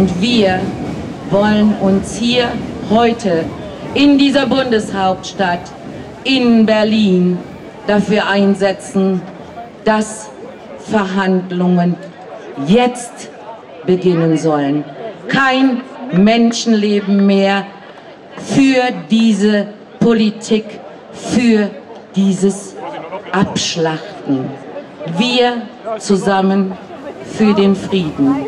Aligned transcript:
Und 0.00 0.22
wir 0.22 0.60
wollen 1.30 1.74
uns 1.82 2.16
hier 2.16 2.48
heute 2.88 3.44
in 3.92 4.16
dieser 4.16 4.46
Bundeshauptstadt 4.46 5.60
in 6.24 6.64
Berlin 6.64 7.36
dafür 7.86 8.26
einsetzen, 8.26 9.20
dass 9.84 10.30
Verhandlungen 10.78 11.96
jetzt 12.66 13.30
beginnen 13.84 14.38
sollen. 14.38 14.84
Kein 15.28 15.82
Menschenleben 16.12 17.26
mehr 17.26 17.66
für 18.36 18.82
diese 19.10 19.68
Politik, 19.98 20.64
für 21.12 21.70
dieses 22.16 22.74
Abschlachten. 23.32 24.50
Wir 25.16 25.62
zusammen 25.98 26.72
für 27.24 27.54
den 27.54 27.74
Frieden. 27.74 28.46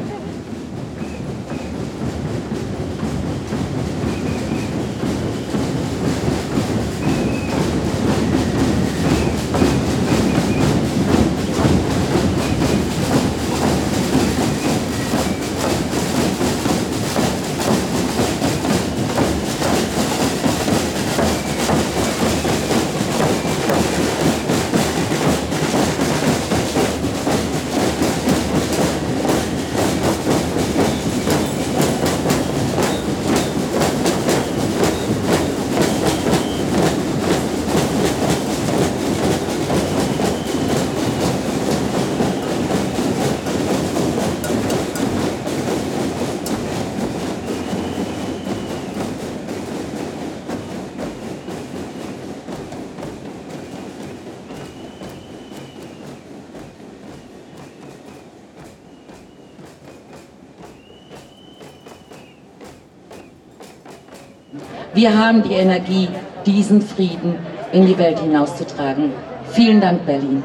Wir 65.02 65.18
haben 65.18 65.42
die 65.42 65.54
Energie, 65.54 66.08
diesen 66.46 66.80
Frieden 66.80 67.34
in 67.72 67.86
die 67.86 67.98
Welt 67.98 68.20
hinauszutragen. 68.20 69.10
Vielen 69.50 69.80
Dank, 69.80 70.06
Berlin. 70.06 70.44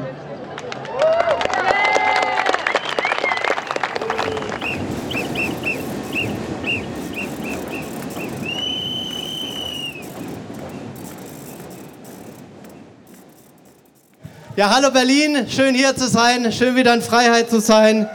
Ja, 14.56 14.74
hallo 14.74 14.90
Berlin, 14.90 15.46
schön 15.48 15.76
hier 15.76 15.94
zu 15.94 16.08
sein, 16.08 16.50
schön 16.50 16.74
wieder 16.74 16.94
in 16.94 17.00
Freiheit 17.00 17.48
zu 17.48 17.60
sein. 17.60 18.08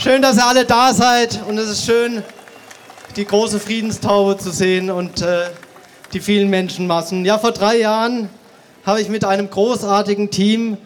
Schön, 0.00 0.22
dass 0.22 0.36
ihr 0.36 0.46
alle 0.46 0.64
da 0.64 0.94
seid 0.94 1.40
und 1.48 1.58
es 1.58 1.68
ist 1.68 1.84
schön, 1.84 2.22
die 3.16 3.24
große 3.24 3.58
Friedenstaube 3.58 4.38
zu 4.38 4.52
sehen 4.52 4.92
und 4.92 5.22
äh, 5.22 5.46
die 6.12 6.20
vielen 6.20 6.48
Menschenmassen. 6.50 7.24
Ja, 7.24 7.36
vor 7.36 7.50
drei 7.50 7.78
Jahren 7.78 8.28
habe 8.86 9.00
ich 9.00 9.08
mit 9.08 9.24
einem 9.24 9.50
großartigen 9.50 10.30
Team 10.30 10.76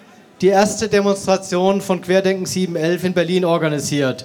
die 0.40 0.46
erste 0.46 0.88
Demonstration 0.88 1.82
von 1.82 2.00
Querdenken 2.00 2.46
711 2.46 3.04
in 3.04 3.12
Berlin 3.12 3.44
organisiert. 3.44 4.24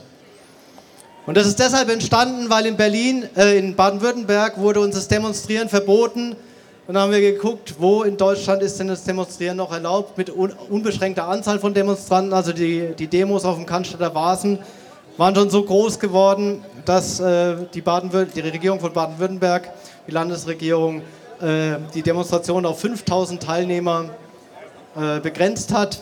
Und 1.26 1.36
das 1.36 1.47
ist 1.47 1.59
deshalb 1.59 1.90
entstanden, 1.90 2.50
weil 2.50 2.66
in 2.66 2.78
Berlin, 2.78 3.28
äh, 3.36 3.59
in 3.59 3.76
Baden-Württemberg 3.76 4.58
wurde 4.58 4.80
uns 4.80 4.96
das 4.96 5.09
Demonstrieren 5.09 5.68
verboten. 5.68 6.38
Und 6.88 6.94
dann 6.94 7.03
haben 7.03 7.12
wir 7.12 7.20
geguckt, 7.20 7.75
wo 7.80 8.03
in 8.03 8.16
Deutschland 8.16 8.64
ist 8.64 8.80
denn 8.80 8.88
das 8.88 9.03
Demonstrieren 9.03 9.58
noch 9.58 9.74
erlaubt 9.74 10.18
mit 10.18 10.30
un 10.30 10.53
unbeschränkter 10.70 11.28
Anzahl 11.28 11.59
von 11.59 11.74
Demonstranten. 11.74 12.31
Also 12.31 12.53
die, 12.53 12.94
die 12.98 13.08
Demos 13.08 13.44
auf 13.44 13.58
dem 13.58 13.66
Cannstatter 13.66 14.16
Vasen 14.16 14.59
waren 15.18 15.36
schon 15.36 15.50
so 15.50 15.64
groß 15.64 16.00
geworden, 16.00 16.64
dass 16.86 17.20
äh, 17.20 17.58
die, 17.74 17.81
die, 17.81 18.40
Regierung 18.40 18.80
von 18.80 18.94
Baden-Württemberg, 18.94 19.70
die 20.08 20.12
Landesregierung, 20.12 21.02
äh, 21.42 21.76
die 21.94 22.03
Demonstration 22.03 22.66
auf 22.66 22.80
5000 22.80 23.44
Teilnehmer 23.44 24.06
äh, 24.96 25.20
begrenzt 25.20 25.74
hat. 25.74 26.02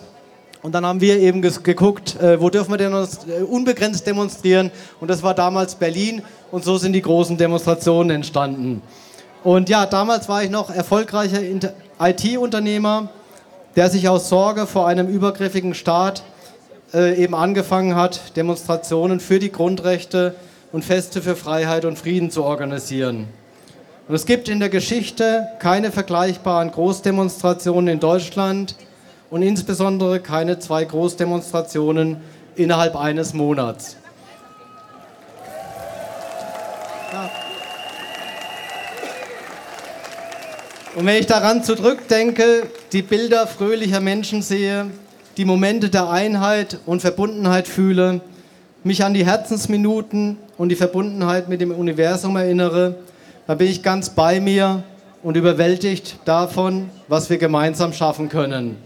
Und 0.62 0.74
dann 0.74 0.86
haben 0.86 1.02
wir 1.02 1.20
eben 1.20 1.42
geguckt, 1.42 2.22
äh, 2.22 2.40
wo 2.40 2.52
dürfen 2.52 2.70
wir 2.72 2.78
denn 2.78 2.94
äh, 2.94 3.42
unbegrenzt 3.42 4.06
demonstrieren. 4.06 4.70
Und 5.00 5.08
das 5.08 5.24
war 5.24 5.34
damals 5.34 5.74
Berlin. 5.74 6.22
Und 6.52 6.64
so 6.64 6.78
sind 6.78 6.94
die 6.94 7.02
großen 7.02 7.38
Demonstrationen 7.38 8.12
entstanden. 8.18 8.84
Und 9.46 9.70
ja, 9.70 9.86
damals 9.86 10.28
war 10.28 10.44
ich 10.44 10.50
noch 10.50 10.72
erfolgreicher 10.72 11.40
IT-Unternehmer, 12.00 13.10
der 13.76 13.92
sich 13.92 14.10
aus 14.10 14.28
Sorge 14.28 14.66
vor 14.66 14.88
einem 14.88 15.08
übergriffigen 15.08 15.76
Staat 15.76 16.24
äh, 16.96 17.14
eben 17.14 17.36
angefangen 17.36 17.96
hat, 17.96 18.36
Demonstrationen 18.38 19.20
für 19.20 19.38
die 19.38 19.52
Grundrechte 19.52 20.34
und 20.72 20.84
Feste 20.84 21.22
für 21.22 21.36
Freiheit 21.36 21.86
und 21.86 22.00
Frieden 22.00 22.32
zu 22.32 22.44
organisieren. 22.44 23.28
Und 24.08 24.16
es 24.16 24.26
gibt 24.26 24.50
in 24.50 24.60
der 24.60 24.70
Geschichte 24.70 25.48
keine 25.60 25.92
vergleichbaren 25.92 26.72
Großdemonstrationen 26.72 27.88
in 27.88 28.00
Deutschland 28.00 28.76
und 29.30 29.44
insbesondere 29.44 30.22
keine 30.22 30.58
zwei 30.58 30.86
Großdemonstrationen 30.86 32.18
innerhalb 32.56 32.96
eines 32.96 33.36
Monats. 33.36 33.96
Ja. 37.14 37.45
Und 40.96 41.06
wenn 41.06 41.20
ich 41.20 41.28
daran 41.28 41.62
zurückdenke, 41.62 42.68
die 42.94 43.02
Bilder 43.02 43.48
fröhlicher 43.48 44.00
Menschen 44.00 44.42
sehe, 44.42 44.86
die 45.36 45.44
Momente 45.44 45.90
der 45.90 46.10
Einheit 46.10 46.80
und 46.86 47.02
Verbundenheit 47.02 47.68
fühle, 47.68 48.22
mich 48.86 49.04
an 49.04 49.14
die 49.14 49.26
Herzensminuten 49.26 50.38
und 50.58 50.70
die 50.70 50.78
Verbundenheit 50.78 51.50
mit 51.50 51.60
dem 51.60 51.72
Universum 51.72 52.38
erinnere, 52.38 52.96
da 53.46 53.56
bin 53.56 53.68
ich 53.68 53.84
ganz 53.84 54.10
bei 54.10 54.40
mir 54.40 54.84
und 55.22 55.36
überwältigt 55.36 56.16
davon, 56.24 56.90
was 57.10 57.30
wir 57.30 57.40
gemeinsam 57.40 57.92
schaffen 57.92 58.30
können. 58.30 58.78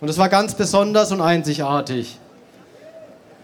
Und 0.00 0.08
es 0.08 0.18
war 0.18 0.28
ganz 0.28 0.54
besonders 0.54 1.10
und 1.10 1.20
einzigartig. 1.20 2.18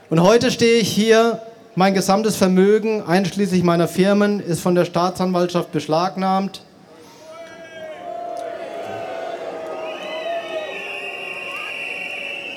Und 0.08 0.22
heute 0.22 0.52
stehe 0.52 0.78
ich 0.78 0.88
hier, 0.88 1.42
mein 1.74 1.94
gesamtes 1.94 2.36
Vermögen, 2.36 3.02
einschließlich 3.02 3.64
meiner 3.64 3.88
Firmen, 3.88 4.38
ist 4.38 4.60
von 4.60 4.76
der 4.76 4.84
Staatsanwaltschaft 4.84 5.72
beschlagnahmt. 5.72 6.62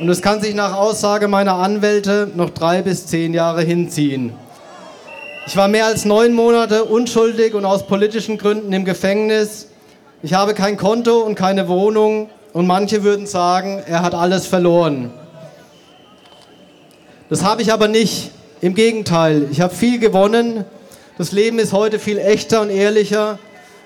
Und 0.01 0.09
es 0.09 0.23
kann 0.23 0.41
sich 0.41 0.55
nach 0.55 0.75
Aussage 0.75 1.27
meiner 1.27 1.53
Anwälte 1.53 2.31
noch 2.33 2.49
drei 2.49 2.81
bis 2.81 3.05
zehn 3.05 3.35
Jahre 3.35 3.61
hinziehen. 3.61 4.33
Ich 5.45 5.55
war 5.55 5.67
mehr 5.67 5.85
als 5.85 6.05
neun 6.05 6.33
Monate 6.33 6.85
unschuldig 6.85 7.53
und 7.53 7.65
aus 7.65 7.85
politischen 7.85 8.39
Gründen 8.39 8.73
im 8.73 8.83
Gefängnis. 8.83 9.67
Ich 10.23 10.33
habe 10.33 10.55
kein 10.55 10.75
Konto 10.75 11.19
und 11.19 11.35
keine 11.35 11.67
Wohnung 11.67 12.31
und 12.51 12.65
manche 12.65 13.03
würden 13.03 13.27
sagen, 13.27 13.83
er 13.85 14.01
hat 14.01 14.15
alles 14.15 14.47
verloren. 14.47 15.11
Das 17.29 17.43
habe 17.43 17.61
ich 17.61 17.71
aber 17.71 17.87
nicht. 17.87 18.31
Im 18.59 18.73
Gegenteil, 18.73 19.49
ich 19.51 19.61
habe 19.61 19.75
viel 19.75 19.99
gewonnen. 19.99 20.65
Das 21.19 21.31
Leben 21.31 21.59
ist 21.59 21.73
heute 21.73 21.99
viel 21.99 22.17
echter 22.17 22.61
und 22.61 22.71
ehrlicher. 22.71 23.37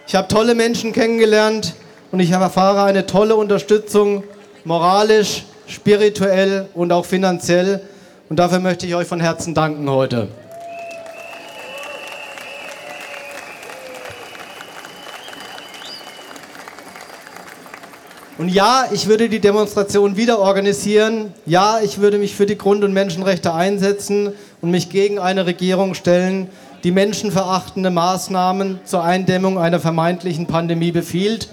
Ich 0.08 0.16
habe 0.16 0.30
tolle 0.30 0.56
Menschen 0.56 0.94
kennengelernt 0.94 1.74
und 2.14 2.22
ich 2.22 2.32
erfahre 2.32 2.84
eine 2.84 3.06
tolle 3.06 3.36
Unterstützung, 3.36 4.24
moralisch, 4.64 5.44
spirituell 5.68 6.68
und 6.74 6.92
auch 6.92 7.06
finanziell. 7.06 7.82
Und 8.30 8.38
dafür 8.38 8.60
möchte 8.60 8.86
ich 8.86 8.96
euch 8.96 9.08
von 9.08 9.20
Herzen 9.20 9.54
danken 9.54 9.90
heute. 9.90 10.28
Und 18.38 18.50
ja, 18.50 18.86
ich 18.92 19.08
würde 19.08 19.30
die 19.30 19.40
Demonstration 19.40 20.18
wieder 20.18 20.40
organisieren. 20.40 21.34
Ja, 21.46 21.80
ich 21.82 22.00
würde 22.00 22.18
mich 22.18 22.36
für 22.36 22.46
die 22.46 22.58
Grund- 22.58 22.84
und 22.84 22.92
Menschenrechte 22.92 23.54
einsetzen 23.54 24.34
und 24.62 24.72
mich 24.72 24.90
gegen 24.90 25.20
eine 25.20 25.46
Regierung 25.46 25.94
stellen, 25.94 26.50
die 26.84 26.92
menschenverachtende 26.92 27.92
Maßnahmen 27.92 28.82
zur 28.84 29.04
Eindämmung 29.04 29.58
einer 29.58 29.80
vermeintlichen 29.80 30.48
Pandemie 30.48 30.92
befiehlt, 30.92 31.48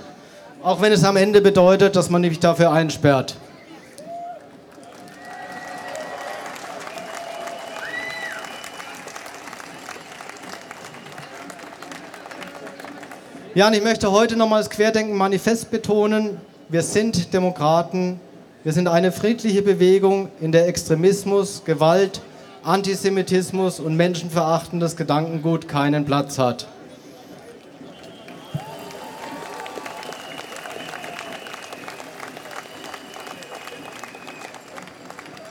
auch 0.64 0.80
wenn 0.80 0.92
es 0.92 1.04
am 1.04 1.16
Ende 1.16 1.40
bedeutet, 1.40 1.94
dass 1.94 2.10
man 2.10 2.22
mich 2.22 2.40
dafür 2.40 2.72
einsperrt. 2.72 3.36
Ja, 13.54 13.66
und 13.66 13.74
ich 13.74 13.82
möchte 13.82 14.10
heute 14.10 14.34
nochmal 14.38 14.60
das 14.60 14.70
Querdenken-Manifest 14.70 15.70
betonen. 15.70 16.38
Wir 16.70 16.80
sind 16.80 17.34
Demokraten. 17.34 18.18
Wir 18.64 18.72
sind 18.72 18.88
eine 18.88 19.12
friedliche 19.12 19.60
Bewegung, 19.60 20.30
in 20.40 20.52
der 20.52 20.68
Extremismus, 20.68 21.62
Gewalt, 21.66 22.22
Antisemitismus 22.62 23.78
und 23.78 23.94
menschenverachtendes 23.94 24.96
Gedankengut 24.96 25.68
keinen 25.68 26.06
Platz 26.06 26.38
hat. 26.38 26.66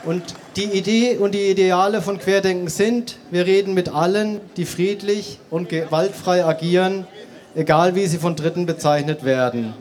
Und 0.04 0.34
die 0.56 0.64
Idee 0.64 1.18
und 1.18 1.36
die 1.36 1.48
Ideale 1.48 2.02
von 2.02 2.18
Querdenken 2.18 2.66
sind, 2.66 3.18
wir 3.30 3.46
reden 3.46 3.74
mit 3.74 3.90
allen, 3.90 4.40
die 4.56 4.64
friedlich 4.64 5.38
und 5.50 5.68
gewaltfrei 5.68 6.44
agieren, 6.44 7.06
egal 7.54 7.94
wie 7.94 8.06
sie 8.06 8.18
von 8.18 8.36
Dritten 8.36 8.66
bezeichnet 8.66 9.24
werden. 9.24 9.74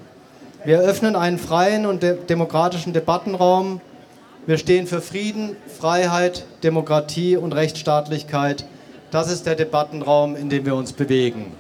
Wir 0.64 0.78
eröffnen 0.78 1.16
einen 1.16 1.38
freien 1.38 1.86
und 1.86 2.04
de 2.04 2.18
demokratischen 2.26 2.94
Debattenraum. 2.94 3.82
Wir 4.46 4.58
stehen 4.58 4.88
für 4.88 5.02
Frieden, 5.02 5.56
Freiheit, 5.80 6.46
Demokratie 6.64 7.38
und 7.38 7.54
Rechtsstaatlichkeit. 7.54 8.66
Das 9.10 9.32
ist 9.32 9.46
der 9.46 9.56
Debattenraum, 9.56 10.36
in 10.36 10.50
dem 10.50 10.66
wir 10.66 10.76
uns 10.76 10.94
bewegen. 10.94 11.54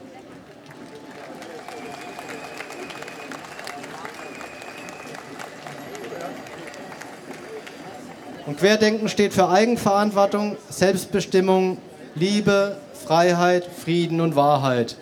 Und 8.45 8.57
Querdenken 8.57 9.07
steht 9.07 9.33
für 9.33 9.49
Eigenverantwortung, 9.49 10.57
Selbstbestimmung, 10.69 11.77
Liebe, 12.15 12.77
Freiheit, 12.93 13.65
Frieden 13.65 14.19
und 14.19 14.35
Wahrheit. 14.35 14.97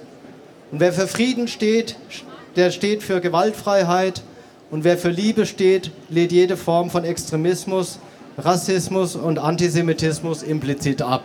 Und 0.71 0.79
wer 0.79 0.93
für 0.93 1.07
Frieden 1.07 1.47
steht, 1.47 1.95
der 2.55 2.71
steht 2.71 3.03
für 3.03 3.21
Gewaltfreiheit. 3.21 4.21
Und 4.71 4.83
wer 4.83 4.97
für 4.97 5.09
Liebe 5.09 5.45
steht, 5.45 5.91
lädt 6.09 6.31
jede 6.31 6.55
Form 6.55 6.89
von 6.89 7.03
Extremismus, 7.03 7.99
Rassismus 8.37 9.15
und 9.15 9.39
Antisemitismus 9.39 10.43
implizit 10.43 11.01
ab. 11.01 11.23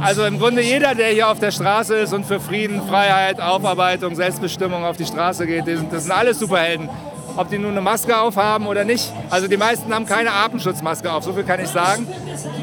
Also 0.00 0.24
im 0.24 0.38
Grunde 0.38 0.62
jeder, 0.62 0.94
der 0.94 1.08
hier 1.08 1.28
auf 1.28 1.38
der 1.38 1.50
Straße 1.50 1.94
ist 1.96 2.12
und 2.14 2.24
für 2.24 2.40
Frieden, 2.40 2.80
Freiheit, 2.88 3.40
Aufarbeitung, 3.40 4.14
Selbstbestimmung 4.14 4.84
auf 4.84 4.96
die 4.96 5.04
Straße 5.04 5.46
geht, 5.46 5.64
das 5.66 6.04
sind 6.04 6.12
alles 6.12 6.38
Superhelden. 6.38 6.88
Ob 7.36 7.48
die 7.48 7.58
nun 7.58 7.72
eine 7.72 7.80
Maske 7.80 8.18
aufhaben 8.18 8.66
oder 8.66 8.84
nicht. 8.84 9.12
Also 9.30 9.48
die 9.48 9.56
meisten 9.56 9.94
haben 9.94 10.06
keine 10.06 10.32
Atemschutzmaske 10.32 11.12
auf, 11.12 11.24
so 11.24 11.32
viel 11.32 11.44
kann 11.44 11.60
ich 11.60 11.68
sagen. 11.68 12.06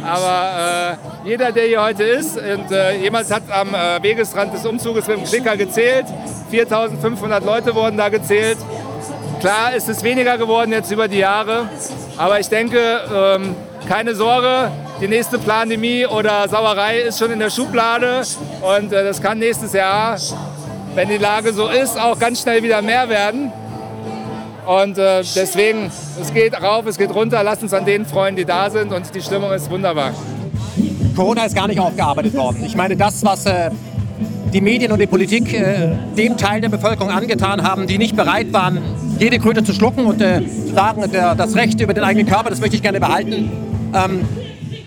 Aber 0.06 0.98
äh, 1.24 1.28
jeder, 1.28 1.52
der 1.52 1.66
hier 1.66 1.82
heute 1.82 2.04
ist, 2.04 2.38
und 2.38 2.72
äh, 2.72 2.98
jemand 2.98 3.30
hat 3.32 3.44
am 3.50 3.74
äh, 3.74 4.02
Wegesrand 4.02 4.54
des 4.54 4.66
Umzuges 4.66 5.08
mit 5.08 5.18
dem 5.18 5.26
Klicker 5.26 5.58
gezählt, 5.58 6.06
4500 6.50 7.44
Leute 7.44 7.76
wurden 7.76 7.98
da 7.98 8.10
gezählt. 8.10 8.58
Klar 9.40 9.76
ist 9.76 9.88
es 9.88 10.04
weniger 10.04 10.38
geworden 10.38 10.72
jetzt 10.72 10.92
über 10.92 11.08
die 11.08 11.20
Jahre, 11.20 11.70
aber 12.18 12.40
ich 12.40 12.50
denke, 12.50 13.02
ähm, 13.14 13.56
keine 13.88 14.16
Sorge, 14.16 14.72
die 15.00 15.08
nächste 15.08 15.38
Pandemie 15.38 16.06
oder 16.08 16.50
Sauerei 16.50 17.02
ist 17.02 17.20
schon 17.20 17.32
in 17.32 17.40
der 17.40 17.52
Schublade 17.52 18.24
und 18.62 18.92
äh, 18.92 19.04
das 19.04 19.22
kann 19.22 19.38
nächstes 19.38 19.74
Jahr, 19.74 20.18
wenn 20.96 21.08
die 21.08 21.18
Lage 21.18 21.54
so 21.54 21.68
ist, 21.68 22.00
auch 22.00 22.18
ganz 22.18 22.42
schnell 22.42 22.64
wieder 22.64 22.82
mehr 22.82 23.08
werden. 23.10 23.52
Und 24.68 24.98
äh, 24.98 25.24
deswegen, 25.34 25.90
es 26.22 26.34
geht 26.34 26.62
rauf, 26.62 26.86
es 26.88 26.98
geht 26.98 27.16
runter. 27.16 27.42
Lasst 27.42 27.64
uns 27.64 27.74
an 27.74 27.86
denen 27.86 28.06
freuen, 28.06 28.36
die 28.36 28.44
da 28.44 28.70
sind. 28.70 28.92
Und 28.92 29.16
die 29.16 29.22
Stimmung 29.22 29.54
ist 29.54 29.72
wunderbar. 29.72 30.14
Corona 31.16 31.46
ist 31.46 31.56
gar 31.56 31.68
nicht 31.68 31.80
aufgearbeitet 31.80 32.34
worden. 32.36 32.64
Ich 32.66 32.76
meine, 32.76 32.98
das, 32.98 33.24
was 33.24 33.46
äh, 33.46 33.72
die 34.54 34.60
Medien 34.60 34.92
und 34.92 35.00
die 35.00 35.08
Politik 35.08 35.54
äh, 35.54 35.96
dem 36.18 36.36
Teil 36.36 36.60
der 36.60 36.68
Bevölkerung 36.68 37.10
angetan 37.10 37.64
haben, 37.64 37.88
die 37.88 37.98
nicht 37.98 38.18
bereit 38.18 38.52
waren, 38.52 38.80
jede 39.20 39.40
Kröte 39.40 39.64
zu 39.64 39.74
schlucken 39.74 40.06
und 40.06 40.22
äh, 40.22 40.42
sagen, 40.74 41.10
der, 41.14 41.34
das 41.36 41.56
Recht 41.56 41.80
über 41.80 41.94
den 41.94 42.04
eigenen 42.04 42.28
Körper, 42.28 42.50
das 42.50 42.60
möchte 42.60 42.76
ich 42.76 42.82
gerne 42.82 43.00
behalten. 43.00 43.50
Ähm, 43.96 44.28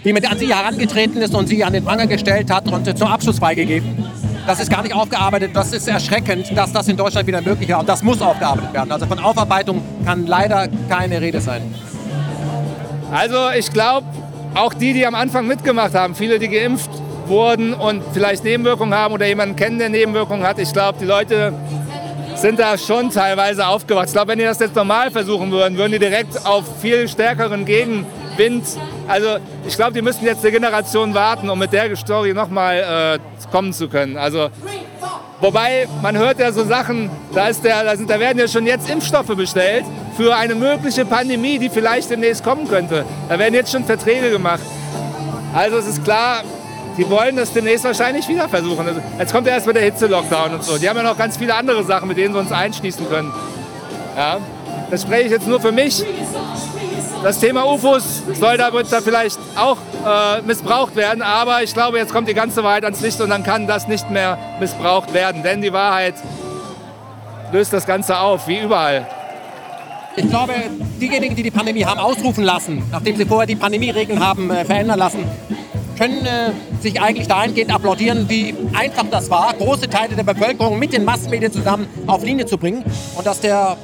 wie 0.02 0.12
man 0.12 0.24
an 0.26 0.38
sie 0.38 0.54
herangetreten 0.54 1.22
ist 1.22 1.34
und 1.34 1.48
sie 1.48 1.64
an 1.64 1.72
den 1.72 1.84
Pranger 1.84 2.06
gestellt 2.06 2.50
hat 2.50 2.70
und 2.70 2.86
äh, 2.86 2.94
zum 2.94 3.08
Abschluss 3.08 3.38
freigegeben. 3.38 4.04
Das 4.50 4.58
ist 4.58 4.68
gar 4.68 4.82
nicht 4.82 4.96
aufgearbeitet. 4.96 5.52
Das 5.54 5.72
ist 5.72 5.86
erschreckend, 5.86 6.50
dass 6.58 6.72
das 6.72 6.88
in 6.88 6.96
Deutschland 6.96 7.24
wieder 7.28 7.40
möglich 7.40 7.68
ist. 7.68 7.76
Und 7.76 7.88
das 7.88 8.02
muss 8.02 8.20
aufgearbeitet 8.20 8.72
werden. 8.72 8.90
Also 8.90 9.06
von 9.06 9.20
Aufarbeitung 9.20 9.80
kann 10.04 10.26
leider 10.26 10.66
keine 10.88 11.20
Rede 11.20 11.40
sein. 11.40 11.72
Also 13.12 13.50
ich 13.56 13.72
glaube, 13.72 14.08
auch 14.56 14.74
die, 14.74 14.92
die 14.92 15.06
am 15.06 15.14
Anfang 15.14 15.46
mitgemacht 15.46 15.94
haben, 15.94 16.16
viele, 16.16 16.40
die 16.40 16.48
geimpft 16.48 16.90
wurden 17.26 17.74
und 17.74 18.02
vielleicht 18.12 18.42
Nebenwirkungen 18.42 18.92
haben 18.92 19.14
oder 19.14 19.24
jemanden 19.28 19.54
kennen, 19.54 19.78
der 19.78 19.88
Nebenwirkungen 19.88 20.44
hat, 20.44 20.58
ich 20.58 20.72
glaube, 20.72 20.98
die 20.98 21.04
Leute 21.04 21.52
sind 22.34 22.58
da 22.58 22.76
schon 22.76 23.10
teilweise 23.10 23.68
aufgewacht. 23.68 24.06
Ich 24.06 24.12
glaube, 24.12 24.32
wenn 24.32 24.40
die 24.40 24.46
das 24.46 24.58
jetzt 24.58 24.74
normal 24.74 25.12
versuchen 25.12 25.52
würden, 25.52 25.78
würden 25.78 25.92
die 25.92 26.00
direkt 26.00 26.44
auf 26.44 26.64
viel 26.80 27.06
stärkeren 27.06 27.64
Gegenwind. 27.64 28.64
Also 29.10 29.38
ich 29.66 29.74
glaube, 29.74 29.92
die 29.92 30.02
müssten 30.02 30.24
jetzt 30.24 30.44
eine 30.44 30.52
Generation 30.52 31.12
warten, 31.14 31.50
um 31.50 31.58
mit 31.58 31.72
der 31.72 31.94
Story 31.96 32.32
nochmal 32.32 33.18
äh, 33.18 33.48
kommen 33.50 33.72
zu 33.72 33.88
können. 33.88 34.16
Also 34.16 34.50
Wobei, 35.40 35.88
man 36.02 36.18
hört 36.18 36.38
ja 36.38 36.52
so 36.52 36.64
Sachen, 36.64 37.10
da, 37.34 37.48
ist 37.48 37.64
der, 37.64 37.82
da, 37.82 37.96
sind, 37.96 38.10
da 38.10 38.20
werden 38.20 38.38
ja 38.38 38.46
schon 38.46 38.66
jetzt 38.66 38.90
Impfstoffe 38.90 39.34
bestellt 39.34 39.86
für 40.14 40.36
eine 40.36 40.54
mögliche 40.54 41.06
Pandemie, 41.06 41.58
die 41.58 41.70
vielleicht 41.70 42.10
demnächst 42.10 42.44
kommen 42.44 42.68
könnte. 42.68 43.06
Da 43.26 43.38
werden 43.38 43.54
jetzt 43.54 43.72
schon 43.72 43.84
Verträge 43.84 44.30
gemacht. 44.30 44.60
Also 45.54 45.78
es 45.78 45.86
ist 45.86 46.04
klar, 46.04 46.42
die 46.98 47.08
wollen 47.08 47.36
das 47.36 47.54
demnächst 47.54 47.84
wahrscheinlich 47.84 48.28
wieder 48.28 48.50
versuchen. 48.50 48.86
Also 48.86 49.00
jetzt 49.18 49.32
kommt 49.32 49.46
ja 49.46 49.54
erst 49.54 49.66
mit 49.66 49.76
der 49.76 49.82
Hitze-Lockdown 49.82 50.54
und 50.56 50.62
so. 50.64 50.76
Die 50.76 50.86
haben 50.86 50.98
ja 50.98 51.02
noch 51.02 51.16
ganz 51.16 51.38
viele 51.38 51.54
andere 51.54 51.82
Sachen, 51.84 52.08
mit 52.08 52.18
denen 52.18 52.34
sie 52.34 52.40
uns 52.40 52.52
einschließen 52.52 53.08
können. 53.08 53.32
Ja, 54.14 54.38
das 54.90 55.02
spreche 55.02 55.24
ich 55.24 55.30
jetzt 55.30 55.48
nur 55.48 55.58
für 55.58 55.72
mich. 55.72 56.04
Das 57.22 57.38
Thema 57.38 57.70
UFOs 57.70 58.22
soll 58.40 58.56
da, 58.56 58.70
da 58.70 59.00
vielleicht 59.02 59.38
auch 59.54 59.76
äh, 60.06 60.40
missbraucht 60.40 60.96
werden, 60.96 61.20
aber 61.20 61.62
ich 61.62 61.74
glaube, 61.74 61.98
jetzt 61.98 62.14
kommt 62.14 62.28
die 62.28 62.34
ganze 62.34 62.64
Wahrheit 62.64 62.84
ans 62.84 63.02
Licht 63.02 63.20
und 63.20 63.28
dann 63.28 63.42
kann 63.42 63.66
das 63.66 63.86
nicht 63.88 64.10
mehr 64.10 64.38
missbraucht 64.58 65.12
werden, 65.12 65.42
denn 65.42 65.60
die 65.60 65.72
Wahrheit 65.72 66.14
löst 67.52 67.74
das 67.74 67.86
Ganze 67.86 68.18
auf, 68.18 68.48
wie 68.48 68.60
überall. 68.60 69.06
Ich 70.16 70.28
glaube, 70.30 70.54
diejenigen, 70.98 71.36
die 71.36 71.42
die 71.42 71.50
Pandemie 71.50 71.84
haben 71.84 72.00
ausrufen 72.00 72.42
lassen, 72.42 72.82
nachdem 72.90 73.16
sie 73.16 73.26
vorher 73.26 73.46
die 73.46 73.56
Pandemieregeln 73.56 74.18
haben 74.18 74.50
äh, 74.50 74.64
verändern 74.64 74.98
lassen, 74.98 75.24
können 75.98 76.24
äh, 76.24 76.52
sich 76.80 77.02
eigentlich 77.02 77.28
dahingehend 77.28 77.74
applaudieren, 77.74 78.30
wie 78.30 78.54
einfach 78.72 79.04
das 79.10 79.28
war, 79.28 79.52
große 79.52 79.90
Teile 79.90 80.16
der 80.16 80.24
Bevölkerung 80.24 80.78
mit 80.78 80.94
den 80.94 81.04
Massenmedien 81.04 81.52
zusammen 81.52 81.86
auf 82.06 82.24
Linie 82.24 82.46
zu 82.46 82.56
bringen 82.56 82.82
und 83.14 83.26
dass 83.26 83.40
der 83.40 83.76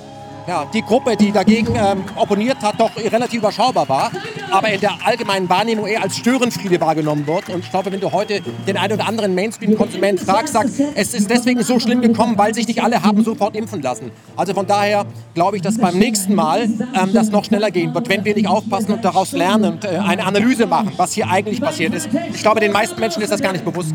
ja, 0.47 0.65
die 0.73 0.83
Gruppe, 0.83 1.17
die 1.17 1.33
dagegen 1.33 1.75
ähm, 1.75 2.05
opponiert 2.15 2.59
hat, 2.62 2.79
doch 2.81 2.91
relativ 2.97 3.41
überschaubar 3.41 3.88
war, 3.88 4.11
aber 4.50 4.71
in 4.71 4.81
der 4.81 4.93
allgemeinen 5.05 5.49
Wahrnehmung 5.49 5.87
eher 5.87 6.03
als 6.03 6.17
Störenfriede 6.17 6.81
wahrgenommen 6.81 7.26
wird. 7.26 7.49
Und 7.49 7.61
ich 7.61 7.71
glaube, 7.71 7.91
wenn 7.93 8.00
du 8.00 8.12
heute 8.12 8.41
den 8.67 8.76
einen 8.76 8.95
oder 8.95 9.07
anderen 9.07 9.35
Mainstream-Konsument 9.35 10.21
fragst, 10.21 10.53
sagt, 10.53 10.71
es 10.95 11.15
ist 11.15 11.31
deswegen 11.31 11.62
so 11.62 11.81
schlimm 11.81 12.00
gekommen, 12.00 12.38
weil 12.38 12.55
sich 12.55 12.67
nicht 12.69 12.83
alle 12.83 13.03
haben 13.03 13.25
sofort 13.25 13.57
impfen 13.57 13.83
lassen. 13.83 14.11
Also 14.37 14.55
von 14.55 14.67
daher 14.67 15.05
glaube 15.35 15.57
ich, 15.57 15.62
dass 15.62 15.79
beim 15.79 15.99
nächsten 15.99 16.35
Mal 16.35 16.62
ähm, 16.62 17.12
das 17.12 17.31
noch 17.31 17.45
schneller 17.45 17.71
gehen 17.71 17.95
wird, 17.95 18.09
wenn 18.09 18.25
wir 18.25 18.35
nicht 18.35 18.49
aufpassen 18.49 18.93
und 18.93 19.05
daraus 19.05 19.33
lernen 19.33 19.73
und 19.73 19.85
äh, 19.85 19.99
eine 19.99 20.25
Analyse 20.25 20.67
machen, 20.67 20.93
was 20.97 21.12
hier 21.12 21.29
eigentlich 21.29 21.61
passiert 21.61 21.95
ist. 21.95 22.09
Ich 22.33 22.43
glaube, 22.43 22.61
den 22.61 22.73
meisten 22.73 22.99
Menschen 23.00 23.23
ist 23.23 23.33
das 23.33 23.41
gar 23.41 23.53
nicht 23.53 23.65
bewusst 23.65 23.95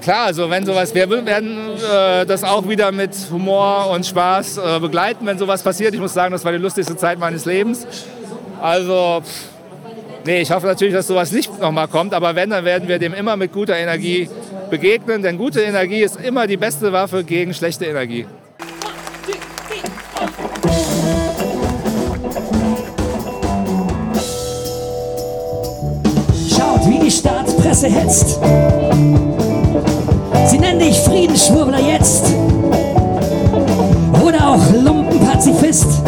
klar, 0.00 0.26
also 0.26 0.48
wenn 0.50 0.64
sowas, 0.64 0.94
wir 0.94 1.08
werden 1.10 1.70
äh, 1.78 2.26
das 2.26 2.44
auch 2.44 2.68
wieder 2.68 2.92
mit 2.92 3.10
Humor 3.30 3.90
und 3.90 4.06
Spaß 4.06 4.58
äh, 4.58 4.80
begleiten, 4.80 5.26
wenn 5.26 5.38
sowas 5.38 5.62
passiert. 5.62 5.94
Ich 5.94 6.00
muss 6.00 6.14
sagen, 6.14 6.32
das 6.32 6.44
war 6.44 6.52
die 6.52 6.58
lustigste 6.58 6.96
Zeit 6.96 7.18
meines 7.18 7.44
Lebens. 7.44 7.86
Also, 8.60 9.22
pff, 9.22 10.24
nee, 10.24 10.40
ich 10.40 10.50
hoffe 10.50 10.66
natürlich, 10.66 10.94
dass 10.94 11.06
sowas 11.06 11.32
nicht 11.32 11.60
nochmal 11.60 11.88
kommt, 11.88 12.14
aber 12.14 12.34
wenn, 12.34 12.50
dann 12.50 12.64
werden 12.64 12.88
wir 12.88 12.98
dem 12.98 13.14
immer 13.14 13.36
mit 13.36 13.52
guter 13.52 13.76
Energie 13.76 14.28
begegnen, 14.70 15.22
denn 15.22 15.38
gute 15.38 15.60
Energie 15.60 16.02
ist 16.02 16.20
immer 16.20 16.46
die 16.46 16.56
beste 16.56 16.92
Waffe 16.92 17.24
gegen 17.24 17.54
schlechte 17.54 17.86
Energie. 17.86 18.26
Schaut, 26.50 26.86
wie 26.86 26.98
die 26.98 27.10
Staatspresse 27.10 27.88
hetzt. 27.88 28.38
Sie 30.46 30.58
nennen 30.58 30.80
dich 30.80 30.98
Friedensschwurbler 30.98 31.80
jetzt 31.80 32.24
oder 34.22 34.50
auch 34.50 34.72
Lumpenpartei. 34.72 35.28
Pazifist. 35.38 36.02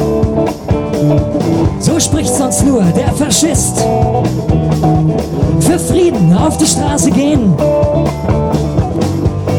So 1.79 2.01
spricht 2.01 2.35
sonst 2.35 2.67
nur 2.67 2.83
der 2.83 3.13
Faschist. 3.13 3.79
Für 5.61 5.79
Frieden 5.79 6.37
auf 6.37 6.57
die 6.59 6.67
Straße 6.67 7.13
gehen, 7.13 7.55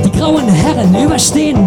die 0.03 0.11
grauen 0.11 0.45
Herren 0.49 0.93
überstehen. 1.05 1.57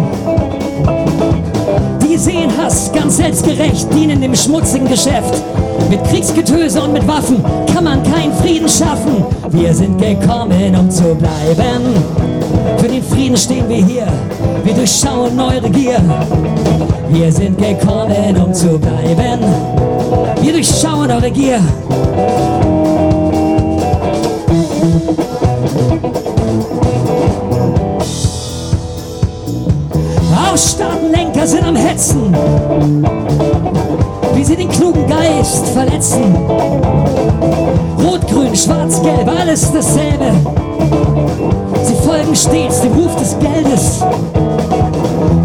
Die 2.07 2.15
sehen 2.15 2.51
Hass 2.61 2.91
ganz 2.93 3.17
selbstgerecht, 3.17 3.91
dienen 3.91 4.21
dem 4.21 4.35
schmutzigen 4.35 4.87
Geschäft. 4.87 5.41
Mit 5.89 6.03
Kriegsgetöse 6.03 6.83
und 6.83 6.93
mit 6.93 7.07
Waffen 7.07 7.43
kann 7.73 7.85
man 7.85 8.03
keinen 8.03 8.33
Frieden 8.33 8.69
schaffen. 8.69 9.25
Wir 9.49 9.73
sind 9.73 9.97
gekommen, 9.97 10.75
um 10.75 10.91
zu 10.91 11.15
bleiben. 11.15 12.34
Für 12.77 12.87
den 12.87 13.03
Frieden 13.03 13.37
stehen 13.37 13.67
wir 13.69 13.77
hier, 13.77 14.07
wir 14.63 14.73
durchschauen 14.73 15.39
eure 15.39 15.69
Gier. 15.69 16.01
Wir 17.09 17.31
sind 17.31 17.57
gekommen, 17.57 18.37
um 18.43 18.53
zu 18.53 18.77
bleiben. 18.79 19.39
Wir 20.41 20.53
durchschauen 20.53 21.09
eure 21.09 21.31
Gier. 21.31 21.59
Ausstaatenlenker 30.51 31.47
sind 31.47 31.63
am 31.65 31.75
Hetzen, 31.75 32.35
wie 34.33 34.43
sie 34.43 34.55
den 34.55 34.69
klugen 34.69 35.07
Geist 35.07 35.67
verletzen. 35.69 36.35
Rot, 38.01 38.27
grün, 38.27 38.55
schwarz, 38.55 39.01
gelb, 39.01 39.27
alles 39.27 39.71
dasselbe. 39.71 40.31
Stets 42.33 42.81
dem 42.81 42.93
Ruf 42.93 43.15
des 43.17 43.37
Geldes. 43.39 44.01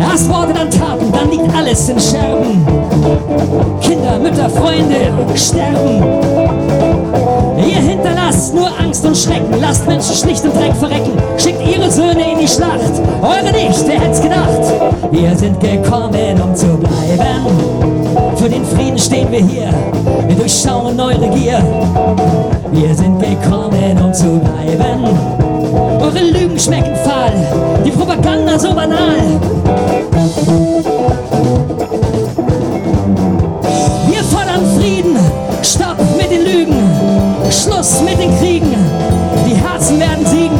Erst 0.00 0.28
Worte, 0.28 0.52
dann 0.54 0.70
Taten, 0.70 1.12
dann 1.12 1.30
liegt 1.30 1.54
alles 1.54 1.88
in 1.88 1.98
Scherben. 1.98 2.66
Kinder, 3.80 4.18
Mütter, 4.18 4.48
Freunde 4.48 5.12
sterben. 5.34 6.02
Ihr 7.58 7.76
hinterlasst 7.76 8.54
nur 8.54 8.68
Angst 8.80 9.04
und 9.04 9.16
Schrecken, 9.16 9.60
lasst 9.60 9.86
Menschen 9.86 10.14
schlicht 10.14 10.44
im 10.44 10.52
Dreck 10.52 10.74
verrecken, 10.74 11.12
schickt 11.36 11.60
ihre 11.66 11.90
Söhne 11.90 12.32
in 12.32 12.38
die 12.38 12.48
Schlacht, 12.48 13.00
eure 13.20 13.52
nicht, 13.52 13.86
wer 13.86 14.00
hätt's 14.00 14.22
gedacht? 14.22 15.10
Wir 15.10 15.36
sind 15.36 15.60
gekommen, 15.60 16.40
um 16.42 16.54
zu 16.54 16.78
bleiben, 16.78 18.36
für 18.36 18.48
den 18.48 18.64
Frieden 18.64 18.98
stehen 18.98 19.30
wir 19.30 19.40
hier, 19.40 19.68
wir 20.26 20.36
durchschauen 20.36 20.98
eure 20.98 21.28
Gier. 21.30 21.62
Wir 22.72 22.94
sind 22.94 23.18
gekommen, 23.20 23.98
um 24.02 24.14
zu 24.14 24.38
bleiben, 24.38 25.04
eure 26.10 26.24
Lügen 26.24 26.58
schmecken 26.58 26.96
fahl, 26.96 27.32
die 27.84 27.90
Propaganda 27.90 28.58
so 28.58 28.74
banal. 28.74 29.16
Wir 34.08 34.24
fordern 34.24 34.64
Frieden, 34.76 35.16
Stopp 35.62 35.98
mit 36.16 36.30
den 36.30 36.44
Lügen, 36.44 36.90
Schluss 37.50 38.02
mit 38.02 38.18
den 38.18 38.36
Kriegen, 38.38 38.74
die 39.46 39.54
Herzen 39.54 40.00
werden 40.00 40.26
siegen. 40.26 40.58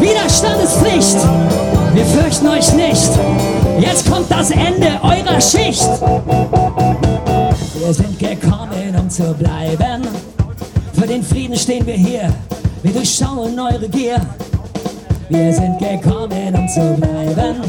Widerstand 0.00 0.62
ist 0.62 0.76
Pflicht, 0.78 1.18
wir 1.94 2.04
fürchten 2.04 2.48
euch 2.48 2.72
nicht. 2.74 3.10
Jetzt 3.78 4.10
kommt 4.10 4.30
das 4.30 4.50
Ende 4.50 4.98
eurer 5.02 5.40
Schicht. 5.40 5.88
Wir 7.78 7.94
sind 7.94 8.18
gekommen, 8.18 8.96
um 8.98 9.08
zu 9.08 9.34
bleiben. 9.34 10.02
Für 10.94 11.06
den 11.06 11.22
Frieden 11.22 11.56
stehen 11.56 11.86
wir 11.86 11.94
hier, 11.94 12.32
wir 12.82 12.92
durchschauen 12.92 13.58
eure 13.58 13.88
Gier. 13.88 14.20
Wir 15.28 15.52
sind 15.52 15.78
gekommen, 15.78 16.54
um 16.54 16.68
zu 16.68 16.94
bleiben. 16.94 17.62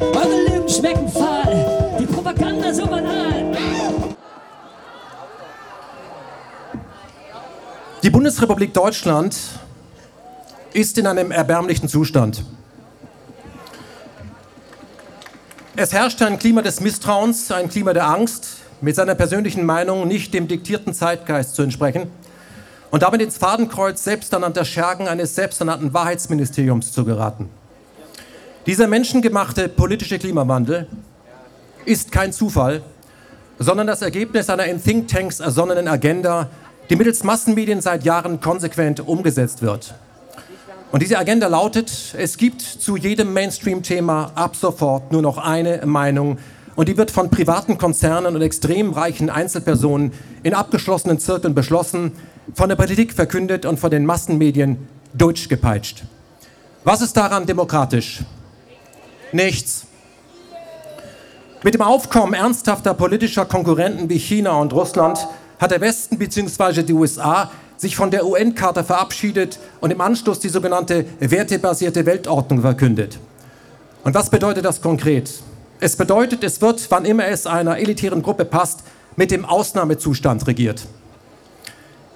Eure 0.00 0.44
Lügen 0.48 0.68
schmecken 0.68 1.08
fahl, 1.08 1.96
die 1.98 2.06
Propaganda 2.06 2.72
so 2.72 2.86
banal. 2.86 3.56
Die 8.02 8.10
Bundesrepublik 8.10 8.72
Deutschland 8.72 9.36
ist 10.72 10.96
in 10.98 11.06
einem 11.08 11.32
erbärmlichen 11.32 11.88
Zustand. 11.88 12.44
Es 15.74 15.92
herrscht 15.92 16.22
ein 16.22 16.38
Klima 16.38 16.62
des 16.62 16.80
Misstrauens, 16.80 17.50
ein 17.50 17.68
Klima 17.68 17.92
der 17.92 18.06
Angst, 18.08 18.58
mit 18.80 18.94
seiner 18.94 19.16
persönlichen 19.16 19.66
Meinung 19.66 20.06
nicht 20.06 20.32
dem 20.32 20.46
diktierten 20.46 20.94
Zeitgeist 20.94 21.56
zu 21.56 21.62
entsprechen 21.62 22.08
und 22.90 23.02
damit 23.02 23.20
ins 23.20 23.36
Fadenkreuz 23.36 24.04
selbsternannter 24.04 24.64
Schergen 24.64 25.08
eines 25.08 25.34
selbsternannten 25.34 25.92
Wahrheitsministeriums 25.92 26.92
zu 26.92 27.04
geraten. 27.04 27.48
Dieser 28.66 28.86
menschengemachte 28.86 29.68
politische 29.68 30.18
Klimawandel 30.18 30.86
ist 31.84 32.12
kein 32.12 32.32
Zufall, 32.32 32.82
sondern 33.58 33.86
das 33.86 34.02
Ergebnis 34.02 34.50
einer 34.50 34.66
in 34.66 34.82
Thinktanks 34.82 35.40
ersonnenen 35.40 35.88
Agenda, 35.88 36.48
die 36.90 36.96
mittels 36.96 37.24
Massenmedien 37.24 37.80
seit 37.80 38.04
Jahren 38.04 38.40
konsequent 38.40 39.00
umgesetzt 39.00 39.62
wird. 39.62 39.94
Und 40.90 41.02
diese 41.02 41.18
Agenda 41.18 41.48
lautet, 41.48 42.14
es 42.16 42.38
gibt 42.38 42.62
zu 42.62 42.96
jedem 42.96 43.34
Mainstream-Thema 43.34 44.32
ab 44.34 44.56
sofort 44.56 45.12
nur 45.12 45.20
noch 45.20 45.36
eine 45.36 45.84
Meinung 45.84 46.38
und 46.76 46.88
die 46.88 46.96
wird 46.96 47.10
von 47.10 47.28
privaten 47.28 47.76
Konzernen 47.76 48.36
und 48.36 48.40
extrem 48.40 48.92
reichen 48.92 49.28
Einzelpersonen 49.28 50.12
in 50.44 50.54
abgeschlossenen 50.54 51.18
Zirkeln 51.18 51.54
beschlossen, 51.54 52.12
von 52.54 52.68
der 52.68 52.76
Politik 52.76 53.12
verkündet 53.12 53.66
und 53.66 53.78
von 53.78 53.90
den 53.90 54.06
Massenmedien 54.06 54.88
durchgepeitscht. 55.14 56.04
Was 56.84 57.00
ist 57.00 57.16
daran 57.16 57.46
demokratisch? 57.46 58.20
Nichts. 59.32 59.84
Mit 61.62 61.74
dem 61.74 61.82
Aufkommen 61.82 62.34
ernsthafter 62.34 62.94
politischer 62.94 63.44
Konkurrenten 63.44 64.08
wie 64.08 64.18
China 64.18 64.52
und 64.52 64.72
Russland 64.72 65.26
hat 65.58 65.70
der 65.70 65.80
Westen 65.80 66.18
bzw. 66.18 66.82
die 66.82 66.92
USA 66.92 67.50
sich 67.76 67.96
von 67.96 68.10
der 68.10 68.26
UN-Charta 68.26 68.84
verabschiedet 68.84 69.58
und 69.80 69.92
im 69.92 70.00
Anschluss 70.00 70.40
die 70.40 70.48
sogenannte 70.48 71.04
wertebasierte 71.20 72.06
Weltordnung 72.06 72.60
verkündet. 72.60 73.18
Und 74.04 74.14
was 74.14 74.30
bedeutet 74.30 74.64
das 74.64 74.80
konkret? 74.80 75.30
Es 75.80 75.96
bedeutet, 75.96 76.42
es 76.42 76.60
wird, 76.60 76.90
wann 76.90 77.04
immer 77.04 77.26
es 77.26 77.46
einer 77.46 77.78
elitären 77.78 78.22
Gruppe 78.22 78.44
passt, 78.44 78.80
mit 79.16 79.30
dem 79.30 79.44
Ausnahmezustand 79.44 80.46
regiert. 80.46 80.86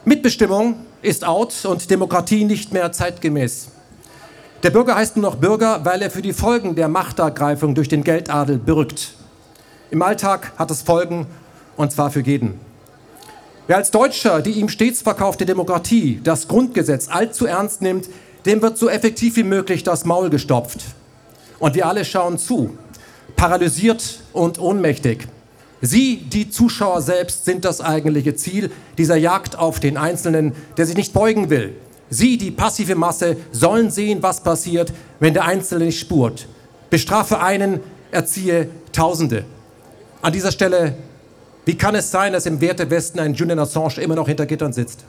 Mitbestimmung 0.04 0.74
ist 1.00 1.24
out 1.24 1.64
und 1.64 1.88
Demokratie 1.88 2.44
nicht 2.44 2.72
mehr 2.72 2.90
zeitgemäß. 2.90 3.68
Der 4.64 4.70
Bürger 4.70 4.96
heißt 4.96 5.16
nur 5.16 5.30
noch 5.30 5.36
Bürger, 5.36 5.84
weil 5.84 6.02
er 6.02 6.10
für 6.10 6.22
die 6.22 6.32
Folgen 6.32 6.74
der 6.74 6.88
Machtergreifung 6.88 7.76
durch 7.76 7.88
den 7.88 8.02
Geldadel 8.02 8.58
bürgt. 8.58 9.14
Im 9.92 10.02
Alltag 10.02 10.54
hat 10.56 10.72
es 10.72 10.82
Folgen, 10.82 11.28
und 11.76 11.92
zwar 11.92 12.10
für 12.10 12.20
jeden. 12.20 12.58
Wer 13.68 13.76
als 13.76 13.92
Deutscher 13.92 14.42
die 14.42 14.50
ihm 14.50 14.68
stets 14.68 15.02
verkaufte 15.02 15.46
Demokratie, 15.46 16.20
das 16.24 16.48
Grundgesetz 16.48 17.08
allzu 17.08 17.46
ernst 17.46 17.80
nimmt, 17.80 18.08
dem 18.44 18.60
wird 18.60 18.78
so 18.78 18.88
effektiv 18.88 19.36
wie 19.36 19.44
möglich 19.44 19.84
das 19.84 20.04
Maul 20.04 20.30
gestopft. 20.30 20.80
Und 21.60 21.76
wir 21.76 21.86
alle 21.86 22.04
schauen 22.04 22.38
zu, 22.38 22.76
paralysiert 23.36 24.18
und 24.32 24.58
ohnmächtig. 24.58 25.28
Sie, 25.84 26.18
die 26.18 26.48
Zuschauer 26.48 27.02
selbst, 27.02 27.44
sind 27.44 27.64
das 27.64 27.80
eigentliche 27.80 28.36
Ziel 28.36 28.70
dieser 28.98 29.16
Jagd 29.16 29.58
auf 29.58 29.80
den 29.80 29.96
Einzelnen, 29.96 30.52
der 30.76 30.86
sich 30.86 30.96
nicht 30.96 31.12
beugen 31.12 31.50
will. 31.50 31.74
Sie, 32.08 32.38
die 32.38 32.52
passive 32.52 32.94
Masse, 32.94 33.36
sollen 33.50 33.90
sehen, 33.90 34.22
was 34.22 34.44
passiert, 34.44 34.92
wenn 35.18 35.34
der 35.34 35.44
Einzelne 35.44 35.86
nicht 35.86 35.98
spurt. 35.98 36.46
Bestrafe 36.88 37.40
einen, 37.40 37.80
erziehe 38.12 38.68
Tausende. 38.92 39.44
An 40.20 40.32
dieser 40.32 40.52
Stelle, 40.52 40.94
wie 41.64 41.76
kann 41.76 41.96
es 41.96 42.12
sein, 42.12 42.32
dass 42.32 42.46
im 42.46 42.60
Wertewesten 42.60 43.18
ein 43.18 43.34
Julian 43.34 43.58
Assange 43.58 44.00
immer 44.00 44.14
noch 44.14 44.28
hinter 44.28 44.46
Gittern 44.46 44.72
sitzt? 44.72 45.00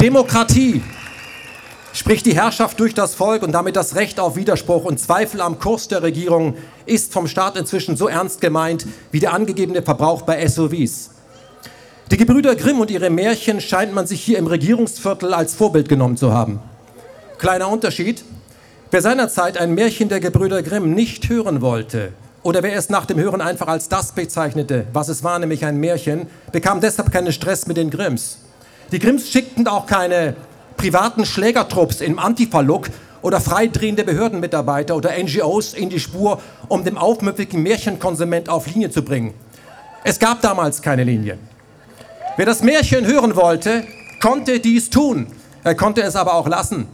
Demokratie 0.00 0.82
Sprich, 1.96 2.22
die 2.22 2.36
Herrschaft 2.36 2.78
durch 2.78 2.92
das 2.92 3.14
Volk 3.14 3.42
und 3.42 3.52
damit 3.52 3.74
das 3.74 3.96
Recht 3.96 4.20
auf 4.20 4.36
Widerspruch 4.36 4.84
und 4.84 5.00
Zweifel 5.00 5.40
am 5.40 5.58
Kurs 5.58 5.88
der 5.88 6.02
Regierung 6.02 6.54
ist 6.84 7.10
vom 7.10 7.26
Staat 7.26 7.56
inzwischen 7.56 7.96
so 7.96 8.06
ernst 8.06 8.42
gemeint 8.42 8.86
wie 9.12 9.18
der 9.18 9.32
angegebene 9.32 9.80
Verbrauch 9.80 10.20
bei 10.20 10.46
SUVs. 10.46 11.12
Die 12.10 12.18
Gebrüder 12.18 12.54
Grimm 12.54 12.80
und 12.80 12.90
ihre 12.90 13.08
Märchen 13.08 13.62
scheint 13.62 13.94
man 13.94 14.06
sich 14.06 14.20
hier 14.20 14.36
im 14.36 14.46
Regierungsviertel 14.46 15.32
als 15.32 15.54
Vorbild 15.54 15.88
genommen 15.88 16.18
zu 16.18 16.34
haben. 16.34 16.60
Kleiner 17.38 17.70
Unterschied. 17.70 18.24
Wer 18.90 19.00
seinerzeit 19.00 19.56
ein 19.56 19.72
Märchen 19.72 20.10
der 20.10 20.20
Gebrüder 20.20 20.62
Grimm 20.62 20.92
nicht 20.92 21.30
hören 21.30 21.62
wollte 21.62 22.12
oder 22.42 22.62
wer 22.62 22.76
es 22.76 22.90
nach 22.90 23.06
dem 23.06 23.18
Hören 23.18 23.40
einfach 23.40 23.68
als 23.68 23.88
das 23.88 24.12
bezeichnete, 24.12 24.86
was 24.92 25.08
es 25.08 25.24
war, 25.24 25.38
nämlich 25.38 25.64
ein 25.64 25.78
Märchen, 25.78 26.26
bekam 26.52 26.82
deshalb 26.82 27.10
keinen 27.10 27.32
Stress 27.32 27.66
mit 27.66 27.78
den 27.78 27.88
Grimms. 27.88 28.40
Die 28.92 28.98
Grimms 28.98 29.30
schickten 29.30 29.66
auch 29.66 29.86
keine 29.86 30.36
privaten 30.76 31.24
Schlägertrupps 31.24 32.00
im 32.00 32.18
Antifa-Look 32.18 32.90
oder 33.22 33.40
freidrehende 33.40 34.04
Behördenmitarbeiter 34.04 34.94
oder 34.94 35.10
NGOs 35.16 35.74
in 35.74 35.90
die 35.90 36.00
Spur, 36.00 36.40
um 36.68 36.84
den 36.84 36.96
aufmüpfigen 36.96 37.62
Märchenkonsument 37.62 38.48
auf 38.48 38.66
Linie 38.66 38.90
zu 38.90 39.02
bringen. 39.02 39.34
Es 40.04 40.18
gab 40.18 40.40
damals 40.42 40.80
keine 40.82 41.04
Linie. 41.04 41.38
Wer 42.36 42.46
das 42.46 42.62
Märchen 42.62 43.06
hören 43.06 43.34
wollte, 43.34 43.84
konnte 44.20 44.60
dies 44.60 44.90
tun. 44.90 45.26
Er 45.64 45.74
konnte 45.74 46.02
es 46.02 46.14
aber 46.14 46.34
auch 46.34 46.46
lassen. 46.46 46.86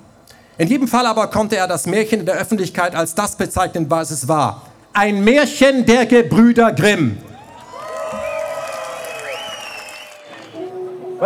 In 0.57 0.69
jedem 0.69 0.89
Fall 0.89 1.07
aber 1.07 1.27
konnte 1.27 1.57
er 1.57 1.67
das 1.67 1.87
Märchen 1.87 2.21
in 2.21 2.27
der 2.27 2.37
Öffentlichkeit 2.37 2.95
als 2.95 3.15
das 3.15 3.37
bezeichnen, 3.37 3.87
was 3.91 4.11
es 4.11 4.29
war. 4.29 4.63
Ein 4.93 5.25
Märchen 5.25 5.85
der 5.85 6.07
Gebrüder 6.07 6.73
Grimm. 6.73 7.19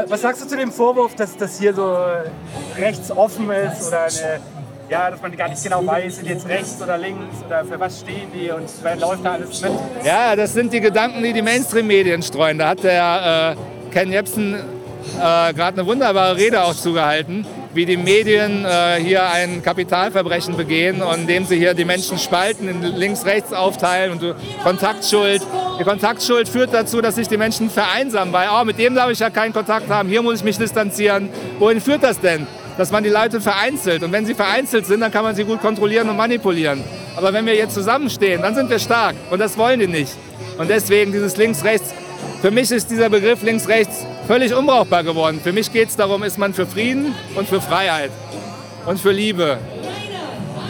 Was 0.05 0.21
sagst 0.21 0.45
du 0.45 0.47
zu 0.47 0.59
dem 0.59 0.71
Vorwurf, 0.71 1.15
dass 1.15 1.39
das 1.39 1.59
hier 1.59 1.73
so 1.73 1.97
rechts 2.77 3.11
offen 3.11 3.51
ist 3.51 3.89
oder 3.89 4.03
eine, 4.03 4.41
ja, 4.91 5.11
dass 5.11 5.23
man 5.23 5.35
gar 5.35 5.49
nicht 5.49 5.63
genau 5.63 5.87
weiß, 5.87 6.17
sind 6.17 6.29
jetzt 6.29 6.47
rechts 6.47 6.83
oder 6.83 6.99
links 6.99 7.37
oder 7.47 7.65
für 7.65 7.81
was 7.81 8.01
stehen 8.01 8.31
die 8.35 8.51
und 8.51 8.69
wer 8.83 8.97
läuft 8.97 9.25
da 9.25 9.33
alles 9.33 9.63
mit? 9.63 9.73
Ja, 10.05 10.37
das 10.37 10.53
sind 10.53 10.75
die 10.75 10.83
Gedanken, 10.83 11.23
die 11.23 11.33
die 11.33 11.41
Mainstream-Medien 11.41 12.23
streuen. 12.23 12.59
Da 12.59 12.69
hat 12.69 12.85
der 12.85 13.57
äh, 13.57 13.91
Ken 13.91 14.13
Jebsen 14.13 14.63
äh, 15.17 15.53
gerade 15.53 15.81
eine 15.81 15.87
wunderbare 15.87 16.37
Rede 16.37 16.63
auch 16.63 16.75
zugehalten 16.75 17.47
wie 17.77 17.85
die 17.85 17.99
Medien 17.99 18.65
äh, 18.65 18.97
hier 18.97 19.31
ein 19.31 19.63
Kapitalverbrechen 19.63 20.57
begehen 20.57 21.03
und 21.03 21.21
indem 21.21 21.45
sie 21.45 21.59
hier 21.59 21.75
die 21.75 21.85
Menschen 21.85 22.19
spalten, 22.19 22.69
in 22.69 22.83
links, 22.83 23.27
rechts 23.27 23.53
aufteilen 23.53 24.13
und 24.13 24.35
Kontaktschuld. 24.65 25.43
Die 25.79 25.85
Kontaktschuld 25.85 26.49
führt 26.49 26.73
dazu, 26.73 27.03
dass 27.03 27.17
sich 27.17 27.29
die 27.29 27.37
Menschen 27.37 27.69
vereinsamen, 27.69 28.33
weil 28.33 28.49
oh, 28.51 28.65
mit 28.65 28.79
dem 28.79 28.95
darf 28.95 29.11
ich 29.11 29.19
ja 29.19 29.29
keinen 29.29 29.53
Kontakt 29.53 29.91
haben, 29.91 30.09
hier 30.09 30.23
muss 30.23 30.37
ich 30.37 30.45
mich 30.45 30.57
distanzieren. 30.57 31.29
Wohin 31.59 31.81
führt 31.81 32.03
das 32.03 32.19
denn? 32.19 32.47
Dass 32.79 32.91
man 32.91 33.05
die 33.05 33.11
Leute 33.11 33.41
vereinzelt. 33.41 34.03
Und 34.03 34.11
wenn 34.11 34.27
sie 34.27 34.35
vereinzelt 34.35 34.87
sind, 34.87 35.01
dann 35.01 35.13
kann 35.13 35.23
man 35.23 35.35
sie 35.35 35.45
gut 35.45 35.61
kontrollieren 35.61 36.09
und 36.09 36.17
manipulieren. 36.17 36.83
Aber 37.15 37.33
wenn 37.33 37.47
wir 37.47 37.55
jetzt 37.55 37.75
zusammenstehen, 37.75 38.43
dann 38.43 38.55
sind 38.55 38.71
wir 38.71 38.79
stark. 38.79 39.17
Und 39.31 39.39
das 39.39 39.57
wollen 39.57 39.81
die 39.81 39.87
nicht. 39.87 40.13
Und 40.59 40.69
deswegen 40.69 41.13
dieses 41.13 41.37
links-rechts. 41.37 41.95
Für 42.41 42.51
mich 42.51 42.71
ist 42.71 42.91
dieser 42.91 43.09
Begriff 43.09 43.43
links-rechts 43.43 44.07
völlig 44.27 44.55
unbrauchbar 44.55 45.05
geworden. 45.05 45.41
Für 45.43 45.53
mich 45.53 45.73
geht 45.73 45.89
es 45.89 45.97
darum, 45.97 46.23
ist 46.23 46.39
man 46.39 46.55
für 46.55 46.67
Frieden 46.67 47.15
und 47.35 47.49
für 47.49 47.61
Freiheit 47.61 48.11
und 48.87 49.01
für 49.01 49.13
Liebe. 49.13 49.59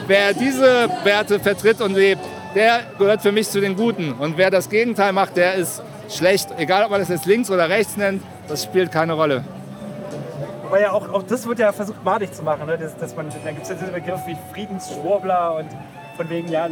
Wer 0.06 0.34
diese 0.34 0.88
Werte 1.04 1.40
vertritt 1.40 1.80
und 1.80 1.94
lebt, 1.94 2.22
der 2.54 2.80
gehört 2.98 3.22
für 3.22 3.32
mich 3.32 3.50
zu 3.50 3.60
den 3.60 3.76
Guten. 3.76 4.12
Und 4.12 4.38
wer 4.38 4.50
das 4.50 4.70
Gegenteil 4.70 5.12
macht, 5.12 5.36
der 5.36 5.54
ist 5.54 5.82
schlecht. 6.08 6.48
Egal, 6.56 6.84
ob 6.84 6.90
man 6.90 7.00
das 7.00 7.08
jetzt 7.08 7.26
links 7.26 7.50
oder 7.50 7.68
rechts 7.68 7.96
nennt, 7.96 8.22
das 8.48 8.62
spielt 8.62 8.92
keine 8.92 9.14
Rolle. 9.14 9.44
Aber 10.66 10.80
ja, 10.80 10.92
auch, 10.92 11.08
auch 11.12 11.22
das 11.22 11.46
wird 11.46 11.58
ja 11.58 11.72
versucht, 11.72 12.02
madig 12.04 12.32
zu 12.32 12.42
machen. 12.42 12.66
Ne? 12.66 12.78
Das, 12.78 12.96
dass 12.96 13.14
man, 13.14 13.28
da 13.44 13.50
gibt 13.50 13.62
es 13.62 13.68
ja 13.68 13.74
diesen 13.74 13.92
Begriff 13.92 14.20
wie 14.26 14.36
Friedensschwurbler 14.52 15.56
und 15.56 15.68
von 16.16 16.28
wegen, 16.30 16.48
ja, 16.48 16.68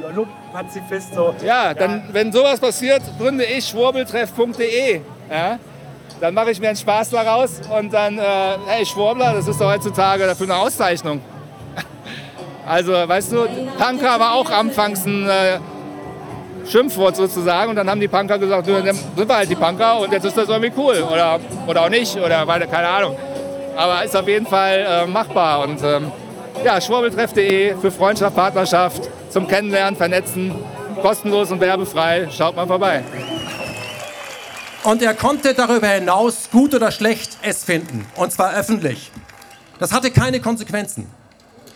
Pazifist. 0.52 1.14
So. 1.14 1.34
Ja, 1.44 1.74
dann, 1.74 1.90
ja. 1.90 2.02
wenn 2.12 2.32
sowas 2.32 2.58
passiert, 2.58 3.02
gründe 3.18 3.44
ich 3.44 3.68
schwurbeltreff.de. 3.68 5.00
Ja? 5.30 5.58
Dann 6.20 6.34
mache 6.34 6.50
ich 6.50 6.60
mir 6.60 6.68
einen 6.68 6.76
Spaß 6.76 7.10
daraus 7.10 7.60
und 7.76 7.92
dann, 7.92 8.18
äh, 8.18 8.22
hey, 8.66 8.86
Schwurbler, 8.86 9.34
das 9.34 9.48
ist 9.48 9.60
doch 9.60 9.70
heutzutage 9.70 10.26
dafür 10.26 10.46
eine 10.46 10.56
Auszeichnung. 10.56 11.20
Also, 12.66 12.92
weißt 12.92 13.32
du, 13.32 13.46
Punker 13.78 14.18
war 14.18 14.36
auch 14.36 14.50
anfangs 14.50 15.04
ein 15.04 15.28
äh, 15.28 15.58
Schimpfwort 16.66 17.14
sozusagen 17.14 17.68
und 17.68 17.76
dann 17.76 17.90
haben 17.90 18.00
die 18.00 18.08
Punker 18.08 18.38
gesagt, 18.38 18.66
dann 18.66 18.84
sind 18.86 19.28
wir 19.28 19.36
halt 19.36 19.50
die 19.50 19.54
Punker 19.54 19.98
und 19.98 20.10
jetzt 20.10 20.24
ist 20.24 20.34
das 20.34 20.48
irgendwie 20.48 20.72
cool 20.74 21.04
oder, 21.12 21.40
oder 21.66 21.82
auch 21.82 21.90
nicht 21.90 22.16
oder 22.16 22.46
keine 22.46 22.88
Ahnung. 22.88 23.18
Aber 23.76 24.02
ist 24.02 24.16
auf 24.16 24.26
jeden 24.26 24.46
Fall 24.46 24.86
äh, 24.88 25.06
machbar 25.06 25.60
und 25.64 25.82
ähm, 25.82 26.10
ja, 26.62 26.80
schwurbeltreff.de 26.80 27.76
für 27.80 27.90
Freundschaft, 27.90 28.37
Partnerschaft, 28.37 29.08
zum 29.30 29.49
Kennenlernen, 29.49 29.96
Vernetzen, 29.96 30.54
kostenlos 31.02 31.50
und 31.50 31.61
werbefrei. 31.61 32.28
Schaut 32.30 32.54
mal 32.54 32.66
vorbei. 32.66 33.02
Und 34.84 35.02
er 35.02 35.14
konnte 35.14 35.54
darüber 35.54 35.88
hinaus 35.88 36.50
gut 36.52 36.75
oder 36.75 36.90
schlecht 36.92 37.38
es 37.42 37.64
finden, 37.64 38.06
und 38.16 38.32
zwar 38.32 38.54
öffentlich. 38.54 39.11
Das 39.78 39.92
hatte 39.92 40.11
keine 40.11 40.40
Konsequenzen. 40.40 41.06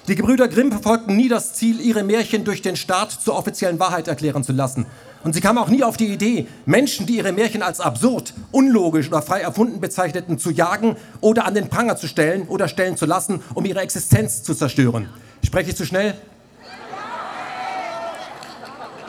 Die 0.08 0.14
Gebrüder 0.14 0.48
Grimm 0.48 0.70
verfolgten 0.70 1.16
nie 1.16 1.28
das 1.28 1.54
Ziel, 1.54 1.80
ihre 1.80 2.02
Märchen 2.02 2.44
durch 2.44 2.62
den 2.62 2.76
Staat 2.76 3.12
zur 3.12 3.36
offiziellen 3.36 3.78
Wahrheit 3.78 4.08
erklären 4.08 4.44
zu 4.44 4.52
lassen. 4.52 4.86
Und 5.24 5.34
sie 5.34 5.40
kamen 5.40 5.58
auch 5.58 5.68
nie 5.68 5.82
auf 5.82 5.96
die 5.96 6.06
Idee, 6.06 6.46
Menschen, 6.64 7.06
die 7.06 7.16
ihre 7.16 7.32
Märchen 7.32 7.62
als 7.62 7.80
absurd, 7.80 8.34
unlogisch 8.52 9.08
oder 9.08 9.20
frei 9.20 9.40
erfunden 9.40 9.80
bezeichneten, 9.80 10.38
zu 10.38 10.50
jagen 10.50 10.96
oder 11.20 11.44
an 11.44 11.54
den 11.54 11.68
Pranger 11.68 11.96
zu 11.96 12.06
stellen 12.06 12.46
oder 12.46 12.68
stellen 12.68 12.96
zu 12.96 13.04
lassen, 13.04 13.42
um 13.54 13.64
ihre 13.64 13.80
Existenz 13.80 14.42
zu 14.42 14.54
zerstören. 14.54 15.08
Spreche 15.44 15.70
ich 15.70 15.76
zu 15.76 15.86
schnell? 15.86 16.14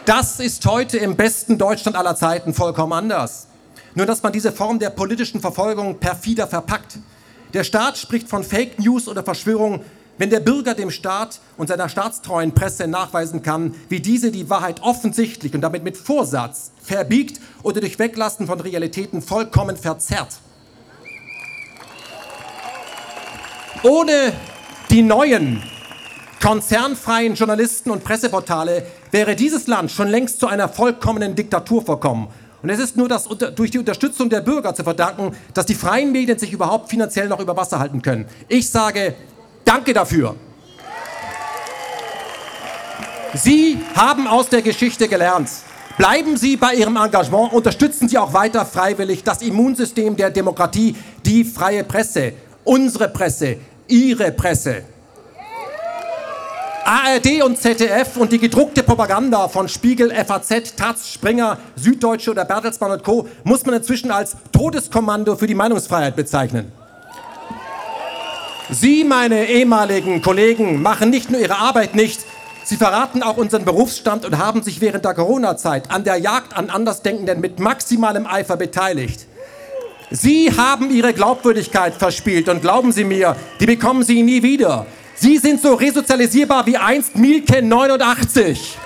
Das 0.05 0.39
ist 0.39 0.65
heute 0.65 0.97
im 0.97 1.15
besten 1.15 1.59
Deutschland 1.59 1.95
aller 1.95 2.15
Zeiten 2.15 2.55
vollkommen 2.55 2.93
anders. 2.93 3.45
Nur 3.93 4.07
dass 4.07 4.23
man 4.23 4.33
diese 4.33 4.51
Form 4.51 4.79
der 4.79 4.89
politischen 4.89 5.39
Verfolgung 5.39 5.99
perfider 5.99 6.47
verpackt. 6.47 6.97
Der 7.53 7.63
Staat 7.63 7.97
spricht 7.97 8.27
von 8.27 8.43
Fake 8.43 8.79
News 8.79 9.07
oder 9.07 9.23
Verschwörung, 9.23 9.81
wenn 10.19 10.29
der 10.29 10.41
Bürger 10.41 10.75
dem 10.75 10.91
Staat 10.91 11.39
und 11.57 11.67
seiner 11.67 11.89
staatstreuen 11.89 12.53
Presse 12.53 12.87
nachweisen 12.87 13.41
kann, 13.41 13.73
wie 13.87 14.01
diese 14.01 14.31
die 14.31 14.49
Wahrheit 14.49 14.83
offensichtlich 14.83 15.55
und 15.55 15.61
damit 15.61 15.83
mit 15.83 15.97
Vorsatz 15.97 16.71
verbiegt 16.83 17.39
oder 17.63 17.81
durch 17.81 17.97
Weglassen 17.97 18.45
von 18.45 18.59
Realitäten 18.59 19.21
vollkommen 19.23 19.77
verzerrt. 19.77 20.35
Ohne 23.81 24.33
die 24.91 25.01
neuen 25.01 25.63
konzernfreien 26.41 27.35
Journalisten 27.35 27.89
und 27.89 28.03
Presseportale 28.03 28.85
wäre 29.11 29.35
dieses 29.35 29.67
Land 29.67 29.89
schon 29.89 30.09
längst 30.09 30.39
zu 30.39 30.47
einer 30.47 30.67
vollkommenen 30.67 31.35
Diktatur 31.35 31.81
verkommen 31.81 32.27
und 32.61 32.69
es 32.69 32.79
ist 32.79 32.97
nur 32.97 33.07
das, 33.07 33.27
durch 33.55 33.71
die 33.71 33.79
Unterstützung 33.79 34.29
der 34.29 34.41
Bürger 34.41 34.75
zu 34.75 34.83
verdanken, 34.83 35.31
dass 35.53 35.65
die 35.65 35.75
freien 35.75 36.11
Medien 36.11 36.37
sich 36.37 36.51
überhaupt 36.51 36.89
finanziell 36.89 37.29
noch 37.29 37.39
über 37.39 37.55
Wasser 37.55 37.79
halten 37.79 38.01
können. 38.01 38.25
Ich 38.49 38.69
sage 38.69 39.15
Danke 39.65 39.93
dafür. 39.93 40.35
Sie 43.33 43.79
haben 43.95 44.27
aus 44.27 44.49
der 44.49 44.61
Geschichte 44.61 45.07
gelernt. 45.07 45.49
Bleiben 45.97 46.37
Sie 46.37 46.55
bei 46.57 46.75
Ihrem 46.75 46.95
Engagement, 46.95 47.53
unterstützen 47.53 48.07
Sie 48.07 48.17
auch 48.17 48.33
weiter 48.33 48.65
freiwillig 48.65 49.23
das 49.23 49.41
Immunsystem 49.41 50.15
der 50.15 50.29
Demokratie, 50.29 50.95
die 51.25 51.43
freie 51.43 51.83
Presse, 51.83 52.33
unsere 52.63 53.09
Presse, 53.09 53.57
Ihre 53.87 54.31
Presse. 54.31 54.83
ARD 56.85 57.43
und 57.43 57.57
ZDF 57.59 58.17
und 58.17 58.31
die 58.31 58.39
gedruckte 58.39 58.81
Propaganda 58.81 59.47
von 59.47 59.69
Spiegel, 59.69 60.11
FAZ, 60.11 60.75
Taz, 60.75 61.09
Springer, 61.11 61.59
Süddeutsche 61.75 62.31
oder 62.31 62.45
Bertelsmann 62.45 62.91
und 62.91 63.03
Co. 63.03 63.27
muss 63.43 63.63
man 63.63 63.75
inzwischen 63.75 64.09
als 64.09 64.35
Todeskommando 64.51 65.35
für 65.35 65.45
die 65.45 65.53
Meinungsfreiheit 65.53 66.15
bezeichnen. 66.15 66.71
Sie, 68.71 69.03
meine 69.03 69.47
ehemaligen 69.47 70.21
Kollegen, 70.21 70.81
machen 70.81 71.09
nicht 71.09 71.31
nur 71.31 71.41
ihre 71.41 71.57
Arbeit 71.57 71.95
nicht, 71.95 72.19
Sie 72.63 72.77
verraten 72.77 73.23
auch 73.23 73.37
unseren 73.37 73.65
Berufsstand 73.65 74.25
und 74.25 74.37
haben 74.37 74.61
sich 74.61 74.79
während 74.79 75.03
der 75.03 75.15
Corona-Zeit 75.15 75.89
an 75.89 76.03
der 76.03 76.17
Jagd 76.17 76.55
an 76.55 76.69
Andersdenkenden 76.69 77.41
mit 77.41 77.59
maximalem 77.59 78.27
Eifer 78.27 78.57
beteiligt. 78.57 79.25
Sie 80.11 80.51
haben 80.55 80.91
Ihre 80.91 81.13
Glaubwürdigkeit 81.13 81.95
verspielt 81.95 82.47
und 82.47 82.61
glauben 82.61 82.91
Sie 82.91 83.05
mir, 83.05 83.35
die 83.59 83.65
bekommen 83.65 84.03
Sie 84.03 84.21
nie 84.21 84.43
wieder. 84.43 84.85
Sie 85.15 85.39
sind 85.39 85.61
so 85.61 85.73
resozialisierbar 85.73 86.67
wie 86.67 86.77
einst 86.77 87.15
Mielke 87.15 87.63
89. 87.63 88.77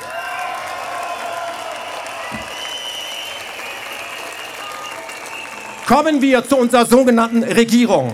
Kommen 5.85 6.21
wir 6.21 6.47
zu 6.47 6.55
unserer 6.55 6.85
sogenannten 6.85 7.43
Regierung. 7.43 8.13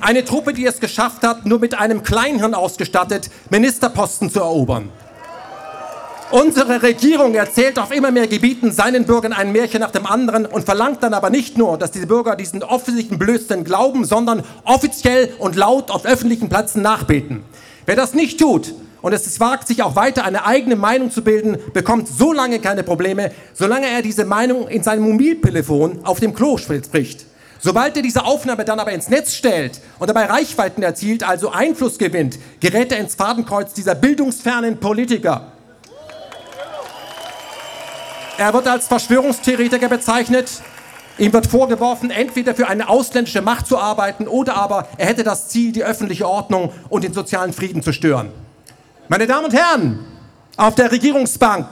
Eine 0.00 0.24
Truppe, 0.24 0.52
die 0.52 0.64
es 0.64 0.78
geschafft 0.80 1.22
hat, 1.22 1.44
nur 1.44 1.58
mit 1.58 1.78
einem 1.78 2.02
Kleinhirn 2.02 2.54
ausgestattet, 2.54 3.30
Ministerposten 3.50 4.30
zu 4.30 4.40
erobern. 4.40 4.90
Unsere 6.30 6.82
Regierung 6.82 7.34
erzählt 7.34 7.78
auf 7.78 7.90
immer 7.90 8.10
mehr 8.10 8.26
Gebieten 8.26 8.70
seinen 8.70 9.06
Bürgern 9.06 9.32
ein 9.32 9.50
Märchen 9.50 9.80
nach 9.80 9.90
dem 9.90 10.04
anderen 10.06 10.44
und 10.44 10.64
verlangt 10.64 11.02
dann 11.02 11.14
aber 11.14 11.30
nicht 11.30 11.56
nur, 11.56 11.78
dass 11.78 11.90
diese 11.90 12.06
Bürger 12.06 12.36
diesen 12.36 12.62
offensichtlichen 12.62 13.18
Blödsinn 13.18 13.64
glauben, 13.64 14.04
sondern 14.04 14.44
offiziell 14.64 15.32
und 15.38 15.56
laut 15.56 15.90
auf 15.90 16.04
öffentlichen 16.04 16.50
Plätzen 16.50 16.82
nachbeten. 16.82 17.44
Wer 17.86 17.96
das 17.96 18.12
nicht 18.12 18.38
tut 18.38 18.74
und 19.00 19.14
es 19.14 19.40
wagt, 19.40 19.66
sich 19.66 19.82
auch 19.82 19.96
weiter 19.96 20.24
eine 20.24 20.44
eigene 20.44 20.76
Meinung 20.76 21.10
zu 21.10 21.22
bilden, 21.22 21.56
bekommt 21.72 22.08
so 22.08 22.34
lange 22.34 22.58
keine 22.60 22.82
Probleme, 22.82 23.32
solange 23.54 23.86
er 23.86 24.02
diese 24.02 24.26
Meinung 24.26 24.68
in 24.68 24.82
seinem 24.82 25.10
Mobiltelefon 25.10 26.00
auf 26.04 26.20
dem 26.20 26.34
Klo 26.34 26.58
spricht. 26.58 27.24
Sobald 27.60 27.96
er 27.96 28.02
diese 28.02 28.24
Aufnahme 28.24 28.64
dann 28.64 28.78
aber 28.78 28.92
ins 28.92 29.08
Netz 29.08 29.34
stellt 29.34 29.80
und 29.98 30.08
dabei 30.08 30.26
Reichweiten 30.26 30.82
erzielt, 30.82 31.24
also 31.24 31.50
Einfluss 31.50 31.98
gewinnt, 31.98 32.38
gerät 32.60 32.92
er 32.92 32.98
ins 32.98 33.16
Fadenkreuz 33.16 33.72
dieser 33.74 33.94
bildungsfernen 33.96 34.78
Politiker. 34.78 35.52
Er 38.36 38.54
wird 38.54 38.68
als 38.68 38.86
Verschwörungstheoretiker 38.86 39.88
bezeichnet. 39.88 40.48
Ihm 41.18 41.32
wird 41.32 41.48
vorgeworfen, 41.48 42.12
entweder 42.12 42.54
für 42.54 42.68
eine 42.68 42.88
ausländische 42.88 43.42
Macht 43.42 43.66
zu 43.66 43.76
arbeiten 43.76 44.28
oder 44.28 44.54
aber 44.54 44.86
er 44.96 45.06
hätte 45.06 45.24
das 45.24 45.48
Ziel, 45.48 45.72
die 45.72 45.82
öffentliche 45.82 46.28
Ordnung 46.28 46.72
und 46.88 47.02
den 47.02 47.12
sozialen 47.12 47.52
Frieden 47.52 47.82
zu 47.82 47.92
stören. 47.92 48.30
Meine 49.08 49.26
Damen 49.26 49.46
und 49.46 49.54
Herren, 49.54 50.06
auf 50.56 50.76
der 50.76 50.92
Regierungsbank, 50.92 51.66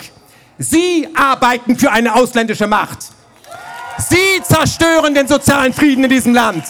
Sie 0.59 1.07
arbeiten 1.15 1.79
für 1.79 1.93
eine 1.93 2.15
ausländische 2.15 2.67
Macht. 2.67 3.11
Sie 3.99 4.43
zerstören 4.43 5.15
den 5.15 5.27
sozialen 5.27 5.73
Frieden 5.73 6.05
in 6.05 6.11
diesem 6.11 6.35
Land. 6.35 6.65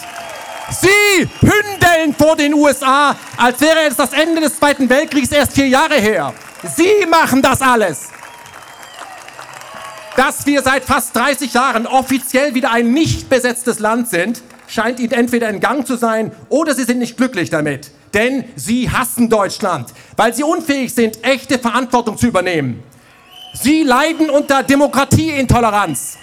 Sie 0.69 1.27
hündeln 1.41 2.13
vor 2.17 2.35
den 2.35 2.53
USA, 2.53 3.15
als 3.37 3.59
wäre 3.61 3.87
es 3.87 3.95
das 3.95 4.13
Ende 4.13 4.41
des 4.41 4.57
Zweiten 4.57 4.89
Weltkriegs 4.89 5.31
erst 5.31 5.53
vier 5.53 5.67
Jahre 5.67 5.95
her. 5.95 6.33
Sie 6.75 7.05
machen 7.09 7.41
das 7.41 7.61
alles. 7.61 8.09
Dass 10.15 10.45
wir 10.45 10.61
seit 10.61 10.83
fast 10.83 11.15
30 11.15 11.53
Jahren 11.53 11.85
offiziell 11.85 12.53
wieder 12.53 12.71
ein 12.71 12.91
nicht 12.91 13.29
besetztes 13.29 13.79
Land 13.79 14.09
sind, 14.09 14.41
scheint 14.67 14.99
ihnen 14.99 15.11
entweder 15.13 15.47
in 15.49 15.59
Gang 15.59 15.85
zu 15.85 15.95
sein 15.95 16.31
oder 16.49 16.73
sie 16.73 16.83
sind 16.83 16.99
nicht 16.99 17.17
glücklich 17.17 17.49
damit. 17.49 17.91
Denn 18.13 18.45
sie 18.55 18.89
hassen 18.89 19.29
Deutschland, 19.29 19.93
weil 20.15 20.33
sie 20.33 20.43
unfähig 20.43 20.93
sind, 20.93 21.23
echte 21.23 21.59
Verantwortung 21.59 22.17
zu 22.17 22.27
übernehmen. 22.27 22.83
Sie 23.53 23.83
leiden 23.83 24.29
unter 24.29 24.63
Demokratieintoleranz 24.63 26.17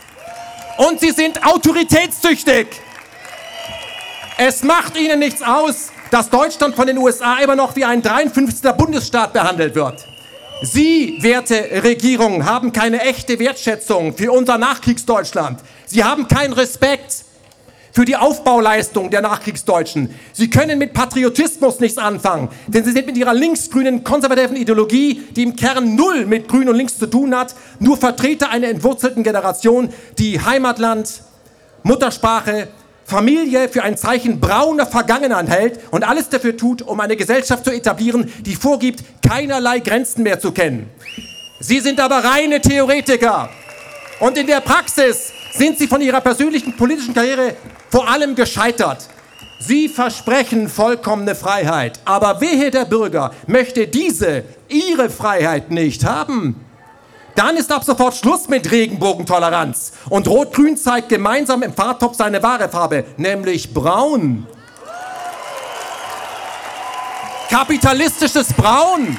und 0.76 1.00
sie 1.00 1.10
sind 1.10 1.44
autoritätssüchtig. 1.44 2.66
Es 4.36 4.62
macht 4.62 4.96
ihnen 4.96 5.18
nichts 5.18 5.42
aus, 5.42 5.90
dass 6.10 6.28
Deutschland 6.30 6.74
von 6.74 6.86
den 6.86 6.98
USA 6.98 7.38
immer 7.38 7.56
noch 7.56 7.76
wie 7.76 7.84
ein 7.84 8.02
53. 8.02 8.72
Bundesstaat 8.72 9.32
behandelt 9.32 9.74
wird. 9.74 10.06
Sie, 10.62 11.18
werte 11.20 11.82
Regierung, 11.82 12.44
haben 12.44 12.72
keine 12.72 13.00
echte 13.02 13.38
Wertschätzung 13.38 14.16
für 14.16 14.32
unser 14.32 14.56
Nachkriegsdeutschland. 14.58 15.60
Sie 15.86 16.02
haben 16.02 16.26
keinen 16.28 16.52
Respekt 16.52 17.23
für 17.94 18.04
die 18.04 18.16
Aufbauleistung 18.16 19.08
der 19.08 19.22
Nachkriegsdeutschen. 19.22 20.12
Sie 20.32 20.50
können 20.50 20.80
mit 20.80 20.94
Patriotismus 20.94 21.78
nichts 21.78 21.96
anfangen, 21.96 22.48
denn 22.66 22.84
sie 22.84 22.90
sind 22.90 23.06
mit 23.06 23.16
ihrer 23.16 23.32
linksgrünen 23.32 24.02
konservativen 24.02 24.56
Ideologie, 24.56 25.22
die 25.30 25.44
im 25.44 25.54
Kern 25.54 25.94
null 25.94 26.26
mit 26.26 26.48
Grün 26.48 26.68
und 26.68 26.74
Links 26.74 26.98
zu 26.98 27.06
tun 27.06 27.36
hat, 27.36 27.54
nur 27.78 27.96
Vertreter 27.96 28.50
einer 28.50 28.66
entwurzelten 28.66 29.22
Generation, 29.22 29.90
die 30.18 30.40
Heimatland, 30.40 31.22
Muttersprache, 31.84 32.66
Familie 33.04 33.68
für 33.68 33.84
ein 33.84 33.96
Zeichen 33.96 34.40
brauner 34.40 34.86
Vergangenheit 34.86 35.48
hält 35.48 35.80
und 35.92 36.02
alles 36.02 36.28
dafür 36.28 36.56
tut, 36.56 36.82
um 36.82 36.98
eine 36.98 37.16
Gesellschaft 37.16 37.64
zu 37.64 37.70
etablieren, 37.70 38.32
die 38.44 38.56
vorgibt, 38.56 39.04
keinerlei 39.22 39.78
Grenzen 39.78 40.24
mehr 40.24 40.40
zu 40.40 40.50
kennen. 40.50 40.90
Sie 41.60 41.78
sind 41.78 42.00
aber 42.00 42.24
reine 42.24 42.60
Theoretiker. 42.60 43.50
Und 44.18 44.36
in 44.36 44.46
der 44.46 44.60
Praxis 44.60 45.32
sind 45.52 45.78
sie 45.78 45.86
von 45.86 46.00
ihrer 46.00 46.20
persönlichen 46.20 46.76
politischen 46.76 47.14
Karriere 47.14 47.54
vor 47.94 48.08
allem 48.08 48.34
gescheitert. 48.34 49.06
Sie 49.60 49.88
versprechen 49.88 50.68
vollkommene 50.68 51.36
Freiheit, 51.36 52.00
aber 52.04 52.40
wehe 52.40 52.72
der 52.72 52.86
Bürger 52.86 53.32
möchte 53.46 53.86
diese, 53.86 54.42
ihre 54.68 55.08
Freiheit 55.08 55.70
nicht 55.70 56.04
haben. 56.04 56.56
Dann 57.36 57.56
ist 57.56 57.70
ab 57.70 57.84
sofort 57.84 58.16
Schluss 58.16 58.48
mit 58.48 58.72
Regenbogentoleranz. 58.72 59.92
Und 60.10 60.26
Rot-Grün 60.26 60.76
zeigt 60.76 61.08
gemeinsam 61.08 61.62
im 61.62 61.72
Fahrtopf 61.72 62.16
seine 62.16 62.42
wahre 62.42 62.68
Farbe, 62.68 63.04
nämlich 63.16 63.72
braun. 63.72 64.44
Kapitalistisches 67.48 68.52
Braun. 68.54 69.16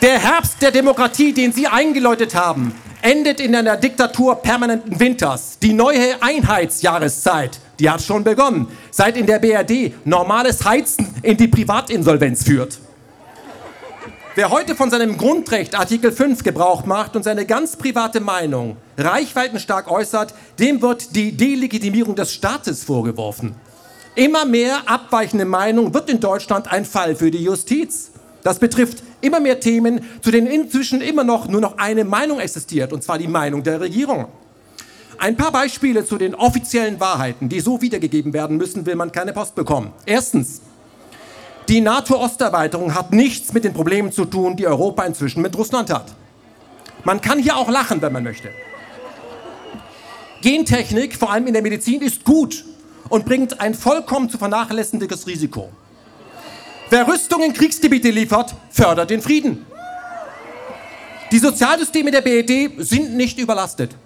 Der 0.00 0.18
Herbst 0.18 0.62
der 0.62 0.70
Demokratie, 0.70 1.34
den 1.34 1.52
Sie 1.52 1.66
eingeläutet 1.66 2.34
haben, 2.34 2.72
endet 3.04 3.38
in 3.38 3.54
einer 3.54 3.76
Diktatur 3.76 4.36
permanenten 4.36 4.98
Winters. 4.98 5.58
Die 5.58 5.74
neue 5.74 6.22
Einheitsjahreszeit, 6.22 7.60
die 7.78 7.90
hat 7.90 8.00
schon 8.00 8.24
begonnen, 8.24 8.66
seit 8.90 9.18
in 9.18 9.26
der 9.26 9.38
BRD 9.38 9.92
normales 10.06 10.64
Heizen 10.64 11.14
in 11.22 11.36
die 11.36 11.48
Privatinsolvenz 11.48 12.44
führt. 12.44 12.78
Wer 14.36 14.48
heute 14.48 14.74
von 14.74 14.90
seinem 14.90 15.18
Grundrecht 15.18 15.78
Artikel 15.78 16.12
5 16.12 16.42
Gebrauch 16.42 16.86
macht 16.86 17.14
und 17.14 17.24
seine 17.24 17.44
ganz 17.44 17.76
private 17.76 18.20
Meinung 18.20 18.78
reichweitenstark 18.96 19.90
äußert, 19.90 20.34
dem 20.58 20.80
wird 20.80 21.14
die 21.14 21.36
Delegitimierung 21.36 22.14
des 22.14 22.32
Staates 22.32 22.84
vorgeworfen. 22.84 23.54
Immer 24.14 24.46
mehr 24.46 24.78
abweichende 24.86 25.44
Meinung 25.44 25.92
wird 25.92 26.08
in 26.08 26.20
Deutschland 26.20 26.72
ein 26.72 26.86
Fall 26.86 27.16
für 27.16 27.30
die 27.30 27.44
Justiz. 27.44 28.12
Das 28.42 28.58
betrifft 28.58 29.02
immer 29.24 29.40
mehr 29.40 29.60
Themen, 29.60 30.00
zu 30.20 30.30
denen 30.30 30.46
inzwischen 30.46 31.00
immer 31.00 31.24
noch 31.24 31.48
nur 31.48 31.60
noch 31.60 31.78
eine 31.78 32.04
Meinung 32.04 32.40
existiert, 32.40 32.92
und 32.92 33.02
zwar 33.02 33.18
die 33.18 33.28
Meinung 33.28 33.62
der 33.62 33.80
Regierung. 33.80 34.26
Ein 35.18 35.36
paar 35.36 35.52
Beispiele 35.52 36.04
zu 36.04 36.18
den 36.18 36.34
offiziellen 36.34 37.00
Wahrheiten, 37.00 37.48
die 37.48 37.60
so 37.60 37.80
wiedergegeben 37.80 38.32
werden 38.32 38.56
müssen, 38.56 38.84
will 38.84 38.96
man 38.96 39.12
keine 39.12 39.32
Post 39.32 39.54
bekommen. 39.54 39.92
Erstens, 40.06 40.60
die 41.68 41.80
NATO-Osterweiterung 41.80 42.94
hat 42.94 43.12
nichts 43.12 43.52
mit 43.52 43.64
den 43.64 43.72
Problemen 43.72 44.12
zu 44.12 44.26
tun, 44.26 44.56
die 44.56 44.66
Europa 44.66 45.02
inzwischen 45.04 45.40
mit 45.40 45.56
Russland 45.56 45.90
hat. 45.90 46.12
Man 47.04 47.20
kann 47.20 47.38
hier 47.38 47.56
auch 47.56 47.70
lachen, 47.70 48.02
wenn 48.02 48.12
man 48.12 48.24
möchte. 48.24 48.50
Gentechnik, 50.42 51.16
vor 51.16 51.32
allem 51.32 51.46
in 51.46 51.54
der 51.54 51.62
Medizin, 51.62 52.02
ist 52.02 52.24
gut 52.24 52.64
und 53.08 53.24
bringt 53.24 53.60
ein 53.60 53.74
vollkommen 53.74 54.28
zu 54.28 54.36
vernachlässigendes 54.36 55.26
Risiko. 55.26 55.70
Wer 56.94 57.08
Rüstung 57.08 57.42
in 57.42 57.52
Kriegsgebiete 57.52 58.10
liefert, 58.10 58.54
fördert 58.70 59.10
den 59.10 59.20
Frieden. 59.20 59.66
Die 61.32 61.40
Sozialsysteme 61.40 62.12
der 62.12 62.20
BED 62.20 62.70
sind 62.78 63.16
nicht 63.16 63.36
überlastet. 63.40 63.96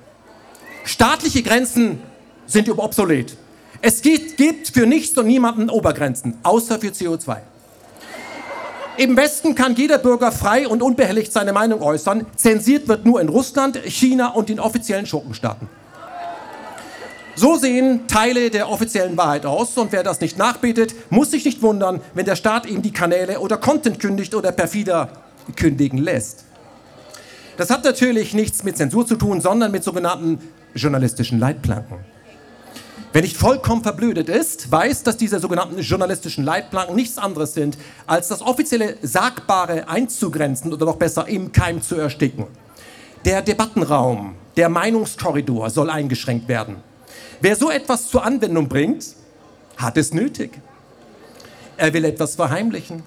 Staatliche 0.85 1.43
Grenzen 1.43 2.01
sind 2.47 2.67
obsolet. 2.71 3.37
Es 3.83 4.01
gibt 4.01 4.69
für 4.73 4.87
nichts 4.87 5.19
und 5.19 5.27
niemanden 5.27 5.69
Obergrenzen, 5.69 6.39
außer 6.43 6.79
für 6.79 6.89
CO2. 6.89 7.37
Im 8.97 9.19
Westen 9.19 9.55
kann 9.55 9.75
jeder 9.75 9.99
Bürger 9.99 10.33
frei 10.33 10.67
und 10.67 10.81
unbehelligt 10.81 11.31
seine 11.31 11.53
Meinung 11.53 11.83
äußern. 11.83 12.25
Zensiert 12.37 12.89
wird 12.89 13.05
nur 13.05 13.21
in 13.21 13.29
Russland, 13.29 13.77
China 13.85 14.29
und 14.29 14.49
den 14.49 14.61
offiziellen 14.61 15.05
Schurkenstaaten. 15.05 15.69
So 17.39 17.57
sehen 17.57 18.09
Teile 18.09 18.51
der 18.51 18.69
offiziellen 18.69 19.17
Wahrheit 19.17 19.47
aus 19.47 19.79
und 19.79 19.93
wer 19.93 20.03
das 20.03 20.21
nicht 20.21 20.39
nachbetet, 20.39 20.93
muss 21.09 21.31
sich 21.31 21.45
nicht 21.45 21.63
wundern, 21.63 22.01
wenn 22.13 22.25
der 22.25 22.35
Staat 22.35 22.67
ihm 22.67 22.83
die 22.83 22.91
Kanäle 22.91 23.39
oder 23.39 23.59
Content 23.59 24.01
kündigt 24.01 24.35
oder 24.35 24.51
perfider 24.51 25.09
kündigen 25.55 26.01
lässt. 26.01 26.43
Das 27.57 27.71
hat 27.71 27.85
natürlich 27.85 28.35
nichts 28.35 28.65
mit 28.65 28.77
Zensur 28.77 29.07
zu 29.07 29.15
tun, 29.15 29.41
sondern 29.41 29.71
mit 29.71 29.85
sogenannten 29.85 30.41
journalistischen 30.75 31.39
Leitplanken. 31.39 31.99
Wer 33.13 33.23
nicht 33.23 33.37
vollkommen 33.37 33.85
verblödet 33.85 34.29
ist, 34.29 34.73
weiß, 34.73 35.05
dass 35.05 35.17
diese 35.17 35.39
sogenannten 35.39 35.79
journalistischen 35.79 36.43
Leitplanken 36.43 36.97
nichts 36.97 37.19
anderes 37.19 37.55
sind, 37.55 37.79
als 38.09 38.27
das 38.27 38.43
offizielle 38.43 38.97
Sagbare 39.03 39.89
einzugrenzen 39.89 40.73
oder 40.73 40.87
noch 40.87 40.97
besser 40.97 41.29
im 41.29 41.53
Keim 41.53 41.83
zu 41.83 41.95
ersticken. 41.95 42.49
Der 43.25 43.43
Debattenraum, 43.43 44.35
der 44.57 44.69
Meinungskorridor 44.69 45.71
soll 45.71 45.89
eingeschränkt 45.89 46.49
werden. 46.49 46.88
Wer 47.41 47.55
so 47.55 47.71
etwas 47.71 48.09
zur 48.09 48.25
Anwendung 48.25 48.69
bringt, 48.69 49.15
hat 49.77 49.97
es 49.97 50.13
nötig. 50.13 50.61
Er 51.77 51.93
will 51.93 52.05
etwas 52.05 52.35
verheimlichen 52.35 53.05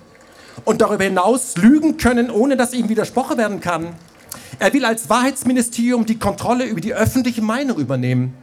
und 0.64 0.80
darüber 0.80 1.04
hinaus 1.04 1.58
lügen 1.58 1.98
können, 1.98 2.32
ohne 2.32 2.56
dass 2.56 2.74
ihm 2.74 2.88
widersprochen 2.88 3.38
werden 3.38 3.60
kann. 3.60 3.94
Er 4.60 4.72
will 4.74 4.86
als 4.86 5.10
Wahrheitsministerium 5.10 6.06
die 6.06 6.18
Kontrolle 6.18 6.66
über 6.66 6.80
die 6.80 6.94
öffentliche 6.94 7.42
Meinung 7.42 7.78
übernehmen. 7.78 8.34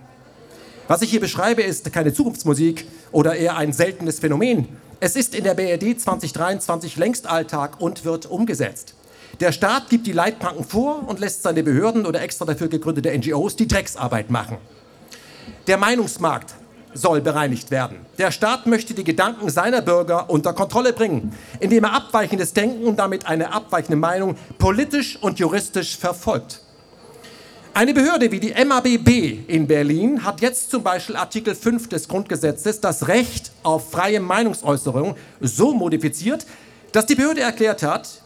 Was 0.88 1.00
ich 1.00 1.10
hier 1.10 1.20
beschreibe, 1.20 1.62
ist 1.62 1.90
keine 1.92 2.12
Zukunftsmusik 2.12 2.86
oder 3.10 3.36
eher 3.36 3.56
ein 3.56 3.72
seltenes 3.72 4.18
Phänomen. 4.18 4.68
Es 5.00 5.16
ist 5.16 5.34
in 5.34 5.44
der 5.44 5.54
BRD 5.54 5.98
2023 5.98 6.96
längst 6.96 7.26
Alltag 7.26 7.80
und 7.80 8.04
wird 8.04 8.26
umgesetzt. 8.26 8.94
Der 9.40 9.52
Staat 9.52 9.88
gibt 9.88 10.06
die 10.06 10.12
Leitplanken 10.12 10.64
vor 10.64 11.08
und 11.08 11.20
lässt 11.20 11.42
seine 11.42 11.62
Behörden 11.62 12.04
oder 12.04 12.20
extra 12.20 12.44
dafür 12.44 12.68
gegründete 12.68 13.16
NGOs 13.16 13.56
die 13.56 13.68
Drecksarbeit 13.68 14.30
machen. 14.30 14.58
Der 15.68 15.76
Meinungsmarkt 15.76 16.54
soll 16.94 17.20
bereinigt 17.20 17.70
werden. 17.70 17.98
Der 18.16 18.30
Staat 18.30 18.66
möchte 18.66 18.94
die 18.94 19.04
Gedanken 19.04 19.50
seiner 19.50 19.82
Bürger 19.82 20.30
unter 20.30 20.54
Kontrolle 20.54 20.94
bringen, 20.94 21.34
indem 21.60 21.84
er 21.84 21.92
abweichendes 21.92 22.54
Denken 22.54 22.86
und 22.86 22.98
damit 22.98 23.26
eine 23.26 23.52
abweichende 23.52 23.96
Meinung 23.96 24.36
politisch 24.56 25.18
und 25.20 25.38
juristisch 25.38 25.98
verfolgt. 25.98 26.62
Eine 27.74 27.92
Behörde 27.92 28.32
wie 28.32 28.40
die 28.40 28.54
MABB 28.54 29.46
in 29.46 29.66
Berlin 29.66 30.24
hat 30.24 30.40
jetzt 30.40 30.70
zum 30.70 30.82
Beispiel 30.82 31.16
Artikel 31.16 31.54
5 31.54 31.90
des 31.90 32.08
Grundgesetzes 32.08 32.80
das 32.80 33.06
Recht 33.06 33.52
auf 33.62 33.90
freie 33.90 34.20
Meinungsäußerung 34.20 35.16
so 35.42 35.74
modifiziert, 35.74 36.46
dass 36.92 37.04
die 37.04 37.14
Behörde 37.14 37.42
erklärt 37.42 37.82
hat, 37.82 38.22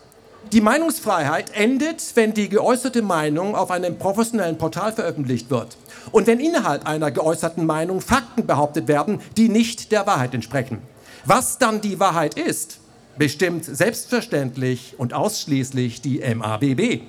die 0.53 0.61
Meinungsfreiheit 0.61 1.51
endet, 1.57 2.05
wenn 2.15 2.35
die 2.35 2.49
geäußerte 2.49 3.03
Meinung 3.03 3.57
auf 3.57 3.73
einem 3.73 3.99
professionellen 3.99 4.59
Portal 4.59 4.93
veröffentlicht 4.93 5.51
wird 5.51 5.77
und 6.11 6.27
wenn 6.27 6.41
innerhalb 6.41 6.87
einer 6.87 7.11
geäußerten 7.11 7.65
Meinung 7.65 8.01
Fakten 8.01 8.47
behauptet 8.47 8.89
werden, 8.89 9.21
die 9.37 9.49
nicht 9.49 9.93
der 9.93 10.07
Wahrheit 10.07 10.35
entsprechen. 10.35 10.79
Was 11.25 11.59
dann 11.59 11.81
die 11.81 12.01
Wahrheit 12.01 12.35
ist, 12.35 12.79
bestimmt 13.17 13.65
selbstverständlich 13.65 14.95
und 14.99 15.15
ausschließlich 15.15 16.01
die 16.01 16.19
MABB. 16.35 17.03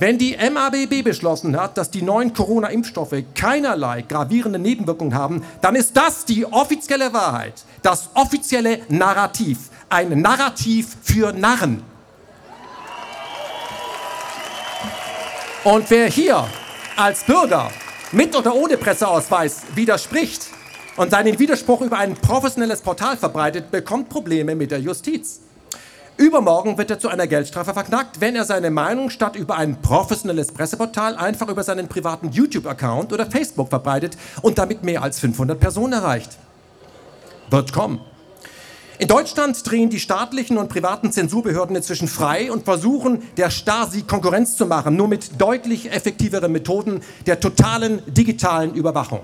Wenn 0.00 0.16
die 0.16 0.36
MABB 0.36 1.02
beschlossen 1.02 1.60
hat, 1.60 1.76
dass 1.76 1.90
die 1.90 2.02
neuen 2.02 2.32
Corona-Impfstoffe 2.32 3.16
keinerlei 3.34 4.02
gravierende 4.02 4.60
Nebenwirkungen 4.60 5.14
haben, 5.14 5.42
dann 5.60 5.74
ist 5.74 5.96
das 5.96 6.24
die 6.24 6.46
offizielle 6.46 7.12
Wahrheit, 7.12 7.64
das 7.82 8.10
offizielle 8.14 8.80
Narrativ, 8.88 9.70
ein 9.88 10.20
Narrativ 10.20 10.96
für 11.02 11.32
Narren. 11.32 11.82
Und 15.64 15.90
wer 15.90 16.06
hier 16.06 16.46
als 16.96 17.24
Bürger 17.24 17.72
mit 18.12 18.34
oder 18.34 18.54
ohne 18.54 18.76
Presseausweis 18.76 19.62
widerspricht 19.74 20.46
und 20.96 21.10
seinen 21.10 21.38
Widerspruch 21.38 21.82
über 21.82 21.98
ein 21.98 22.14
professionelles 22.14 22.80
Portal 22.80 23.16
verbreitet, 23.16 23.70
bekommt 23.70 24.08
Probleme 24.08 24.54
mit 24.54 24.70
der 24.70 24.80
Justiz. 24.80 25.40
Übermorgen 26.16 26.76
wird 26.76 26.90
er 26.90 26.98
zu 26.98 27.08
einer 27.08 27.28
Geldstrafe 27.28 27.72
verknackt, 27.72 28.20
wenn 28.20 28.34
er 28.34 28.44
seine 28.44 28.70
Meinung 28.70 29.08
statt 29.08 29.36
über 29.36 29.56
ein 29.56 29.80
professionelles 29.80 30.50
Presseportal 30.50 31.16
einfach 31.16 31.48
über 31.48 31.62
seinen 31.62 31.86
privaten 31.86 32.30
YouTube-Account 32.30 33.12
oder 33.12 33.26
Facebook 33.26 33.68
verbreitet 33.68 34.16
und 34.42 34.58
damit 34.58 34.82
mehr 34.82 35.02
als 35.02 35.20
500 35.20 35.60
Personen 35.60 35.92
erreicht. 35.92 36.36
Wird 37.50 37.72
kommen. 37.72 38.00
In 39.00 39.06
Deutschland 39.06 39.64
drehen 39.64 39.90
die 39.90 40.00
staatlichen 40.00 40.58
und 40.58 40.68
privaten 40.68 41.12
Zensurbehörden 41.12 41.76
inzwischen 41.76 42.08
frei 42.08 42.50
und 42.50 42.64
versuchen, 42.64 43.22
der 43.36 43.48
Stasi 43.48 44.02
Konkurrenz 44.02 44.56
zu 44.56 44.66
machen, 44.66 44.96
nur 44.96 45.06
mit 45.06 45.40
deutlich 45.40 45.92
effektiveren 45.92 46.50
Methoden 46.50 47.00
der 47.24 47.38
totalen 47.38 48.02
digitalen 48.08 48.74
Überwachung. 48.74 49.20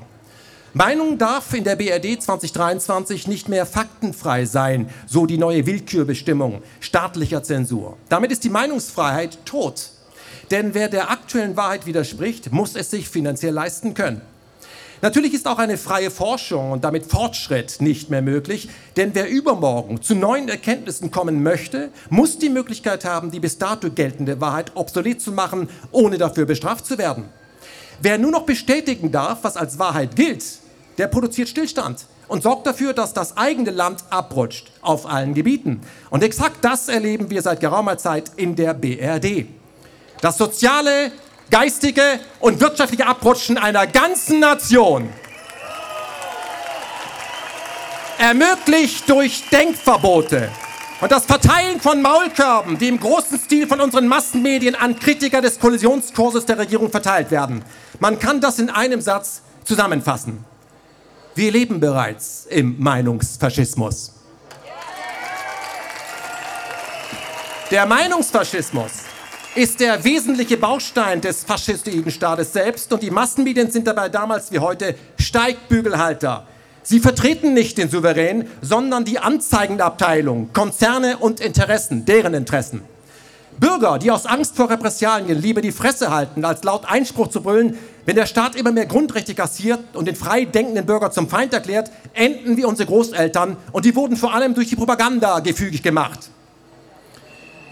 Meinung 0.75 1.19
darf 1.19 1.55
in 1.55 1.65
der 1.65 1.75
BRD 1.75 2.23
2023 2.23 3.27
nicht 3.27 3.49
mehr 3.49 3.67
faktenfrei 3.67 4.45
sein, 4.45 4.89
so 5.09 5.27
die 5.27 5.39
neue 5.39 5.67
Willkürbestimmung 5.67 6.63
staatlicher 6.79 7.43
Zensur. 7.43 7.97
Damit 8.09 8.31
ist 8.31 8.45
die 8.45 8.51
Meinungsfreiheit 8.51 9.45
tot. 9.45 9.91
Denn 10.53 10.75
wer 10.75 10.89
der 10.89 11.11
aktuellen 11.11 11.57
Wahrheit 11.57 11.87
widerspricht, 11.87 12.53
muss 12.53 12.77
es 12.77 12.91
sich 12.91 13.09
finanziell 13.09 13.55
leisten 13.55 13.95
können. 13.95 14.21
Natürlich 15.05 15.35
ist 15.35 15.47
auch 15.47 15.59
eine 15.59 15.77
freie 15.77 16.11
Forschung 16.11 16.73
und 16.73 16.83
damit 16.83 17.05
Fortschritt 17.05 17.83
nicht 17.83 18.09
mehr 18.09 18.23
möglich, 18.23 18.71
denn 18.97 19.15
wer 19.15 19.29
übermorgen 19.29 20.01
zu 20.01 20.15
neuen 20.15 20.49
Erkenntnissen 20.49 21.11
kommen 21.11 21.43
möchte, 21.43 21.91
muss 22.09 22.39
die 22.39 22.49
Möglichkeit 22.49 23.05
haben, 23.05 23.31
die 23.31 23.39
bis 23.39 23.59
dato 23.59 23.91
geltende 23.91 24.41
Wahrheit 24.41 24.73
obsolet 24.77 25.21
zu 25.21 25.33
machen, 25.33 25.69
ohne 25.93 26.17
dafür 26.17 26.47
bestraft 26.47 26.87
zu 26.87 26.97
werden. 26.97 27.25
Wer 28.01 28.17
nur 28.17 28.31
noch 28.31 28.47
bestätigen 28.47 29.13
darf, 29.13 29.41
was 29.43 29.59
als 29.59 29.79
Wahrheit 29.79 30.17
gilt, 30.17 30.43
der 30.97 31.09
produziert 31.09 31.51
Stillstand 31.51 32.07
und 32.27 32.43
sorgt 32.43 32.67
dafür, 32.67 32.95
dass 32.95 33.13
das 33.13 33.37
eigene 33.37 33.73
Land 33.73 34.05
abrutscht 34.09 34.73
auf 34.81 35.05
allen 35.05 35.35
Gebieten. 35.35 35.83
Und 36.09 36.23
exakt 36.23 36.65
das 36.65 36.89
erleben 36.89 37.29
wir 37.29 37.43
seit 37.43 37.61
geraumer 37.61 37.99
Zeit 37.99 38.33
in 38.37 38.57
der 38.57 38.73
BRD. 38.73 39.49
Das 40.23 40.39
soziale, 40.39 41.13
geistige 41.51 42.21
und 42.41 42.61
wirtschaftliche 42.61 43.07
Abrutschen 43.07 43.59
einer 43.59 43.87
ganzen 43.87 44.41
Nation. 44.41 45.11
Ermöglicht 48.19 49.09
durch 49.09 49.45
Denkverbote 49.51 50.51
und 51.01 51.13
das 51.13 51.27
Verteilen 51.27 51.81
von 51.81 52.01
Maulkörben, 52.01 52.79
die 52.79 52.89
im 52.89 52.99
großen 52.99 53.39
Stil 53.39 53.67
von 53.67 53.81
unseren 53.81 54.09
Massenmedien 54.09 54.75
an 54.75 54.99
Kritiker 54.99 55.43
des 55.43 55.59
Kollisionskurses 55.59 56.47
der 56.47 56.59
Regierung 56.59 56.91
verteilt 56.91 57.31
werden. 57.31 57.65
Man 58.01 58.19
kann 58.19 58.41
das 58.41 58.59
in 58.59 58.71
einem 58.71 59.01
Satz 59.01 59.43
zusammenfassen. 59.65 60.45
Wir 61.35 61.51
leben 61.51 61.81
bereits 61.81 62.47
im 62.47 62.81
Meinungsfaschismus. 62.81 64.13
Der 67.71 67.87
Meinungsfaschismus 67.87 68.93
ist 69.57 69.79
der 69.79 70.03
wesentliche 70.03 70.57
Baustein 70.57 71.21
des 71.21 71.45
faschistoiden 71.45 72.11
Staates 72.11 72.53
selbst 72.53 72.93
und 72.93 73.03
die 73.03 73.11
Massenmedien 73.11 73.71
sind 73.71 73.87
dabei 73.87 74.09
damals 74.09 74.51
wie 74.51 74.59
heute 74.59 74.97
Steigbügelhalter. 75.17 76.47
Sie 76.83 76.99
vertreten 76.99 77.55
nicht 77.55 77.79
den 77.79 77.89
Souverän, 77.89 78.49
sondern 78.63 79.05
die 79.05 79.21
Anzeigenabteilung, 79.21 80.53
Konzerne 80.53 81.19
und 81.19 81.41
Interessen, 81.41 82.05
deren 82.05 82.35
Interessen. 82.35 82.83
Bürger, 83.61 84.01
die 84.01 84.11
aus 84.11 84.27
Angst 84.27 84.57
vor 84.57 84.69
Repressalien 84.69 85.41
lieber 85.41 85.61
die 85.61 85.71
Fresse 85.71 86.11
halten, 86.11 86.45
als 86.45 86.65
laut 86.65 86.85
Einspruch 86.87 87.29
zu 87.29 87.41
brüllen, 87.41 87.79
wenn 88.07 88.17
der 88.17 88.27
Staat 88.27 88.57
immer 88.57 88.73
mehr 88.73 88.87
Grundrechte 88.87 89.35
kassiert 89.37 89.79
und 89.95 90.07
den 90.07 90.17
frei 90.17 90.47
denkenden 90.47 90.85
Bürger 90.85 91.13
zum 91.13 91.29
Feind 91.29 91.53
erklärt, 91.53 91.93
enden 92.13 92.57
wie 92.57 92.65
unsere 92.65 92.89
Großeltern 92.89 93.57
und 93.71 93.85
die 93.85 93.95
wurden 93.95 94.17
vor 94.17 94.35
allem 94.35 94.55
durch 94.55 94.69
die 94.69 94.77
Propaganda 94.77 95.39
gefügig 95.39 95.85
gemacht. 95.85 96.31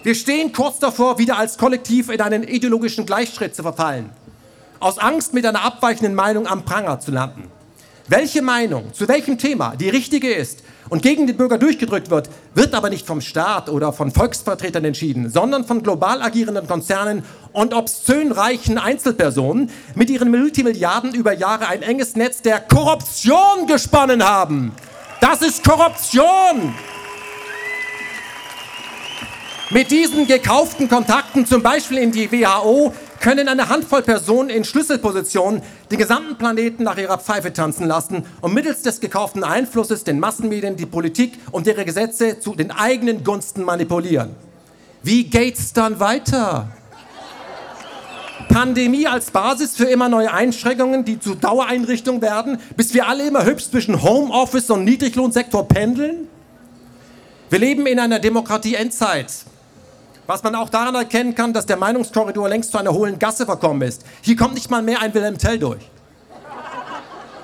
Wir 0.05 0.17
stehen 0.17 0.53
kurz 0.53 0.81
davor, 0.81 1.19
wieder 1.19 1.39
als 1.39 1.57
Kollektiv 1.57 2.09
in 2.09 2.21
einen 2.21 2.43
ideologischen 2.43 3.07
Gleichschritt 3.07 3.55
zu 3.55 3.63
verfallen, 3.63 4.11
aus 4.81 4.99
Angst 4.99 5.33
mit 5.33 5.47
einer 5.47 5.63
abweichenden 5.63 6.17
Meinung 6.17 6.49
am 6.49 6.65
Pranger 6.65 6.99
zu 6.99 7.13
landen. 7.13 7.49
Welche 8.09 8.43
Meinung 8.43 8.93
zu 8.93 9.07
welchem 9.07 9.39
Thema 9.39 9.77
die 9.77 9.89
richtige 9.89 10.33
ist 10.33 10.65
und 10.89 11.03
gegen 11.03 11.29
den 11.29 11.37
Bürger 11.37 11.57
durchgedrückt 11.57 12.11
wird, 12.11 12.29
wird 12.53 12.75
aber 12.75 12.91
nicht 12.91 13.07
vom 13.07 13.21
Staat 13.21 13.69
oder 13.69 13.93
von 13.93 14.11
Volksvertretern 14.11 14.85
entschieden, 14.85 15.31
sondern 15.31 15.65
von 15.65 15.85
global 15.85 16.21
agierenden 16.21 16.67
Konzernen 16.67 17.25
und 17.53 17.73
obszön 17.73 18.33
reichen 18.33 18.79
Einzelpersonen 18.79 19.71
mit 19.95 20.11
ihren 20.11 20.33
Multimilliarden 20.33 21.15
über 21.15 21.33
Jahre 21.33 21.69
ein 21.69 21.83
enges 21.83 22.17
Netz 22.17 22.43
der 22.43 22.59
Korruption 22.59 23.69
gesponnen 23.69 24.25
haben. 24.25 24.73
Das 25.21 25.43
ist 25.43 25.63
Korruption! 25.63 26.75
Mit 29.73 29.91
diesen 29.91 30.27
gekauften 30.27 30.87
Kontakten, 30.87 31.47
zum 31.47 31.63
Beispiel 31.63 31.97
in 31.97 32.13
die 32.13 32.31
WHO, 32.31 32.93
können 33.21 33.49
eine 33.49 33.71
Handvoll 33.71 34.03
Personen 34.03 34.51
in 34.51 34.65
Schlüsselpositionen 34.65 35.63
den 35.91 35.97
gesamten 35.97 36.37
Planeten 36.37 36.83
nach 36.83 36.99
ihrer 36.99 37.17
Pfeife 37.17 37.55
tanzen 37.55 37.87
lassen 37.87 38.27
und 38.43 38.53
mittels 38.53 38.83
des 38.83 39.01
gekauften 39.01 39.45
Einflusses 39.45 40.05
den 40.05 40.21
Massenmedien 40.21 40.77
die 40.77 40.85
Politik 40.85 41.39
und 41.53 41.67
ihre 41.67 41.87
Gesetze 41.87 42.39
zu 42.39 42.55
den 42.55 42.71
eigenen 42.71 43.25
Gunsten 43.25 43.65
manipulieren. 43.65 44.35
Wie 45.03 45.25
geht's 45.25 45.73
dann 45.73 45.99
weiter? 46.01 46.69
Pandemie 48.51 49.07
als 49.07 49.31
Basis 49.31 49.75
für 49.75 49.87
immer 49.87 50.11
neue 50.11 50.35
Einschränkungen, 50.35 51.07
die 51.07 51.19
zu 51.19 51.35
Dauereinrichtungen 51.35 52.21
werden, 52.21 52.59
bis 52.77 52.93
wir 52.93 53.09
alle 53.09 53.27
immer 53.27 53.47
hübsch 53.47 53.71
zwischen 53.71 54.03
Homeoffice 54.03 54.69
und 54.69 54.85
Niedriglohnsektor 54.85 55.67
pendeln? 55.67 56.29
Wir 57.49 57.59
leben 57.59 57.87
in 57.87 57.99
einer 57.99 58.19
Demokratie-Endzeit. 58.19 59.47
Was 60.27 60.43
man 60.43 60.55
auch 60.55 60.69
daran 60.69 60.95
erkennen 60.95 61.35
kann, 61.35 61.53
dass 61.53 61.67
der 61.67 61.77
Meinungskorridor 61.77 62.49
längst 62.49 62.71
zu 62.71 62.79
einer 62.79 62.93
hohlen 62.93 63.19
Gasse 63.19 63.45
verkommen 63.45 63.83
ist. 63.83 64.05
Hier 64.21 64.37
kommt 64.37 64.55
nicht 64.55 64.71
mal 64.71 64.83
mehr 64.83 65.01
ein 65.01 65.13
Wilhelm 65.15 65.37
Tell 65.37 65.59
durch. 65.59 65.83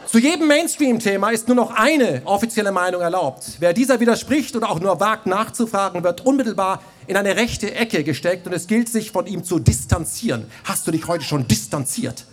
Zu 0.07 0.19
jedem 0.19 0.47
Mainstream-Thema 0.47 1.31
ist 1.33 1.49
nur 1.49 1.57
noch 1.57 1.75
eine 1.75 2.23
offizielle 2.25 2.73
Meinung 2.73 3.03
erlaubt. 3.03 3.45
Wer 3.59 3.75
dieser 3.75 4.01
widerspricht 4.01 4.57
oder 4.57 4.71
auch 4.71 4.81
nur 4.81 5.01
wagt 5.01 5.27
nachzufragen, 5.27 6.03
wird 6.03 6.25
unmittelbar 6.25 6.81
in 7.07 7.17
eine 7.17 7.37
rechte 7.37 7.75
Ecke 7.75 8.05
gesteckt 8.05 8.47
und 8.47 8.55
es 8.55 8.67
gilt 8.69 8.89
sich 8.89 9.11
von 9.11 9.27
ihm 9.27 9.45
zu 9.45 9.59
distanzieren. 9.59 10.47
Hast 10.65 10.87
du 10.87 10.93
dich 10.93 11.07
heute 11.07 11.25
schon 11.25 11.47
distanziert? 11.47 12.25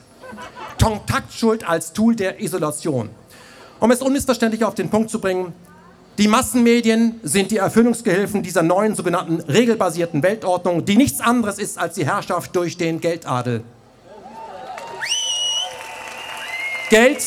Kontaktschuld 0.81 1.67
als 1.67 1.91
Tool 1.91 2.15
der 2.15 2.41
Isolation. 2.41 3.09
Um 3.81 3.91
es 3.91 4.01
unmissverständlich 4.01 4.63
auf 4.63 4.75
den 4.75 4.89
Punkt 4.89 5.09
zu 5.09 5.19
bringen, 5.19 5.53
die 6.17 6.27
Massenmedien 6.27 7.19
sind 7.23 7.51
die 7.51 7.57
Erfüllungsgehilfen 7.57 8.41
dieser 8.41 8.63
neuen 8.63 8.95
sogenannten 8.95 9.41
regelbasierten 9.41 10.23
Weltordnung, 10.23 10.85
die 10.85 10.95
nichts 10.95 11.19
anderes 11.19 11.59
ist 11.59 11.77
als 11.77 11.95
die 11.95 12.05
Herrschaft 12.05 12.55
durch 12.55 12.77
den 12.77 13.01
Geldadel. 13.01 13.63
Geld 16.89 17.25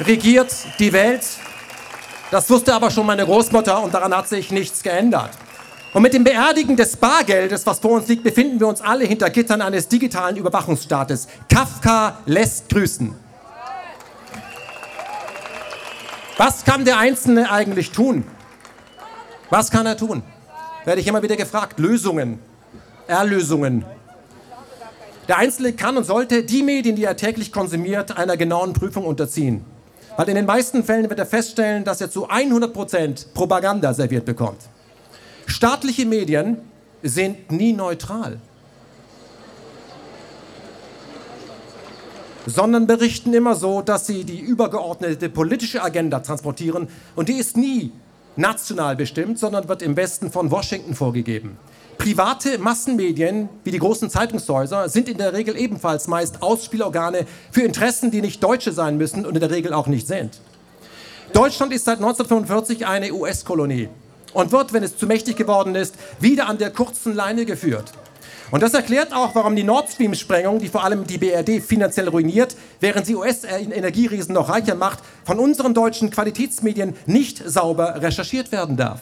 regiert 0.00 0.54
die 0.78 0.92
Welt. 0.92 1.22
Das 2.30 2.48
wusste 2.50 2.74
aber 2.74 2.90
schon 2.90 3.06
meine 3.06 3.24
Großmutter 3.24 3.82
und 3.82 3.94
daran 3.94 4.14
hat 4.14 4.28
sich 4.28 4.52
nichts 4.52 4.82
geändert. 4.82 5.30
Und 5.94 6.02
mit 6.02 6.12
dem 6.12 6.22
Beerdigen 6.22 6.76
des 6.76 6.96
Bargeldes, 6.96 7.66
was 7.66 7.78
vor 7.80 7.92
uns 7.92 8.08
liegt, 8.08 8.22
befinden 8.22 8.60
wir 8.60 8.68
uns 8.68 8.82
alle 8.82 9.06
hinter 9.06 9.30
Gittern 9.30 9.62
eines 9.62 9.88
digitalen 9.88 10.36
Überwachungsstaates. 10.36 11.26
Kafka 11.48 12.18
lässt 12.26 12.68
grüßen. 12.68 13.27
Was 16.38 16.64
kann 16.64 16.84
der 16.84 16.98
Einzelne 16.98 17.50
eigentlich 17.50 17.90
tun? 17.90 18.24
Was 19.50 19.72
kann 19.72 19.86
er 19.86 19.96
tun? 19.96 20.22
Werde 20.84 21.00
ich 21.00 21.06
immer 21.08 21.20
wieder 21.20 21.34
gefragt. 21.34 21.80
Lösungen, 21.80 22.38
Erlösungen. 23.08 23.84
Der 25.26 25.38
Einzelne 25.38 25.72
kann 25.72 25.96
und 25.96 26.04
sollte 26.04 26.44
die 26.44 26.62
Medien, 26.62 26.94
die 26.94 27.02
er 27.02 27.16
täglich 27.16 27.50
konsumiert, 27.50 28.16
einer 28.16 28.36
genauen 28.36 28.72
Prüfung 28.72 29.04
unterziehen. 29.04 29.64
Weil 30.16 30.28
in 30.28 30.36
den 30.36 30.46
meisten 30.46 30.84
Fällen 30.84 31.10
wird 31.10 31.18
er 31.18 31.26
feststellen, 31.26 31.82
dass 31.82 32.00
er 32.00 32.08
zu 32.08 32.28
100 32.28 32.72
Prozent 32.72 33.34
Propaganda 33.34 33.92
serviert 33.92 34.24
bekommt. 34.24 34.60
Staatliche 35.46 36.06
Medien 36.06 36.58
sind 37.02 37.50
nie 37.50 37.72
neutral. 37.72 38.38
Sondern 42.48 42.86
berichten 42.86 43.34
immer 43.34 43.54
so, 43.54 43.82
dass 43.82 44.06
sie 44.06 44.24
die 44.24 44.40
übergeordnete 44.40 45.28
politische 45.28 45.82
Agenda 45.82 46.20
transportieren 46.20 46.88
und 47.14 47.28
die 47.28 47.34
ist 47.34 47.56
nie 47.56 47.92
national 48.36 48.96
bestimmt, 48.96 49.38
sondern 49.38 49.68
wird 49.68 49.82
im 49.82 49.96
Westen 49.96 50.30
von 50.30 50.50
Washington 50.50 50.94
vorgegeben. 50.94 51.58
Private 51.98 52.58
Massenmedien 52.58 53.48
wie 53.64 53.72
die 53.72 53.80
großen 53.80 54.08
Zeitungshäuser 54.08 54.88
sind 54.88 55.08
in 55.08 55.18
der 55.18 55.32
Regel 55.32 55.58
ebenfalls 55.58 56.06
meist 56.06 56.42
Ausspielorgane 56.42 57.26
für 57.50 57.62
Interessen, 57.62 58.10
die 58.12 58.22
nicht 58.22 58.42
deutsche 58.42 58.72
sein 58.72 58.96
müssen 58.96 59.26
und 59.26 59.34
in 59.34 59.40
der 59.40 59.50
Regel 59.50 59.72
auch 59.72 59.88
nicht 59.88 60.06
sind. 60.06 60.40
Deutschland 61.32 61.72
ist 61.72 61.84
seit 61.84 61.98
1945 61.98 62.86
eine 62.86 63.12
US-Kolonie 63.12 63.88
und 64.32 64.52
wird, 64.52 64.72
wenn 64.72 64.84
es 64.84 64.96
zu 64.96 65.06
mächtig 65.06 65.36
geworden 65.36 65.74
ist, 65.74 65.94
wieder 66.20 66.48
an 66.48 66.58
der 66.58 66.70
kurzen 66.70 67.14
Leine 67.14 67.44
geführt. 67.44 67.92
Und 68.50 68.62
das 68.62 68.72
erklärt 68.72 69.12
auch, 69.12 69.34
warum 69.34 69.54
die 69.56 69.62
Nord 69.62 69.90
Stream-Sprengung, 69.90 70.58
die 70.58 70.68
vor 70.68 70.82
allem 70.82 71.06
die 71.06 71.18
BRD 71.18 71.62
finanziell 71.62 72.08
ruiniert, 72.08 72.56
während 72.80 73.04
sie 73.04 73.14
US-Energieriesen 73.14 74.34
noch 74.34 74.48
reicher 74.48 74.74
macht, 74.74 75.00
von 75.24 75.38
unseren 75.38 75.74
deutschen 75.74 76.10
Qualitätsmedien 76.10 76.96
nicht 77.06 77.42
sauber 77.46 78.00
recherchiert 78.00 78.50
werden 78.50 78.76
darf. 78.76 79.00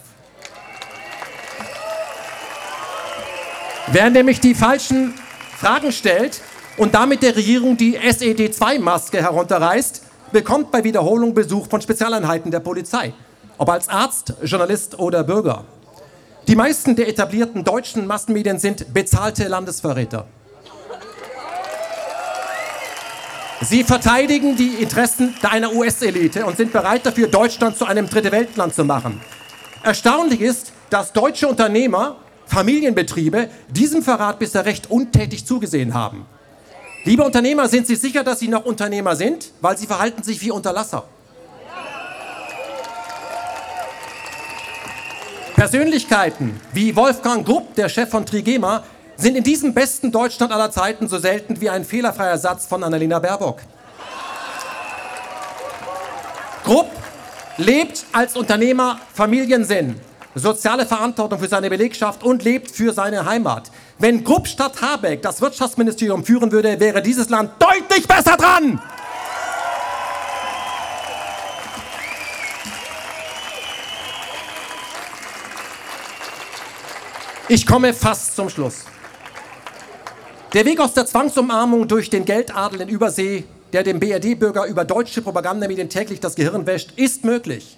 Wer 3.89 4.09
nämlich 4.09 4.41
die 4.41 4.53
falschen 4.53 5.13
Fragen 5.57 5.93
stellt 5.93 6.41
und 6.75 6.93
damit 6.93 7.23
der 7.23 7.37
Regierung 7.37 7.77
die 7.77 7.95
SED-2-Maske 7.95 9.21
herunterreißt, 9.21 10.01
bekommt 10.33 10.71
bei 10.71 10.83
Wiederholung 10.83 11.33
Besuch 11.33 11.69
von 11.69 11.81
Spezialeinheiten 11.81 12.51
der 12.51 12.59
Polizei. 12.59 13.13
Ob 13.57 13.69
als 13.69 13.87
Arzt, 13.87 14.33
Journalist 14.43 14.99
oder 14.99 15.23
Bürger. 15.23 15.63
Die 16.47 16.55
meisten 16.55 16.95
der 16.95 17.09
etablierten 17.09 17.65
deutschen 17.65 18.07
Massenmedien 18.07 18.57
sind 18.57 18.93
bezahlte 18.93 19.49
Landesverräter. 19.49 20.25
Sie 23.61 23.83
verteidigen 23.83 24.55
die 24.55 24.75
Interessen 24.81 25.35
einer 25.41 25.73
US-Elite 25.73 26.45
und 26.45 26.55
sind 26.55 26.71
bereit 26.71 27.05
dafür, 27.05 27.27
Deutschland 27.27 27.77
zu 27.77 27.83
einem 27.83 28.07
Dritte 28.07 28.31
Weltland 28.31 28.73
zu 28.73 28.85
machen. 28.85 29.19
Erstaunlich 29.83 30.39
ist, 30.39 30.71
dass 30.89 31.11
deutsche 31.11 31.49
Unternehmer, 31.49 32.15
Familienbetriebe 32.45 33.49
diesem 33.67 34.01
Verrat 34.01 34.39
bisher 34.39 34.63
recht 34.63 34.89
untätig 34.89 35.45
zugesehen 35.45 35.93
haben. 35.93 36.25
Liebe 37.03 37.23
Unternehmer, 37.23 37.67
sind 37.67 37.87
Sie 37.87 37.95
sicher, 37.95 38.23
dass 38.23 38.39
Sie 38.39 38.47
noch 38.47 38.63
Unternehmer 38.63 39.17
sind? 39.17 39.51
Weil 39.59 39.77
Sie 39.77 39.85
verhalten 39.85 40.23
sich 40.23 40.41
wie 40.41 40.51
Unterlasser. 40.51 41.09
Persönlichkeiten 45.57 46.61
wie 46.71 46.95
Wolfgang 46.95 47.43
Grupp, 47.43 47.73
der 47.73 47.89
Chef 47.89 48.11
von 48.11 48.27
Trigema, 48.27 48.83
sind 49.15 49.35
in 49.35 49.43
diesem 49.43 49.73
besten 49.73 50.11
Deutschland 50.11 50.51
aller 50.53 50.69
Zeiten 50.69 51.07
so 51.07 51.17
selten 51.17 51.59
wie 51.59 51.67
ein 51.67 51.83
fehlerfreier 51.83 52.37
Satz 52.37 52.67
von 52.67 52.83
Annalena 52.83 53.17
Baerbock. 53.17 53.61
Grupp 56.63 56.91
lebt 57.57 58.05
als 58.13 58.35
Unternehmer 58.35 58.99
Familiensinn, 59.15 59.95
soziale 60.35 60.85
Verantwortung 60.85 61.39
für 61.39 61.47
seine 61.47 61.71
Belegschaft 61.71 62.21
und 62.21 62.43
lebt 62.43 62.69
für 62.69 62.93
seine 62.93 63.25
Heimat. 63.25 63.71
Wenn 63.97 64.23
Grupp 64.23 64.47
statt 64.47 64.73
Habeck 64.79 65.23
das 65.23 65.41
Wirtschaftsministerium 65.41 66.23
führen 66.23 66.51
würde, 66.51 66.79
wäre 66.79 67.01
dieses 67.01 67.29
Land 67.29 67.53
deutlich 67.57 68.07
besser 68.07 68.37
dran. 68.37 68.79
Ich 77.49 77.65
komme 77.65 77.93
fast 77.93 78.35
zum 78.35 78.49
Schluss. 78.49 78.83
Der 80.53 80.65
Weg 80.65 80.81
aus 80.81 80.93
der 80.93 81.05
Zwangsumarmung 81.05 81.87
durch 81.87 82.09
den 82.09 82.25
Geldadel 82.25 82.81
in 82.81 82.89
Übersee, 82.89 83.45
der 83.71 83.83
dem 83.83 84.01
BRD-Bürger 84.01 84.65
über 84.65 84.83
deutsche 84.83 85.21
Propagandamedien 85.21 85.87
täglich 85.87 86.19
das 86.19 86.35
Gehirn 86.35 86.65
wäscht, 86.65 86.91
ist 86.97 87.23
möglich. 87.23 87.77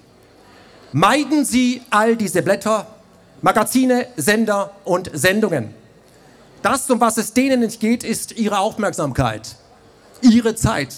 Meiden 0.91 1.45
Sie 1.45 1.83
all 1.91 2.15
diese 2.15 2.41
Blätter, 2.41 2.87
Magazine, 3.43 4.07
Sender 4.17 4.71
und 4.85 5.11
Sendungen. 5.13 5.71
Das, 6.63 6.89
um 6.89 6.99
was 6.99 7.17
es 7.17 7.33
denen 7.33 7.59
nicht 7.59 7.79
geht, 7.79 8.03
ist 8.03 8.39
Ihre 8.39 8.57
Aufmerksamkeit, 8.57 9.55
Ihre 10.21 10.55
Zeit. 10.55 10.95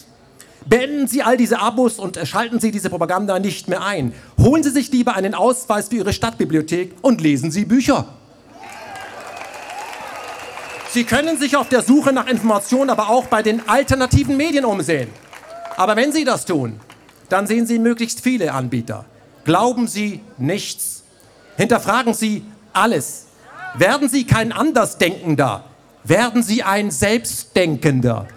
Beenden 0.66 1.08
Sie 1.08 1.24
all 1.24 1.36
diese 1.36 1.60
Abos 1.60 2.00
und 2.00 2.18
schalten 2.26 2.62
Sie 2.62 2.72
diese 2.72 2.90
Propaganda 2.90 3.38
nicht 3.38 3.68
mehr 3.68 3.84
ein. 3.84 4.14
Holen 4.40 4.64
Sie 4.64 4.70
sich 4.70 4.90
lieber 4.94 5.16
einen 5.16 5.34
Ausweis 5.34 5.90
für 5.90 5.98
Ihre 5.98 6.14
Stadtbibliothek 6.14 6.96
und 7.02 7.20
lesen 7.20 7.52
Sie 7.52 7.66
Bücher. 7.66 8.08
Sie 10.94 11.06
können 11.06 11.40
sich 11.40 11.56
auf 11.56 11.70
der 11.70 11.84
Suche 11.84 12.12
nach 12.12 12.28
Informationen 12.28 12.90
aber 12.90 13.10
auch 13.10 13.28
bei 13.28 13.42
den 13.42 13.70
alternativen 13.70 14.36
Medien 14.36 14.66
umsehen. 14.66 15.08
Aber 15.78 15.96
wenn 15.96 16.12
Sie 16.12 16.26
das 16.26 16.44
tun, 16.44 16.82
dann 17.30 17.48
sehen 17.48 17.66
Sie 17.66 17.80
möglichst 17.80 18.20
viele 18.20 18.52
Anbieter. 18.52 19.06
Glauben 19.46 19.88
Sie 19.88 20.20
nichts. 20.38 21.04
Hinterfragen 21.56 22.14
Sie 22.14 22.44
alles. 22.74 23.28
Werden 23.76 24.10
Sie 24.10 24.26
kein 24.26 24.52
Andersdenkender, 24.52 25.64
werden 26.04 26.44
Sie 26.44 26.62
ein 26.62 26.92
Selbstdenkender. 26.92 28.28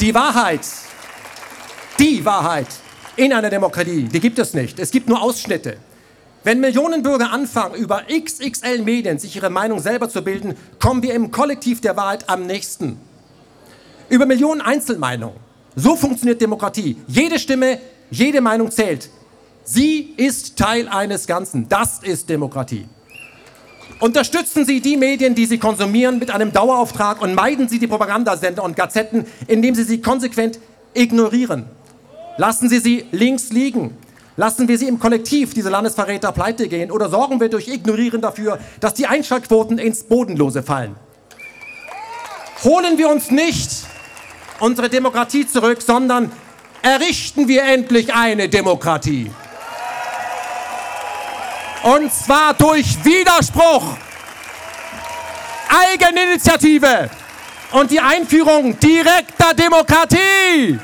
Die 0.00 0.14
Wahrheit, 0.14 0.66
die 1.98 2.24
Wahrheit 2.24 2.68
in 3.16 3.34
einer 3.34 3.50
Demokratie, 3.50 4.04
die 4.04 4.20
gibt 4.20 4.38
es 4.38 4.54
nicht. 4.54 4.78
Es 4.78 4.90
gibt 4.90 5.06
nur 5.06 5.20
Ausschnitte. 5.20 5.76
Wenn 6.42 6.60
Millionen 6.60 7.02
Bürger 7.02 7.32
anfangen, 7.32 7.74
über 7.74 8.04
XXL 8.10 8.82
Medien 8.82 9.18
sich 9.18 9.36
ihre 9.36 9.50
Meinung 9.50 9.78
selber 9.78 10.08
zu 10.08 10.22
bilden, 10.22 10.54
kommen 10.78 11.02
wir 11.02 11.12
im 11.14 11.30
Kollektiv 11.30 11.82
der 11.82 11.96
Wahrheit 11.96 12.30
am 12.30 12.46
nächsten. 12.46 12.98
Über 14.08 14.24
Millionen 14.24 14.62
Einzelmeinungen. 14.62 15.36
So 15.76 15.96
funktioniert 15.96 16.40
Demokratie. 16.40 16.96
Jede 17.06 17.38
Stimme, 17.38 17.78
jede 18.10 18.40
Meinung 18.40 18.70
zählt. 18.70 19.10
Sie 19.64 20.14
ist 20.16 20.56
Teil 20.56 20.88
eines 20.88 21.26
Ganzen. 21.26 21.68
Das 21.68 22.02
ist 22.02 22.28
Demokratie. 22.30 22.86
Unterstützen 24.00 24.64
Sie 24.64 24.80
die 24.80 24.96
Medien, 24.96 25.34
die 25.34 25.44
Sie 25.44 25.58
konsumieren, 25.58 26.18
mit 26.18 26.30
einem 26.30 26.52
Dauerauftrag 26.52 27.20
und 27.20 27.34
meiden 27.34 27.68
Sie 27.68 27.78
die 27.78 27.86
Propagandasender 27.86 28.64
und 28.64 28.74
Gazetten, 28.74 29.26
indem 29.46 29.74
Sie 29.74 29.84
sie 29.84 30.00
konsequent 30.00 30.58
ignorieren. 30.94 31.66
Lassen 32.38 32.70
Sie 32.70 32.78
sie 32.78 33.04
links 33.12 33.50
liegen. 33.50 33.94
Lassen 34.40 34.68
wir 34.68 34.78
sie 34.78 34.88
im 34.88 34.98
Kollektiv, 34.98 35.52
diese 35.52 35.68
Landesverräter, 35.68 36.32
pleite 36.32 36.66
gehen 36.66 36.90
oder 36.90 37.10
sorgen 37.10 37.38
wir 37.40 37.50
durch 37.50 37.68
Ignorieren 37.68 38.22
dafür, 38.22 38.58
dass 38.80 38.94
die 38.94 39.06
Einschaltquoten 39.06 39.78
ins 39.78 40.02
Bodenlose 40.02 40.62
fallen? 40.62 40.96
Holen 42.64 42.96
wir 42.96 43.10
uns 43.10 43.30
nicht 43.30 43.70
unsere 44.58 44.88
Demokratie 44.88 45.46
zurück, 45.46 45.82
sondern 45.82 46.32
errichten 46.80 47.48
wir 47.48 47.64
endlich 47.64 48.14
eine 48.14 48.48
Demokratie. 48.48 49.30
Und 51.82 52.10
zwar 52.10 52.54
durch 52.54 53.04
Widerspruch, 53.04 53.94
Eigeninitiative 55.68 57.10
und 57.72 57.90
die 57.90 58.00
Einführung 58.00 58.80
direkter 58.80 59.52
Demokratie. 59.52 60.78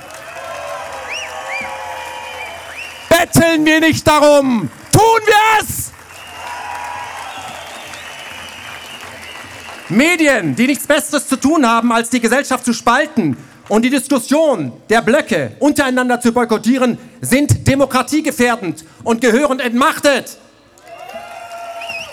Betteln 3.18 3.64
wir 3.64 3.80
nicht 3.80 4.06
darum. 4.06 4.68
Tun 4.92 5.20
wir 5.24 5.60
es! 5.60 5.90
Medien, 9.88 10.54
die 10.54 10.66
nichts 10.66 10.86
Besseres 10.86 11.26
zu 11.26 11.36
tun 11.36 11.66
haben, 11.66 11.92
als 11.92 12.10
die 12.10 12.20
Gesellschaft 12.20 12.64
zu 12.64 12.74
spalten 12.74 13.36
und 13.68 13.82
die 13.82 13.90
Diskussion 13.90 14.72
der 14.90 15.00
Blöcke 15.00 15.52
untereinander 15.60 16.20
zu 16.20 16.32
boykottieren, 16.32 16.98
sind 17.20 17.66
demokratiegefährdend 17.66 18.84
und 19.04 19.20
gehören 19.20 19.60
entmachtet. 19.60 20.36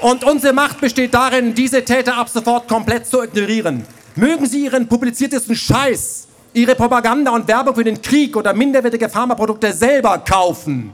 Und 0.02 0.24
unsere 0.24 0.54
Macht 0.54 0.80
besteht 0.80 1.14
darin, 1.14 1.54
diese 1.54 1.84
Täter 1.84 2.16
ab 2.18 2.30
sofort 2.30 2.68
komplett 2.68 3.08
zu 3.08 3.24
ignorieren. 3.24 3.86
Mögen 4.16 4.46
sie 4.46 4.66
ihren 4.66 4.88
publiziertesten 4.88 5.56
Scheiß 5.56 6.23
ihre 6.54 6.76
Propaganda 6.76 7.32
und 7.32 7.48
Werbung 7.48 7.76
für 7.76 7.84
den 7.84 8.02
Krieg 8.02 8.36
oder 8.36 8.54
minderwertige 8.54 9.10
Pharmaprodukte 9.10 9.74
selber 9.74 10.20
kaufen. 10.20 10.94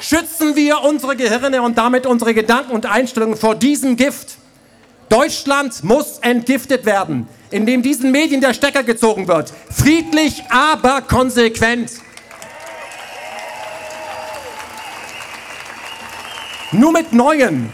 Schützen 0.00 0.54
wir 0.54 0.82
unsere 0.84 1.16
Gehirne 1.16 1.62
und 1.62 1.76
damit 1.76 2.06
unsere 2.06 2.32
Gedanken 2.32 2.72
und 2.72 2.86
Einstellungen 2.86 3.36
vor 3.36 3.54
diesem 3.54 3.96
Gift. 3.96 4.36
Deutschland 5.08 5.82
muss 5.82 6.18
entgiftet 6.18 6.84
werden, 6.84 7.26
indem 7.50 7.82
diesen 7.82 8.12
Medien 8.12 8.40
der 8.40 8.54
Stecker 8.54 8.84
gezogen 8.84 9.26
wird. 9.26 9.52
Friedlich, 9.70 10.44
aber 10.50 11.00
konsequent. 11.00 11.92
Nur 16.70 16.92
mit 16.92 17.14
neuen, 17.14 17.72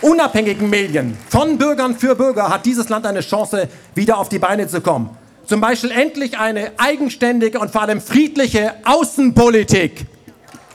unabhängigen 0.00 0.68
Medien 0.70 1.18
von 1.28 1.58
Bürgern 1.58 1.94
für 1.96 2.16
Bürger 2.16 2.48
hat 2.48 2.64
dieses 2.64 2.88
Land 2.88 3.06
eine 3.06 3.20
Chance, 3.20 3.68
wieder 3.94 4.16
auf 4.16 4.30
die 4.30 4.38
Beine 4.38 4.66
zu 4.66 4.80
kommen. 4.80 5.21
Zum 5.46 5.60
Beispiel 5.60 5.90
endlich 5.90 6.38
eine 6.38 6.72
eigenständige 6.78 7.58
und 7.58 7.70
vor 7.70 7.82
allem 7.82 8.00
friedliche 8.00 8.74
Außenpolitik. 8.84 10.06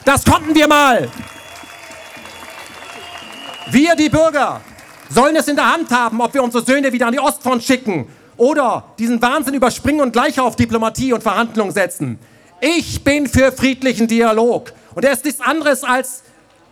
Das 0.03 0.25
konnten 0.25 0.53
wir 0.55 0.67
mal. 0.67 1.09
Wir, 3.71 3.95
die 3.95 4.09
Bürger, 4.09 4.61
sollen 5.09 5.35
es 5.35 5.47
in 5.47 5.55
der 5.55 5.71
Hand 5.73 5.91
haben, 5.91 6.21
ob 6.21 6.33
wir 6.33 6.43
unsere 6.43 6.65
Söhne 6.65 6.91
wieder 6.91 7.07
an 7.07 7.13
die 7.13 7.19
Ostfront 7.19 7.63
schicken 7.63 8.07
oder 8.35 8.85
diesen 8.99 9.21
Wahnsinn 9.21 9.53
überspringen 9.53 10.01
und 10.01 10.11
gleich 10.11 10.39
auf 10.39 10.55
Diplomatie 10.55 11.13
und 11.13 11.23
Verhandlungen 11.23 11.71
setzen. 11.71 12.19
Ich 12.61 13.03
bin 13.03 13.27
für 13.27 13.51
friedlichen 13.51 14.07
Dialog. 14.07 14.73
Und 14.95 15.05
er 15.05 15.11
ist 15.11 15.25
nichts 15.25 15.41
anderes 15.41 15.83
als 15.83 16.23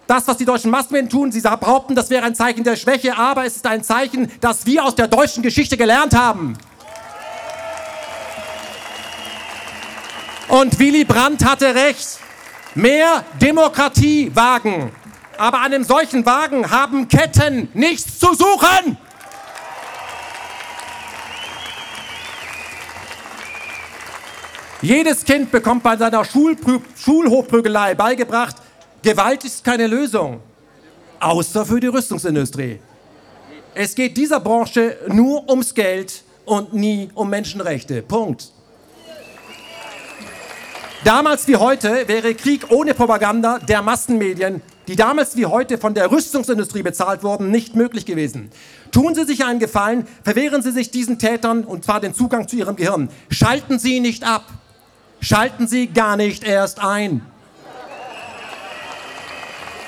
das, 0.07 0.27
was 0.27 0.37
die 0.37 0.45
deutschen 0.45 0.71
Massenmedien 0.71 1.09
tun. 1.09 1.31
Sie 1.31 1.41
behaupten, 1.41 1.95
das 1.95 2.09
wäre 2.09 2.25
ein 2.25 2.35
Zeichen 2.35 2.63
der 2.63 2.75
Schwäche, 2.75 3.17
aber 3.17 3.45
es 3.45 3.55
ist 3.55 3.67
ein 3.67 3.83
Zeichen, 3.83 4.31
das 4.41 4.65
wir 4.65 4.83
aus 4.83 4.95
der 4.95 5.07
deutschen 5.07 5.43
Geschichte 5.43 5.77
gelernt 5.77 6.15
haben. 6.15 6.57
Und 10.55 10.79
Willy 10.79 11.03
Brandt 11.03 11.43
hatte 11.43 11.75
recht. 11.75 12.17
Mehr 12.75 13.25
Demokratie 13.41 14.33
wagen 14.33 14.89
Aber 15.37 15.57
an 15.57 15.73
einem 15.73 15.83
solchen 15.83 16.25
Wagen 16.25 16.71
haben 16.71 17.09
Ketten 17.09 17.67
nichts 17.73 18.19
zu 18.19 18.33
suchen. 18.33 18.97
Jedes 24.81 25.25
Kind 25.25 25.51
bekommt 25.51 25.83
bei 25.83 25.97
seiner 25.97 26.23
Schulprü 26.23 26.79
Schulhochprügelei 27.03 27.93
beigebracht, 27.93 28.55
Gewalt 29.01 29.43
ist 29.43 29.61
keine 29.61 29.87
Lösung, 29.87 30.39
außer 31.19 31.65
für 31.65 31.81
die 31.81 31.87
Rüstungsindustrie. 31.87 32.79
Es 33.73 33.93
geht 33.93 34.15
dieser 34.15 34.39
Branche 34.39 34.99
nur 35.09 35.49
ums 35.49 35.73
Geld 35.73 36.23
und 36.45 36.73
nie 36.73 37.09
um 37.13 37.29
Menschenrechte. 37.29 38.01
Punkt. 38.01 38.54
Damals 41.05 41.47
wie 41.47 41.55
heute 41.55 42.07
wäre 42.07 42.33
Krieg 42.33 42.71
ohne 42.71 42.95
Propaganda 42.95 43.59
der 43.59 43.83
Massenmedien, 43.83 44.63
die 44.87 44.95
damals 44.95 45.37
wie 45.37 45.45
heute 45.45 45.77
von 45.77 45.93
der 45.93 46.09
Rüstungsindustrie 46.09 46.81
bezahlt 46.81 47.21
wurden, 47.21 47.51
nicht 47.51 47.75
möglich 47.75 48.07
gewesen. 48.07 48.49
Tun 48.91 49.13
Sie 49.13 49.23
sich 49.23 49.45
einen 49.45 49.59
Gefallen, 49.59 50.07
verwehren 50.23 50.63
Sie 50.63 50.71
sich 50.71 50.89
diesen 50.89 51.19
Tätern 51.19 51.63
und 51.63 51.83
zwar 51.83 51.99
den 51.99 52.15
Zugang 52.15 52.47
zu 52.47 52.55
Ihrem 52.55 52.75
Gehirn. 52.75 53.09
Schalten 53.29 53.77
Sie 53.77 53.99
nicht 53.99 54.23
ab. 54.23 54.45
Schalten 55.21 55.67
Sie 55.67 55.85
gar 55.85 56.17
nicht 56.17 56.43
erst 56.43 56.83
ein. 56.83 57.21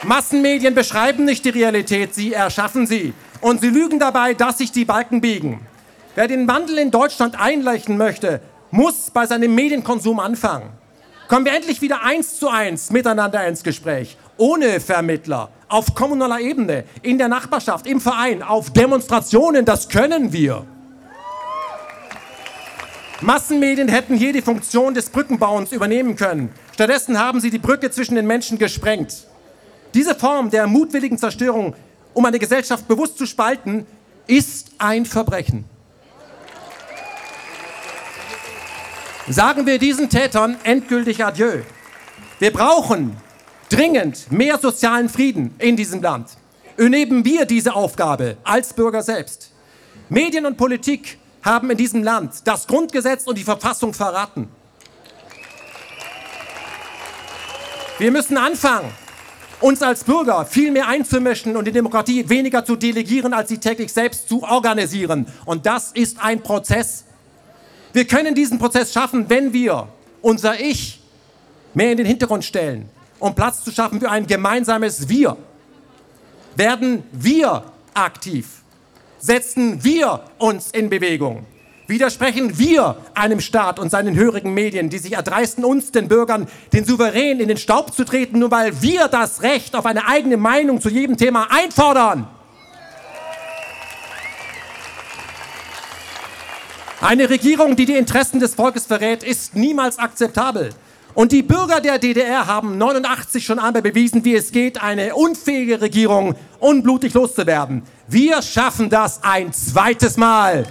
Massenmedien 0.03 0.75
beschreiben 0.75 1.25
nicht 1.25 1.43
die 1.45 1.49
Realität, 1.49 2.13
sie 2.13 2.33
erschaffen 2.33 2.85
sie. 2.85 3.15
Und 3.41 3.61
sie 3.61 3.69
lügen 3.69 3.97
dabei, 3.97 4.35
dass 4.35 4.59
sich 4.59 4.71
die 4.71 4.85
Balken 4.85 5.21
biegen. 5.21 5.61
Wer 6.13 6.27
den 6.27 6.47
Wandel 6.47 6.77
in 6.77 6.91
Deutschland 6.91 7.39
einleichen 7.39 7.97
möchte, 7.97 8.39
muss 8.69 9.09
bei 9.09 9.25
seinem 9.25 9.55
Medienkonsum 9.55 10.19
anfangen. 10.19 10.69
Kommen 11.27 11.45
wir 11.45 11.53
endlich 11.53 11.81
wieder 11.81 12.03
eins 12.03 12.39
zu 12.39 12.47
eins 12.47 12.89
miteinander 12.89 13.45
ins 13.45 13.61
Gespräch, 13.61 14.15
ohne 14.37 14.79
Vermittler, 14.79 15.49
auf 15.67 15.93
kommunaler 15.93 16.39
Ebene, 16.39 16.85
in 17.01 17.17
der 17.17 17.27
Nachbarschaft, 17.27 17.85
im 17.85 17.99
Verein, 17.99 18.41
auf 18.41 18.71
Demonstrationen, 18.71 19.65
das 19.65 19.89
können 19.89 20.31
wir. 20.31 20.65
Massenmedien 23.19 23.89
hätten 23.89 24.15
hier 24.15 24.31
die 24.31 24.41
Funktion 24.41 24.93
des 24.93 25.09
Brückenbauens 25.09 25.73
übernehmen 25.73 26.15
können. 26.15 26.49
Stattdessen 26.73 27.19
haben 27.19 27.41
sie 27.41 27.49
die 27.49 27.57
Brücke 27.57 27.91
zwischen 27.91 28.15
den 28.15 28.27
Menschen 28.27 28.57
gesprengt. 28.57 29.25
Diese 29.93 30.15
Form 30.15 30.49
der 30.49 30.65
mutwilligen 30.67 31.17
Zerstörung, 31.17 31.75
um 32.13 32.23
eine 32.23 32.39
Gesellschaft 32.39 32.87
bewusst 32.87 33.17
zu 33.17 33.25
spalten, 33.25 33.85
ist 34.27 34.71
ein 34.77 35.05
Verbrechen. 35.05 35.65
Sagen 39.29 39.65
wir 39.65 39.77
diesen 39.77 40.09
Tätern 40.09 40.55
endgültig 40.63 41.23
Adieu. 41.23 41.61
Wir 42.39 42.53
brauchen 42.53 43.17
dringend 43.69 44.31
mehr 44.31 44.57
sozialen 44.57 45.09
Frieden 45.09 45.53
in 45.59 45.75
diesem 45.75 46.01
Land. 46.01 46.29
Übernehmen 46.77 47.25
wir 47.25 47.45
diese 47.45 47.75
Aufgabe 47.75 48.37
als 48.45 48.73
Bürger 48.73 49.01
selbst. 49.01 49.51
Medien 50.07 50.45
und 50.45 50.55
Politik 50.55 51.17
haben 51.41 51.69
in 51.69 51.75
diesem 51.75 52.03
Land 52.03 52.35
das 52.45 52.67
Grundgesetz 52.67 53.27
und 53.27 53.37
die 53.37 53.43
Verfassung 53.43 53.93
verraten. 53.93 54.47
Wir 57.97 58.11
müssen 58.11 58.37
anfangen, 58.37 58.93
uns 59.59 59.81
als 59.81 60.05
Bürger 60.05 60.45
viel 60.45 60.71
mehr 60.71 60.87
einzumischen 60.87 61.57
und 61.57 61.65
die 61.65 61.73
Demokratie 61.73 62.29
weniger 62.29 62.63
zu 62.63 62.77
delegieren, 62.77 63.33
als 63.33 63.49
sie 63.49 63.57
täglich 63.57 63.91
selbst 63.91 64.29
zu 64.29 64.43
organisieren. 64.43 65.27
Und 65.43 65.65
das 65.65 65.91
ist 65.91 66.17
ein 66.21 66.41
Prozess. 66.41 67.06
Wir 67.97 68.05
können 68.05 68.35
diesen 68.35 68.59
Prozess 68.59 68.93
schaffen, 68.93 69.27
wenn 69.27 69.53
wir 69.53 69.87
unser 70.21 70.59
Ich 70.59 71.01
mehr 71.73 71.93
in 71.93 71.97
den 71.97 72.05
Hintergrund 72.05 72.45
stellen, 72.45 72.87
um 73.17 73.33
Platz 73.33 73.63
zu 73.63 73.71
schaffen 73.71 73.99
für 73.99 74.11
ein 74.11 74.27
gemeinsames 74.27 75.09
Wir. 75.09 75.35
Werden 76.55 77.01
wir 77.11 77.63
aktiv, 77.95 78.61
setzen 79.17 79.83
wir 79.83 80.21
uns 80.37 80.69
in 80.69 80.91
Bewegung. 80.91 81.47
Widersprechen 81.87 82.59
wir 82.59 82.97
einem 83.15 83.39
Staat 83.39 83.79
und 83.79 83.89
seinen 83.89 84.15
hörigen 84.15 84.53
Medien, 84.53 84.91
die 84.91 84.99
sich 84.99 85.13
erdreisten, 85.13 85.65
uns, 85.65 85.91
den 85.91 86.07
Bürgern, 86.07 86.47
den 86.73 86.85
Souverän 86.85 87.39
in 87.39 87.47
den 87.47 87.57
Staub 87.57 87.95
zu 87.95 88.03
treten, 88.03 88.37
nur 88.37 88.51
weil 88.51 88.79
wir 88.83 89.07
das 89.07 89.41
Recht 89.41 89.75
auf 89.75 89.87
eine 89.87 90.05
eigene 90.05 90.37
Meinung 90.37 90.81
zu 90.81 90.89
jedem 90.89 91.17
Thema 91.17 91.47
einfordern? 91.49 92.27
Eine 96.99 97.29
Regierung, 97.29 97.75
die 97.75 97.85
die 97.85 97.95
Interessen 97.95 98.39
des 98.39 98.55
Volkes 98.55 98.87
verrät, 98.87 99.21
ist 99.21 99.55
niemals 99.55 99.99
akzeptabel. 99.99 100.71
Und 101.13 101.31
die 101.31 101.43
Bürger 101.43 101.79
der 101.79 101.99
DDR 101.99 102.47
haben 102.47 102.79
89 102.79 103.45
schon 103.45 103.59
einmal 103.59 103.83
bewiesen, 103.83 104.25
wie 104.25 104.33
es 104.33 104.51
geht, 104.51 104.81
eine 104.81 105.15
unfähige 105.15 105.79
Regierung 105.79 106.35
unblutig 106.59 107.13
loszuwerden. 107.13 107.83
Wir 108.07 108.41
schaffen 108.41 108.89
das 108.89 109.23
ein 109.23 109.53
zweites 109.53 110.17
Mal. 110.17 110.65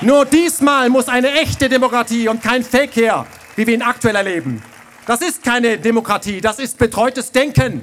Nur 0.00 0.24
diesmal 0.24 0.88
muss 0.88 1.08
eine 1.08 1.32
echte 1.32 1.68
Demokratie 1.68 2.28
und 2.28 2.42
kein 2.42 2.62
Fake 2.62 2.94
her, 2.94 3.26
wie 3.56 3.66
wir 3.66 3.74
ihn 3.74 3.82
aktuell 3.82 4.14
erleben. 4.14 4.62
Das 5.06 5.20
ist 5.20 5.42
keine 5.42 5.78
Demokratie, 5.78 6.40
das 6.40 6.60
ist 6.60 6.78
betreutes 6.78 7.32
Denken. 7.32 7.82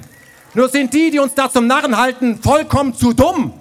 Nur 0.54 0.70
sind 0.70 0.94
die, 0.94 1.10
die 1.10 1.18
uns 1.18 1.34
da 1.34 1.50
zum 1.50 1.66
Narren 1.66 1.98
halten, 1.98 2.40
vollkommen 2.42 2.94
zu 2.94 3.12
dumm. 3.12 3.52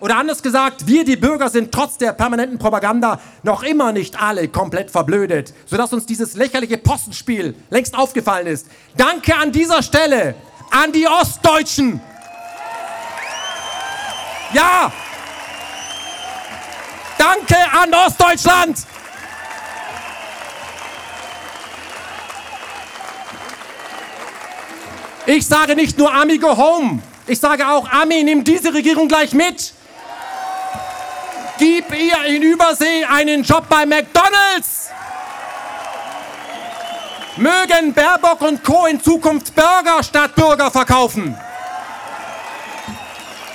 Oder 0.00 0.16
anders 0.16 0.42
gesagt, 0.42 0.86
wir 0.86 1.04
die 1.04 1.16
Bürger 1.16 1.48
sind 1.48 1.72
trotz 1.72 1.96
der 1.98 2.12
permanenten 2.12 2.58
Propaganda 2.58 3.20
noch 3.42 3.62
immer 3.62 3.92
nicht 3.92 4.20
alle 4.20 4.48
komplett 4.48 4.90
verblödet, 4.90 5.54
sodass 5.66 5.92
uns 5.92 6.04
dieses 6.04 6.34
lächerliche 6.34 6.78
Postenspiel 6.78 7.54
längst 7.70 7.96
aufgefallen 7.96 8.46
ist. 8.46 8.66
Danke 8.96 9.34
an 9.36 9.52
dieser 9.52 9.82
Stelle 9.82 10.34
an 10.70 10.92
die 10.92 11.06
Ostdeutschen. 11.06 12.00
Ja, 14.52 14.92
Danke 17.24 17.56
an 17.72 17.94
Ostdeutschland! 17.94 18.78
Ich 25.26 25.46
sage 25.46 25.74
nicht 25.74 25.96
nur 25.96 26.12
Ami 26.12 26.36
go 26.36 26.54
home, 26.54 27.02
ich 27.26 27.40
sage 27.40 27.66
auch 27.66 27.90
Ami, 27.90 28.22
nimm 28.24 28.44
diese 28.44 28.74
Regierung 28.74 29.08
gleich 29.08 29.32
mit. 29.32 29.72
Gib 31.58 31.84
ihr 31.92 32.34
in 32.34 32.42
Übersee 32.42 33.04
einen 33.04 33.42
Job 33.44 33.68
bei 33.68 33.86
McDonald's. 33.86 34.90
Mögen 37.36 37.92
Baerbock 37.92 38.40
und 38.42 38.64
Co. 38.64 38.86
in 38.86 39.00
Zukunft 39.00 39.54
Burger 39.54 40.02
statt 40.02 40.34
Bürger 40.34 40.70
verkaufen. 40.70 41.36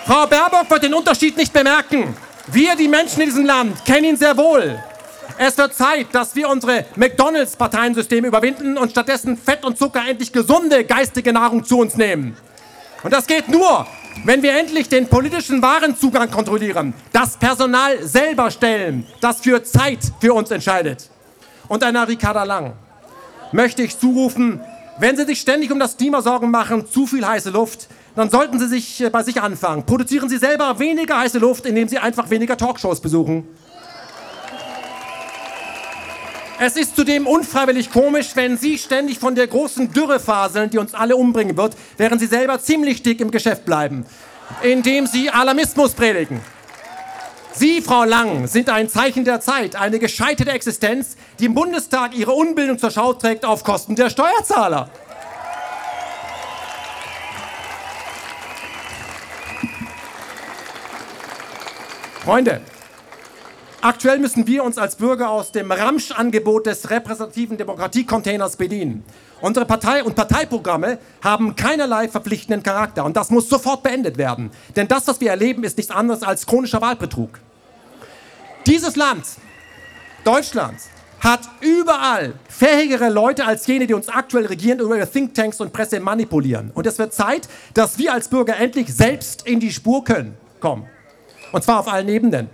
Frau 0.06 0.26
Baerbock 0.28 0.70
wird 0.70 0.84
den 0.84 0.94
Unterschied 0.94 1.36
nicht 1.38 1.52
bemerken. 1.52 2.16
Wir, 2.48 2.76
die 2.76 2.88
Menschen 2.88 3.22
in 3.22 3.30
diesem 3.30 3.46
Land, 3.46 3.84
kennen 3.86 4.06
ihn 4.06 4.18
sehr 4.18 4.36
wohl. 4.36 4.82
Es 5.38 5.58
wird 5.58 5.74
Zeit, 5.74 6.08
dass 6.14 6.36
wir 6.36 6.50
unsere 6.50 6.86
McDonalds-Parteiensysteme 6.96 8.28
überwinden 8.28 8.78
und 8.78 8.92
stattdessen 8.92 9.38
Fett 9.38 9.64
und 9.64 9.78
Zucker 9.78 10.02
endlich 10.08 10.34
gesunde 10.34 10.84
geistige 10.84 11.32
Nahrung 11.32 11.64
zu 11.64 11.80
uns 11.80 11.96
nehmen. 11.96 12.36
Und 13.04 13.14
das 13.14 13.28
geht 13.28 13.48
nur, 13.48 13.88
wenn 14.26 14.44
wir 14.44 14.58
endlich 14.58 14.90
den 14.90 15.08
politischen 15.08 15.62
Warenzugang 15.62 16.30
kontrollieren, 16.30 16.94
das 17.14 17.38
Personal 17.38 18.04
selber 18.04 18.52
stellen, 18.52 19.06
das 19.22 19.42
für 19.42 19.64
Zeit 19.64 20.00
für 20.20 20.34
uns 20.34 20.52
entscheidet. 20.52 21.10
Und 21.68 21.84
einer 21.84 22.08
Ricarda 22.08 22.44
Lang 22.44 22.74
möchte 23.52 23.84
ich 23.84 23.98
zurufen, 23.98 24.60
wenn 25.00 25.16
Sie 25.16 25.24
sich 25.24 25.40
ständig 25.40 25.72
um 25.72 25.80
das 25.80 25.96
Klima 25.96 26.22
Sorgen 26.22 26.52
machen, 26.52 26.86
zu 26.86 27.08
viel 27.08 27.26
heiße 27.26 27.52
Luft, 27.52 27.88
dann 28.16 28.30
sollten 28.30 28.60
Sie 28.60 28.68
sich 28.68 29.02
äh, 29.02 29.10
bei 29.10 29.24
sich 29.24 29.42
anfangen. 29.42 29.86
Produzieren 29.86 30.28
Sie 30.28 30.38
selber 30.38 30.78
weniger 30.78 31.18
heiße 31.18 31.40
Luft, 31.40 31.66
indem 31.66 31.88
Sie 31.88 31.98
einfach 31.98 32.30
weniger 32.30 32.58
Talkshows 32.58 33.00
besuchen. 33.00 33.48
Es 36.62 36.76
ist 36.76 36.98
zudem 36.98 37.26
unfreiwillig 37.26 37.90
komisch, 37.90 38.32
wenn 38.36 38.58
Sie 38.58 38.78
ständig 38.78 39.18
von 39.18 39.34
der 39.34 39.48
großen 39.48 39.94
Dürre 39.94 40.20
faseln, 40.20 40.70
die 40.70 40.78
uns 40.78 40.94
alle 40.94 41.16
umbringen 41.16 41.56
wird, 41.56 41.74
während 41.96 42.20
Sie 42.20 42.28
selber 42.28 42.60
ziemlich 42.60 43.02
dick 43.02 43.22
im 43.22 43.32
Geschäft 43.32 43.64
bleiben, 43.64 44.06
indem 44.62 45.08
Sie 45.08 45.30
Alarmismus 45.30 45.94
predigen. 45.94 46.42
Sie, 47.54 47.82
Frau 47.82 48.04
Lang, 48.04 48.48
sind 48.48 48.70
ein 48.70 48.90
Zeichen 48.90 49.24
der 49.24 49.40
Zeit, 49.40 49.78
eine 49.78 50.00
gescheiterte 50.00 50.52
Existenz, 50.52 51.16
die 51.40 51.46
im 51.46 51.54
Bundestag 51.54 52.14
ihre 52.14 52.34
Unbildung 52.34 52.78
zur 52.78 52.92
Schau 52.92 53.14
trägt 53.14 53.46
auf 53.46 53.64
Kosten 53.64 53.96
der 53.96 54.10
Steuerzahler. 54.10 54.90
Freunde, 62.26 62.60
aktuell 63.82 64.20
müssen 64.20 64.48
wir 64.48 64.64
uns 64.64 64.78
als 64.78 64.96
Bürger 64.96 65.30
aus 65.30 65.52
dem 65.52 65.72
Ramsch-Angebot 65.72 66.66
des 66.66 66.90
repräsentativen 66.90 67.58
Demokratiecontainers 67.58 68.58
bedienen. 68.58 69.04
Unsere 69.42 69.66
Partei 69.66 70.04
und 70.04 70.16
Parteiprogramme 70.16 71.00
haben 71.24 71.56
keinerlei 71.56 72.08
verpflichtenden 72.08 72.64
Charakter 72.64 73.06
und 73.06 73.16
das 73.16 73.30
muss 73.30 73.48
sofort 73.50 73.84
beendet 73.84 74.18
werden. 74.18 74.52
Denn 74.76 74.88
das, 74.88 75.08
was 75.08 75.22
wir 75.22 75.30
erleben, 75.30 75.64
ist 75.64 75.78
nichts 75.78 75.92
anderes 75.92 76.24
als 76.24 76.46
chronischer 76.46 76.82
Wahlbetrug. 76.82 77.40
Dieses 78.66 78.96
Land, 78.96 79.26
Deutschland, 80.24 80.80
hat 81.20 81.42
überall 81.62 82.34
fähigere 82.48 83.10
Leute 83.10 83.46
als 83.46 83.68
jene, 83.68 83.88
die 83.88 83.94
uns 83.94 84.08
aktuell 84.08 84.46
regieren 84.46 84.80
über 84.80 84.98
ihre 84.98 85.10
Thinktanks 85.10 85.60
und 85.60 85.74
Presse 85.74 86.00
manipulieren. 86.00 86.72
Und 86.74 86.88
es 86.88 86.98
wird 86.98 87.14
Zeit, 87.14 87.50
dass 87.74 87.98
wir 87.98 88.14
als 88.14 88.30
Bürger 88.30 88.58
endlich 88.58 88.94
selbst 88.94 89.46
in 89.46 89.60
die 89.60 89.72
Spur 89.72 90.04
können, 90.04 90.38
kommen. 90.60 90.88
Und 91.52 91.64
zwar 91.64 91.80
auf 91.80 91.88
allen 91.88 92.08
Ebenen. 92.08 92.50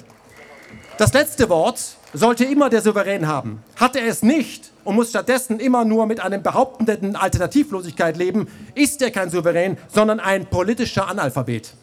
Das 0.97 1.11
letzte 1.11 1.49
Wort 1.49 1.81
sollte 2.13 2.45
immer 2.45 2.69
der 2.69 2.81
Souverän 2.81 3.27
haben. 3.27 3.61
Hat 3.75 3.97
er 3.97 4.07
es 4.07 4.23
nicht 4.23 4.71
und 4.85 4.95
muss 4.95 5.09
stattdessen 5.09 5.59
immer 5.59 5.83
nur 5.83 6.05
mit 6.05 6.21
einem 6.21 6.41
behauptenden 6.41 7.17
Alternativlosigkeit 7.17 8.15
leben, 8.15 8.47
ist 8.75 9.01
er 9.01 9.11
kein 9.11 9.29
Souverän, 9.29 9.77
sondern 9.93 10.21
ein 10.21 10.45
politischer 10.45 11.09
Analphabet. 11.09 11.73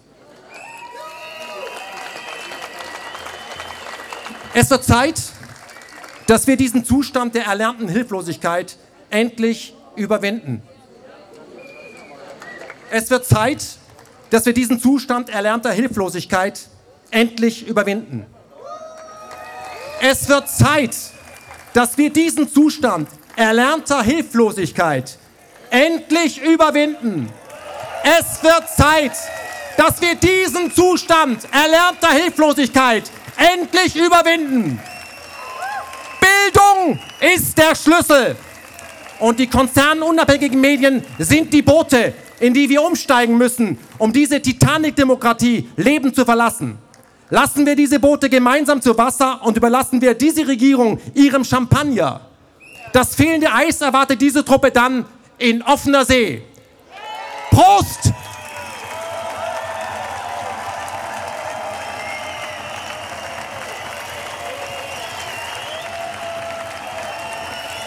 Es 4.54 4.70
wird 4.70 4.84
Zeit, 4.84 5.20
dass 6.26 6.46
wir 6.46 6.56
diesen 6.56 6.84
Zustand 6.84 7.34
der 7.34 7.44
erlernten 7.44 7.88
Hilflosigkeit 7.88 8.76
endlich 9.10 9.74
überwinden. 9.96 10.62
Es 12.90 13.10
wird 13.10 13.26
Zeit, 13.26 13.62
dass 14.30 14.46
wir 14.46 14.54
diesen 14.54 14.80
Zustand 14.80 15.28
erlernter 15.28 15.70
Hilflosigkeit 15.72 16.68
endlich 17.10 17.66
überwinden. 17.66 18.26
Es 20.04 20.28
wird 20.28 20.48
Zeit, 20.48 20.96
dass 21.72 21.96
wir 21.96 22.10
diesen 22.10 22.52
Zustand 22.52 23.08
erlernter 23.36 24.02
Hilflosigkeit 24.02 25.16
endlich 25.70 26.42
überwinden. 26.42 27.30
Es 28.02 28.42
wird 28.42 28.68
Zeit, 28.68 29.12
dass 29.76 30.00
wir 30.00 30.16
diesen 30.16 30.74
Zustand 30.74 31.46
erlernter 31.52 32.10
Hilflosigkeit 32.20 33.04
endlich 33.36 33.94
überwinden. 33.94 34.80
Bildung 36.20 36.98
ist 37.20 37.56
der 37.56 37.76
Schlüssel. 37.76 38.34
Und 39.20 39.38
die 39.38 39.46
konzernunabhängigen 39.46 40.60
Medien 40.60 41.04
sind 41.20 41.54
die 41.54 41.62
Boote, 41.62 42.12
in 42.40 42.52
die 42.52 42.68
wir 42.68 42.82
umsteigen 42.82 43.38
müssen, 43.38 43.78
um 43.98 44.12
diese 44.12 44.42
Titanic-Demokratie 44.42 45.68
lebend 45.76 46.16
zu 46.16 46.24
verlassen. 46.24 46.76
Lassen 47.32 47.64
wir 47.64 47.74
diese 47.74 47.98
Boote 47.98 48.28
gemeinsam 48.28 48.82
zu 48.82 48.98
Wasser 48.98 49.40
und 49.42 49.56
überlassen 49.56 50.02
wir 50.02 50.12
diese 50.12 50.46
Regierung 50.46 51.00
ihrem 51.14 51.46
Champagner. 51.46 52.20
Das 52.92 53.14
fehlende 53.14 53.50
Eis 53.50 53.80
erwartet 53.80 54.20
diese 54.20 54.44
Truppe 54.44 54.70
dann 54.70 55.06
in 55.38 55.62
offener 55.62 56.04
See. 56.04 56.42
Prost! 57.50 58.12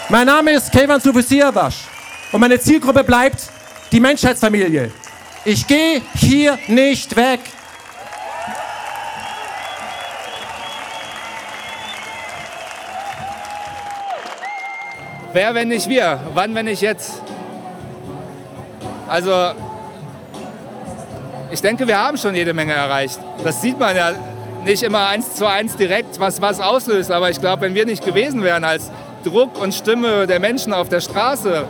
Mein 0.09 0.25
Name 0.25 0.53
ist 0.53 0.71
Kevan 0.71 0.99
Sufisiavasch 0.99 1.83
und 2.31 2.39
meine 2.39 2.59
Zielgruppe 2.59 3.03
bleibt 3.03 3.43
die 3.91 3.99
Menschheitsfamilie. 3.99 4.91
Ich 5.43 5.67
gehe 5.67 6.01
hier 6.15 6.57
nicht 6.67 7.15
weg. 7.15 7.41
Wer, 15.35 15.53
wenn 15.53 15.67
nicht 15.67 15.89
wir? 15.89 16.17
Wann, 16.33 16.55
wenn 16.55 16.63
nicht 16.63 16.81
jetzt? 16.81 17.21
Also, 19.05 19.51
ich 21.51 21.61
denke, 21.61 21.85
wir 21.89 21.99
haben 21.99 22.17
schon 22.17 22.35
jede 22.35 22.53
Menge 22.53 22.71
erreicht. 22.71 23.19
Das 23.43 23.61
sieht 23.61 23.77
man 23.77 23.97
ja 23.97 24.13
nicht 24.63 24.81
immer 24.81 25.07
eins 25.07 25.35
zu 25.35 25.45
eins 25.45 25.75
direkt, 25.75 26.21
was 26.21 26.41
was 26.41 26.61
auslöst. 26.61 27.11
Aber 27.11 27.31
ich 27.31 27.41
glaube, 27.41 27.63
wenn 27.63 27.75
wir 27.75 27.85
nicht 27.85 28.05
gewesen 28.05 28.43
wären 28.43 28.63
als 28.63 28.89
Druck 29.25 29.61
und 29.61 29.75
Stimme 29.75 30.25
der 30.25 30.39
Menschen 30.39 30.71
auf 30.71 30.87
der 30.87 31.01
Straße, 31.01 31.65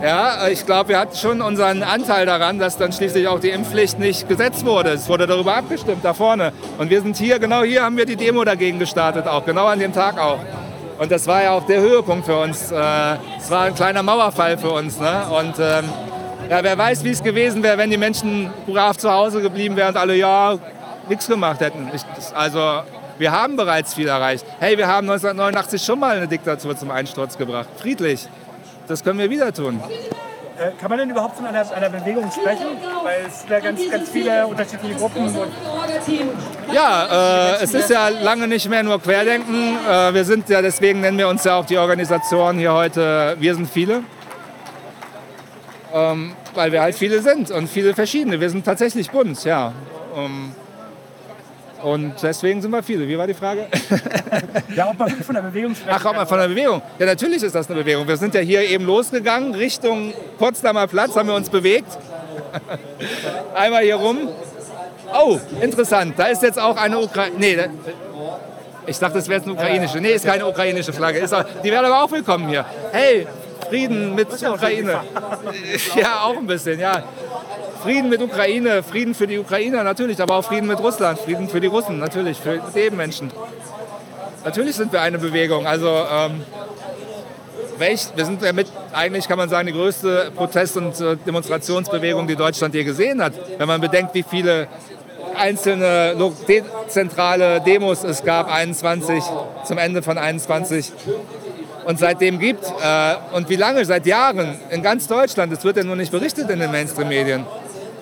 ja, 0.00 0.46
ich 0.46 0.64
glaube, 0.64 0.90
wir 0.90 1.00
hatten 1.00 1.16
schon 1.16 1.42
unseren 1.42 1.82
Anteil 1.82 2.24
daran, 2.24 2.60
dass 2.60 2.76
dann 2.76 2.92
schließlich 2.92 3.26
auch 3.26 3.40
die 3.40 3.50
Impfpflicht 3.50 3.98
nicht 3.98 4.28
gesetzt 4.28 4.64
wurde. 4.64 4.90
Es 4.90 5.08
wurde 5.08 5.26
darüber 5.26 5.56
abgestimmt, 5.56 6.04
da 6.04 6.14
vorne. 6.14 6.52
Und 6.78 6.88
wir 6.88 7.02
sind 7.02 7.16
hier, 7.16 7.40
genau 7.40 7.64
hier 7.64 7.82
haben 7.82 7.96
wir 7.96 8.06
die 8.06 8.14
Demo 8.14 8.44
dagegen 8.44 8.78
gestartet, 8.78 9.26
auch 9.26 9.44
genau 9.44 9.66
an 9.66 9.80
dem 9.80 9.92
Tag 9.92 10.20
auch. 10.20 10.38
Und 10.98 11.12
das 11.12 11.26
war 11.26 11.42
ja 11.42 11.52
auch 11.52 11.64
der 11.64 11.80
Höhepunkt 11.80 12.26
für 12.26 12.36
uns. 12.36 12.72
Äh, 12.72 12.74
es 13.38 13.50
war 13.50 13.64
ein 13.64 13.74
kleiner 13.74 14.02
Mauerfall 14.02 14.58
für 14.58 14.70
uns. 14.70 14.98
Ne? 14.98 15.26
Und 15.30 15.54
ähm, 15.60 15.84
ja, 16.50 16.62
wer 16.62 16.76
weiß, 16.76 17.04
wie 17.04 17.10
es 17.10 17.22
gewesen 17.22 17.62
wäre, 17.62 17.78
wenn 17.78 17.90
die 17.90 17.96
Menschen 17.96 18.50
brav 18.66 18.96
zu 18.96 19.10
Hause 19.10 19.40
geblieben 19.40 19.76
wären 19.76 19.90
und 19.90 19.96
alle 19.96 20.16
ja 20.16 20.58
nichts 21.08 21.28
gemacht 21.28 21.60
hätten. 21.60 21.88
Ich, 21.94 22.02
also 22.34 22.82
wir 23.18 23.32
haben 23.32 23.56
bereits 23.56 23.94
viel 23.94 24.08
erreicht. 24.08 24.44
Hey, 24.58 24.76
wir 24.76 24.88
haben 24.88 25.08
1989 25.08 25.82
schon 25.82 26.00
mal 26.00 26.16
eine 26.16 26.26
Diktatur 26.26 26.76
zum 26.76 26.90
Einsturz 26.90 27.38
gebracht. 27.38 27.68
Friedlich. 27.76 28.28
Das 28.88 29.04
können 29.04 29.18
wir 29.18 29.30
wieder 29.30 29.52
tun. 29.52 29.80
Äh, 30.58 30.72
kann 30.80 30.90
man 30.90 30.98
denn 30.98 31.10
überhaupt 31.10 31.36
von 31.36 31.46
einer, 31.46 31.70
einer 31.72 31.88
Bewegung 31.88 32.30
sprechen? 32.32 32.66
Weil 33.04 33.26
es 33.28 33.40
sind 33.40 33.50
ja 33.50 33.60
ganz, 33.60 33.90
ganz 33.90 34.10
viele 34.10 34.46
unterschiedliche 34.46 34.94
Gruppen. 34.96 35.32
Ja, 36.72 37.54
äh, 37.58 37.62
es 37.62 37.74
ist 37.74 37.90
ja 37.90 38.08
lange 38.08 38.48
nicht 38.48 38.68
mehr 38.68 38.82
nur 38.82 39.00
Querdenken. 39.00 39.76
Äh, 39.88 40.14
wir 40.14 40.24
sind 40.24 40.48
ja, 40.48 40.60
deswegen 40.60 41.00
nennen 41.00 41.16
wir 41.16 41.28
uns 41.28 41.44
ja 41.44 41.56
auch 41.56 41.64
die 41.64 41.78
Organisation 41.78 42.58
hier 42.58 42.72
heute 42.72 43.36
Wir 43.38 43.54
sind 43.54 43.70
viele. 43.70 44.02
Ähm, 45.94 46.34
weil 46.54 46.72
wir 46.72 46.82
halt 46.82 46.96
viele 46.96 47.22
sind 47.22 47.50
und 47.50 47.68
viele 47.68 47.94
verschiedene. 47.94 48.40
Wir 48.40 48.50
sind 48.50 48.64
tatsächlich 48.64 49.10
bunt, 49.10 49.44
ja. 49.44 49.72
Ähm, 50.16 50.52
und 51.82 52.14
deswegen 52.22 52.60
sind 52.60 52.70
wir 52.70 52.82
viele. 52.82 53.06
Wie 53.06 53.16
war 53.16 53.26
die 53.26 53.34
Frage? 53.34 53.66
ja, 54.76 54.90
ob 54.90 54.98
man 54.98 55.10
von 55.10 55.34
der 55.34 55.42
Bewegung 55.42 55.74
sprechen 55.74 55.96
Ach, 55.96 56.04
ob 56.04 56.16
man 56.16 56.26
von 56.26 56.38
der 56.38 56.48
Bewegung. 56.48 56.82
Ja, 56.98 57.06
natürlich 57.06 57.42
ist 57.42 57.54
das 57.54 57.70
eine 57.70 57.80
Bewegung. 57.80 58.06
Wir 58.06 58.16
sind 58.16 58.34
ja 58.34 58.40
hier 58.40 58.62
eben 58.62 58.84
losgegangen, 58.84 59.54
Richtung 59.54 60.12
Potsdamer 60.38 60.86
Platz 60.86 61.14
haben 61.16 61.28
wir 61.28 61.34
uns 61.34 61.48
bewegt. 61.48 61.98
Einmal 63.54 63.82
hier 63.82 63.96
rum. 63.96 64.28
Oh, 65.14 65.38
interessant. 65.60 66.14
Da 66.16 66.26
ist 66.26 66.42
jetzt 66.42 66.58
auch 66.58 66.76
eine 66.76 66.98
Ukraine. 66.98 67.34
Nee, 67.38 67.58
ich 68.86 68.98
dachte, 68.98 69.18
das 69.18 69.28
wäre 69.28 69.38
jetzt 69.38 69.46
eine 69.46 69.54
ukrainische. 69.54 70.00
Nee, 70.00 70.12
ist 70.12 70.24
keine 70.24 70.46
ukrainische 70.46 70.92
Flagge. 70.92 71.18
Ist 71.18 71.34
auch, 71.34 71.44
die 71.62 71.70
wäre 71.70 71.86
aber 71.86 72.04
auch 72.04 72.10
willkommen 72.10 72.48
hier. 72.48 72.64
Hey, 72.90 73.26
Frieden 73.68 74.14
mit 74.14 74.28
Ukraine. 74.32 75.00
Ja, 75.96 76.22
auch 76.22 76.36
ein 76.36 76.46
bisschen, 76.46 76.78
ja. 76.80 77.02
Frieden 77.82 78.08
mit 78.08 78.20
Ukraine, 78.20 78.82
Frieden 78.82 79.14
für 79.14 79.26
die 79.26 79.38
Ukrainer 79.38 79.84
natürlich, 79.84 80.20
aber 80.20 80.36
auch 80.36 80.44
Frieden 80.44 80.66
mit 80.66 80.78
Russland, 80.80 81.18
Frieden 81.20 81.48
für 81.48 81.60
die 81.60 81.68
Russen 81.68 81.98
natürlich, 81.98 82.38
für 82.38 82.60
jeden 82.74 82.96
Menschen. 82.96 83.30
Natürlich 84.44 84.76
sind 84.76 84.92
wir 84.92 85.00
eine 85.00 85.18
Bewegung. 85.18 85.66
Also 85.66 85.88
ähm, 85.88 86.42
welch, 87.78 88.08
wir 88.16 88.24
sind 88.24 88.42
ja 88.42 88.52
mit, 88.52 88.66
eigentlich 88.92 89.28
kann 89.28 89.38
man 89.38 89.48
sagen, 89.48 89.66
die 89.66 89.72
größte 89.72 90.32
Protest- 90.34 90.76
und 90.76 91.00
äh, 91.00 91.16
Demonstrationsbewegung, 91.16 92.26
die 92.26 92.36
Deutschland 92.36 92.74
je 92.74 92.84
gesehen 92.84 93.22
hat. 93.22 93.32
Wenn 93.58 93.68
man 93.68 93.80
bedenkt, 93.80 94.14
wie 94.14 94.24
viele 94.24 94.68
einzelne 95.36 96.14
dezentrale 96.48 97.60
Demos 97.60 98.02
es 98.04 98.24
gab, 98.24 98.52
21 98.52 99.22
zum 99.64 99.78
Ende 99.78 100.02
von 100.02 100.18
21 100.18 100.92
und 101.88 101.98
seitdem 101.98 102.38
gibt 102.38 102.66
äh, 102.66 103.14
und 103.32 103.48
wie 103.48 103.56
lange, 103.56 103.82
seit 103.82 104.04
Jahren 104.04 104.60
in 104.68 104.82
ganz 104.82 105.06
Deutschland, 105.06 105.50
es 105.54 105.64
wird 105.64 105.78
ja 105.78 105.84
nur 105.84 105.96
nicht 105.96 106.12
berichtet 106.12 106.50
in 106.50 106.60
den 106.60 106.70
Mainstream-Medien. 106.70 107.46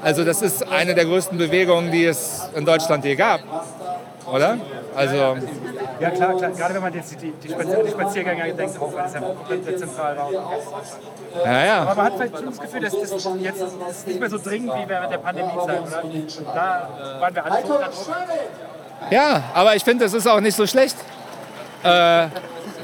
Also 0.03 0.25
das 0.25 0.43
ist 0.43 0.69
eine 0.73 0.93
der 0.93 1.05
größten 1.05 1.39
Bewegungen, 1.39 1.93
die 1.93 2.05
es 2.05 2.49
in 2.57 2.65
Deutschland 2.65 3.05
je 3.05 3.15
gab, 3.15 3.41
oder? 4.27 4.59
Also 4.97 5.37
Ja, 6.01 6.11
klar, 6.11 6.37
klar. 6.37 6.51
Gerade 6.51 6.75
wenn 6.75 6.83
man 6.83 6.95
jetzt 6.95 7.13
die, 7.23 7.31
die, 7.31 7.49
Spazier 7.49 7.85
die 7.85 7.91
Spaziergänger 7.91 8.53
denkt, 8.55 8.81
auch 8.81 8.93
weil 8.93 9.07
es 9.07 9.15
ja 9.15 9.21
komplett 9.21 9.79
zentral 9.79 10.17
war. 10.17 10.31
ja, 11.45 11.65
ja. 11.65 11.83
Aber 11.83 11.95
man 11.95 12.07
hat 12.07 12.13
vielleicht 12.17 12.37
schon 12.39 12.47
das 12.47 12.59
Gefühl, 12.59 12.81
dass 12.81 12.93
das 12.93 13.29
jetzt 13.39 13.63
ist 13.63 14.07
nicht 14.09 14.19
mehr 14.19 14.31
so 14.31 14.39
dringend 14.39 14.73
wie 14.75 14.89
während 14.89 15.13
der 15.13 15.19
Pandemiezeit. 15.19 15.81
Oder? 15.81 16.49
Da 16.55 17.21
waren 17.21 17.35
wir 17.37 17.45
alle 17.45 17.63
schon. 17.63 17.77
Ja, 19.11 19.45
aber 19.55 19.77
ich 19.77 19.85
finde, 19.85 20.07
das 20.07 20.13
ist 20.13 20.27
auch 20.27 20.41
nicht 20.41 20.57
so 20.57 20.67
schlecht. 20.67 20.97
Äh, 21.85 22.27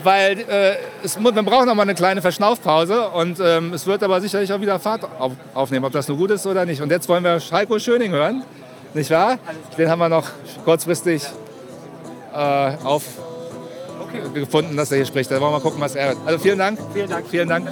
weil 0.05 0.39
äh, 0.41 0.77
es, 1.05 1.19
man 1.19 1.45
braucht 1.45 1.67
noch 1.67 1.75
mal 1.75 1.83
eine 1.83 1.95
kleine 1.95 2.23
Verschnaufpause 2.23 3.09
und 3.09 3.39
ähm, 3.41 3.73
es 3.73 3.87
wird 3.87 4.03
aber 4.03 4.21
sicherlich 4.21 4.53
auch 4.53 4.61
wieder 4.61 4.79
Fahrt 4.79 5.05
auf, 5.19 5.33
aufnehmen, 5.55 5.85
ob 5.85 5.93
das 5.93 6.09
nur 6.09 6.17
gut 6.17 6.31
ist 6.31 6.47
oder 6.47 6.65
nicht. 6.65 6.81
Und 6.81 6.91
jetzt 6.91 7.09
wollen 7.09 7.25
wir 7.25 7.41
Heiko 7.53 7.79
Schöning 7.79 8.13
hören, 8.13 8.45
nicht 8.95 9.11
wahr? 9.11 9.39
Den 9.79 9.89
haben 9.89 9.99
wir 9.99 10.09
noch 10.09 10.29
kurzfristig 10.65 11.23
äh, 12.35 12.73
auf 12.85 13.05
gefunden, 14.35 14.77
dass 14.77 14.91
er 14.91 14.99
hier 14.99 15.07
spricht. 15.07 15.31
Da 15.31 15.41
wollen 15.41 15.53
wir 15.53 15.59
mal 15.59 15.63
gucken, 15.63 15.81
was 15.81 15.95
er 15.95 16.09
hört. 16.09 16.19
Also 16.27 16.39
vielen 16.39 16.59
Dank. 16.59 16.79
Vielen 16.93 17.09
Dank. 17.09 17.27
Vielen 17.29 17.49
Dank. 17.49 17.69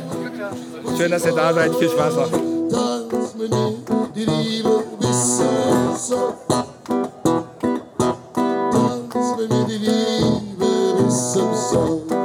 Schön, 0.97 1.11
dass 1.11 1.26
ihr 1.26 1.33
da 1.33 1.53
seid. 1.53 1.74
Viel 1.74 1.89
Spaß 1.89 2.16
noch. 2.16 2.31
Dans 2.70 3.35
meni 3.35 3.76
dirivo 4.14 4.85
vissoso 5.01 6.35
Dans 8.72 9.37
meni 9.37 9.64
dirivo 9.66 10.43
vissoso 11.07 12.20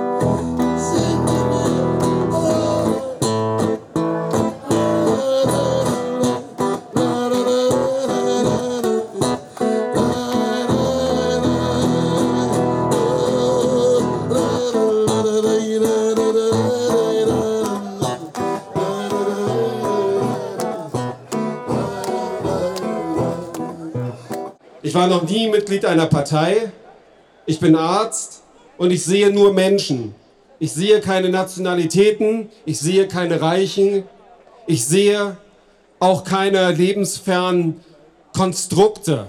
ich 24.95 25.01
war 25.01 25.07
noch 25.07 25.23
nie 25.23 25.49
Mitglied 25.49 25.83
einer 25.83 26.05
Partei. 26.05 26.71
Ich 27.45 27.59
bin 27.59 27.75
Arzt 27.75 28.34
und 28.77 28.91
ich 28.91 29.03
sehe 29.03 29.31
nur 29.31 29.53
Menschen. 29.53 30.15
Ich 30.59 30.71
sehe 30.71 31.01
keine 31.01 31.29
Nationalitäten, 31.29 32.49
ich 32.65 32.79
sehe 32.79 33.07
keine 33.07 33.41
Reichen, 33.41 34.03
ich 34.67 34.85
sehe 34.85 35.37
auch 35.99 36.23
keine 36.23 36.71
lebensfernen 36.71 37.81
Konstrukte 38.33 39.27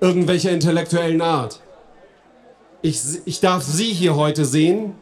irgendwelcher 0.00 0.50
intellektuellen 0.50 1.22
Art. 1.22 1.60
Ich, 2.80 3.00
ich 3.24 3.40
darf 3.40 3.62
Sie 3.62 3.92
hier 3.92 4.16
heute 4.16 4.44
sehen, 4.44 4.94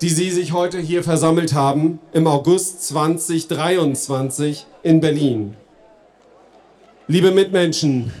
die 0.00 0.08
Sie 0.08 0.30
sich 0.30 0.52
heute 0.52 0.78
hier 0.78 1.04
versammelt 1.04 1.54
haben 1.54 2.00
im 2.12 2.26
August 2.26 2.82
2023 2.88 4.66
in 4.82 5.00
Berlin. 5.00 5.56
Liebe 7.06 7.30
Mitmenschen, 7.30 8.12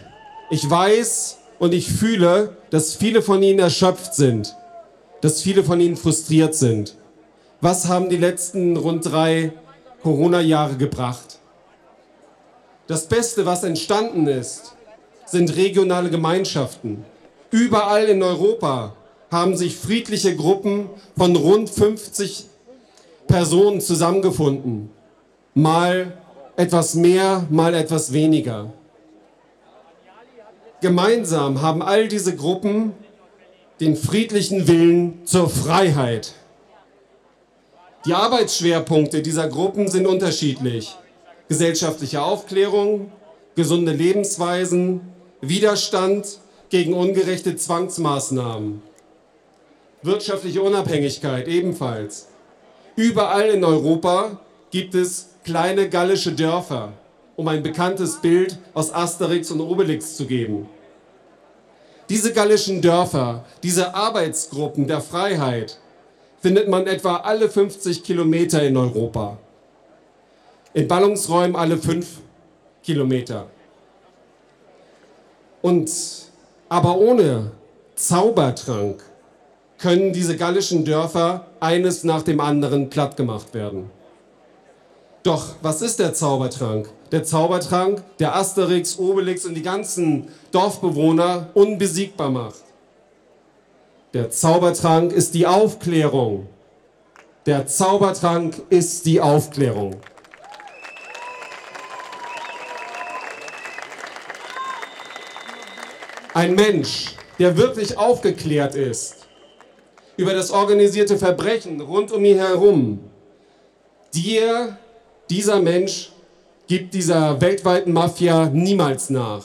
ich 0.50 0.68
weiß 0.68 1.38
und 1.62 1.72
ich 1.72 1.92
fühle, 1.92 2.56
dass 2.70 2.96
viele 2.96 3.22
von 3.22 3.40
Ihnen 3.40 3.60
erschöpft 3.60 4.16
sind, 4.16 4.56
dass 5.20 5.42
viele 5.42 5.62
von 5.62 5.80
Ihnen 5.80 5.96
frustriert 5.96 6.56
sind. 6.56 6.96
Was 7.60 7.86
haben 7.86 8.08
die 8.08 8.16
letzten 8.16 8.76
rund 8.76 9.06
drei 9.06 9.52
Corona-Jahre 10.02 10.74
gebracht? 10.74 11.38
Das 12.88 13.06
Beste, 13.06 13.46
was 13.46 13.62
entstanden 13.62 14.26
ist, 14.26 14.74
sind 15.24 15.54
regionale 15.54 16.10
Gemeinschaften. 16.10 17.04
Überall 17.52 18.06
in 18.06 18.24
Europa 18.24 18.96
haben 19.30 19.56
sich 19.56 19.76
friedliche 19.76 20.34
Gruppen 20.34 20.90
von 21.16 21.36
rund 21.36 21.70
50 21.70 22.46
Personen 23.28 23.80
zusammengefunden. 23.80 24.90
Mal 25.54 26.14
etwas 26.56 26.96
mehr, 26.96 27.46
mal 27.50 27.72
etwas 27.74 28.12
weniger. 28.12 28.72
Gemeinsam 30.82 31.62
haben 31.62 31.80
all 31.80 32.08
diese 32.08 32.34
Gruppen 32.34 32.92
den 33.78 33.94
friedlichen 33.96 34.66
Willen 34.66 35.24
zur 35.24 35.48
Freiheit. 35.48 36.34
Die 38.04 38.14
Arbeitsschwerpunkte 38.14 39.22
dieser 39.22 39.48
Gruppen 39.48 39.86
sind 39.86 40.08
unterschiedlich. 40.08 40.96
Gesellschaftliche 41.48 42.20
Aufklärung, 42.20 43.12
gesunde 43.54 43.92
Lebensweisen, 43.92 45.02
Widerstand 45.40 46.40
gegen 46.68 46.94
ungerechte 46.94 47.54
Zwangsmaßnahmen. 47.54 48.82
Wirtschaftliche 50.02 50.62
Unabhängigkeit 50.62 51.46
ebenfalls. 51.46 52.26
Überall 52.96 53.50
in 53.50 53.64
Europa 53.64 54.40
gibt 54.72 54.96
es 54.96 55.28
kleine 55.44 55.88
gallische 55.88 56.32
Dörfer, 56.32 56.94
um 57.36 57.48
ein 57.48 57.62
bekanntes 57.62 58.20
Bild 58.20 58.58
aus 58.74 58.92
Asterix 58.92 59.50
und 59.50 59.60
Obelix 59.60 60.16
zu 60.16 60.26
geben. 60.26 60.68
Diese 62.08 62.32
gallischen 62.32 62.82
Dörfer, 62.82 63.44
diese 63.62 63.94
Arbeitsgruppen 63.94 64.86
der 64.86 65.00
Freiheit, 65.00 65.78
findet 66.40 66.68
man 66.68 66.86
etwa 66.86 67.16
alle 67.18 67.48
50 67.48 68.02
Kilometer 68.02 68.62
in 68.62 68.76
Europa. 68.76 69.38
In 70.74 70.88
Ballungsräumen 70.88 71.56
alle 71.56 71.78
fünf 71.78 72.18
Kilometer. 72.82 73.46
Und 75.62 75.90
aber 76.68 76.98
ohne 76.98 77.52
Zaubertrank 77.94 79.02
können 79.78 80.12
diese 80.12 80.36
gallischen 80.36 80.84
Dörfer 80.84 81.46
eines 81.60 82.02
nach 82.02 82.22
dem 82.22 82.40
anderen 82.40 82.90
plattgemacht 82.90 83.52
werden. 83.54 83.90
Doch 85.22 85.54
was 85.62 85.82
ist 85.82 86.00
der 86.00 86.14
Zaubertrank? 86.14 86.88
Der 87.12 87.22
Zaubertrank, 87.22 88.02
der 88.18 88.34
Asterix, 88.34 88.98
Obelix 88.98 89.44
und 89.44 89.54
die 89.54 89.62
ganzen 89.62 90.28
Dorfbewohner 90.50 91.50
unbesiegbar 91.54 92.30
macht. 92.30 92.62
Der 94.14 94.30
Zaubertrank 94.30 95.12
ist 95.12 95.34
die 95.34 95.46
Aufklärung. 95.46 96.48
Der 97.46 97.66
Zaubertrank 97.66 98.62
ist 98.68 99.06
die 99.06 99.20
Aufklärung. 99.20 99.96
Ein 106.34 106.54
Mensch, 106.54 107.14
der 107.38 107.56
wirklich 107.56 107.96
aufgeklärt 107.96 108.74
ist 108.74 109.26
über 110.16 110.34
das 110.34 110.50
organisierte 110.50 111.16
Verbrechen 111.16 111.80
rund 111.80 112.12
um 112.12 112.24
ihn 112.24 112.38
herum, 112.38 113.00
dir, 114.14 114.78
dieser 115.32 115.60
Mensch, 115.60 116.10
gibt 116.66 116.92
dieser 116.92 117.40
weltweiten 117.40 117.90
Mafia 117.90 118.50
niemals 118.52 119.08
nach. 119.08 119.42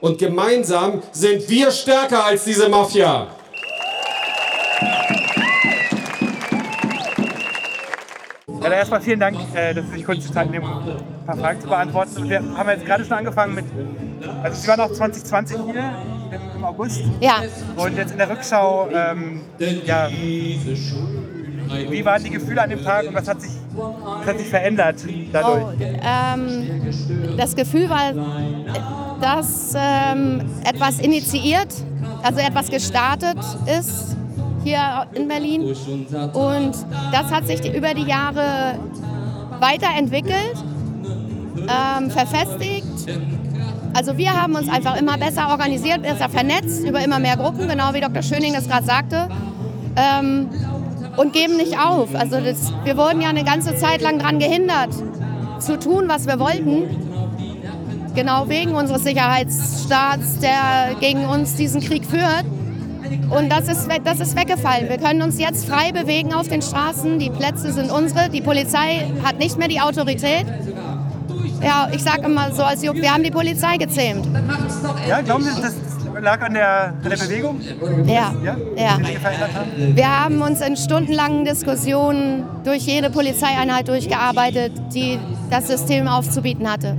Und 0.00 0.18
gemeinsam 0.18 1.02
sind 1.10 1.48
wir 1.48 1.72
stärker 1.72 2.24
als 2.24 2.44
diese 2.44 2.68
Mafia. 2.68 3.26
Ja, 8.46 8.60
dann 8.60 8.72
erstmal 8.72 9.00
vielen 9.00 9.18
Dank, 9.18 9.36
äh, 9.54 9.74
dass 9.74 9.84
Sie 9.86 9.96
sich 9.96 10.04
kurz 10.04 10.24
die 10.24 10.32
Zeit 10.32 10.48
nehmen, 10.50 10.64
um 10.64 10.88
ein 10.88 11.26
paar 11.26 11.36
Fragen 11.38 11.60
zu 11.60 11.66
beantworten. 11.66 12.16
Und 12.16 12.30
wir 12.30 12.38
haben 12.56 12.68
jetzt 12.68 12.86
gerade 12.86 13.04
schon 13.04 13.14
angefangen 13.14 13.54
mit, 13.56 13.64
also 14.44 14.60
Sie 14.60 14.68
waren 14.68 14.80
auch 14.80 14.92
2020 14.92 15.56
hier 15.72 15.92
im, 16.30 16.56
im 16.56 16.64
August. 16.64 17.02
Ja. 17.20 17.42
Und 17.76 17.96
jetzt 17.96 18.12
in 18.12 18.18
der 18.18 18.30
Rückschau, 18.30 18.88
ähm, 18.94 19.42
ja, 19.58 20.08
wie 20.08 22.04
waren 22.04 22.22
die 22.22 22.30
Gefühle 22.30 22.62
an 22.62 22.70
dem 22.70 22.84
Tag 22.84 23.08
und 23.08 23.14
was 23.14 23.26
hat 23.26 23.42
sich, 23.42 23.50
was 23.76 24.26
hat 24.26 24.38
sich 24.38 24.48
verändert 24.48 24.96
dadurch? 25.32 25.62
Oh, 25.62 25.72
ähm, 25.80 27.36
das 27.36 27.54
Gefühl 27.56 27.88
war, 27.90 28.12
dass 29.20 29.74
ähm, 29.76 30.42
etwas 30.64 31.00
initiiert, 31.00 31.72
also 32.22 32.40
etwas 32.40 32.70
gestartet 32.70 33.38
ist 33.78 34.16
hier 34.62 35.06
in 35.14 35.28
Berlin. 35.28 35.74
Und 36.32 36.72
das 37.12 37.30
hat 37.30 37.46
sich 37.46 37.74
über 37.74 37.94
die 37.94 38.04
Jahre 38.04 38.78
weiterentwickelt, 39.60 40.56
ähm, 41.56 42.10
verfestigt. 42.10 42.86
Also 43.94 44.16
wir 44.18 44.32
haben 44.34 44.56
uns 44.56 44.68
einfach 44.68 44.96
immer 44.96 45.16
besser 45.16 45.48
organisiert, 45.50 46.02
besser 46.02 46.28
vernetzt 46.28 46.84
über 46.84 47.04
immer 47.04 47.20
mehr 47.20 47.36
Gruppen, 47.36 47.68
genau 47.68 47.94
wie 47.94 48.00
Dr. 48.00 48.22
Schöning 48.22 48.52
das 48.52 48.68
gerade 48.68 48.84
sagte. 48.84 49.28
Ähm, 49.96 50.48
und 51.16 51.32
geben 51.32 51.56
nicht 51.56 51.78
auf. 51.78 52.14
Also 52.14 52.40
das, 52.40 52.72
wir 52.84 52.96
wurden 52.96 53.20
ja 53.20 53.28
eine 53.28 53.44
ganze 53.44 53.76
Zeit 53.76 54.00
lang 54.00 54.18
daran 54.18 54.38
gehindert, 54.38 54.90
zu 55.58 55.78
tun, 55.78 56.04
was 56.08 56.26
wir 56.26 56.38
wollten. 56.38 56.84
Genau 58.14 58.48
wegen 58.48 58.74
unseres 58.74 59.02
Sicherheitsstaats, 59.02 60.38
der 60.38 60.94
gegen 61.00 61.26
uns 61.26 61.56
diesen 61.56 61.80
Krieg 61.80 62.04
führt. 62.06 62.44
Und 63.30 63.50
das 63.50 63.68
ist, 63.68 63.88
das 64.04 64.20
ist 64.20 64.36
weggefallen. 64.36 64.88
Wir 64.88 64.98
können 64.98 65.22
uns 65.22 65.38
jetzt 65.38 65.66
frei 65.66 65.92
bewegen 65.92 66.32
auf 66.32 66.48
den 66.48 66.62
Straßen. 66.62 67.18
Die 67.18 67.30
Plätze 67.30 67.72
sind 67.72 67.90
unsere. 67.90 68.30
Die 68.30 68.40
Polizei 68.40 69.10
hat 69.24 69.38
nicht 69.38 69.58
mehr 69.58 69.68
die 69.68 69.80
Autorität. 69.80 70.46
Ja, 71.62 71.88
ich 71.92 72.02
sage 72.02 72.26
immer 72.26 72.52
so 72.52 72.62
als 72.62 72.84
Jupp, 72.84 72.96
wir 72.96 73.12
haben 73.12 73.22
die 73.22 73.30
Polizei 73.30 73.76
gezähmt. 73.78 74.26
Ja, 75.08 75.20
glauben 75.22 75.44
Sie, 75.44 75.62
das 75.62 75.74
lag 76.24 76.40
an 76.42 76.54
der, 76.54 76.86
an 77.04 77.10
der 77.10 77.16
Bewegung? 77.16 77.60
Ja, 78.06 78.34
Ja? 78.42 78.56
ja. 78.76 78.90
Haben? 78.92 79.96
Wir 79.96 80.08
haben 80.24 80.42
uns 80.42 80.60
in 80.60 80.76
stundenlangen 80.76 81.44
Diskussionen 81.44 82.44
durch 82.64 82.82
jede 82.86 83.10
Polizeieinheit 83.10 83.86
durchgearbeitet, 83.88 84.72
die 84.94 85.18
das 85.50 85.68
System 85.68 86.08
aufzubieten 86.08 86.68
hatte. 86.70 86.96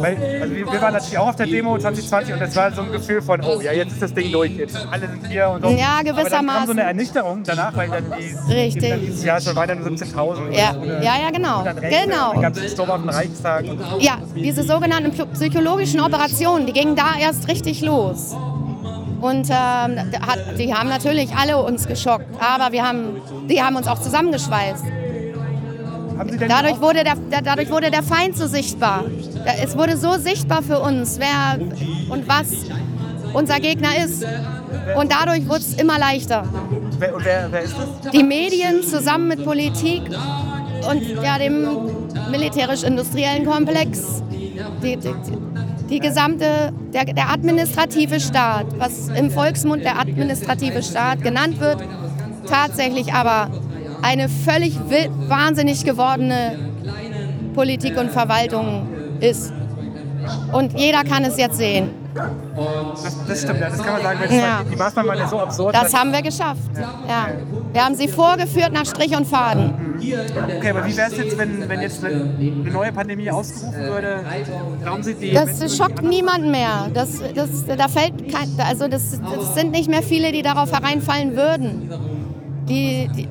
Weil, 0.00 0.16
also 0.42 0.54
wir, 0.54 0.66
wir 0.72 0.82
waren 0.82 0.92
natürlich 0.92 1.16
auch 1.18 1.28
auf 1.28 1.36
der 1.36 1.46
Demo 1.46 1.78
2020 1.78 2.34
und 2.34 2.40
das 2.40 2.54
war 2.56 2.70
so 2.72 2.82
ein 2.82 2.92
Gefühl 2.92 3.22
von, 3.22 3.40
oh 3.42 3.60
ja, 3.60 3.72
jetzt 3.72 3.92
ist 3.92 4.02
das 4.02 4.12
Ding 4.12 4.30
durch, 4.32 4.50
jetzt 4.56 4.76
alle 4.90 5.08
sind 5.08 5.26
hier 5.28 5.48
und 5.48 5.62
so. 5.62 5.70
Ja, 5.70 6.00
Aber 6.00 6.04
dann 6.04 6.04
kam 6.04 6.16
so 6.16 6.22
gewissermaßen. 6.22 6.70
eine 6.72 6.82
Ernüchterung 6.82 7.42
danach, 7.44 7.74
weil 7.76 7.88
dann 7.88 8.04
die, 8.18 8.52
Richtig. 8.52 8.82
die 8.82 8.88
dann 8.90 9.00
dieses 9.00 9.24
Jahr 9.24 9.40
schon 9.40 9.54
weiter 9.56 9.74
nur 9.76 9.86
17.000. 9.88 10.50
Ja, 10.50 10.74
ja, 11.00 11.02
ja, 11.02 11.30
genau. 11.32 11.62
Genau. 11.80 12.32
Dann 12.32 12.42
gab 12.42 12.52
es 12.54 12.60
den 12.60 12.68
Sturm 12.70 12.90
auf 12.90 13.00
den 13.00 13.10
Reichstag. 13.10 13.64
Ja, 14.00 14.18
diese 14.34 14.62
sogenannten 14.64 15.12
psy- 15.12 15.26
psychologischen 15.32 16.00
Operationen, 16.00 16.66
die 16.66 16.72
gingen 16.72 16.96
da 16.96 17.14
erst 17.20 17.48
richtig 17.48 17.80
los. 17.82 18.34
Und 19.20 19.48
ähm, 19.48 19.98
hat, 20.20 20.58
die 20.58 20.74
haben 20.74 20.88
natürlich 20.88 21.34
alle 21.34 21.62
uns 21.62 21.86
geschockt, 21.86 22.26
aber 22.40 22.72
wir 22.72 22.86
haben, 22.86 23.20
die 23.48 23.62
haben 23.62 23.76
uns 23.76 23.88
auch 23.88 24.00
zusammengeschweißt. 24.00 24.84
Dadurch 26.48 26.80
wurde 26.80 27.04
der, 27.04 27.16
der, 27.16 27.42
dadurch 27.42 27.70
wurde 27.70 27.90
der 27.90 28.02
Feind 28.02 28.36
so 28.36 28.46
sichtbar. 28.46 29.04
Es 29.62 29.76
wurde 29.76 29.96
so 29.96 30.12
sichtbar 30.14 30.62
für 30.62 30.80
uns, 30.80 31.18
wer 31.18 31.58
und 32.08 32.26
was 32.28 32.48
unser 33.32 33.60
Gegner 33.60 33.90
ist. 34.04 34.24
Und 34.96 35.12
dadurch 35.12 35.46
wurde 35.48 35.60
es 35.60 35.74
immer 35.74 35.98
leichter. 35.98 36.44
wer, 36.98 37.12
wer, 37.18 37.48
wer 37.50 37.62
ist 37.62 37.74
das? 37.76 38.10
Die 38.12 38.22
Medien 38.22 38.82
zusammen 38.82 39.28
mit 39.28 39.44
Politik 39.44 40.02
und 40.88 41.02
ja, 41.22 41.38
dem 41.38 41.66
militärisch-industriellen 42.30 43.44
Komplex, 43.44 44.22
die, 44.82 44.96
die, 44.96 45.14
die 45.90 46.00
gesamte, 46.00 46.72
der, 46.92 47.04
der 47.04 47.30
administrative 47.30 48.20
Staat, 48.20 48.66
was 48.78 49.08
im 49.08 49.30
Volksmund 49.30 49.84
der 49.84 49.98
administrative 49.98 50.82
Staat 50.82 51.22
genannt 51.22 51.60
wird, 51.60 51.82
tatsächlich 52.48 53.12
aber 53.12 53.50
eine 54.02 54.28
völlig 54.28 54.78
wahnsinnig 55.28 55.84
gewordene 55.84 56.58
Politik 57.54 57.96
und 57.98 58.10
Verwaltung 58.10 58.88
ist. 59.20 59.52
Und 60.52 60.78
jeder 60.78 61.04
kann 61.04 61.24
es 61.24 61.38
jetzt 61.38 61.56
sehen. 61.56 62.05
Das, 62.16 63.26
das 63.28 63.42
stimmt, 63.42 63.60
ja, 63.60 63.68
das 63.70 63.82
kann 63.82 63.92
man 63.94 64.02
sagen, 64.02 64.20
weil 64.20 64.28
das 64.28 64.36
Ja. 64.36 64.62
die 64.70 64.76
Maßnahmen 64.76 65.08
waren 65.10 65.18
ja 65.18 65.28
so 65.28 65.40
absurd. 65.40 65.74
Das 65.74 65.92
haben 65.94 66.12
wir 66.12 66.22
geschafft. 66.22 66.60
Ja. 67.08 67.28
Wir 67.72 67.84
haben 67.84 67.94
sie 67.94 68.08
vorgeführt 68.08 68.72
nach 68.72 68.86
Strich 68.86 69.14
und 69.16 69.26
Faden. 69.26 69.74
Okay, 69.98 70.70
aber 70.70 70.86
wie 70.86 70.96
wäre 70.96 71.10
es 71.10 71.16
jetzt, 71.18 71.38
wenn, 71.38 71.68
wenn 71.68 71.80
jetzt 71.80 72.04
eine, 72.04 72.24
neue 72.72 72.92
Pandemie 72.92 73.30
ausgerufen 73.30 73.80
würde? 73.80 74.20
Glauben 74.82 75.02
Sie, 75.02 75.14
die 75.14 75.32
Das 75.32 75.58
Menschen- 75.58 75.76
schockt 75.76 76.02
niemanden 76.02 76.50
mehr. 76.50 76.88
Das, 76.94 77.20
das, 77.34 77.66
da 77.66 77.88
fällt 77.88 78.32
kein, 78.32 78.48
also 78.66 78.88
das, 78.88 79.18
das 79.20 79.54
sind 79.54 79.72
nicht 79.72 79.88
mehr 79.90 80.02
viele, 80.02 80.32
die 80.32 80.42
darauf 80.42 80.72
hereinfallen 80.72 81.36
würden. 81.36 81.90
Die, 82.68 83.08
die, 83.14 83.28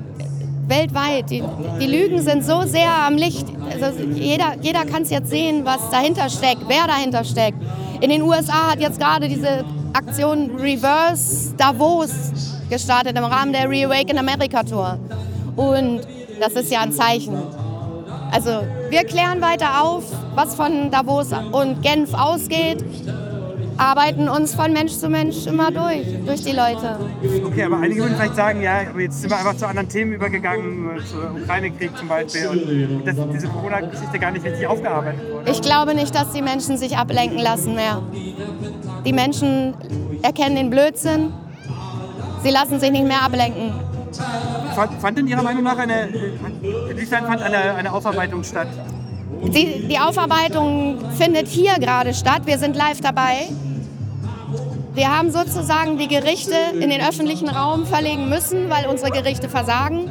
weltweit, 0.67 1.29
die, 1.29 1.43
die 1.79 1.86
Lügen 1.88 2.21
sind 2.21 2.43
so 2.43 2.63
sehr 2.63 2.89
am 3.07 3.15
Licht. 3.15 3.45
Also 3.79 3.99
jeder 4.01 4.55
jeder 4.61 4.83
kann 4.86 5.03
es 5.03 5.11
jetzt 5.11 5.29
sehen, 5.29 5.61
was 5.63 5.89
dahinter 5.91 6.27
steckt, 6.29 6.61
wer 6.67 6.88
dahinter 6.88 7.23
steckt. 7.23 7.57
In 8.06 8.12
den 8.12 8.22
USA 8.22 8.70
hat 8.70 8.80
jetzt 8.80 8.99
gerade 8.99 9.28
diese 9.28 9.66
Aktion 9.93 10.51
Reverse 10.60 11.56
Davos 11.58 12.12
gestartet 12.70 13.18
im 13.18 13.24
Rahmen 13.24 13.51
der 13.51 13.68
Reawaken 13.68 14.20
America 14.20 14.62
Tour. 14.62 14.99
Und 15.56 16.01
das 16.39 16.53
ist 16.53 16.72
ja 16.72 16.82
ein 16.82 16.91
Zeichen. 16.91 17.36
Also 18.32 18.62
wir 18.91 19.06
klären 19.06 19.41
weiter 19.41 19.82
auf, 19.82 20.03
was 20.36 20.53
von 20.53 20.91
Davos 20.91 21.30
und 21.51 21.82
Genf 21.82 22.14
ausgeht, 22.14 22.86
arbeiten 23.78 24.30
uns 24.30 24.55
von 24.55 24.71
Mensch 24.71 24.93
zu 24.93 25.09
Mensch 25.09 25.47
immer 25.47 25.71
durch, 25.71 26.05
durch 26.26 26.43
die 26.43 26.51
Leute. 26.51 26.97
Okay, 27.45 27.63
aber 27.63 27.78
einige 27.78 28.01
würden 28.01 28.15
vielleicht 28.15 28.36
sagen, 28.36 28.61
ja, 28.61 28.82
jetzt 28.97 29.21
sind 29.21 29.30
wir 29.30 29.38
einfach 29.38 29.55
zu 29.57 29.67
anderen 29.67 29.89
Themen 29.89 30.13
übergegangen, 30.13 31.01
zum 31.05 31.41
Ukraine-Krieg 31.41 31.97
zum 31.97 32.07
Beispiel, 32.07 32.47
und 32.47 33.05
dass 33.05 33.15
diese 33.34 33.47
Corona-Geschichte 33.47 34.19
gar 34.19 34.32
nicht 34.32 34.45
richtig 34.45 34.67
aufgearbeitet 34.67 35.21
wurde. 35.32 35.51
Ich 35.51 35.61
glaube 35.61 35.95
nicht, 35.95 36.15
dass 36.15 36.32
die 36.32 36.41
Menschen 36.41 36.78
sich 36.78 36.97
ablenken 36.97 37.39
lassen 37.39 37.76
mehr. 37.76 38.01
Die 39.05 39.13
Menschen 39.13 39.73
erkennen 40.21 40.55
den 40.55 40.69
Blödsinn, 40.69 41.34
sie 42.43 42.49
lassen 42.49 42.80
sich 42.80 42.91
nicht 42.91 43.05
mehr 43.05 43.21
ablenken. 43.21 43.73
Fand, 44.76 44.93
fand 45.01 45.19
in 45.19 45.28
Ihrer 45.28 45.43
Meinung 45.43 45.63
nach 45.63 45.78
eine, 45.78 46.07
inwiefern 46.89 47.26
fand 47.26 47.41
eine, 47.41 47.76
eine 47.76 47.91
Aufarbeitung 47.91 48.43
statt? 48.43 48.67
Die, 49.54 49.88
die 49.88 50.00
Aufarbeitung 50.00 51.00
findet 51.18 51.48
hier 51.48 51.76
gerade 51.76 52.14
statt. 52.14 52.41
Wir 52.46 52.58
sind 52.58 52.76
live 52.76 53.02
dabei. 53.02 53.48
Wir 54.93 55.16
haben 55.16 55.30
sozusagen 55.30 55.98
die 55.98 56.08
Gerichte 56.08 56.56
in 56.74 56.89
den 56.89 57.02
öffentlichen 57.02 57.50
Raum 57.50 57.86
verlegen 57.86 58.30
müssen, 58.30 58.70
weil 58.70 58.88
unsere 58.88 59.12
Gerichte 59.12 59.50
versagen. 59.50 60.10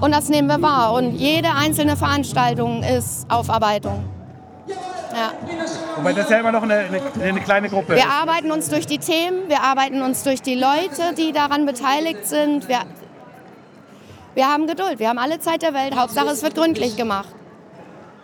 Und 0.00 0.12
das 0.12 0.28
nehmen 0.28 0.48
wir 0.48 0.60
wahr. 0.62 0.94
Und 0.94 1.16
jede 1.16 1.50
einzelne 1.52 1.96
Veranstaltung 1.96 2.82
ist 2.82 3.30
Aufarbeitung. 3.30 4.04
Ja. 4.68 5.32
Wobei 5.96 6.12
das 6.12 6.28
ja 6.28 6.40
immer 6.40 6.50
noch 6.50 6.62
eine, 6.62 6.74
eine, 6.74 7.00
eine 7.22 7.40
kleine 7.40 7.68
Gruppe 7.68 7.94
Wir 7.94 8.08
arbeiten 8.08 8.50
uns 8.50 8.68
durch 8.68 8.86
die 8.86 8.98
Themen, 8.98 9.48
wir 9.48 9.62
arbeiten 9.62 10.02
uns 10.02 10.24
durch 10.24 10.42
die 10.42 10.56
Leute, 10.56 11.14
die 11.16 11.30
daran 11.30 11.66
beteiligt 11.66 12.26
sind. 12.26 12.68
Wir, 12.68 12.80
wir 14.34 14.48
haben 14.48 14.66
Geduld, 14.66 14.98
wir 14.98 15.08
haben 15.08 15.18
alle 15.18 15.38
Zeit 15.38 15.62
der 15.62 15.72
Welt. 15.72 15.94
Hauptsache, 15.96 16.28
es 16.28 16.42
wird 16.42 16.56
gründlich 16.56 16.96
gemacht. 16.96 17.28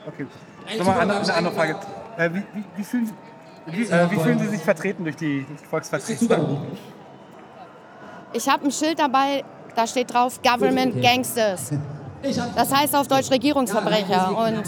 Okay. 0.07 0.27
Nochmal 0.79 1.01
eine, 1.01 1.17
eine 1.17 1.35
andere 1.35 1.55
Frage. 1.55 1.77
Äh, 2.17 2.31
wie, 2.33 2.39
wie, 2.39 2.65
wie, 2.77 2.85
fühlen, 2.85 3.11
wie, 3.67 3.83
äh, 3.83 4.11
wie 4.11 4.17
fühlen 4.17 4.39
Sie 4.39 4.49
sich 4.49 4.61
vertreten 4.61 5.05
durch 5.05 5.17
die, 5.17 5.45
durch 5.47 5.61
die 5.61 5.67
Volksvertretung? 5.67 6.67
Ich 8.33 8.49
habe 8.49 8.65
ein 8.65 8.71
Schild 8.71 8.99
dabei, 8.99 9.45
da 9.75 9.87
steht 9.87 10.13
drauf 10.13 10.41
Government 10.43 11.03
Gangsters. 11.03 11.73
Das 12.55 12.75
heißt 12.75 12.95
auf 12.95 13.09
Deutsch 13.09 13.31
Regierungsverbrecher. 13.31 14.37
Und 14.37 14.63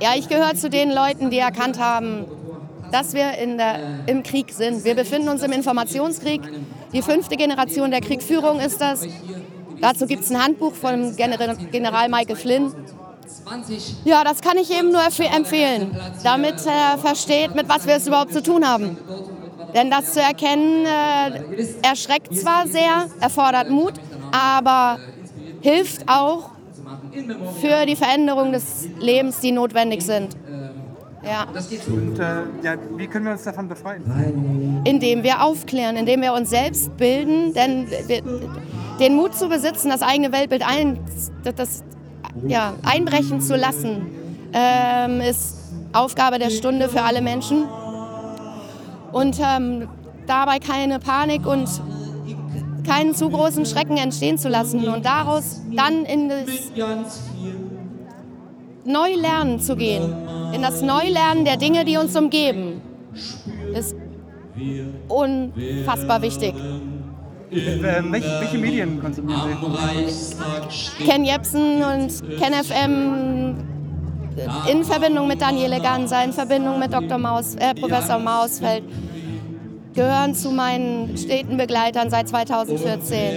ja, 0.00 0.10
ich 0.16 0.28
gehöre 0.28 0.54
zu 0.54 0.70
den 0.70 0.92
Leuten, 0.92 1.30
die 1.30 1.38
erkannt 1.38 1.80
haben, 1.80 2.26
dass 2.92 3.14
wir 3.14 3.32
in 3.32 3.58
der, 3.58 3.78
im 4.06 4.22
Krieg 4.22 4.52
sind. 4.52 4.84
Wir 4.84 4.94
befinden 4.94 5.28
uns 5.28 5.42
im 5.42 5.52
Informationskrieg. 5.52 6.42
Die 6.92 7.02
fünfte 7.02 7.36
Generation 7.36 7.90
der 7.90 8.00
Kriegführung 8.00 8.60
ist 8.60 8.80
das. 8.80 9.06
Dazu 9.80 10.06
gibt 10.06 10.24
es 10.24 10.30
ein 10.30 10.42
Handbuch 10.42 10.74
von 10.74 11.14
General, 11.16 11.56
General 11.70 12.08
Michael 12.08 12.36
Flynn. 12.36 12.72
Ja, 14.04 14.24
das 14.24 14.40
kann 14.40 14.56
ich 14.56 14.70
eben 14.70 14.90
nur 14.90 15.00
empf- 15.00 15.36
empfehlen, 15.36 15.96
damit 16.22 16.54
er 16.66 16.98
versteht, 16.98 17.54
mit 17.54 17.68
was 17.68 17.86
wir 17.86 17.96
es 17.96 18.06
überhaupt 18.06 18.32
zu 18.32 18.42
tun 18.42 18.66
haben. 18.66 18.96
Denn 19.74 19.90
das 19.90 20.14
zu 20.14 20.20
erkennen 20.20 20.86
äh, 20.86 21.66
erschreckt 21.82 22.34
zwar 22.36 22.66
sehr, 22.66 23.06
erfordert 23.20 23.68
Mut, 23.70 23.94
aber 24.32 24.98
hilft 25.60 26.08
auch 26.08 26.50
für 27.60 27.84
die 27.86 27.96
Veränderung 27.96 28.52
des 28.52 28.88
Lebens, 28.98 29.40
die 29.40 29.52
notwendig 29.52 30.02
sind. 30.02 30.36
Ja. 31.22 31.46
Und 31.88 32.18
äh, 32.18 32.22
ja, 32.62 32.76
wie 32.96 33.06
können 33.08 33.26
wir 33.26 33.32
uns 33.32 33.42
davon 33.42 33.68
befreien? 33.68 34.80
Indem 34.84 35.22
wir 35.22 35.42
aufklären, 35.42 35.96
indem 35.96 36.22
wir 36.22 36.32
uns 36.32 36.48
selbst 36.48 36.96
bilden, 36.96 37.52
denn 37.52 37.90
wir, 38.06 38.22
den 39.00 39.16
Mut 39.16 39.34
zu 39.34 39.48
besitzen, 39.48 39.90
das 39.90 40.00
eigene 40.00 40.32
Weltbild 40.32 40.62
ein, 40.66 40.98
das, 41.44 41.54
das, 41.56 41.84
ja, 42.46 42.74
einbrechen 42.82 43.40
zu 43.40 43.56
lassen, 43.56 44.06
ähm, 44.52 45.20
ist 45.20 45.56
Aufgabe 45.92 46.38
der 46.38 46.50
Stunde 46.50 46.88
für 46.88 47.02
alle 47.02 47.20
Menschen. 47.20 47.64
Und 49.12 49.38
ähm, 49.40 49.88
dabei 50.26 50.58
keine 50.58 50.98
Panik 50.98 51.46
und 51.46 51.68
keinen 52.86 53.14
zu 53.14 53.28
großen 53.28 53.66
Schrecken 53.66 53.96
entstehen 53.96 54.38
zu 54.38 54.48
lassen 54.48 54.86
und 54.88 55.04
daraus 55.04 55.60
dann 55.74 56.04
in 56.04 56.28
das 56.28 56.72
Neulernen 58.84 59.60
zu 59.60 59.76
gehen, 59.76 60.14
in 60.54 60.62
das 60.62 60.80
Neulernen 60.80 61.44
der 61.44 61.56
Dinge, 61.58 61.84
die 61.84 61.98
uns 61.98 62.16
umgeben, 62.16 62.80
ist 63.74 63.94
unfassbar 65.08 66.22
wichtig. 66.22 66.54
Äh, 67.50 68.02
welche, 68.10 68.40
welche 68.40 68.58
Medien 68.58 69.00
konsumieren 69.00 69.40
Sie? 70.06 71.04
Ken 71.04 71.24
Jepsen 71.24 71.82
und 71.82 72.38
Ken 72.38 72.52
FM 72.52 73.56
in 74.70 74.84
Verbindung 74.84 75.26
mit 75.26 75.40
Daniele 75.40 75.80
Ganser, 75.80 76.24
in 76.24 76.32
Verbindung 76.32 76.78
mit 76.78 76.92
Dr. 76.92 77.18
Maus, 77.18 77.54
äh, 77.56 77.74
Professor 77.74 78.18
Mausfeld 78.18 78.84
gehören 79.94 80.34
zu 80.34 80.52
meinen 80.52 81.16
steten 81.16 81.56
Begleitern 81.56 82.08
seit 82.08 82.28
2014. 82.28 83.34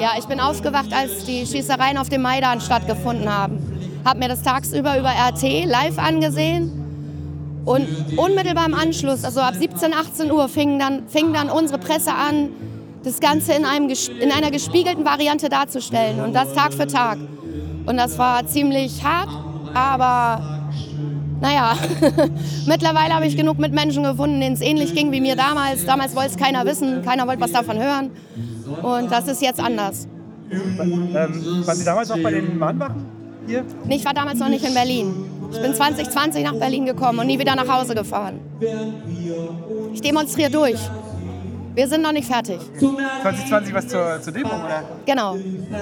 Ja, 0.00 0.10
ich 0.18 0.26
bin 0.26 0.38
aufgewacht, 0.38 0.92
als 0.92 1.24
die 1.24 1.46
Schießereien 1.46 1.96
auf 1.96 2.10
dem 2.10 2.20
Maidan 2.20 2.60
stattgefunden 2.60 3.32
haben. 3.32 3.58
Habe 4.04 4.18
mir 4.18 4.28
das 4.28 4.42
tagsüber 4.42 4.98
über 4.98 5.08
RT 5.08 5.64
live 5.64 5.96
angesehen 5.96 6.70
und 7.64 7.86
unmittelbar 8.18 8.66
im 8.66 8.74
Anschluss, 8.74 9.24
also 9.24 9.40
ab 9.40 9.54
17, 9.54 9.94
18 9.94 10.30
Uhr, 10.30 10.48
fing 10.48 10.78
dann, 10.78 11.08
fing 11.08 11.32
dann 11.32 11.48
unsere 11.48 11.78
Presse 11.78 12.12
an, 12.12 12.50
das 13.04 13.20
Ganze 13.20 13.52
in, 13.52 13.64
einem, 13.64 13.88
in 14.20 14.32
einer 14.32 14.50
gespiegelten 14.50 15.04
Variante 15.04 15.48
darzustellen 15.48 16.20
und 16.20 16.32
das 16.32 16.52
Tag 16.54 16.72
für 16.72 16.86
Tag. 16.86 17.18
Und 17.86 17.96
das 17.98 18.18
war 18.18 18.46
ziemlich 18.46 19.04
hart, 19.04 19.28
aber 19.74 20.64
naja, 21.40 21.76
mittlerweile 22.66 23.14
habe 23.14 23.26
ich 23.26 23.36
genug 23.36 23.58
mit 23.58 23.72
Menschen 23.72 24.04
gefunden, 24.04 24.40
denen 24.40 24.54
es 24.54 24.62
ähnlich 24.62 24.94
ging 24.94 25.12
wie 25.12 25.20
mir 25.20 25.36
damals. 25.36 25.84
Damals 25.84 26.16
wollte 26.16 26.30
es 26.30 26.36
keiner 26.36 26.64
wissen, 26.64 27.02
keiner 27.02 27.26
wollte 27.26 27.42
was 27.42 27.52
davon 27.52 27.78
hören. 27.78 28.10
Und 28.82 29.12
das 29.12 29.28
ist 29.28 29.42
jetzt 29.42 29.60
anders. 29.60 30.08
Ähm, 30.50 31.12
waren 31.12 31.76
Sie 31.76 31.84
damals 31.84 32.10
auch 32.10 32.18
bei 32.18 32.30
den 32.30 32.58
Mahnwachen 32.58 33.04
hier? 33.46 33.64
Ich 33.88 34.04
war 34.04 34.14
damals 34.14 34.38
noch 34.38 34.48
nicht 34.48 34.64
in 34.64 34.72
Berlin. 34.72 35.14
Ich 35.52 35.60
bin 35.60 35.74
2020 35.74 36.44
nach 36.44 36.54
Berlin 36.54 36.86
gekommen 36.86 37.18
und 37.18 37.26
nie 37.26 37.38
wieder 37.38 37.54
nach 37.54 37.68
Hause 37.68 37.94
gefahren. 37.94 38.40
Ich 39.92 40.00
demonstriere 40.00 40.50
durch. 40.50 40.78
Wir 41.74 41.88
sind 41.88 42.02
noch 42.02 42.12
nicht 42.12 42.28
fertig. 42.28 42.60
2020 42.78 43.74
was 43.74 43.88
zur, 43.88 44.20
zur 44.22 44.32
Demo, 44.32 44.48
oder? 44.50 44.84
Genau. 45.06 45.36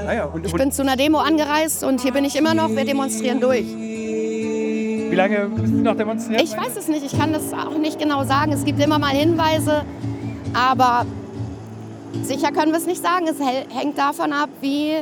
Ah 0.06 0.12
ja, 0.14 0.24
und, 0.24 0.46
Ich 0.46 0.52
bin 0.54 0.72
zu 0.72 0.80
einer 0.82 0.96
Demo 0.96 1.18
angereist 1.18 1.84
und 1.84 2.00
hier 2.00 2.12
bin 2.12 2.24
ich 2.24 2.34
immer 2.34 2.54
noch. 2.54 2.70
Wir 2.70 2.86
demonstrieren 2.86 3.40
durch. 3.40 3.66
wie 3.66 5.14
lange 5.14 5.48
müssen 5.48 5.76
Sie 5.76 5.82
noch 5.82 5.96
demonstrieren? 5.96 6.42
Ich 6.42 6.56
weiß 6.56 6.76
es 6.78 6.88
nicht, 6.88 7.04
ich 7.04 7.18
kann 7.18 7.34
das 7.34 7.52
auch 7.52 7.76
nicht 7.76 7.98
genau 7.98 8.24
sagen. 8.24 8.52
Es 8.52 8.64
gibt 8.64 8.82
immer 8.82 8.98
mal 8.98 9.10
Hinweise, 9.14 9.82
aber 10.54 11.04
sicher 12.22 12.52
können 12.52 12.72
wir 12.72 12.78
es 12.78 12.86
nicht 12.86 13.02
sagen. 13.02 13.26
Es 13.28 13.38
hängt 13.38 13.98
davon 13.98 14.32
ab, 14.32 14.48
wie 14.62 14.94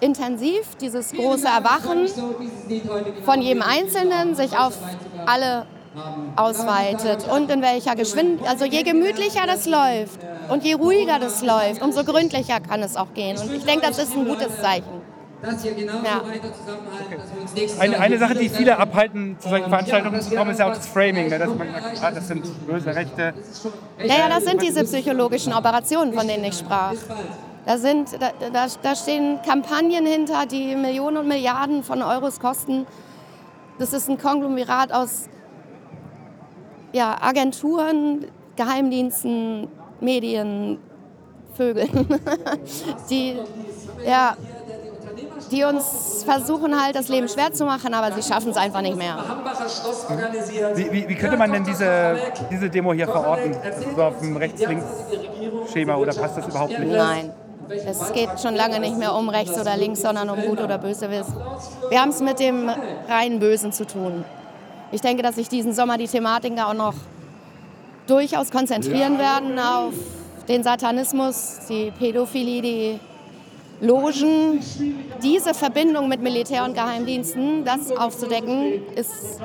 intensiv 0.00 0.74
dieses 0.80 1.12
große 1.12 1.46
Erwachen 1.46 2.08
von 3.24 3.40
jedem 3.40 3.62
Einzelnen 3.62 4.34
sich 4.34 4.58
auf 4.58 4.76
alle 5.24 5.66
ausweitet 6.36 7.26
und 7.28 7.50
in 7.50 7.62
welcher 7.62 7.94
Geschwindigkeit. 7.94 8.50
Also 8.50 8.64
je 8.64 8.82
gemütlicher 8.82 9.46
das 9.46 9.66
läuft 9.66 10.20
und 10.48 10.64
je 10.64 10.74
ruhiger 10.74 11.18
das 11.18 11.42
läuft, 11.42 11.82
umso 11.82 12.04
gründlicher 12.04 12.60
kann 12.60 12.82
es 12.82 12.96
auch 12.96 13.12
gehen. 13.14 13.38
Und 13.38 13.52
ich 13.52 13.64
denke, 13.64 13.86
das 13.86 13.98
ist 13.98 14.16
ein 14.16 14.26
gutes 14.26 14.60
Zeichen. 14.60 15.02
Ja. 15.42 16.22
Eine, 17.80 17.98
eine 17.98 18.18
Sache, 18.18 18.34
die 18.36 18.48
viele 18.48 18.78
abhalten, 18.78 19.36
zu 19.40 19.48
solchen 19.48 19.68
Veranstaltungen 19.68 20.20
zu 20.20 20.34
kommen, 20.36 20.52
ist 20.52 20.60
ja 20.60 20.70
auch 20.70 20.74
das 20.74 20.86
Framing. 20.86 21.28
Ne? 21.28 21.38
Dass 21.38 21.48
man 21.48 21.68
sagt, 21.72 22.02
ah, 22.04 22.10
das 22.12 22.28
sind 22.28 22.66
böse 22.66 22.94
Rechte. 22.94 23.34
Naja, 23.98 24.28
das 24.28 24.44
sind 24.44 24.62
diese 24.62 24.84
psychologischen 24.84 25.52
Operationen, 25.52 26.14
von 26.14 26.28
denen 26.28 26.44
ich 26.44 26.56
sprach. 26.56 26.94
Da, 27.66 27.76
sind, 27.76 28.12
da, 28.20 28.30
da, 28.52 28.66
da 28.82 28.96
stehen 28.96 29.40
Kampagnen 29.44 30.06
hinter, 30.06 30.46
die 30.46 30.76
Millionen 30.76 31.16
und 31.18 31.28
Milliarden 31.28 31.82
von 31.82 32.02
Euros 32.02 32.38
kosten. 32.38 32.86
Das 33.80 33.92
ist 33.92 34.08
ein 34.08 34.18
Konglomerat 34.18 34.92
aus 34.92 35.28
ja, 36.92 37.16
Agenturen, 37.20 38.26
Geheimdiensten, 38.56 39.68
Medien, 40.00 40.78
Vögeln, 41.54 41.88
die, 43.10 43.36
ja, 44.06 44.36
die 45.50 45.64
uns 45.64 46.24
versuchen 46.24 46.80
halt 46.80 46.96
das 46.96 47.08
Leben 47.08 47.28
schwer 47.28 47.52
zu 47.52 47.64
machen, 47.64 47.92
aber 47.92 48.14
sie 48.14 48.22
schaffen 48.22 48.50
es 48.50 48.56
einfach 48.56 48.80
nicht 48.80 48.96
mehr. 48.96 49.16
Wie, 50.74 50.92
wie, 50.92 51.08
wie 51.08 51.14
könnte 51.14 51.36
man 51.36 51.52
denn 51.52 51.64
diese, 51.64 52.16
diese 52.50 52.70
Demo 52.70 52.92
hier 52.94 53.06
verorten? 53.06 53.54
So 53.94 54.02
auf 54.02 54.18
dem 54.20 54.36
Rechts-Links-Schema 54.36 55.96
oder 55.96 56.14
passt 56.14 56.38
das 56.38 56.46
überhaupt 56.46 56.78
nicht? 56.78 56.92
Nein. 56.92 57.32
Es 57.68 58.12
geht 58.12 58.40
schon 58.40 58.54
lange 58.54 58.80
nicht 58.80 58.98
mehr 58.98 59.14
um 59.14 59.28
rechts 59.28 59.58
oder 59.58 59.76
links, 59.76 60.02
sondern 60.02 60.28
um 60.30 60.40
gut 60.42 60.60
oder 60.60 60.78
böse. 60.78 61.08
Wir 61.10 62.00
haben 62.00 62.10
es 62.10 62.20
mit 62.20 62.38
dem 62.40 62.70
rein 63.08 63.38
Bösen 63.38 63.72
zu 63.72 63.86
tun. 63.86 64.24
Ich 64.92 65.00
denke, 65.00 65.22
dass 65.22 65.36
sich 65.36 65.48
diesen 65.48 65.72
Sommer 65.72 65.96
die 65.96 66.06
Thematiken 66.06 66.60
auch 66.60 66.74
noch 66.74 66.94
durchaus 68.06 68.50
konzentrieren 68.50 69.18
werden 69.18 69.58
auf 69.58 69.94
den 70.48 70.62
Satanismus, 70.62 71.60
die 71.68 71.90
Pädophilie, 71.90 72.60
die 72.60 73.00
Logen. 73.80 74.60
Diese 75.22 75.54
Verbindung 75.54 76.08
mit 76.08 76.20
Militär 76.20 76.64
und 76.64 76.74
Geheimdiensten, 76.74 77.64
das 77.64 77.90
aufzudecken, 77.90 78.82
ist 78.94 79.40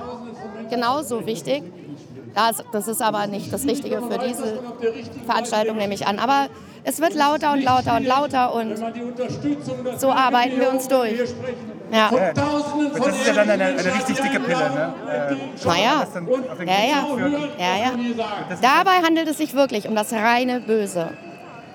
genauso 0.69 1.25
wichtig. 1.25 1.63
Das, 2.35 2.63
das 2.71 2.87
ist 2.87 3.01
aber 3.01 3.25
nicht 3.25 3.51
das 3.51 3.65
Richtige 3.65 4.01
für 4.01 4.19
diese 4.19 4.59
Veranstaltung, 5.25 5.77
nehme 5.77 5.93
ich 5.93 6.05
an. 6.05 6.19
Aber 6.19 6.49
es 6.83 6.99
wird 6.99 7.15
lauter 7.15 7.53
und 7.53 7.63
lauter 7.63 7.95
und 7.95 8.05
lauter 8.05 8.53
und 8.53 8.77
so 9.97 10.11
arbeiten 10.11 10.59
wir 10.59 10.71
uns 10.71 10.87
durch. 10.87 11.19
Ja. 11.91 12.09
Und 12.09 12.19
das 13.05 13.15
ist 13.15 13.27
ja 13.27 13.33
dann 13.33 13.49
eine, 13.49 13.63
eine 13.65 13.77
richtig 13.95 14.19
dicke 14.19 14.39
Pille, 14.39 14.69
ne? 14.69 14.93
Äh, 15.09 15.65
Naja, 15.65 16.07
ja, 16.65 16.75
ja, 16.85 17.05
ja, 17.57 17.77
ja. 17.77 17.91
Dabei 18.61 19.05
handelt 19.05 19.27
es 19.27 19.37
sich 19.37 19.53
wirklich 19.53 19.87
um 19.87 19.95
das 19.95 20.11
reine 20.11 20.59
Böse. 20.59 21.09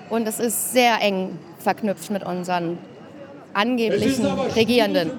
Und 0.09 0.27
es 0.27 0.39
ist 0.39 0.71
sehr 0.71 1.01
eng 1.01 1.39
verknüpft 1.59 2.11
mit 2.11 2.23
unseren 2.23 2.77
angeblichen 3.53 4.25
Regierenden. 4.55 5.11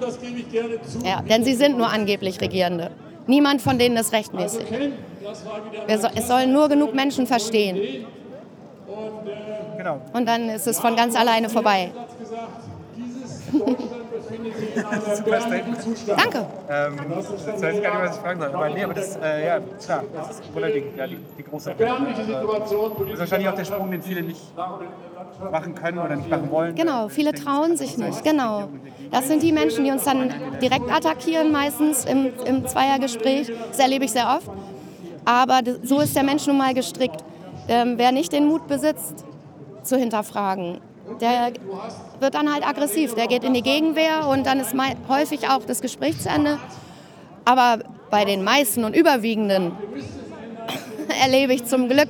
Ja, 1.03 1.21
denn 1.21 1.43
sie 1.43 1.53
sind 1.53 1.77
nur 1.77 1.89
angeblich 1.89 2.39
Regierende. 2.39 2.91
Niemand 3.27 3.61
von 3.61 3.77
denen 3.79 3.97
ist 3.97 4.13
rechtmäßig. 4.13 4.65
Wir 5.87 5.97
so, 5.97 6.07
es 6.15 6.27
sollen 6.27 6.53
nur 6.53 6.69
genug 6.69 6.93
Menschen 6.93 7.25
verstehen. 7.25 8.05
Genau. 9.77 10.01
Und 10.13 10.27
dann 10.27 10.49
ist 10.49 10.67
es 10.67 10.79
von 10.79 10.95
ganz 10.95 11.15
alleine 11.15 11.49
vorbei. 11.49 11.91
Super 15.15 15.41
Statement. 15.41 15.77
Danke. 16.07 16.45
Ähm, 16.69 16.93
jetzt 17.15 17.61
weiß 17.61 17.75
ich 17.75 17.83
gar 17.83 17.93
nicht, 17.93 18.09
was 18.09 18.15
ich 18.15 18.21
fragen 18.21 18.39
soll. 18.39 18.49
Aber 18.53 18.69
nee, 18.69 18.83
aber 18.83 18.93
das, 18.93 19.15
äh, 19.17 19.45
ja, 19.45 19.59
klar, 19.59 20.03
das 20.13 20.29
ist 20.31 20.55
wohl 20.55 20.71
die, 20.71 20.97
ja, 20.97 21.07
die, 21.07 21.17
die 21.37 21.43
große 21.43 21.71
Pille. 21.71 21.95
Das 22.15 22.27
ist 23.13 23.19
wahrscheinlich 23.19 23.49
auch 23.49 23.55
der 23.55 23.65
Sprung, 23.65 23.91
den 23.91 24.01
viele 24.01 24.21
nicht 24.21 24.41
machen 25.51 25.75
können 25.75 25.99
oder 25.99 26.15
nicht 26.15 26.29
machen 26.29 26.51
wollen. 26.51 26.75
Genau, 26.75 27.07
viele 27.09 27.33
trauen 27.33 27.77
sich 27.77 27.97
nicht. 27.97 28.23
Genau. 28.23 28.69
Das 29.11 29.27
sind 29.27 29.43
die 29.43 29.51
Menschen, 29.51 29.85
die 29.85 29.91
uns 29.91 30.03
dann 30.03 30.33
direkt 30.61 30.91
attackieren, 30.91 31.51
meistens 31.51 32.05
im, 32.05 32.31
im 32.45 32.67
Zweiergespräch. 32.67 33.51
Das 33.69 33.79
erlebe 33.79 34.05
ich 34.05 34.11
sehr 34.11 34.27
oft. 34.27 34.49
Aber 35.25 35.61
so 35.83 35.99
ist 35.99 36.15
der 36.15 36.23
Mensch 36.23 36.45
nun 36.47 36.57
mal 36.57 36.73
gestrickt. 36.73 37.23
Ähm, 37.67 37.95
wer 37.97 38.11
nicht 38.11 38.31
den 38.31 38.45
Mut 38.45 38.67
besitzt, 38.67 39.25
zu 39.81 39.97
hinterfragen, 39.97 40.79
der 41.21 41.53
wird 42.19 42.35
dann 42.35 42.51
halt 42.53 42.67
aggressiv. 42.67 43.15
Der 43.15 43.27
geht 43.27 43.43
in 43.43 43.53
die 43.53 43.61
Gegenwehr 43.61 44.27
und 44.27 44.45
dann 44.45 44.59
ist 44.59 44.73
häufig 45.09 45.49
auch 45.49 45.63
das 45.65 45.81
Gespräch 45.81 46.19
zu 46.19 46.29
Ende. 46.29 46.59
Aber 47.45 47.79
bei 48.09 48.25
den 48.25 48.43
meisten 48.43 48.83
und 48.83 48.95
überwiegenden 48.95 49.71
erlebe 51.23 51.53
ich 51.53 51.65
zum 51.65 51.89
Glück, 51.89 52.09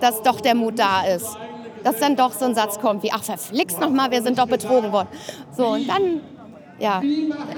dass 0.00 0.22
doch 0.22 0.40
der 0.40 0.54
Mut 0.54 0.78
da 0.78 1.04
ist. 1.06 1.36
Dass 1.84 1.98
dann 1.98 2.16
doch 2.16 2.32
so 2.32 2.44
ein 2.44 2.54
Satz 2.54 2.80
kommt 2.80 3.02
wie, 3.02 3.12
ach 3.12 3.22
verflixt 3.22 3.80
noch 3.80 3.90
mal, 3.90 4.10
wir 4.10 4.22
sind 4.22 4.38
doch 4.38 4.46
betrogen 4.46 4.92
worden. 4.92 5.08
So, 5.56 5.68
und 5.68 5.88
dann, 5.88 6.20
ja, 6.78 7.00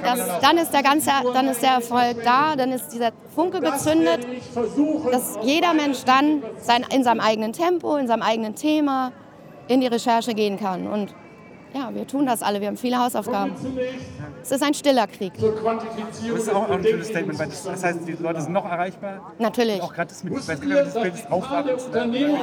das, 0.03 0.41
dann, 0.43 0.59
ist 0.59 0.72
der 0.72 0.82
ganze, 0.82 1.11
dann 1.32 1.49
ist 1.49 1.62
der 1.62 1.70
Erfolg 1.70 2.22
da, 2.24 2.55
dann 2.55 2.72
ist 2.72 2.91
dieser 2.91 3.12
Funke 3.34 3.61
gezündet, 3.61 4.26
dass 5.11 5.39
jeder 5.43 5.72
Mensch 5.72 6.05
dann 6.05 6.43
sein, 6.61 6.84
in 6.93 7.05
seinem 7.05 7.20
eigenen 7.20 7.53
Tempo, 7.53 7.97
in 7.97 8.07
seinem 8.07 8.22
eigenen 8.22 8.55
Thema 8.55 9.12
in 9.68 9.80
die 9.80 9.86
Recherche 9.86 10.34
gehen 10.34 10.59
kann. 10.59 10.86
Und 10.86 11.14
ja, 11.74 11.90
wir 11.94 12.06
tun 12.06 12.26
das 12.26 12.42
alle, 12.42 12.60
wir 12.60 12.68
haben 12.68 12.76
viele 12.76 12.98
Hausaufgaben. 12.98 13.52
Es 14.42 14.50
ist 14.50 14.62
ein 14.62 14.74
stiller 14.74 15.06
Krieg. 15.06 15.32
Das 15.38 16.42
ist 16.42 16.54
auch 16.54 16.70
ein 16.70 16.82
schönes 16.84 17.08
Statement, 17.08 17.38
weil 17.38 17.48
das, 17.48 17.64
das 17.64 17.84
heißt, 17.84 18.00
die 18.06 18.12
Leute 18.12 18.40
sind 18.40 18.52
noch 18.52 18.64
erreichbar. 18.64 19.32
Natürlich. 19.38 19.82
Auch 19.82 19.92
gerade 19.92 20.08
das 20.08 20.24
mit, 20.24 20.32
ja 20.34 20.84
das 20.84 20.94
Bild 20.94 21.14
des 21.14 21.30
Aufwachens, 21.30 21.88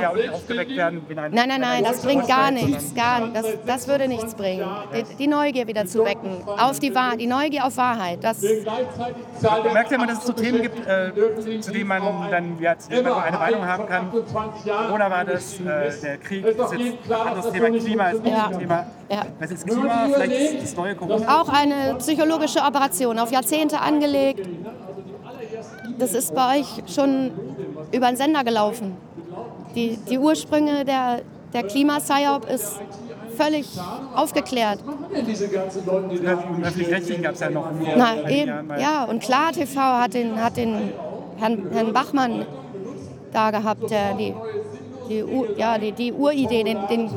ja 0.01 0.11
aufgeweckt 0.33 0.75
werden. 0.75 1.01
Nein, 1.09 1.31
nein, 1.33 1.61
nein, 1.61 1.83
das 1.83 2.01
bringt 2.01 2.27
gar 2.27 2.51
nichts, 2.51 2.93
gar 2.93 3.27
Das, 3.29 3.45
das 3.65 3.87
würde 3.87 4.07
nichts 4.07 4.35
bringen. 4.35 4.65
Die, 4.93 5.15
die 5.15 5.27
Neugier 5.27 5.67
wieder 5.67 5.85
zu 5.85 6.05
wecken, 6.05 6.43
auf 6.45 6.79
die 6.79 6.93
Wahrheit, 6.93 7.19
die 7.19 7.27
Neugier 7.27 7.65
auf 7.65 7.75
Wahrheit. 7.77 8.19
Das, 8.23 8.41
sondern- 8.41 9.73
Merkt 9.73 9.91
ihr 9.91 9.95
immer, 9.97 10.07
dass 10.07 10.19
es 10.19 10.25
so 10.25 10.33
Themen 10.33 10.61
gibt, 10.61 10.85
äh, 10.87 11.11
zu 11.61 11.71
denen 11.71 11.87
man 11.87 12.01
dann 12.29 12.59
ja, 12.59 12.77
zu 12.77 12.89
denen 12.89 13.03
man 13.03 13.23
eine 13.23 13.37
Meinung 13.37 13.65
haben 13.65 13.85
kann? 13.87 14.11
Corona 14.11 15.09
war 15.11 15.25
das, 15.25 15.59
äh, 15.59 15.91
der 16.01 16.17
Krieg 16.17 16.45
ist 16.45 16.57
jetzt 16.57 16.73
ein 16.73 17.27
anderes 17.27 17.51
Thema, 17.51 17.69
Klima 17.69 18.09
ist 18.09 18.25
Ja. 18.25 18.47
ein 18.47 18.59
Thema. 18.59 18.85
Ja. 19.09 19.25
Was 19.39 19.51
ist 19.51 19.67
Klima? 19.67 20.07
Vielleicht 20.11 20.63
das 20.63 20.75
neue 20.75 20.95
Corona. 20.95 21.41
auch 21.41 21.49
eine 21.49 21.95
psychologische 21.99 22.59
Operation, 22.59 23.19
auf 23.19 23.31
Jahrzehnte 23.31 23.79
angelegt. 23.79 24.47
Das 25.99 26.13
ist 26.13 26.33
bei 26.33 26.59
euch 26.59 26.67
schon 26.93 27.31
über 27.91 28.07
den 28.07 28.17
Sender 28.17 28.43
gelaufen. 28.43 28.97
Die, 29.75 29.97
die 30.09 30.17
Ursprünge 30.17 30.85
der, 30.85 31.21
der 31.53 31.63
Klimasciop 31.63 32.49
ist 32.49 32.79
völlig 33.35 33.67
aufgeklärt. 34.15 34.79
Öffentlich-Rechtlichen 35.13 37.23
gab 37.23 37.33
es 37.33 37.39
ja 37.41 37.49
noch 37.49 37.67
Na, 37.95 38.29
eben, 38.29 38.69
ja, 38.79 39.03
und 39.03 39.21
klar 39.21 39.51
TV 39.51 39.79
hat 39.79 40.13
den, 40.13 40.41
hat 40.41 40.57
den 40.57 40.91
Herrn, 41.37 41.67
Herrn 41.71 41.93
Bachmann 41.93 42.45
da 43.31 43.51
gehabt, 43.51 43.91
der 43.91 44.13
die, 44.13 44.33
die, 45.09 45.23
ja, 45.57 45.77
die, 45.77 45.91
die 45.91 46.13
Uridee, 46.13 46.63
den, 46.63 46.87
den 46.87 47.09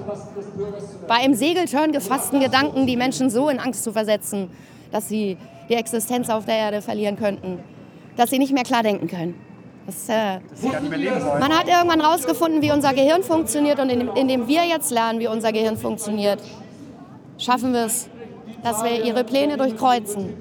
bei 1.07 1.17
einem 1.17 1.35
Segeltörn 1.35 1.93
gefassten 1.93 2.41
Gedanken, 2.41 2.87
die 2.87 2.97
Menschen 2.97 3.31
so 3.31 3.49
in 3.49 3.59
Angst 3.59 3.85
zu 3.85 3.93
versetzen, 3.93 4.51
dass 4.91 5.09
sie 5.09 5.37
die 5.69 5.75
Existenz 5.75 6.31
auf 6.31 6.45
der 6.45 6.57
Erde 6.57 6.83
verlieren 6.83 7.17
könnten, 7.17 7.59
dass 8.17 8.31
sie 8.31 8.39
nicht 8.39 8.53
mehr 8.53 8.65
klar 8.65 8.83
denken 8.83 9.07
können. 9.07 9.35
Das, 9.87 10.09
äh, 10.09 10.39
man 11.41 11.51
hat 11.59 11.67
irgendwann 11.67 12.01
herausgefunden, 12.03 12.61
wie 12.61 12.71
unser 12.71 12.93
Gehirn 12.93 13.23
funktioniert 13.23 13.79
und 13.79 13.89
indem, 13.89 14.11
indem 14.15 14.47
wir 14.47 14.65
jetzt 14.67 14.91
lernen, 14.91 15.19
wie 15.19 15.29
unser 15.29 15.51
Gehirn 15.51 15.79
funktioniert, 15.79 16.43
schaffen 17.39 17.73
wir 17.73 17.87
es, 17.87 18.11
dass 18.63 18.85
wir 18.85 19.03
ihre 19.03 19.25
Pläne 19.25 19.57
durchkreuzen. 19.57 20.35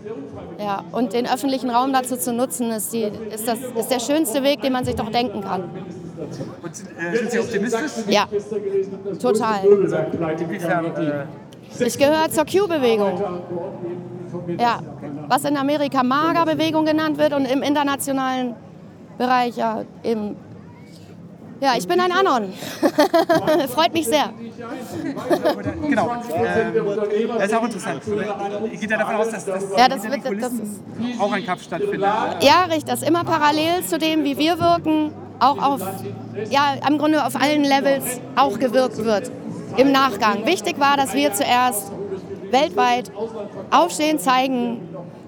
Ja, 0.59 0.83
und 0.91 1.13
den 1.13 1.27
öffentlichen 1.27 1.69
Raum 1.69 1.93
dazu 1.93 2.17
zu 2.17 2.33
nutzen, 2.33 2.71
ist, 2.71 2.91
die, 2.91 3.03
ist, 3.03 3.47
das, 3.47 3.59
ist 3.59 3.89
der 3.89 3.99
schönste 3.99 4.43
Weg, 4.43 4.61
den 4.61 4.73
man 4.73 4.83
sich 4.83 4.95
doch 4.95 5.09
denken 5.09 5.41
kann. 5.41 5.69
Und 6.19 6.75
sind, 6.75 6.89
äh, 6.97 7.15
sind 7.17 7.31
Sie 7.31 7.39
optimistisch? 7.39 7.91
Ja, 8.07 8.27
total. 9.21 9.65
Inwiefern? 10.39 10.85
Äh, 10.85 11.85
Ich 11.85 11.97
gehöre 11.97 12.29
zur 12.29 12.45
Q-Bewegung. 12.45 13.21
Ja, 14.59 14.79
was 15.27 15.45
in 15.45 15.57
Amerika 15.57 16.03
Mager-Bewegung 16.03 16.85
genannt 16.85 17.17
wird 17.17 17.33
und 17.33 17.45
im 17.45 17.61
internationalen 17.61 18.55
Bereich 19.17 19.55
ja 19.57 19.83
eben. 20.03 20.35
Ja, 21.59 21.73
ich 21.75 21.87
bin 21.87 21.99
ein 21.99 22.11
Anon. 22.11 22.53
Freut 23.69 23.91
mich 23.91 24.05
sehr. 24.05 24.29
genau. 25.89 26.11
Ähm, 26.35 26.73
das 27.39 27.45
ist 27.47 27.55
auch 27.55 27.63
interessant. 27.63 28.01
Ihr 28.71 28.77
geht 28.77 28.91
ja 28.91 28.97
davon 28.97 29.15
aus, 29.15 29.29
dass, 29.31 29.43
dass 29.45 29.63
Ja, 29.75 29.87
das 29.89 30.03
wird- 30.03 30.21
das 30.39 30.51
auch 31.19 31.31
ein 31.31 31.43
Kampf 31.43 31.63
stattfindet. 31.63 32.01
Ja, 32.41 32.65
richtig. 32.65 32.85
Das 32.85 33.01
ist 33.01 33.07
immer 33.09 33.23
parallel 33.23 33.83
zu 33.83 33.97
dem, 33.97 34.23
wie 34.23 34.37
wir 34.37 34.59
wirken, 34.59 35.11
auch 35.39 35.61
auf, 35.61 35.81
ja, 36.49 36.75
im 36.87 36.97
Grunde 36.97 37.25
auf 37.25 37.35
allen 37.35 37.63
Levels 37.63 38.19
auch 38.35 38.57
gewirkt 38.59 39.03
wird 39.03 39.31
im 39.77 39.91
Nachgang. 39.91 40.45
Wichtig 40.45 40.79
war, 40.79 40.97
dass 40.97 41.13
wir 41.13 41.33
zuerst 41.33 41.91
weltweit 42.51 43.11
aufstehen, 43.71 44.19
zeigen, 44.19 44.79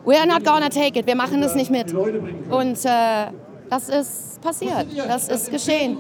we 0.05 0.17
are 0.17 0.27
not 0.27 0.43
gonna 0.43 0.69
take 0.69 0.97
it, 0.99 1.05
wir 1.05 1.15
machen 1.15 1.41
das 1.41 1.55
nicht 1.55 1.69
mit. 1.69 1.93
Und 1.93 2.85
äh, 2.85 3.27
das 3.69 3.89
ist 3.89 4.41
passiert, 4.41 4.87
das 5.07 5.27
ist 5.27 5.51
geschehen. 5.51 5.97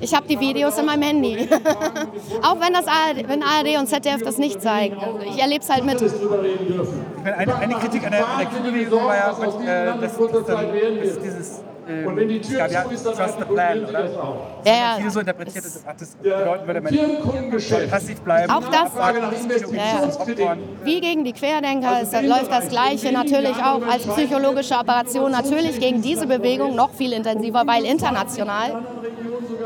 Ich 0.00 0.14
habe 0.14 0.26
die 0.28 0.38
Videos 0.38 0.78
in 0.78 0.86
meinem 0.86 1.02
Handy. 1.02 1.48
auch 2.42 2.60
wenn, 2.60 2.72
das 2.72 2.86
ARD, 2.86 3.28
wenn 3.28 3.42
ARD 3.42 3.78
und 3.78 3.88
ZDF 3.88 4.22
das 4.22 4.38
nicht 4.38 4.62
zeigen. 4.62 4.96
Also 4.96 5.18
ich 5.20 5.38
erlebe 5.38 5.62
es 5.62 5.68
halt 5.68 5.84
mit. 5.84 6.00
eine, 7.24 7.56
eine 7.56 7.74
Kritik 7.74 8.04
an 8.04 8.12
der, 8.12 8.26
an 8.26 8.46
der 8.48 8.92
war 8.92 9.16
ja, 9.16 9.94
äh, 9.94 10.00
dass, 10.00 10.16
dass, 10.16 11.62
dann, 11.86 12.16
dass 12.16 12.26
dieses 12.26 12.38
ähm, 12.38 12.40
es 12.42 12.58
gab 12.58 12.70
ja 12.70 12.82
Trust 13.12 13.38
the 13.38 13.44
Plan, 13.44 13.84
oder? 13.84 14.02
Das 14.02 14.12
Ja, 14.64 14.72
ja. 14.72 14.94
Viele 14.98 15.10
so 15.10 15.20
interpretiert, 15.20 15.64
dass 15.64 15.82
das 15.98 16.16
bedeuten 16.16 16.66
würde, 16.66 16.80
man 16.80 17.58
soll 17.60 17.86
passiv 17.86 18.20
bleiben. 18.20 18.52
Auch 18.52 18.68
das- 18.68 18.94
Ja, 19.72 20.02
ja. 20.38 20.56
Wie 20.84 21.00
gegen 21.00 21.24
die 21.24 21.32
Querdenker 21.32 22.02
ist, 22.02 22.12
läuft 22.12 22.50
das 22.50 22.68
Gleiche 22.68 23.12
natürlich 23.12 23.56
auch 23.62 23.82
als 23.86 24.06
psychologische 24.06 24.74
Operation 24.74 25.30
natürlich 25.30 25.78
gegen 25.78 26.02
diese 26.02 26.26
Bewegung 26.26 26.74
noch 26.74 26.90
viel 26.90 27.12
intensiver, 27.12 27.62
weil 27.66 27.84
international, 27.84 28.82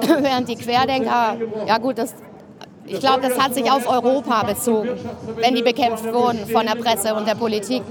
während 0.20 0.48
die 0.48 0.56
Querdenker, 0.56 1.36
ja 1.66 1.78
gut, 1.78 1.98
das, 1.98 2.14
ich 2.90 3.00
glaube, 3.00 3.20
das 3.20 3.38
hat 3.38 3.54
sich 3.54 3.70
auf 3.70 3.88
Europa 3.88 4.42
bezogen, 4.42 4.90
wenn 5.36 5.54
die 5.54 5.62
bekämpft 5.62 6.12
wurden 6.12 6.46
von 6.46 6.66
der 6.66 6.74
Presse 6.74 7.14
und 7.14 7.26
der 7.26 7.34
Politik. 7.36 7.82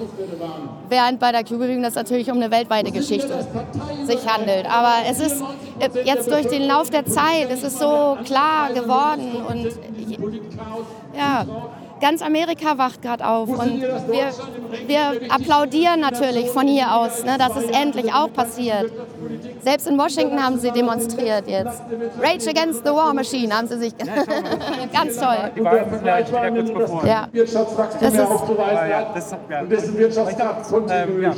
Während 0.90 1.20
bei 1.20 1.32
der 1.32 1.44
Q-Bewegung 1.44 1.84
das 1.84 1.96
natürlich 1.96 2.30
um 2.30 2.38
eine 2.38 2.52
weltweite 2.52 2.92
Geschichte 2.92 3.48
sich 4.06 4.28
handelt. 4.28 4.66
Aber 4.66 4.94
es 5.10 5.20
ist 5.20 5.42
äh, 5.80 5.90
jetzt 6.04 6.30
durch 6.30 6.48
den 6.48 6.64
Lauf 6.64 6.90
der 6.90 7.06
Zeit, 7.06 7.50
es 7.50 7.64
ist 7.64 7.80
so 7.80 8.18
klar 8.26 8.74
geworden 8.74 9.44
und 9.48 9.70
ja, 11.16 11.46
ganz 12.02 12.22
Amerika 12.22 12.78
wacht 12.78 13.02
gerade 13.02 13.26
auf 13.26 13.50
und 13.50 13.82
wir, 13.82 14.32
wir 14.88 15.32
applaudieren 15.32 16.00
natürlich 16.00 16.50
von 16.50 16.68
hier 16.68 16.96
aus, 16.96 17.24
ne, 17.24 17.38
dass 17.38 17.56
es 17.56 17.70
endlich 17.70 18.14
auch 18.14 18.32
passiert. 18.34 18.92
Selbst 19.64 19.88
in 19.88 19.98
Washington 19.98 20.42
haben 20.42 20.60
sie 20.60 20.72
demonstriert 20.72 21.48
jetzt. 21.48 21.82
Rage 22.22 22.50
Against 22.50 22.86
the 22.86 22.92
War 22.92 23.14
Machine 23.14 23.54
haben 23.56 23.68
sie 23.68 23.78
sich. 23.78 23.94
ganz 24.94 25.18
toll. 25.18 25.36
Die 25.56 25.64
Wahl 25.64 25.88
ist 25.92 26.02
gleich 26.02 26.28
wieder 26.30 26.52
kurz 26.52 26.72
bevor. 26.72 27.06
Ja. 27.06 27.28
Das 27.34 27.50
ist, 27.50 27.54
ja, 27.54 28.00
ja. 28.88 29.08
Ähm, 30.90 31.22
ja. 31.22 31.34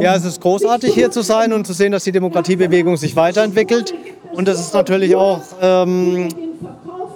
Ja, 0.00 0.16
es 0.16 0.24
ist 0.24 0.40
großartig 0.40 0.94
hier 0.94 1.10
zu 1.10 1.22
sein 1.22 1.52
und 1.52 1.66
zu 1.66 1.72
sehen, 1.72 1.92
dass 1.92 2.04
die 2.04 2.12
Demokratiebewegung 2.12 2.96
sich 2.96 3.14
weiterentwickelt. 3.16 3.94
Und 4.32 4.48
es 4.48 4.60
ist 4.60 4.74
natürlich 4.74 5.14
auch 5.16 5.40
ähm, 5.62 6.28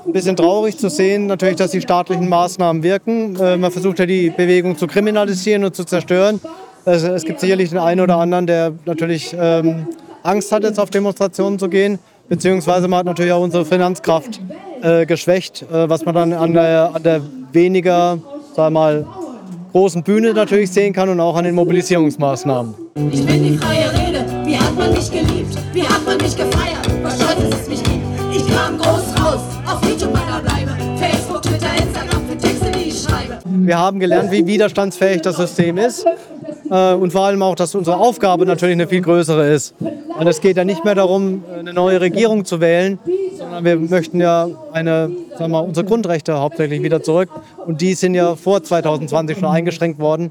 ein 0.07 0.13
bisschen 0.13 0.37
traurig 0.37 0.79
zu 0.79 0.89
sehen, 0.89 1.27
natürlich, 1.27 1.57
dass 1.57 1.71
die 1.73 1.81
staatlichen 1.81 2.29
Maßnahmen 2.29 2.83
wirken. 2.83 3.37
Äh, 3.37 3.57
man 3.57 3.71
versucht 3.71 3.99
ja 3.99 4.07
die 4.07 4.31
Bewegung 4.31 4.77
zu 4.77 4.87
kriminalisieren 4.87 5.65
und 5.65 5.75
zu 5.75 5.85
zerstören. 5.85 6.41
Also, 6.85 7.09
es 7.09 7.25
gibt 7.25 7.41
sicherlich 7.41 7.71
den 7.71 7.79
einen 7.79 8.01
oder 8.01 8.17
anderen, 8.17 8.47
der 8.47 8.73
natürlich 8.87 9.37
ähm, 9.39 9.87
Angst 10.23 10.51
hat, 10.53 10.65
jetzt 10.65 10.81
auf 10.81 10.91
Demonstrationen 10.91 11.59
zu 11.59 11.69
gehen. 11.69 11.99
Beziehungsweise 12.29 12.87
man 12.87 13.01
hat 13.01 13.07
natürlich 13.07 13.33
auch 13.33 13.43
unsere 13.43 13.65
Finanzkraft 13.65 14.41
äh, 14.83 15.05
geschwächt, 15.05 15.63
äh, 15.63 15.89
was 15.89 16.05
man 16.05 16.15
dann 16.15 16.33
an 16.33 16.53
der, 16.53 16.91
an 16.95 17.03
der 17.03 17.21
weniger, 17.53 18.19
sagen 18.55 18.67
wir 18.67 18.71
mal, 18.71 19.07
großen 19.73 20.03
Bühne 20.03 20.33
natürlich 20.33 20.71
sehen 20.71 20.93
kann 20.93 21.09
und 21.09 21.21
auch 21.21 21.37
an 21.37 21.45
den 21.45 21.55
Mobilisierungsmaßnahmen. 21.55 22.75
Ich 23.13 23.27
bin 23.27 23.43
die 23.43 23.59
freie 23.59 23.91
Rede. 23.93 24.25
Wie 24.45 24.57
hat 24.57 24.77
man 24.77 24.93
mich 24.93 25.11
geliebt? 25.11 25.57
Wie 25.73 25.83
hat 25.83 26.05
man 26.07 26.17
mich 26.19 26.37
gefeiert? 26.37 26.89
Was 27.03 27.17
stolz, 27.17 27.51
dass 27.51 27.61
es 27.63 27.69
mich 27.69 27.83
gibt. 27.83 28.05
Ich 28.33 28.47
kam 28.47 28.79
groß 28.79 29.25
raus. 29.25 29.41
Auf 29.67 29.89
YouTube 29.89 30.13
meiner 30.13 30.41
Bleibe. 30.41 30.71
Facebook, 30.99 31.43
Twitter, 31.43 31.69
Instagram 31.77 32.29
für 32.29 32.37
Texte, 32.37 32.71
die 32.71 32.89
ich 32.89 33.03
schreibe. 33.03 33.39
Wir 33.45 33.79
haben 33.79 33.99
gelernt, 33.99 34.31
wie 34.31 34.47
widerstandsfähig 34.47 35.23
das 35.23 35.37
System 35.37 35.79
ist. 35.79 36.05
Äh, 36.71 36.95
Und 36.95 37.13
vor 37.13 37.23
allem 37.23 37.43
auch, 37.43 37.57
dass 37.57 37.75
unsere 37.75 37.97
Aufgabe 37.97 38.47
natürlich 38.47 38.75
eine 38.75 38.87
viel 38.87 39.01
größere 39.03 39.49
ist. 39.49 39.75
Und 39.81 40.27
es 40.27 40.41
geht 40.41 40.57
ja 40.57 40.65
nicht 40.65 40.85
mehr 40.85 40.95
darum, 40.95 41.43
eine 41.59 41.73
neue 41.73 42.01
Regierung 42.01 42.45
zu 42.45 42.61
wählen, 42.61 42.99
sondern 43.37 43.65
wir 43.65 43.77
möchten 43.77 44.21
ja 44.21 44.49
eine, 44.73 45.11
sagen 45.37 45.51
wir 45.51 45.65
unsere 45.65 45.85
Grundrechte 45.85 46.39
hauptsächlich 46.39 46.83
wieder 46.83 47.03
zurück. 47.03 47.29
Und 47.67 47.81
die 47.81 47.95
sind 47.95 48.15
ja 48.15 48.37
vor 48.37 48.63
2020 48.63 49.39
schon 49.39 49.49
eingeschränkt 49.49 49.99
worden, 49.99 50.31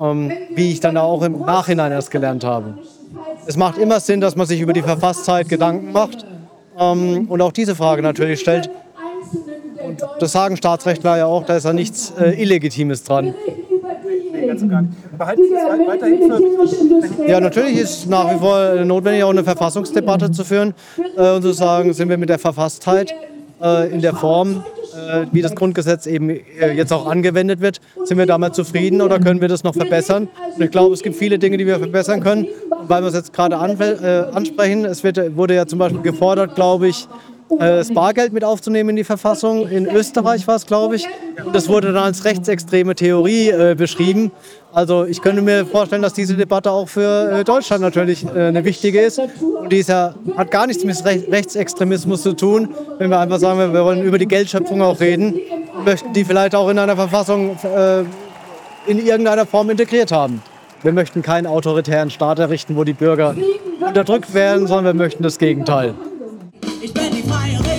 ähm, 0.00 0.32
wie 0.54 0.72
ich 0.72 0.80
dann 0.80 0.96
auch 0.96 1.22
im 1.22 1.40
Nachhinein 1.40 1.92
erst 1.92 2.10
gelernt 2.10 2.44
habe. 2.44 2.78
Es 3.46 3.56
macht 3.56 3.78
immer 3.78 4.00
Sinn, 4.00 4.20
dass 4.20 4.34
man 4.34 4.46
sich 4.46 4.60
über 4.60 4.72
die 4.72 4.82
Verfasstheit 4.82 5.48
Gedanken 5.48 5.92
macht 5.92 6.26
ähm, 6.78 7.26
und 7.28 7.40
auch 7.40 7.52
diese 7.52 7.76
Frage 7.76 8.02
natürlich 8.02 8.40
stellt. 8.40 8.70
Und 9.86 10.02
das 10.18 10.32
sagen 10.32 10.56
Staatsrechtler 10.56 11.16
ja 11.16 11.26
auch, 11.26 11.44
da 11.44 11.56
ist 11.56 11.64
ja 11.64 11.72
nichts 11.72 12.12
äh, 12.18 12.42
Illegitimes 12.42 13.04
dran. 13.04 13.34
Nee, 14.32 14.46
ganz 14.46 14.62
und 14.62 14.68
gar 14.68 14.82
nicht. 14.82 14.94
Aber 15.16 15.28
halten 15.28 15.42
Sie 15.48 15.54
das 15.54 15.88
weiterhin 15.88 17.16
für 17.16 17.26
Ja, 17.26 17.40
natürlich 17.40 17.78
ist 17.78 18.06
nach 18.06 18.34
wie 18.34 18.38
vor 18.38 18.84
notwendig, 18.84 19.24
auch 19.24 19.30
eine 19.30 19.44
Verfassungsdebatte 19.44 20.30
zu 20.30 20.44
führen 20.44 20.74
äh, 21.16 21.30
und 21.36 21.42
zu 21.42 21.52
sagen, 21.52 21.94
sind 21.94 22.10
wir 22.10 22.18
mit 22.18 22.28
der 22.28 22.38
Verfasstheit 22.38 23.14
äh, 23.62 23.90
in 23.90 24.02
der 24.02 24.14
Form, 24.14 24.62
äh, 24.94 25.24
wie 25.32 25.40
das 25.40 25.54
Grundgesetz 25.54 26.06
eben 26.06 26.28
äh, 26.28 26.72
jetzt 26.74 26.92
auch 26.92 27.06
angewendet 27.06 27.62
wird, 27.62 27.80
sind 28.04 28.18
wir 28.18 28.26
damit 28.26 28.54
zufrieden 28.54 29.00
oder 29.00 29.18
können 29.18 29.40
wir 29.40 29.48
das 29.48 29.64
noch 29.64 29.74
verbessern? 29.74 30.28
Und 30.54 30.62
ich 30.62 30.70
glaube, 30.70 30.92
es 30.92 31.02
gibt 31.02 31.16
viele 31.16 31.38
Dinge, 31.38 31.56
die 31.56 31.66
wir 31.66 31.78
verbessern 31.78 32.20
können. 32.20 32.46
Weil 32.88 33.02
wir 33.02 33.08
es 33.08 33.14
jetzt 33.14 33.32
gerade 33.32 33.56
an, 33.56 33.80
äh, 33.80 34.26
ansprechen, 34.32 34.84
es 34.84 35.02
wird, 35.02 35.34
wurde 35.34 35.54
ja 35.54 35.66
zum 35.66 35.78
Beispiel 35.78 36.02
gefordert, 36.02 36.54
glaube 36.54 36.88
ich, 36.88 37.08
äh, 37.50 37.58
das 37.58 37.92
Bargeld 37.92 38.32
mit 38.32 38.44
aufzunehmen 38.44 38.90
in 38.90 38.96
die 38.96 39.04
Verfassung. 39.04 39.68
In 39.68 39.86
Österreich 39.86 40.46
war 40.46 40.56
es, 40.56 40.66
glaube 40.66 40.96
ich. 40.96 41.06
Und 41.44 41.54
das 41.54 41.68
wurde 41.68 41.92
dann 41.92 42.04
als 42.04 42.24
rechtsextreme 42.24 42.94
Theorie 42.94 43.50
äh, 43.50 43.74
beschrieben. 43.76 44.32
Also 44.72 45.04
ich 45.04 45.22
könnte 45.22 45.40
mir 45.42 45.64
vorstellen, 45.64 46.02
dass 46.02 46.12
diese 46.12 46.36
Debatte 46.36 46.70
auch 46.70 46.88
für 46.88 47.40
äh, 47.40 47.44
Deutschland 47.44 47.82
natürlich 47.82 48.26
äh, 48.26 48.48
eine 48.48 48.64
wichtige 48.64 49.00
ist. 49.00 49.18
Und 49.18 49.72
die 49.72 49.78
ist 49.78 49.88
ja, 49.88 50.14
hat 50.36 50.50
gar 50.50 50.66
nichts 50.66 50.84
mit 50.84 51.02
Rech 51.04 51.30
Rechtsextremismus 51.30 52.22
zu 52.22 52.34
tun, 52.34 52.68
wenn 52.98 53.10
wir 53.10 53.18
einfach 53.18 53.38
sagen, 53.38 53.72
wir 53.72 53.84
wollen 53.84 54.02
über 54.02 54.18
die 54.18 54.26
Geldschöpfung 54.26 54.82
auch 54.82 55.00
reden, 55.00 55.40
möchten 55.84 56.12
die 56.12 56.24
vielleicht 56.24 56.54
auch 56.54 56.68
in 56.68 56.78
einer 56.78 56.96
Verfassung 56.96 57.56
äh, 57.62 58.00
in 58.86 59.04
irgendeiner 59.04 59.46
Form 59.46 59.70
integriert 59.70 60.12
haben. 60.12 60.42
Wir 60.82 60.92
möchten 60.92 61.22
keinen 61.22 61.46
autoritären 61.46 62.10
Staat 62.10 62.38
errichten, 62.38 62.76
wo 62.76 62.84
die 62.84 62.92
Bürger 62.92 63.34
unterdrückt 63.80 64.34
werden, 64.34 64.66
sondern 64.66 64.96
wir 64.96 65.04
möchten 65.04 65.22
das 65.22 65.38
Gegenteil. 65.38 65.94
Ich 67.44 67.75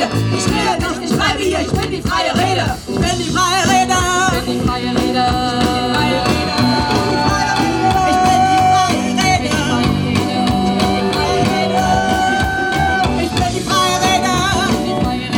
Fehde. 0.00 0.36
Ich 0.36 0.46
rede 0.46 1.00
nicht, 1.00 1.10
ich 1.10 1.16
bleibe 1.16 1.42
hier, 1.42 1.60
ich 1.60 1.70
bin 1.70 1.90
die 1.90 2.02
freie 2.02 2.34
Rede. 2.34 2.76
Ich 2.88 2.94
bin 2.94 3.18
die 3.18 3.30
freie 3.30 3.64
Rede. 3.68 3.94
Ich 4.32 4.44
bin 4.46 4.60
die 4.60 4.66
freie 4.66 4.90
Rede. 4.90 5.24
Freie 5.92 6.20
Rede. 6.26 6.60
Ich 8.02 8.18
bin 8.20 8.30
die 8.32 8.70
freie 8.80 9.06
Rede. 9.20 9.54
Ich 13.22 13.30
bin 13.30 13.48
die 13.54 13.60
freie 13.60 13.98
Rede. 14.06 14.34
Die 14.86 14.94
freie 15.04 15.28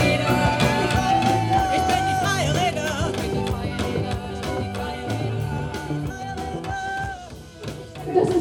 Rede. 0.00 0.28
Ich 1.74 1.82
bin 1.82 2.02
die 2.06 2.16
freie 2.22 2.50
Rede. 2.54 2.86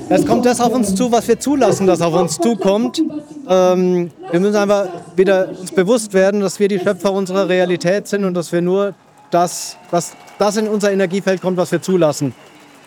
Es 0.09 0.25
kommt 0.25 0.45
das 0.45 0.59
auf 0.61 0.73
uns 0.73 0.93
zu, 0.93 1.11
was 1.11 1.27
wir 1.27 1.39
zulassen, 1.39 1.87
dass 1.87 2.01
auf 2.01 2.13
uns 2.13 2.37
zukommt. 2.37 3.01
Ähm, 3.49 4.11
wir 4.33 4.39
müssen 4.39 4.55
einfach 4.55 4.87
wieder 5.15 5.47
uns 5.47 5.71
bewusst 5.71 6.11
werden, 6.11 6.41
dass 6.41 6.59
wir 6.59 6.67
die 6.67 6.79
Schöpfer 6.79 7.13
unserer 7.13 7.47
Realität 7.47 8.07
sind 8.07 8.25
und 8.25 8.33
dass 8.33 8.51
wir 8.51 8.63
nur 8.63 8.95
das, 9.29 9.77
was 9.91 10.13
das 10.39 10.57
in 10.57 10.67
unser 10.67 10.91
Energiefeld 10.91 11.39
kommt, 11.39 11.55
was 11.55 11.71
wir 11.71 11.83
zulassen. 11.83 12.33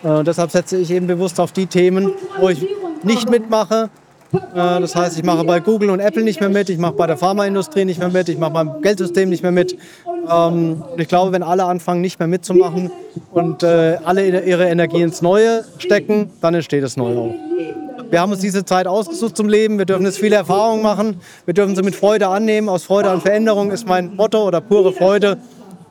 Äh, 0.03 0.25
deshalb 0.25 0.51
setze 0.51 0.77
ich 0.77 0.91
eben 0.91 1.07
bewusst 1.07 1.39
auf 1.39 1.53
die 1.53 1.67
Themen, 1.67 2.11
wo 2.41 2.49
ich 2.49 2.67
nicht 3.05 3.31
mitmache. 3.31 3.91
Äh, 4.33 4.39
das 4.55 4.97
heißt, 4.97 5.17
ich 5.19 5.23
mache 5.23 5.45
bei 5.45 5.61
Google 5.61 5.91
und 5.91 6.01
Apple 6.01 6.25
nicht 6.25 6.41
mehr 6.41 6.49
mit, 6.49 6.69
ich 6.69 6.79
mache 6.79 6.95
bei 6.95 7.07
der 7.07 7.17
Pharmaindustrie 7.17 7.85
nicht 7.85 8.01
mehr 8.01 8.09
mit, 8.11 8.29
ich 8.29 8.39
mache 8.39 8.51
beim 8.51 8.83
Geldsystem 8.83 9.29
nicht 9.29 9.45
mehr 9.45 9.53
mit. 9.53 9.79
Ähm, 10.29 10.83
ich 10.97 11.07
glaube, 11.07 11.31
wenn 11.31 11.45
alle 11.45 11.63
anfangen, 11.67 12.01
nicht 12.01 12.19
mehr 12.19 12.27
mitzumachen 12.27 12.91
und 13.31 13.63
äh, 13.63 13.99
alle 14.03 14.43
ihre 14.45 14.65
Energie 14.69 15.03
ins 15.03 15.23
Neue 15.23 15.65
stecken, 15.79 16.29
dann 16.41 16.55
entsteht 16.55 16.83
das 16.83 16.97
Neue 16.97 17.17
auch. 17.17 17.86
Wir 18.11 18.21
haben 18.21 18.31
uns 18.33 18.41
diese 18.41 18.65
Zeit 18.65 18.87
ausgesucht 18.87 19.37
zum 19.37 19.49
Leben. 19.49 19.79
Wir 19.79 19.85
dürfen 19.85 20.05
jetzt 20.05 20.19
viele 20.19 20.37
Erfahrungen 20.37 20.83
machen. 20.83 21.21
Wir 21.45 21.55
dürfen 21.55 21.75
sie 21.75 21.83
mit 21.83 21.97
Freude 21.97 22.29
annehmen. 22.29 22.69
Aus 22.69 22.85
Freude 22.85 23.11
an 23.11 23.21
Veränderung 23.21 23.71
ist 23.71 23.87
mein 23.87 24.15
Motto 24.15 24.47
oder 24.47 24.61
pure 24.61 24.93
Freude. 24.93 25.39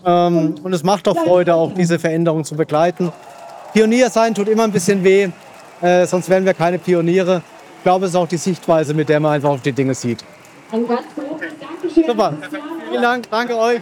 Ähm, 0.06 0.56
und 0.64 0.74
es 0.74 0.84
macht 0.84 1.08
doch 1.08 1.18
Freude, 1.18 1.56
auch 1.56 1.74
diese 1.74 2.00
Veränderung 2.00 2.44
zu 2.44 2.56
begleiten. 2.56 3.12
Pionier 3.74 4.10
sein 4.10 4.34
tut 4.34 4.48
immer 4.48 4.64
ein 4.64 4.72
bisschen 4.72 5.04
weh, 5.04 5.30
äh, 5.82 6.06
sonst 6.06 6.30
wären 6.30 6.46
wir 6.46 6.54
keine 6.54 6.80
Pioniere. 6.80 7.42
Ich 7.78 7.84
glaube, 7.84 8.06
es 8.06 8.12
ist 8.12 8.16
auch 8.16 8.28
die 8.28 8.38
Sichtweise, 8.38 8.94
mit 8.94 9.10
der 9.10 9.20
man 9.20 9.34
einfach 9.34 9.50
auf 9.50 9.62
die 9.62 9.74
Dinge 9.74 9.94
sieht. 9.94 10.24
Super. 11.94 12.38
Vielen 12.90 13.02
Dank, 13.02 13.30
danke 13.30 13.58
euch. 13.58 13.80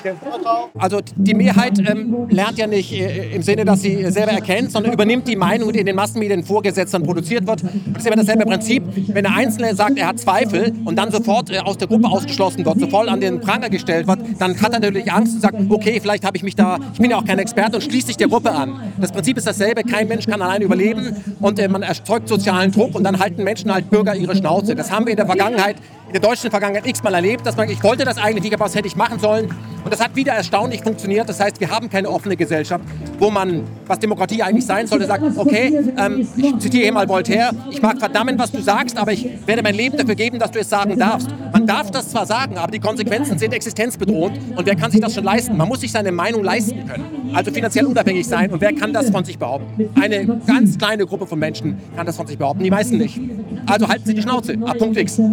Also 0.77 1.01
die 1.15 1.33
Mehrheit 1.33 1.79
ähm, 1.79 2.27
lernt 2.29 2.57
ja 2.57 2.67
nicht 2.67 2.91
äh, 2.91 3.35
im 3.35 3.41
Sinne, 3.41 3.65
dass 3.65 3.81
sie 3.81 4.09
selber 4.11 4.31
erkennt, 4.31 4.71
sondern 4.71 4.93
übernimmt 4.93 5.27
die 5.27 5.35
Meinung, 5.35 5.71
die 5.71 5.79
in 5.79 5.85
den 5.85 5.95
Massenmedien 5.95 6.43
vorgesetzt 6.43 6.95
und 6.95 7.03
produziert 7.03 7.45
wird. 7.45 7.63
Das 7.63 7.97
ist 7.97 8.07
immer 8.07 8.15
dasselbe 8.15 8.45
Prinzip. 8.45 8.83
Wenn 9.07 9.23
der 9.23 9.35
Einzelne 9.35 9.75
sagt, 9.75 9.97
er 9.97 10.07
hat 10.07 10.19
Zweifel 10.19 10.73
und 10.85 10.97
dann 10.97 11.11
sofort 11.11 11.49
äh, 11.49 11.59
aus 11.59 11.77
der 11.77 11.87
Gruppe 11.87 12.07
ausgeschlossen 12.07 12.65
wird, 12.65 12.79
sofort 12.79 13.09
an 13.09 13.19
den 13.19 13.41
Pranger 13.41 13.69
gestellt 13.69 14.07
wird, 14.07 14.19
dann 14.39 14.59
hat 14.61 14.73
er 14.73 14.79
natürlich 14.79 15.11
Angst 15.11 15.35
und 15.35 15.41
sagt, 15.41 15.55
okay, 15.69 15.99
vielleicht 16.01 16.25
habe 16.25 16.37
ich 16.37 16.43
mich 16.43 16.55
da, 16.55 16.77
ich 16.93 16.99
bin 16.99 17.11
ja 17.11 17.17
auch 17.17 17.25
kein 17.25 17.39
Experte 17.39 17.77
und 17.77 17.81
schließt 17.81 18.07
sich 18.07 18.17
der 18.17 18.27
Gruppe 18.27 18.51
an. 18.51 18.93
Das 18.99 19.11
Prinzip 19.11 19.37
ist 19.37 19.47
dasselbe, 19.47 19.83
kein 19.83 20.07
Mensch 20.07 20.25
kann 20.25 20.41
allein 20.41 20.61
überleben 20.61 21.15
und 21.39 21.59
äh, 21.59 21.67
man 21.67 21.83
erzeugt 21.83 22.27
sozialen 22.27 22.71
Druck 22.71 22.95
und 22.95 23.03
dann 23.03 23.19
halten 23.19 23.43
Menschen 23.43 23.73
halt 23.73 23.89
Bürger 23.89 24.15
ihre 24.15 24.35
Schnauze. 24.35 24.75
Das 24.75 24.91
haben 24.91 25.05
wir 25.05 25.11
in 25.11 25.17
der 25.17 25.25
Vergangenheit 25.25 25.75
in 26.13 26.21
der 26.21 26.29
deutschen 26.29 26.51
Vergangenheit 26.51 26.85
x-mal 26.85 27.15
erlebt, 27.15 27.43
dass 27.43 27.57
man, 27.57 27.67
ich 27.67 27.83
wollte 27.83 28.05
das 28.05 28.19
eigentlich 28.19 28.53
aber 28.53 28.65
was 28.65 28.75
hätte 28.75 28.87
ich 28.87 28.95
machen 28.95 29.17
sollen? 29.17 29.49
Und 29.83 29.91
das 29.91 29.99
hat 29.99 30.15
wieder 30.15 30.31
erstaunlich 30.31 30.81
funktioniert. 30.81 31.27
Das 31.27 31.39
heißt, 31.39 31.59
wir 31.59 31.71
haben 31.71 31.89
keine 31.89 32.07
offene 32.07 32.37
Gesellschaft, 32.37 32.85
wo 33.17 33.31
man, 33.31 33.63
was 33.87 33.97
Demokratie 33.97 34.43
eigentlich 34.43 34.65
sein 34.65 34.85
sollte, 34.85 35.07
sagt, 35.07 35.23
okay, 35.35 35.91
ähm, 35.97 36.27
ich 36.37 36.59
zitiere 36.59 36.83
hier 36.83 36.93
mal 36.93 37.09
Voltaire, 37.09 37.49
ich 37.71 37.81
mag 37.81 37.97
verdammen, 37.97 38.37
was 38.37 38.51
du 38.51 38.61
sagst, 38.61 38.95
aber 38.95 39.11
ich 39.11 39.27
werde 39.47 39.63
mein 39.63 39.73
Leben 39.73 39.97
dafür 39.97 40.13
geben, 40.13 40.37
dass 40.37 40.51
du 40.51 40.59
es 40.59 40.69
sagen 40.69 40.99
darfst. 40.99 41.29
Man 41.51 41.65
darf 41.65 41.89
das 41.89 42.09
zwar 42.09 42.27
sagen, 42.27 42.57
aber 42.57 42.71
die 42.71 42.79
Konsequenzen 42.79 43.39
sind 43.39 43.51
existenzbedrohend 43.51 44.37
und 44.55 44.65
wer 44.67 44.75
kann 44.75 44.91
sich 44.91 45.01
das 45.01 45.15
schon 45.15 45.23
leisten? 45.23 45.57
Man 45.57 45.67
muss 45.67 45.81
sich 45.81 45.91
seine 45.91 46.11
Meinung 46.11 46.43
leisten 46.43 46.87
können, 46.87 47.31
also 47.33 47.51
finanziell 47.51 47.87
unabhängig 47.87 48.27
sein 48.27 48.51
und 48.51 48.61
wer 48.61 48.73
kann 48.73 48.93
das 48.93 49.09
von 49.09 49.25
sich 49.25 49.39
behaupten? 49.39 49.89
Eine 49.99 50.27
ganz 50.45 50.77
kleine 50.77 51.07
Gruppe 51.07 51.25
von 51.25 51.39
Menschen 51.39 51.79
kann 51.95 52.05
das 52.05 52.15
von 52.17 52.27
sich 52.27 52.37
behaupten, 52.37 52.63
die 52.63 52.71
meisten 52.71 52.99
nicht. 52.99 53.19
Also 53.65 53.87
halten 53.87 54.05
Sie 54.05 54.13
die 54.13 54.21
Schnauze, 54.21 54.57
ab 54.65 54.77
Punkt 54.77 54.97
X. 54.97 55.19
Äh, 55.19 55.23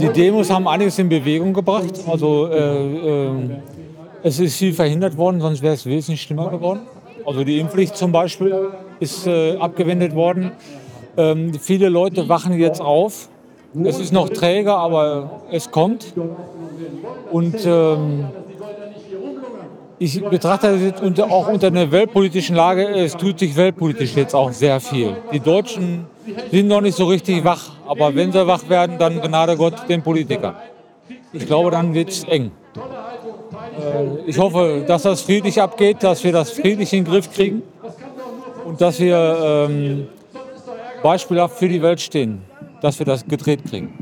die 0.00 0.08
Demos 0.08 0.50
haben 0.50 0.66
einiges 0.66 0.98
in 0.98 1.08
Bewegung 1.08 1.52
gebracht. 1.52 2.00
Also 2.06 2.48
äh, 2.48 3.28
äh, 3.28 3.30
es 4.22 4.38
ist 4.40 4.56
viel 4.56 4.72
verhindert 4.72 5.16
worden, 5.16 5.40
sonst 5.40 5.62
wäre 5.62 5.74
es 5.74 5.86
wesentlich 5.86 6.22
schlimmer 6.22 6.50
geworden. 6.50 6.80
Also 7.24 7.44
die 7.44 7.58
Impfpflicht 7.58 7.96
zum 7.96 8.12
Beispiel 8.12 8.70
ist 9.00 9.26
äh, 9.26 9.56
abgewendet 9.56 10.14
worden. 10.14 10.52
Ähm, 11.16 11.54
viele 11.54 11.88
Leute 11.88 12.28
wachen 12.28 12.58
jetzt 12.58 12.80
auf. 12.80 13.28
Es 13.84 13.98
ist 13.98 14.12
noch 14.12 14.28
träger, 14.28 14.76
aber 14.76 15.42
es 15.50 15.70
kommt. 15.70 16.12
Und 17.30 17.56
ähm, 17.64 18.26
ich 19.98 20.22
betrachte 20.22 20.72
das 20.72 20.80
jetzt 20.80 21.02
unter, 21.02 21.30
auch 21.30 21.48
unter 21.48 21.68
einer 21.68 21.90
weltpolitischen 21.90 22.56
Lage. 22.56 22.88
Es 22.88 23.16
tut 23.16 23.38
sich 23.38 23.56
weltpolitisch 23.56 24.14
jetzt 24.16 24.34
auch 24.34 24.50
sehr 24.52 24.80
viel. 24.80 25.16
Die 25.32 25.40
Deutschen 25.40 26.06
sind 26.50 26.68
noch 26.68 26.80
nicht 26.80 26.96
so 26.96 27.06
richtig 27.06 27.44
wach, 27.44 27.70
aber 27.86 28.14
wenn 28.14 28.32
sie 28.32 28.46
wach 28.46 28.68
werden, 28.68 28.98
dann 28.98 29.20
gnade 29.20 29.56
Gott 29.56 29.88
den 29.88 30.02
Politikern. 30.02 30.56
Ich 31.32 31.46
glaube, 31.46 31.70
dann 31.70 31.94
wird 31.94 32.10
es 32.10 32.24
eng. 32.24 32.50
Äh, 32.76 34.28
ich 34.28 34.38
hoffe, 34.38 34.84
dass 34.86 35.02
das 35.02 35.22
friedlich 35.22 35.60
abgeht, 35.60 36.02
dass 36.02 36.22
wir 36.24 36.32
das 36.32 36.50
friedlich 36.50 36.92
in 36.92 37.04
den 37.04 37.12
Griff 37.12 37.32
kriegen 37.32 37.62
und 38.64 38.80
dass 38.80 38.98
wir 39.00 39.68
ähm, 39.68 40.08
beispielhaft 41.02 41.58
für 41.58 41.68
die 41.68 41.82
Welt 41.82 42.00
stehen, 42.00 42.42
dass 42.80 42.98
wir 42.98 43.06
das 43.06 43.26
gedreht 43.26 43.64
kriegen. 43.64 43.92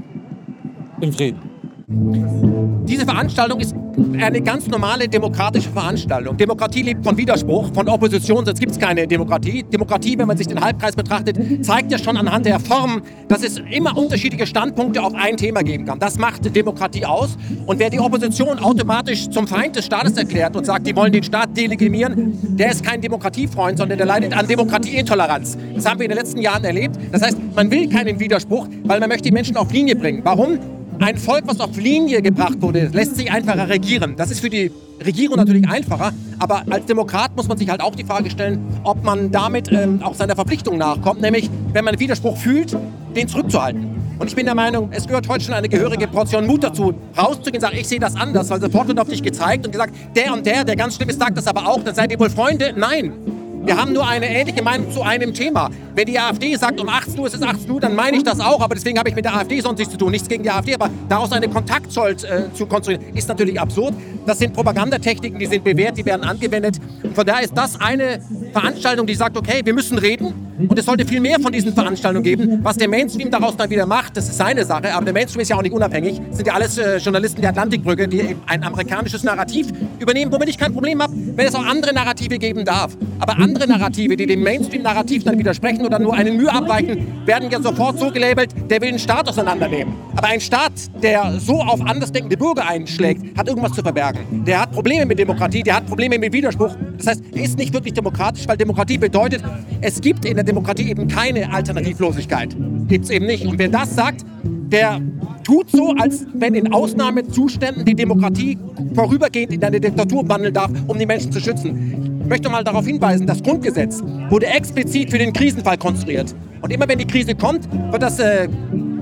Im 1.00 1.12
Frieden. 1.12 1.49
Diese 1.92 3.04
Veranstaltung 3.04 3.58
ist 3.58 3.74
eine 4.20 4.40
ganz 4.40 4.68
normale 4.68 5.08
demokratische 5.08 5.70
Veranstaltung. 5.70 6.36
Demokratie 6.36 6.82
lebt 6.82 7.04
von 7.04 7.16
Widerspruch, 7.16 7.74
von 7.74 7.88
Opposition, 7.88 8.46
sonst 8.46 8.60
gibt 8.60 8.70
es 8.70 8.78
keine 8.78 9.08
Demokratie. 9.08 9.64
Demokratie, 9.64 10.16
wenn 10.16 10.28
man 10.28 10.36
sich 10.36 10.46
den 10.46 10.60
Halbkreis 10.60 10.94
betrachtet, 10.94 11.36
zeigt 11.66 11.90
ja 11.90 11.98
schon 11.98 12.16
anhand 12.16 12.46
der 12.46 12.60
Form, 12.60 13.02
dass 13.26 13.42
es 13.42 13.60
immer 13.72 13.98
unterschiedliche 13.98 14.46
Standpunkte 14.46 15.02
auf 15.02 15.14
ein 15.14 15.36
Thema 15.36 15.62
geben 15.62 15.84
kann. 15.84 15.98
Das 15.98 16.16
macht 16.16 16.54
Demokratie 16.54 17.04
aus. 17.04 17.36
Und 17.66 17.80
wer 17.80 17.90
die 17.90 17.98
Opposition 17.98 18.60
automatisch 18.60 19.28
zum 19.28 19.48
Feind 19.48 19.74
des 19.74 19.86
Staates 19.86 20.16
erklärt 20.16 20.54
und 20.54 20.66
sagt, 20.66 20.86
die 20.86 20.94
wollen 20.94 21.12
den 21.12 21.24
Staat 21.24 21.56
delegitimieren, 21.56 22.56
der 22.56 22.70
ist 22.70 22.84
kein 22.84 23.00
Demokratiefreund, 23.00 23.78
sondern 23.78 23.98
der 23.98 24.06
leidet 24.06 24.32
an 24.36 24.46
Demokratieintoleranz. 24.46 25.58
Das 25.74 25.86
haben 25.86 25.98
wir 25.98 26.04
in 26.04 26.10
den 26.10 26.18
letzten 26.18 26.40
Jahren 26.40 26.62
erlebt. 26.62 26.96
Das 27.10 27.22
heißt, 27.22 27.36
man 27.56 27.68
will 27.68 27.88
keinen 27.88 28.20
Widerspruch, 28.20 28.68
weil 28.84 29.00
man 29.00 29.08
möchte 29.08 29.24
die 29.24 29.34
Menschen 29.34 29.56
auf 29.56 29.72
Linie 29.72 29.96
bringen. 29.96 30.20
Warum? 30.22 30.79
Ein 31.00 31.16
Volk, 31.16 31.44
was 31.46 31.58
auf 31.60 31.78
Linie 31.78 32.20
gebracht 32.20 32.60
wurde, 32.60 32.90
lässt 32.92 33.16
sich 33.16 33.32
einfacher 33.32 33.70
regieren. 33.70 34.16
Das 34.18 34.30
ist 34.30 34.40
für 34.40 34.50
die 34.50 34.70
Regierung 35.02 35.38
natürlich 35.38 35.66
einfacher, 35.66 36.12
aber 36.38 36.62
als 36.68 36.84
Demokrat 36.84 37.34
muss 37.34 37.48
man 37.48 37.56
sich 37.56 37.70
halt 37.70 37.80
auch 37.80 37.94
die 37.94 38.04
Frage 38.04 38.28
stellen, 38.28 38.60
ob 38.84 39.02
man 39.02 39.30
damit 39.30 39.72
ähm, 39.72 40.02
auch 40.02 40.14
seiner 40.14 40.34
Verpflichtung 40.34 40.76
nachkommt, 40.76 41.22
nämlich 41.22 41.48
wenn 41.72 41.86
man 41.86 41.98
Widerspruch 41.98 42.36
fühlt, 42.36 42.76
den 43.16 43.26
zurückzuhalten. 43.28 43.86
Und 44.18 44.26
ich 44.26 44.36
bin 44.36 44.44
der 44.44 44.54
Meinung, 44.54 44.90
es 44.92 45.06
gehört 45.06 45.26
heute 45.26 45.42
schon 45.42 45.54
eine 45.54 45.70
gehörige 45.70 46.06
Portion 46.06 46.46
Mut 46.46 46.64
dazu, 46.64 46.92
rauszugehen 47.16 47.54
und 47.54 47.60
sagen, 47.62 47.78
ich 47.78 47.88
sehe 47.88 47.98
das 47.98 48.14
anders, 48.14 48.50
weil 48.50 48.60
sofort 48.60 48.88
wird 48.88 49.00
auf 49.00 49.08
dich 49.08 49.22
gezeigt 49.22 49.64
und 49.64 49.72
gesagt, 49.72 49.94
der 50.14 50.34
und 50.34 50.44
der, 50.44 50.64
der 50.64 50.76
ganz 50.76 50.96
schlimm 50.96 51.08
ist, 51.08 51.18
sagt 51.18 51.38
das 51.38 51.46
aber 51.46 51.66
auch, 51.66 51.82
dann 51.82 51.94
seid 51.94 52.12
ihr 52.12 52.20
wohl 52.20 52.28
Freunde. 52.28 52.74
Nein, 52.76 53.14
wir 53.62 53.76
haben 53.76 53.92
nur 53.92 54.08
eine 54.08 54.26
ähnliche 54.26 54.62
Meinung 54.62 54.90
zu 54.90 55.02
einem 55.02 55.34
Thema. 55.34 55.68
Wenn 55.94 56.06
die 56.06 56.18
AfD 56.18 56.56
sagt, 56.56 56.80
um 56.80 56.88
18 56.88 57.18
Uhr 57.18 57.26
ist 57.26 57.34
es 57.34 57.42
18 57.42 57.70
Uhr, 57.70 57.80
dann 57.80 57.94
meine 57.94 58.16
ich 58.16 58.22
das 58.22 58.40
auch. 58.40 58.60
Aber 58.60 58.74
deswegen 58.74 58.98
habe 58.98 59.10
ich 59.10 59.14
mit 59.14 59.26
der 59.26 59.36
AfD 59.36 59.60
sonst 59.60 59.78
nichts 59.78 59.92
zu 59.92 59.98
tun. 59.98 60.12
Nichts 60.12 60.28
gegen 60.28 60.42
die 60.42 60.50
AfD. 60.50 60.74
Aber 60.74 60.88
daraus 61.08 61.30
eine 61.32 61.48
Kontaktzoll 61.48 62.12
äh, 62.12 62.52
zu 62.54 62.66
konstruieren, 62.66 63.14
ist 63.14 63.28
natürlich 63.28 63.60
absurd. 63.60 63.94
Das 64.24 64.38
sind 64.38 64.54
Propagandatechniken, 64.54 65.38
die 65.38 65.46
sind 65.46 65.62
bewährt, 65.62 65.98
die 65.98 66.06
werden 66.06 66.24
angewendet. 66.24 66.78
Von 67.14 67.26
daher 67.26 67.44
ist 67.44 67.56
das 67.56 67.78
eine 67.80 68.20
Veranstaltung, 68.52 69.06
die 69.06 69.14
sagt, 69.14 69.36
okay, 69.36 69.60
wir 69.62 69.74
müssen 69.74 69.98
reden. 69.98 70.49
Und 70.68 70.78
es 70.78 70.84
sollte 70.84 71.06
viel 71.06 71.20
mehr 71.20 71.38
von 71.40 71.52
diesen 71.52 71.72
Veranstaltungen 71.72 72.22
geben. 72.22 72.60
Was 72.62 72.76
der 72.76 72.88
Mainstream 72.88 73.30
daraus 73.30 73.56
dann 73.56 73.70
wieder 73.70 73.86
macht, 73.86 74.16
das 74.16 74.28
ist 74.28 74.38
seine 74.38 74.64
Sache. 74.64 74.94
Aber 74.94 75.04
der 75.04 75.14
Mainstream 75.14 75.40
ist 75.40 75.48
ja 75.48 75.56
auch 75.56 75.62
nicht 75.62 75.72
unabhängig. 75.72 76.20
Das 76.28 76.36
sind 76.36 76.46
ja 76.46 76.54
alles 76.54 76.78
äh, 76.78 76.98
Journalisten 76.98 77.40
der 77.40 77.50
Atlantikbrücke, 77.50 78.08
die 78.08 78.36
ein 78.46 78.62
amerikanisches 78.62 79.22
Narrativ 79.24 79.68
übernehmen, 79.98 80.32
womit 80.32 80.48
ich 80.48 80.58
kein 80.58 80.72
Problem 80.72 81.02
habe, 81.02 81.12
wenn 81.36 81.46
es 81.46 81.54
auch 81.54 81.64
andere 81.64 81.94
Narrative 81.94 82.38
geben 82.38 82.64
darf. 82.64 82.96
Aber 83.20 83.38
andere 83.38 83.66
Narrative, 83.66 84.16
die 84.16 84.26
dem 84.26 84.42
Mainstream-Narrativ 84.42 85.24
dann 85.24 85.38
widersprechen 85.38 85.84
oder 85.84 85.98
nur 85.98 86.14
einen 86.14 86.36
Mühe 86.36 86.52
abweichen, 86.52 87.06
werden 87.26 87.50
ja 87.50 87.60
sofort 87.60 87.98
so 87.98 88.10
gelabelt, 88.10 88.54
der 88.70 88.80
will 88.80 88.88
einen 88.88 88.98
Staat 88.98 89.28
auseinandernehmen. 89.28 89.94
Aber 90.16 90.28
ein 90.28 90.40
Staat, 90.40 90.72
der 91.02 91.38
so 91.38 91.60
auf 91.60 91.80
andersdenkende 91.80 92.36
Bürger 92.36 92.66
einschlägt, 92.68 93.36
hat 93.36 93.48
irgendwas 93.48 93.72
zu 93.72 93.82
verbergen. 93.82 94.44
Der 94.44 94.62
hat 94.62 94.72
Probleme 94.72 95.06
mit 95.06 95.18
Demokratie, 95.18 95.62
der 95.62 95.76
hat 95.76 95.86
Probleme 95.86 96.18
mit 96.18 96.32
Widerspruch. 96.32 96.74
Das 96.96 97.06
heißt, 97.06 97.22
er 97.34 97.42
ist 97.42 97.58
nicht 97.58 97.72
wirklich 97.72 97.94
demokratisch, 97.94 98.46
weil 98.48 98.56
Demokratie 98.56 98.98
bedeutet, 98.98 99.42
es 99.80 100.00
gibt 100.00 100.24
in 100.24 100.34
der 100.34 100.44
Demokratie 100.50 100.90
eben 100.90 101.06
keine 101.06 101.52
Alternativlosigkeit. 101.52 102.56
Gibt 102.88 103.04
es 103.04 103.10
eben 103.10 103.26
nicht. 103.26 103.46
Und 103.46 103.58
wer 103.58 103.68
das 103.68 103.94
sagt, 103.94 104.24
der 104.42 105.00
tut 105.44 105.70
so, 105.70 105.94
als 105.98 106.26
wenn 106.34 106.54
in 106.54 106.72
Ausnahmezuständen 106.72 107.84
die 107.84 107.94
Demokratie 107.94 108.58
vorübergehend 108.94 109.52
in 109.52 109.62
eine 109.62 109.80
Diktatur 109.80 110.28
wandeln 110.28 110.52
darf, 110.52 110.70
um 110.88 110.98
die 110.98 111.06
Menschen 111.06 111.30
zu 111.30 111.40
schützen. 111.40 112.20
Ich 112.22 112.28
möchte 112.28 112.48
mal 112.48 112.64
darauf 112.64 112.86
hinweisen, 112.86 113.26
das 113.26 113.42
Grundgesetz 113.42 114.02
wurde 114.28 114.46
explizit 114.46 115.10
für 115.10 115.18
den 115.18 115.32
Krisenfall 115.32 115.78
konstruiert. 115.78 116.34
Und 116.62 116.72
immer 116.72 116.88
wenn 116.88 116.98
die 116.98 117.06
Krise 117.06 117.34
kommt, 117.34 117.68
wird 117.92 118.02
das 118.02 118.18
äh, 118.18 118.48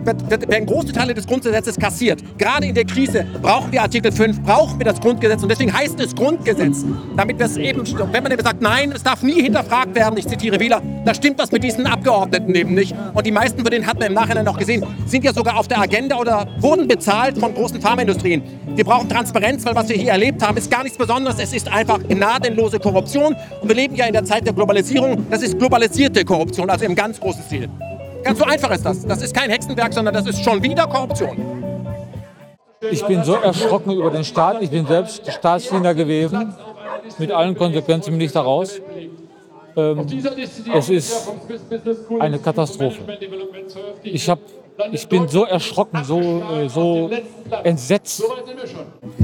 werden 0.09 0.67
große 0.67 0.93
Teile 0.93 1.15
des 1.15 1.27
Grundgesetzes 1.27 1.79
kassiert. 1.79 2.23
Gerade 2.39 2.67
in 2.67 2.75
der 2.75 2.85
Krise 2.85 3.27
brauchen 3.43 3.73
wir 3.73 3.83
Artikel 3.83 4.13
5, 4.13 4.43
brauchen 4.43 4.79
wir 4.79 4.85
das 4.85 5.01
Grundgesetz 5.01 5.43
und 5.43 5.51
deswegen 5.51 5.73
heißt 5.73 6.01
es 6.01 6.15
Grundgesetz. 6.15 6.85
Damit 7.17 7.41
es 7.41 7.57
eben, 7.57 7.85
wenn 8.13 8.23
man 8.23 8.33
eben 8.33 8.43
sagt, 8.43 8.63
nein, 8.63 8.93
es 8.93 9.03
darf 9.03 9.23
nie 9.23 9.43
hinterfragt 9.43 9.95
werden, 9.95 10.19
ich 10.19 10.27
zitiere 10.27 10.59
Wieler, 10.61 10.83
da 11.05 11.15
stimmt 11.15 11.39
was 11.39 11.53
mit 11.53 11.63
diesen 11.65 11.87
Abgeordneten 11.87 12.55
eben 12.55 12.75
nicht. 12.75 12.95
Und 13.15 13.27
die 13.27 13.33
meisten 13.33 13.61
von 13.61 13.71
denen 13.71 13.87
hat 13.87 13.99
man 13.99 14.09
im 14.09 14.15
Nachhinein 14.15 14.45
noch 14.45 14.59
gesehen, 14.59 14.85
sind 15.07 15.25
ja 15.25 15.33
sogar 15.33 15.59
auf 15.59 15.69
der 15.69 15.81
Agenda 15.81 16.17
oder 16.17 16.47
wurden 16.59 16.89
bezahlt 16.89 17.39
von 17.39 17.55
großen 17.55 17.81
Pharmaindustrien. 17.81 18.43
Wir 18.75 18.85
brauchen 18.85 19.09
Transparenz, 19.09 19.65
weil 19.65 19.75
was 19.75 19.89
wir 19.89 19.97
hier 19.97 20.13
erlebt 20.13 20.41
haben, 20.47 20.57
ist 20.57 20.71
gar 20.71 20.83
nichts 20.83 20.97
Besonderes. 20.99 21.39
Es 21.41 21.53
ist 21.53 21.67
einfach 21.69 21.99
gnadenlose 21.99 22.79
Korruption. 22.79 23.35
Und 23.61 23.69
wir 23.69 23.75
leben 23.75 23.97
ja 23.97 24.07
in 24.07 24.13
der 24.13 24.25
Zeit 24.25 24.47
der 24.47 24.53
Globalisierung. 24.53 25.27
Das 25.31 25.43
ist 25.43 25.59
globalisierte 25.59 26.25
Korruption, 26.25 26.71
also 26.71 26.85
im 26.85 26.95
ganz 26.95 27.19
großen 27.19 27.43
Stil. 27.43 27.69
Ganz 28.23 28.39
so 28.39 28.45
einfach 28.45 28.71
ist 28.71 28.85
das. 28.85 29.07
Das 29.07 29.23
ist 29.23 29.35
kein 29.35 29.51
Hexenwerk, 29.51 29.93
sondern 29.93 30.15
das 30.15 30.27
ist 30.27 30.43
schon 30.43 30.63
wieder 30.63 30.87
Korruption. 30.87 31.65
Ich 32.91 33.05
bin 33.05 33.25
so 33.25 33.35
erschrocken 33.35 33.93
über 33.93 34.11
den 34.11 34.25
Staat. 34.25 34.63
Ich 34.63 34.71
bin 34.71 34.87
selbst 34.87 35.31
Staatsdiener 35.31 35.95
gewesen. 35.95 36.55
Mit 37.19 37.33
allen 37.33 37.57
Konsequenzen 37.57 38.13
bin 38.13 38.21
ich 38.21 38.33
daraus. 38.33 38.81
Ähm, 39.77 40.07
es 40.75 40.89
ist 40.89 41.29
eine 42.19 42.39
Katastrophe. 42.39 43.01
Ich, 44.03 44.29
hab, 44.29 44.41
ich 44.93 45.09
bin 45.09 45.29
so 45.29 45.45
erschrocken, 45.45 46.05
so, 46.05 46.21
äh, 46.21 46.69
so 46.69 47.11
entsetzt. 47.65 48.23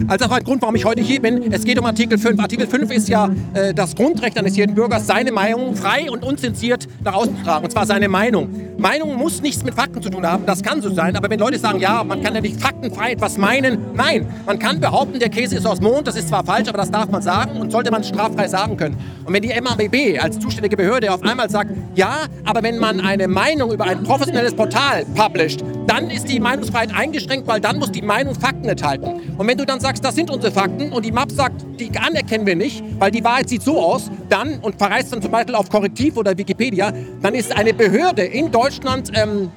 Also 0.08 0.24
auch 0.26 0.30
ein 0.32 0.44
Grund, 0.44 0.62
warum 0.62 0.74
ich 0.74 0.84
heute 0.84 1.02
hier 1.02 1.20
bin. 1.20 1.52
Es 1.52 1.64
geht 1.64 1.78
um 1.78 1.86
Artikel 1.86 2.18
5. 2.18 2.40
Artikel 2.40 2.66
5 2.66 2.90
ist 2.90 3.08
ja 3.08 3.30
äh, 3.54 3.72
das 3.72 3.94
Grundrecht 3.94 4.36
eines 4.38 4.56
jeden 4.56 4.74
Bürgers, 4.74 5.06
seine 5.06 5.32
Meinung 5.32 5.76
frei 5.76 6.10
und 6.10 6.24
unzensiert 6.24 6.88
nach 7.02 7.14
außen 7.14 7.36
zu 7.36 7.44
tragen. 7.44 7.64
Und 7.64 7.70
zwar 7.70 7.86
seine 7.86 8.08
Meinung. 8.08 8.48
Meinung 8.78 9.16
muss 9.16 9.40
nichts 9.40 9.64
mit 9.64 9.74
Fakten 9.74 10.02
zu 10.02 10.10
tun 10.10 10.26
haben, 10.26 10.44
das 10.46 10.62
kann 10.62 10.82
so 10.82 10.92
sein, 10.92 11.16
aber 11.16 11.30
wenn 11.30 11.38
Leute 11.38 11.58
sagen, 11.58 11.78
ja, 11.78 12.02
man 12.02 12.22
kann 12.22 12.34
ja 12.34 12.40
nicht 12.40 12.60
faktenfrei 12.60 13.12
etwas 13.12 13.38
meinen, 13.38 13.78
nein, 13.94 14.26
man 14.46 14.58
kann 14.58 14.80
behaupten, 14.80 15.18
der 15.20 15.28
Käse 15.28 15.56
ist 15.56 15.66
aus 15.66 15.80
Mond, 15.80 16.08
das 16.08 16.16
ist 16.16 16.28
zwar 16.28 16.44
falsch, 16.44 16.68
aber 16.68 16.78
das 16.78 16.90
darf 16.90 17.08
man 17.08 17.22
sagen 17.22 17.60
und 17.60 17.70
sollte 17.70 17.90
man 17.90 18.02
straffrei 18.02 18.48
sagen 18.48 18.76
können. 18.76 18.96
Und 19.24 19.32
wenn 19.32 19.42
die 19.42 19.48
MABB 19.48 20.20
als 20.20 20.38
zuständige 20.40 20.76
Behörde 20.76 21.12
auf 21.12 21.22
einmal 21.22 21.48
sagt, 21.48 21.70
ja, 21.94 22.26
aber 22.44 22.62
wenn 22.62 22.78
man 22.78 23.00
eine 23.00 23.28
Meinung 23.28 23.72
über 23.72 23.84
ein 23.84 24.02
professionelles 24.02 24.54
Portal 24.54 25.06
publisht, 25.14 25.43
dann 25.86 26.10
ist 26.10 26.28
die 26.28 26.40
Meinungsfreiheit 26.40 26.94
eingeschränkt, 26.94 27.46
weil 27.46 27.60
dann 27.60 27.78
muss 27.78 27.92
die 27.92 28.02
Meinung 28.02 28.34
Fakten 28.34 28.68
enthalten. 28.68 29.20
Und 29.36 29.46
wenn 29.46 29.58
du 29.58 29.64
dann 29.64 29.80
sagst, 29.80 30.04
das 30.04 30.14
sind 30.14 30.30
unsere 30.30 30.52
Fakten 30.52 30.92
und 30.92 31.04
die 31.04 31.12
MAP 31.12 31.30
sagt, 31.32 31.64
die 31.78 31.90
anerkennen 31.98 32.46
wir 32.46 32.56
nicht, 32.56 32.82
weil 32.98 33.10
die 33.10 33.22
Wahrheit 33.22 33.48
sieht 33.48 33.62
so 33.62 33.78
aus, 33.78 34.10
dann 34.28 34.58
und 34.60 34.76
verweist 34.76 35.12
dann 35.12 35.22
zum 35.22 35.30
Beispiel 35.30 35.54
auf 35.54 35.68
Korrektiv 35.68 36.16
oder 36.16 36.36
Wikipedia, 36.36 36.92
dann 37.22 37.34
ist 37.34 37.56
eine 37.56 37.74
Behörde 37.74 38.22
in 38.22 38.50
Deutschland 38.50 39.10
ähm, 39.14 39.50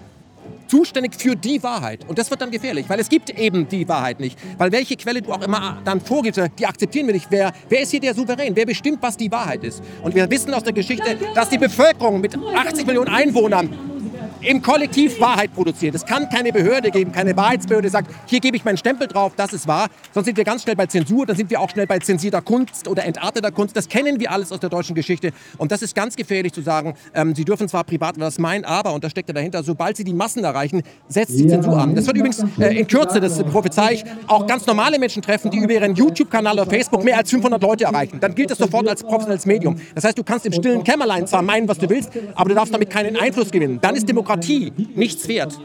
zuständig 0.68 1.15
für 1.15 1.35
die 1.35 1.61
Wahrheit. 1.64 2.05
Und 2.07 2.18
das 2.18 2.30
wird 2.30 2.41
dann 2.41 2.51
gefährlich, 2.51 2.85
weil 2.89 2.99
es 2.99 3.09
gibt 3.09 3.30
eben 3.30 3.68
die 3.68 3.88
Wahrheit 3.88 4.19
nicht. 4.19 4.38
Weil 4.57 4.72
welche 4.72 4.95
Quelle 4.95 5.22
du 5.22 5.31
auch 5.31 5.41
immer 5.41 5.81
dann 5.84 6.01
vorgibst, 6.01 6.41
die 6.59 6.65
akzeptieren 6.65 7.07
wir 7.07 7.14
nicht. 7.14 7.27
Wer, 7.30 7.53
wer 7.69 7.81
ist 7.81 7.91
hier 7.91 7.99
der 7.99 8.14
Souverän? 8.14 8.55
Wer 8.55 8.65
bestimmt, 8.65 8.99
was 9.01 9.18
die 9.18 9.31
Wahrheit 9.31 9.64
ist? 9.64 9.81
Und 10.03 10.14
wir 10.15 10.30
wissen 10.30 10.53
aus 10.53 10.64
der 10.64 10.73
Geschichte, 10.73 11.18
dass 11.34 11.49
die 11.49 11.57
Bevölkerung 11.57 12.22
mit 12.22 12.38
80 12.38 12.85
Millionen 12.85 13.09
Einwohnern 13.09 13.97
im 14.41 14.61
Kollektiv 14.61 15.19
Wahrheit 15.19 15.53
produziert. 15.53 15.95
Es 15.95 16.05
kann 16.05 16.29
keine 16.29 16.51
Behörde 16.51 16.91
geben, 16.91 17.11
keine 17.11 17.35
Wahrheitsbehörde, 17.35 17.89
sagt, 17.89 18.11
hier 18.25 18.39
gebe 18.39 18.57
ich 18.57 18.65
meinen 18.65 18.77
Stempel 18.77 19.07
drauf, 19.07 19.33
das 19.35 19.53
ist 19.53 19.67
wahr. 19.67 19.87
Sonst 20.13 20.25
sind 20.25 20.37
wir 20.37 20.43
ganz 20.43 20.63
schnell 20.63 20.75
bei 20.75 20.85
Zensur, 20.85 21.25
dann 21.25 21.35
sind 21.35 21.49
wir 21.49 21.59
auch 21.59 21.69
schnell 21.69 21.87
bei 21.87 21.99
zensierter 21.99 22.41
Kunst 22.41 22.87
oder 22.87 23.05
entarteter 23.05 23.51
Kunst. 23.51 23.75
Das 23.75 23.87
kennen 23.87 24.19
wir 24.19 24.31
alles 24.31 24.51
aus 24.51 24.59
der 24.59 24.69
deutschen 24.69 24.95
Geschichte. 24.95 25.31
Und 25.57 25.71
das 25.71 25.81
ist 25.81 25.95
ganz 25.95 26.15
gefährlich 26.15 26.53
zu 26.53 26.61
sagen, 26.61 26.95
ähm, 27.13 27.35
Sie 27.35 27.45
dürfen 27.45 27.67
zwar 27.67 27.83
privat 27.83 28.19
was 28.19 28.39
meinen, 28.39 28.65
aber, 28.65 28.93
und 28.93 29.03
da 29.03 29.09
steckt 29.09 29.29
ja 29.29 29.33
dahinter, 29.33 29.63
sobald 29.63 29.97
Sie 29.97 30.03
die 30.03 30.13
Massen 30.13 30.43
erreichen, 30.43 30.81
setzt 31.07 31.37
die 31.37 31.47
Zensur 31.47 31.77
an. 31.77 31.95
Das 31.95 32.07
wird 32.07 32.17
übrigens 32.17 32.43
äh, 32.59 32.79
in 32.79 32.87
Kürze, 32.87 33.19
das 33.19 33.43
prophezei 33.43 33.93
ich, 33.93 34.03
auch 34.27 34.47
ganz 34.47 34.65
normale 34.65 34.99
Menschen 34.99 35.21
treffen, 35.21 35.51
die 35.51 35.57
über 35.57 35.73
ihren 35.73 35.95
YouTube-Kanal 35.95 36.59
auf 36.59 36.69
Facebook 36.69 37.03
mehr 37.03 37.17
als 37.17 37.29
500 37.29 37.61
Leute 37.61 37.85
erreichen. 37.85 38.19
Dann 38.19 38.33
gilt 38.35 38.51
das 38.51 38.57
sofort 38.57 38.87
als 38.87 39.03
professionelles 39.03 39.45
Medium. 39.45 39.77
Das 39.95 40.03
heißt, 40.03 40.17
du 40.17 40.23
kannst 40.23 40.45
im 40.45 40.53
stillen 40.53 40.83
Kämmerlein 40.83 41.27
zwar 41.27 41.41
meinen, 41.41 41.67
was 41.67 41.77
du 41.77 41.89
willst, 41.89 42.11
aber 42.35 42.49
du 42.49 42.55
darfst 42.55 42.73
damit 42.73 42.89
keinen 42.89 43.15
Einfluss 43.15 43.51
gewinnen. 43.51 43.79
Dann 43.81 43.95
ist 43.95 44.07
Demokratie 44.18 44.73
nichts 44.95 45.27
wert. 45.27 45.60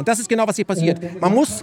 Und 0.00 0.08
das 0.08 0.18
ist 0.18 0.30
genau, 0.30 0.48
was 0.48 0.56
hier 0.56 0.64
passiert. 0.64 0.98
Man 1.20 1.34
muss 1.34 1.62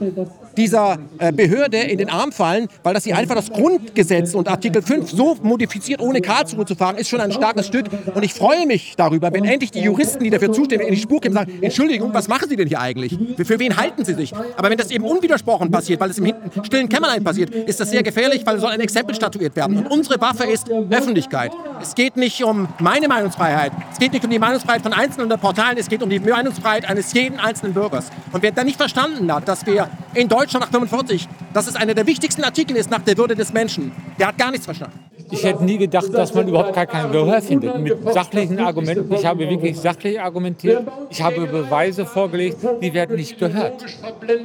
dieser 0.55 0.99
äh, 1.17 1.31
Behörde 1.31 1.77
in 1.77 1.97
den 1.97 2.07
Arm 2.07 2.31
fallen, 2.31 2.67
weil 2.83 2.93
das 2.93 3.03
hier 3.03 3.17
einfach 3.17 3.33
das 3.33 3.49
Grundgesetz 3.49 4.35
und 4.35 4.47
Artikel 4.47 4.83
5 4.83 5.09
so 5.09 5.35
modifiziert, 5.41 5.99
ohne 5.99 6.21
Karlsruhe 6.21 6.63
zu 6.63 6.75
fahren, 6.75 6.97
ist 6.97 7.09
schon 7.09 7.19
ein 7.19 7.31
starkes 7.31 7.65
Stück. 7.65 7.87
Und 8.13 8.21
ich 8.21 8.35
freue 8.35 8.67
mich 8.67 8.93
darüber, 8.95 9.33
wenn 9.33 9.43
endlich 9.43 9.71
die 9.71 9.79
Juristen, 9.79 10.23
die 10.23 10.29
dafür 10.29 10.51
zuständig 10.53 10.87
in 10.87 10.93
die 10.93 11.01
Spur 11.01 11.19
kommen, 11.19 11.33
sagen, 11.33 11.51
Entschuldigung, 11.61 12.13
was 12.13 12.27
machen 12.27 12.47
Sie 12.47 12.55
denn 12.55 12.67
hier 12.67 12.79
eigentlich? 12.79 13.17
Für, 13.43 13.57
wen 13.57 13.75
halten 13.75 14.05
Sie 14.05 14.13
sich? 14.13 14.31
Aber 14.55 14.69
wenn 14.69 14.77
das 14.77 14.91
eben 14.91 15.03
unwidersprochen 15.03 15.71
passiert, 15.71 15.99
weil 15.99 16.11
es 16.11 16.19
im 16.19 16.25
hinten 16.25 16.63
stillen 16.63 16.89
Kämmerlein 16.89 17.23
passiert, 17.23 17.49
ist 17.49 17.79
das 17.79 17.89
sehr 17.89 18.03
gefährlich, 18.03 18.45
weil 18.45 18.57
es 18.57 18.61
soll 18.61 18.69
ein 18.69 18.81
Exempel 18.81 19.15
statuiert 19.15 19.55
werden. 19.55 19.77
Und 19.77 19.87
unsere 19.87 20.21
Waffe 20.21 20.43
ist 20.43 20.69
Öffentlichkeit. 20.91 21.53
Es 21.81 21.95
geht 21.95 22.15
nicht 22.17 22.43
um 22.43 22.67
meine 22.77 23.07
Meinungsfreiheit. 23.07 23.71
Es 23.91 23.97
geht 23.97 24.13
nicht 24.13 24.23
um 24.23 24.29
die 24.29 24.37
Meinungsfreiheit 24.37 24.83
von 24.83 24.93
einzelnen 24.93 25.39
Portalen. 25.39 25.79
Es 25.79 25.89
geht 25.89 26.03
um 26.03 26.09
die 26.11 26.19
Meinungsfreiheit 26.19 26.87
eines 26.87 27.11
jeden 27.13 27.39
einzelnen 27.39 27.73
Bürgers. 27.73 28.11
Und 28.31 28.43
wer 28.43 28.51
dann 28.51 28.65
nicht 28.65 28.77
verstanden 28.77 29.33
hat, 29.33 29.47
dass 29.47 29.65
wir 29.65 29.89
in 30.13 30.27
Deutschland 30.27 30.65
nach 30.65 30.71
45, 30.71 31.27
dass 31.53 31.67
es 31.67 31.75
einer 31.75 31.93
der 31.93 32.05
wichtigsten 32.07 32.43
Artikel 32.43 32.75
ist 32.75 32.89
nach 32.91 33.01
der 33.01 33.17
Würde 33.17 33.35
des 33.35 33.53
Menschen, 33.53 33.91
der 34.19 34.27
hat 34.27 34.37
gar 34.37 34.51
nichts 34.51 34.65
verstanden. 34.65 34.99
Ich 35.29 35.43
hätte 35.43 35.63
nie 35.63 35.77
gedacht, 35.77 36.13
dass 36.13 36.33
man 36.33 36.47
überhaupt 36.47 36.73
gar 36.73 36.85
kein 36.85 37.11
Gehör 37.11 37.41
findet. 37.41 37.77
Mit 37.79 38.13
sachlichen 38.13 38.59
Argumenten. 38.59 39.13
Ich 39.13 39.25
habe 39.25 39.49
wirklich 39.49 39.77
sachlich 39.77 40.19
argumentiert. 40.19 40.83
Ich 41.09 41.21
habe 41.21 41.45
Beweise 41.47 42.05
vorgelegt, 42.05 42.57
die 42.81 42.93
werden 42.93 43.15
nicht 43.15 43.37
gehört. 43.37 43.83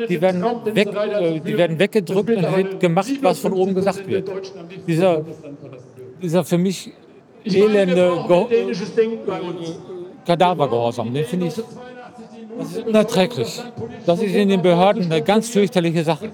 Die 0.08 0.20
werden, 0.20 0.42
weg, 0.74 0.88
äh, 0.88 1.40
die 1.40 1.56
werden 1.56 1.78
weggedrückt 1.78 2.30
und 2.30 2.56
wird 2.56 2.80
gemacht, 2.80 3.10
was 3.20 3.38
von 3.38 3.52
oben 3.52 3.74
gesagt 3.74 4.06
wird. 4.08 4.28
Dieser, 4.86 5.24
dieser 6.20 6.44
für 6.44 6.58
mich 6.58 6.92
elende 7.44 8.24
Ge 8.28 8.72
Kadavergehorsam, 10.24 11.12
den 11.12 11.24
finde 11.24 11.46
ich 11.46 11.54
das 12.58 12.72
ist 12.72 12.86
unerträglich. 12.86 13.62
Das 14.06 14.20
ist 14.20 14.34
in 14.34 14.48
den 14.48 14.62
Behörden 14.62 15.04
eine 15.04 15.22
ganz 15.22 15.48
fürchterliche 15.48 16.04
Sache. 16.04 16.30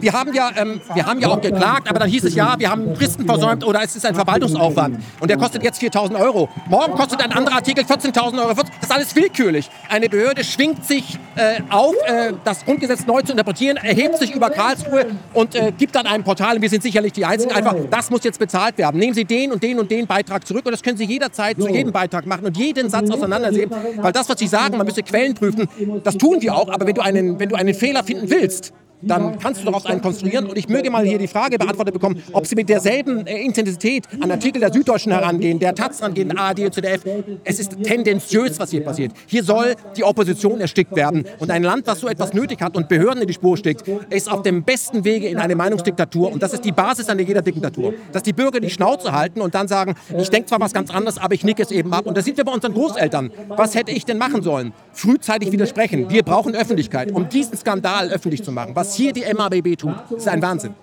Wir 0.00 0.12
haben, 0.12 0.32
ja, 0.34 0.50
ähm, 0.56 0.80
wir 0.94 1.06
haben 1.06 1.20
ja 1.20 1.28
auch 1.28 1.40
geklagt, 1.40 1.88
aber 1.88 1.98
dann 1.98 2.08
hieß 2.08 2.24
es 2.24 2.34
ja, 2.34 2.54
wir 2.58 2.70
haben 2.70 2.94
Fristen 2.94 3.26
versäumt 3.26 3.64
oder 3.64 3.82
es 3.82 3.96
ist 3.96 4.06
ein 4.06 4.14
Verwaltungsaufwand. 4.14 4.98
Und 5.20 5.30
der 5.30 5.36
kostet 5.36 5.62
jetzt 5.62 5.80
4.000 5.82 6.20
Euro. 6.20 6.48
Morgen 6.68 6.92
kostet 6.92 7.22
ein 7.22 7.32
anderer 7.32 7.56
Artikel 7.56 7.84
14.000 7.84 8.38
Euro. 8.38 8.54
Das 8.54 8.64
ist 8.82 8.92
alles 8.92 9.16
willkürlich. 9.16 9.68
Eine 9.88 10.08
Behörde 10.08 10.44
schwingt 10.44 10.84
sich 10.84 11.18
äh, 11.36 11.60
auf, 11.70 11.94
äh, 12.06 12.32
das 12.44 12.64
Grundgesetz 12.64 13.06
neu 13.06 13.22
zu 13.22 13.32
interpretieren, 13.32 13.76
erhebt 13.78 14.18
sich 14.18 14.34
über 14.34 14.50
Karlsruhe 14.50 15.06
und 15.34 15.54
äh, 15.54 15.72
gibt 15.76 15.94
dann 15.94 16.06
einem 16.06 16.24
Portal, 16.24 16.56
und 16.56 16.62
wir 16.62 16.70
sind 16.70 16.82
sicherlich 16.82 17.12
die 17.12 17.24
Einzigen, 17.24 17.52
einfach, 17.52 17.74
das 17.90 18.10
muss 18.10 18.24
jetzt 18.24 18.38
bezahlt 18.38 18.78
werden. 18.78 18.98
Nehmen 18.98 19.14
Sie 19.14 19.24
den 19.24 19.52
und 19.52 19.62
den 19.62 19.78
und 19.78 19.90
den 19.90 20.06
Beitrag 20.06 20.46
zurück 20.46 20.66
und 20.66 20.72
das 20.72 20.82
können 20.82 20.98
Sie 20.98 21.04
jederzeit 21.04 21.60
zu 21.60 21.68
jedem 21.68 21.92
Beitrag 21.92 22.26
machen 22.26 22.46
und 22.46 22.56
jeden 22.56 22.90
Satz 22.90 23.10
auseinandersehen. 23.10 23.70
Weil 23.96 24.12
das, 24.12 24.28
was 24.28 24.38
Sie 24.38 24.46
sagen, 24.46 24.76
man 24.76 24.86
müsse 24.88 25.02
Quellen 25.02 25.34
prüfen, 25.34 25.68
das 26.04 26.16
tun 26.16 26.40
wir 26.40 26.54
auch, 26.54 26.68
aber 26.68 26.86
wenn 26.86 26.94
du 26.94 27.02
einen, 27.02 27.38
wenn 27.38 27.48
du 27.48 27.54
einen 27.56 27.74
Fehler 27.74 28.02
finden 28.02 28.28
willst, 28.30 28.72
dann 29.02 29.38
kannst 29.38 29.60
du 29.60 29.66
daraus 29.66 29.86
einen 29.86 30.00
konstruieren. 30.00 30.46
Und 30.46 30.58
ich 30.58 30.68
möge 30.68 30.90
mal 30.90 31.04
hier 31.04 31.18
die 31.18 31.28
Frage 31.28 31.58
beantwortet 31.58 31.94
bekommen, 31.94 32.22
ob 32.32 32.46
Sie 32.46 32.54
mit 32.54 32.68
derselben 32.68 33.26
äh, 33.26 33.42
Intensität 33.42 34.04
an 34.20 34.30
Artikel 34.30 34.60
der 34.60 34.72
Süddeutschen 34.72 35.12
herangehen, 35.12 35.58
der 35.58 35.74
Taz 35.74 36.02
rangehen, 36.02 36.36
ARD 36.36 36.60
und 36.60 36.74
ZDF. 36.74 37.02
Es 37.44 37.58
ist 37.58 37.82
tendenziös, 37.82 38.58
was 38.58 38.70
hier 38.70 38.84
passiert. 38.84 39.12
Hier 39.26 39.42
soll 39.42 39.74
die 39.96 40.04
Opposition 40.04 40.60
erstickt 40.60 40.94
werden. 40.96 41.24
Und 41.38 41.50
ein 41.50 41.62
Land, 41.62 41.86
das 41.86 42.00
so 42.00 42.08
etwas 42.08 42.32
nötig 42.32 42.60
hat 42.60 42.76
und 42.76 42.88
Behörden 42.88 43.22
in 43.22 43.28
die 43.28 43.34
Spur 43.34 43.56
steckt, 43.56 43.84
ist 44.10 44.30
auf 44.30 44.42
dem 44.42 44.62
besten 44.62 45.04
Wege 45.04 45.28
in 45.28 45.38
eine 45.38 45.54
Meinungsdiktatur. 45.54 46.32
Und 46.32 46.42
das 46.42 46.52
ist 46.52 46.64
die 46.64 46.72
Basis 46.72 47.08
an 47.08 47.18
jeder 47.18 47.42
Diktatur. 47.42 47.94
Dass 48.12 48.22
die 48.22 48.32
Bürger 48.32 48.60
die 48.60 48.70
Schnauze 48.70 49.12
halten 49.12 49.40
und 49.40 49.54
dann 49.54 49.68
sagen, 49.68 49.94
ich 50.16 50.30
denke 50.30 50.48
zwar 50.48 50.60
was 50.60 50.72
ganz 50.72 50.90
anderes, 50.90 51.18
aber 51.18 51.34
ich 51.34 51.44
nicke 51.44 51.62
es 51.62 51.70
eben 51.70 51.92
ab. 51.92 52.06
Und 52.06 52.16
das 52.16 52.24
sind 52.24 52.36
wir 52.36 52.44
bei 52.44 52.52
unseren 52.52 52.74
Großeltern. 52.74 53.30
Was 53.48 53.74
hätte 53.74 53.92
ich 53.92 54.04
denn 54.04 54.18
machen 54.18 54.42
sollen? 54.42 54.72
Frühzeitig 54.92 55.52
widersprechen. 55.52 56.10
Wir 56.10 56.22
brauchen 56.22 56.54
Öffentlichkeit, 56.54 57.12
um 57.12 57.28
diesen 57.28 57.56
Skandal 57.56 58.10
öffentlich 58.10 58.42
zu 58.42 58.52
machen. 58.52 58.72
Was 58.74 58.87
hier 58.94 59.12
die 59.12 59.24
MABB 59.32 59.76
tut, 59.76 59.94
ist 60.16 60.28
ein 60.28 60.42
Wahnsinn. 60.42 60.74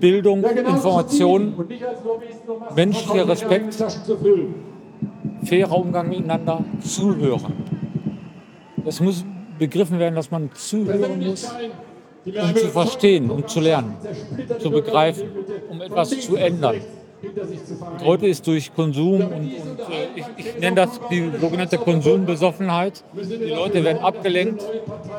Bildung, 0.00 0.44
Information, 0.44 1.54
menschlicher 2.74 3.28
Respekt, 3.28 3.84
fairer 5.44 5.76
Umgang 5.76 6.08
miteinander, 6.08 6.64
zuhören. 6.80 7.52
Es 8.84 9.00
muss 9.00 9.24
begriffen 9.58 9.98
werden, 9.98 10.14
dass 10.14 10.30
man 10.30 10.50
zuhören 10.54 11.26
muss, 11.26 11.50
um 12.24 12.54
zu 12.54 12.68
verstehen, 12.68 13.30
um 13.30 13.46
zu 13.46 13.60
lernen, 13.60 13.96
zu 14.60 14.70
begreifen, 14.70 15.28
um 15.68 15.80
etwas 15.80 16.10
zu 16.20 16.36
ändern. 16.36 16.76
Heute 18.04 18.26
ist 18.26 18.46
durch 18.46 18.74
Konsum 18.74 19.20
und, 19.20 19.32
und 19.32 19.50
äh, 19.50 20.08
ich, 20.16 20.24
ich 20.36 20.60
nenne 20.60 20.76
das 20.76 21.00
die 21.10 21.30
sogenannte 21.40 21.78
Konsumbesoffenheit. 21.78 23.02
Die 23.14 23.50
Leute 23.50 23.82
werden 23.84 24.02
abgelenkt 24.02 24.62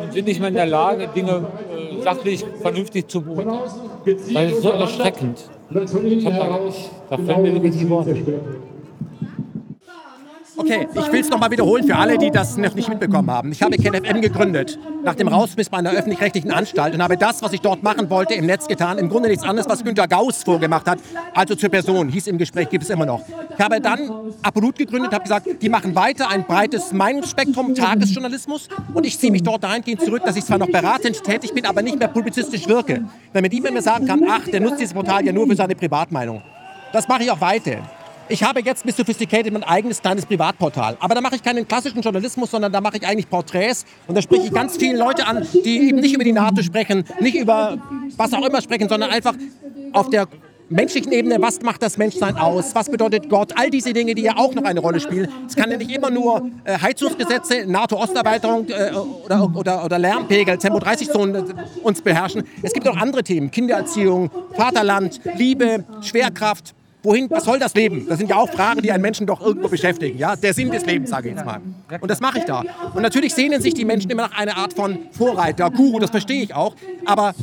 und 0.02 0.14
sind 0.14 0.26
nicht 0.28 0.40
mehr 0.40 0.49
in 0.49 0.56
der 0.56 0.68
Lage, 0.68 1.07
Dinge 1.07 1.48
äh, 1.76 2.02
sachlich, 2.03 2.45
vernünftig 2.61 3.07
zu 3.07 3.22
beurteilen. 3.22 3.60
Das 4.06 4.52
ist 4.52 4.61
so 4.61 4.69
erschreckend. 4.69 5.49
Ich 5.69 6.26
hab 6.26 6.38
da, 6.38 6.60
ich, 6.68 6.90
da 7.10 7.18
fällt 7.18 7.40
mir 7.40 7.53
wirklich 7.53 7.78
die 7.78 7.90
Worte. 7.90 8.15
Okay, 10.57 10.88
ich 10.91 11.11
will 11.11 11.19
es 11.19 11.29
nochmal 11.29 11.51
wiederholen 11.51 11.85
für 11.85 11.95
alle, 11.95 12.17
die 12.17 12.31
das 12.31 12.57
noch 12.57 12.73
nicht 12.73 12.89
mitbekommen 12.89 13.29
haben. 13.29 13.51
Ich 13.51 13.61
habe 13.61 13.77
KenFM 13.77 14.21
gegründet 14.21 14.79
nach 15.03 15.13
dem 15.13 15.27
Rausschmiss 15.27 15.69
bei 15.69 15.77
einer 15.77 15.91
öffentlich-rechtlichen 15.91 16.51
Anstalt 16.51 16.95
und 16.95 17.03
habe 17.03 17.15
das, 17.15 17.43
was 17.43 17.53
ich 17.53 17.61
dort 17.61 17.84
machen 17.84 18.09
wollte, 18.09 18.34
im 18.34 18.47
Netz 18.47 18.67
getan. 18.67 18.97
Im 18.97 19.07
Grunde 19.07 19.29
nichts 19.29 19.43
anderes, 19.43 19.69
was 19.69 19.84
Günter 19.84 20.07
Gauss 20.07 20.43
vorgemacht 20.43 20.88
hat. 20.88 20.99
Also 21.35 21.55
zur 21.55 21.69
Person, 21.69 22.09
hieß 22.09 22.27
im 22.27 22.39
Gespräch, 22.39 22.69
gibt 22.69 22.84
es 22.84 22.89
immer 22.89 23.05
noch. 23.05 23.21
Ich 23.55 23.63
habe 23.63 23.79
dann 23.79 24.34
Apollut 24.41 24.77
gegründet, 24.77 25.13
habe 25.13 25.23
gesagt, 25.23 25.47
die 25.61 25.69
machen 25.69 25.95
weiter 25.95 26.29
ein 26.29 26.43
breites 26.45 26.91
Meinungsspektrum, 26.91 27.75
Tagesjournalismus 27.75 28.67
und 28.93 29.05
ich 29.05 29.17
ziehe 29.19 29.31
mich 29.31 29.43
dort 29.43 29.63
dahingehend 29.63 30.01
zurück, 30.01 30.23
dass 30.25 30.35
ich 30.35 30.45
zwar 30.45 30.57
noch 30.57 30.71
beratend 30.71 31.23
tätig 31.23 31.53
bin, 31.53 31.65
aber 31.65 31.81
nicht 31.81 31.99
mehr 31.99 32.07
publizistisch 32.07 32.67
wirke. 32.67 33.05
Damit 33.31 33.53
niemand 33.53 33.75
mir 33.75 33.81
sagen 33.81 34.07
kann, 34.07 34.23
ach, 34.27 34.45
der 34.47 34.59
nutzt 34.59 34.79
dieses 34.79 34.93
Portal 34.93 35.23
ja 35.23 35.31
nur 35.31 35.47
für 35.47 35.55
seine 35.55 35.75
Privatmeinung. 35.75 36.41
Das 36.91 37.07
mache 37.07 37.23
ich 37.23 37.31
auch 37.31 37.41
weiter. 37.41 37.84
Ich 38.30 38.44
habe 38.44 38.62
jetzt 38.62 38.86
mit 38.86 38.95
Sophisticated 38.95 39.54
mein 39.54 39.64
eigenes 39.64 40.02
kleines 40.02 40.26
Privatportal. 40.26 40.98
Aber 40.99 41.16
da 41.16 41.22
mache 41.22 41.36
ich 41.36 41.44
keinen 41.44 41.68
klassischen 41.68 42.02
Journalismus, 42.02 42.52
sondern 42.52 42.72
da 42.72 42.82
mache 42.82 42.98
ich 42.98 43.08
eigentlich 43.08 43.30
Porträts. 43.30 43.86
Und 44.08 44.16
da 44.16 44.22
spreche 44.22 44.48
ich 44.48 44.54
ganz 44.54 44.76
viele 44.78 44.98
Leute 44.98 45.26
an, 45.26 45.48
die 45.54 45.90
eben 45.90 45.99
nicht 45.99 46.14
über 46.14 46.24
die 46.24 46.34
NATO 46.34 46.62
sprechen, 46.62 47.06
nicht 47.22 47.36
über 47.36 47.78
was 48.18 48.34
auch 48.34 48.45
immer 48.45 48.62
sprechen, 48.62 48.90
sondern 48.90 49.12
einfach 49.12 49.34
auf 49.94 50.10
der 50.10 50.28
menschlichen 50.70 51.12
Ebene, 51.14 51.41
was 51.41 51.62
macht 51.62 51.82
das 51.82 51.98
Menschsein 51.98 52.36
aus, 52.36 52.76
was 52.76 52.90
bedeutet 52.90 53.30
Gott, 53.30 53.54
all 53.56 53.70
diese 53.70 53.94
Dinge, 53.94 54.16
die 54.16 54.24
ja 54.24 54.36
auch 54.36 54.54
noch 54.54 54.64
eine 54.64 54.82
Rolle 54.82 54.99
spielen. 54.99 55.30
Es 55.48 55.56
kann 55.56 55.72
ja 55.72 55.78
nicht 55.78 55.91
immer 55.91 56.10
nur 56.10 56.49
äh, 56.66 56.78
Heizungsgesetze, 56.78 57.66
NATO-Osterweiterung 57.66 58.68
äh, 58.68 58.91
oder, 58.94 59.49
oder, 59.56 59.86
oder 59.86 59.99
Lärmpegel, 59.99 60.58
Tempo 60.58 60.80
30-Zonen 60.80 61.36
äh, 61.36 61.54
uns 61.84 62.02
beherrschen. 62.02 62.44
Es 62.62 62.74
gibt 62.74 62.88
auch 62.88 62.98
andere 62.98 63.24
Themen, 63.24 63.49
Kindererziehung, 63.49 64.30
Vaterland, 64.56 65.22
Liebe, 65.38 65.86
Schwerkraft, 66.02 66.76
Wohin, 67.03 67.30
was 67.30 67.45
soll 67.45 67.60
das 67.60 67.74
Leben? 67.76 68.07
Das 68.10 68.18
sind 68.18 68.30
ja 68.30 68.38
auch 68.38 68.49
Fragen, 68.49 68.82
die 68.82 68.91
einen 68.91 69.02
Menschen 69.02 69.28
doch 69.28 69.40
irgendwo 69.40 69.68
beschäftigen. 69.68 70.18
Ja? 70.18 70.36
Der 70.36 70.53
Sinn 70.53 70.72
des 70.72 70.86
Lebens, 70.86 71.10
sage 71.10 71.30
ich 71.30 71.36
jetzt 71.36 71.45
mal. 71.45 71.61
Und 72.02 72.10
das 72.10 72.19
mache 72.19 72.40
ich 72.40 72.45
da. 72.45 72.64
Und 72.94 73.02
natürlich 73.02 73.34
sehnen 73.34 73.61
sich 73.61 73.74
die 73.74 73.86
Menschen 73.86 74.10
immer 74.10 74.24
nach 74.24 74.38
einer 74.38 74.57
Art 74.57 74.74
von 74.74 74.98
Vorreiter, 75.11 75.69
Guru, 75.69 75.99
das 75.99 76.10
verstehe 76.10 76.44
ich 76.44 76.56
auch. 76.56 76.76
Aber 77.06 77.34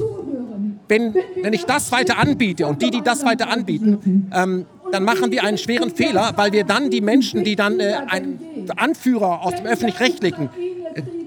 wenn, 0.89 1.15
wenn 1.41 1.53
ich 1.53 1.65
das 1.65 1.93
weiter 1.93 2.19
anbiete 2.19 2.67
und 2.67 2.83
die, 2.83 2.91
die 2.91 3.01
das 3.01 3.25
weiter 3.25 3.49
anbieten, 3.49 4.31
ähm, 4.35 4.67
dann 4.91 5.05
machen 5.05 5.33
wir 5.33 5.43
einen 5.45 5.59
schweren 5.59 5.91
Fehler, 5.91 6.33
weil 6.37 6.53
wir 6.53 6.65
dann 6.65 6.91
die 6.91 7.01
Menschen, 7.01 7.43
die 7.43 7.57
dann 7.57 7.81
äh, 7.81 7.95
einen 8.07 8.69
Anführer 8.77 9.43
aus 9.43 9.55
dem 9.55 9.67
öffentlich-rechtlichen 9.67 10.51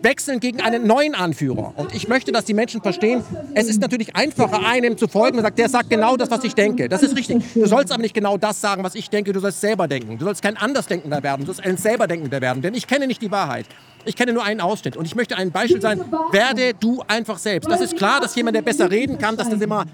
wechseln 0.01 0.39
gegen 0.39 0.61
einen 0.61 0.87
neuen 0.87 1.15
Anführer. 1.15 1.73
Und 1.75 1.93
ich 1.93 2.07
möchte, 2.07 2.31
dass 2.31 2.45
die 2.45 2.53
Menschen 2.53 2.81
verstehen, 2.81 3.23
es 3.53 3.67
ist 3.67 3.81
natürlich 3.81 4.15
einfacher, 4.15 4.65
einem 4.65 4.97
zu 4.97 5.07
folgen 5.07 5.37
und 5.37 5.43
sagt, 5.43 5.59
der 5.59 5.69
sagt 5.69 5.89
genau 5.89 6.17
das, 6.17 6.31
was 6.31 6.43
ich 6.43 6.55
denke. 6.55 6.89
Das 6.89 7.03
ist 7.03 7.15
richtig. 7.15 7.43
Du 7.53 7.65
sollst 7.65 7.91
aber 7.91 8.01
nicht 8.01 8.13
genau 8.13 8.37
das 8.37 8.61
sagen, 8.61 8.83
was 8.83 8.95
ich 8.95 9.09
denke, 9.09 9.33
du 9.33 9.39
sollst 9.39 9.61
selber 9.61 9.87
denken. 9.87 10.17
Du 10.17 10.25
sollst 10.25 10.41
kein 10.41 10.57
Andersdenkender 10.57 11.23
werden, 11.23 11.41
du 11.41 11.47
sollst 11.47 11.65
ein 11.65 11.77
Selberdenkender 11.77 12.41
werden, 12.41 12.61
denn 12.61 12.73
ich 12.73 12.87
kenne 12.87 13.07
nicht 13.07 13.21
die 13.21 13.31
Wahrheit. 13.31 13.65
Ich 14.05 14.15
kenne 14.15 14.31
nur 14.31 14.43
einen 14.43 14.61
Ausschnitt 14.61 14.95
und 14.95 15.05
ich 15.05 15.15
möchte 15.15 15.35
ein 15.35 15.51
Beispiel 15.51 15.81
sein, 15.81 15.99
werde 16.31 16.73
du 16.73 17.03
einfach 17.07 17.37
selbst. 17.37 17.69
Das 17.69 17.81
ist 17.81 17.97
klar, 17.97 18.21
dass 18.21 18.35
jemand, 18.35 18.55
der 18.55 18.61
besser 18.61 18.89
reden 18.89 19.17
kann, 19.17 19.35
dass 19.35 19.49
das 19.49 19.59
immer 19.59 19.85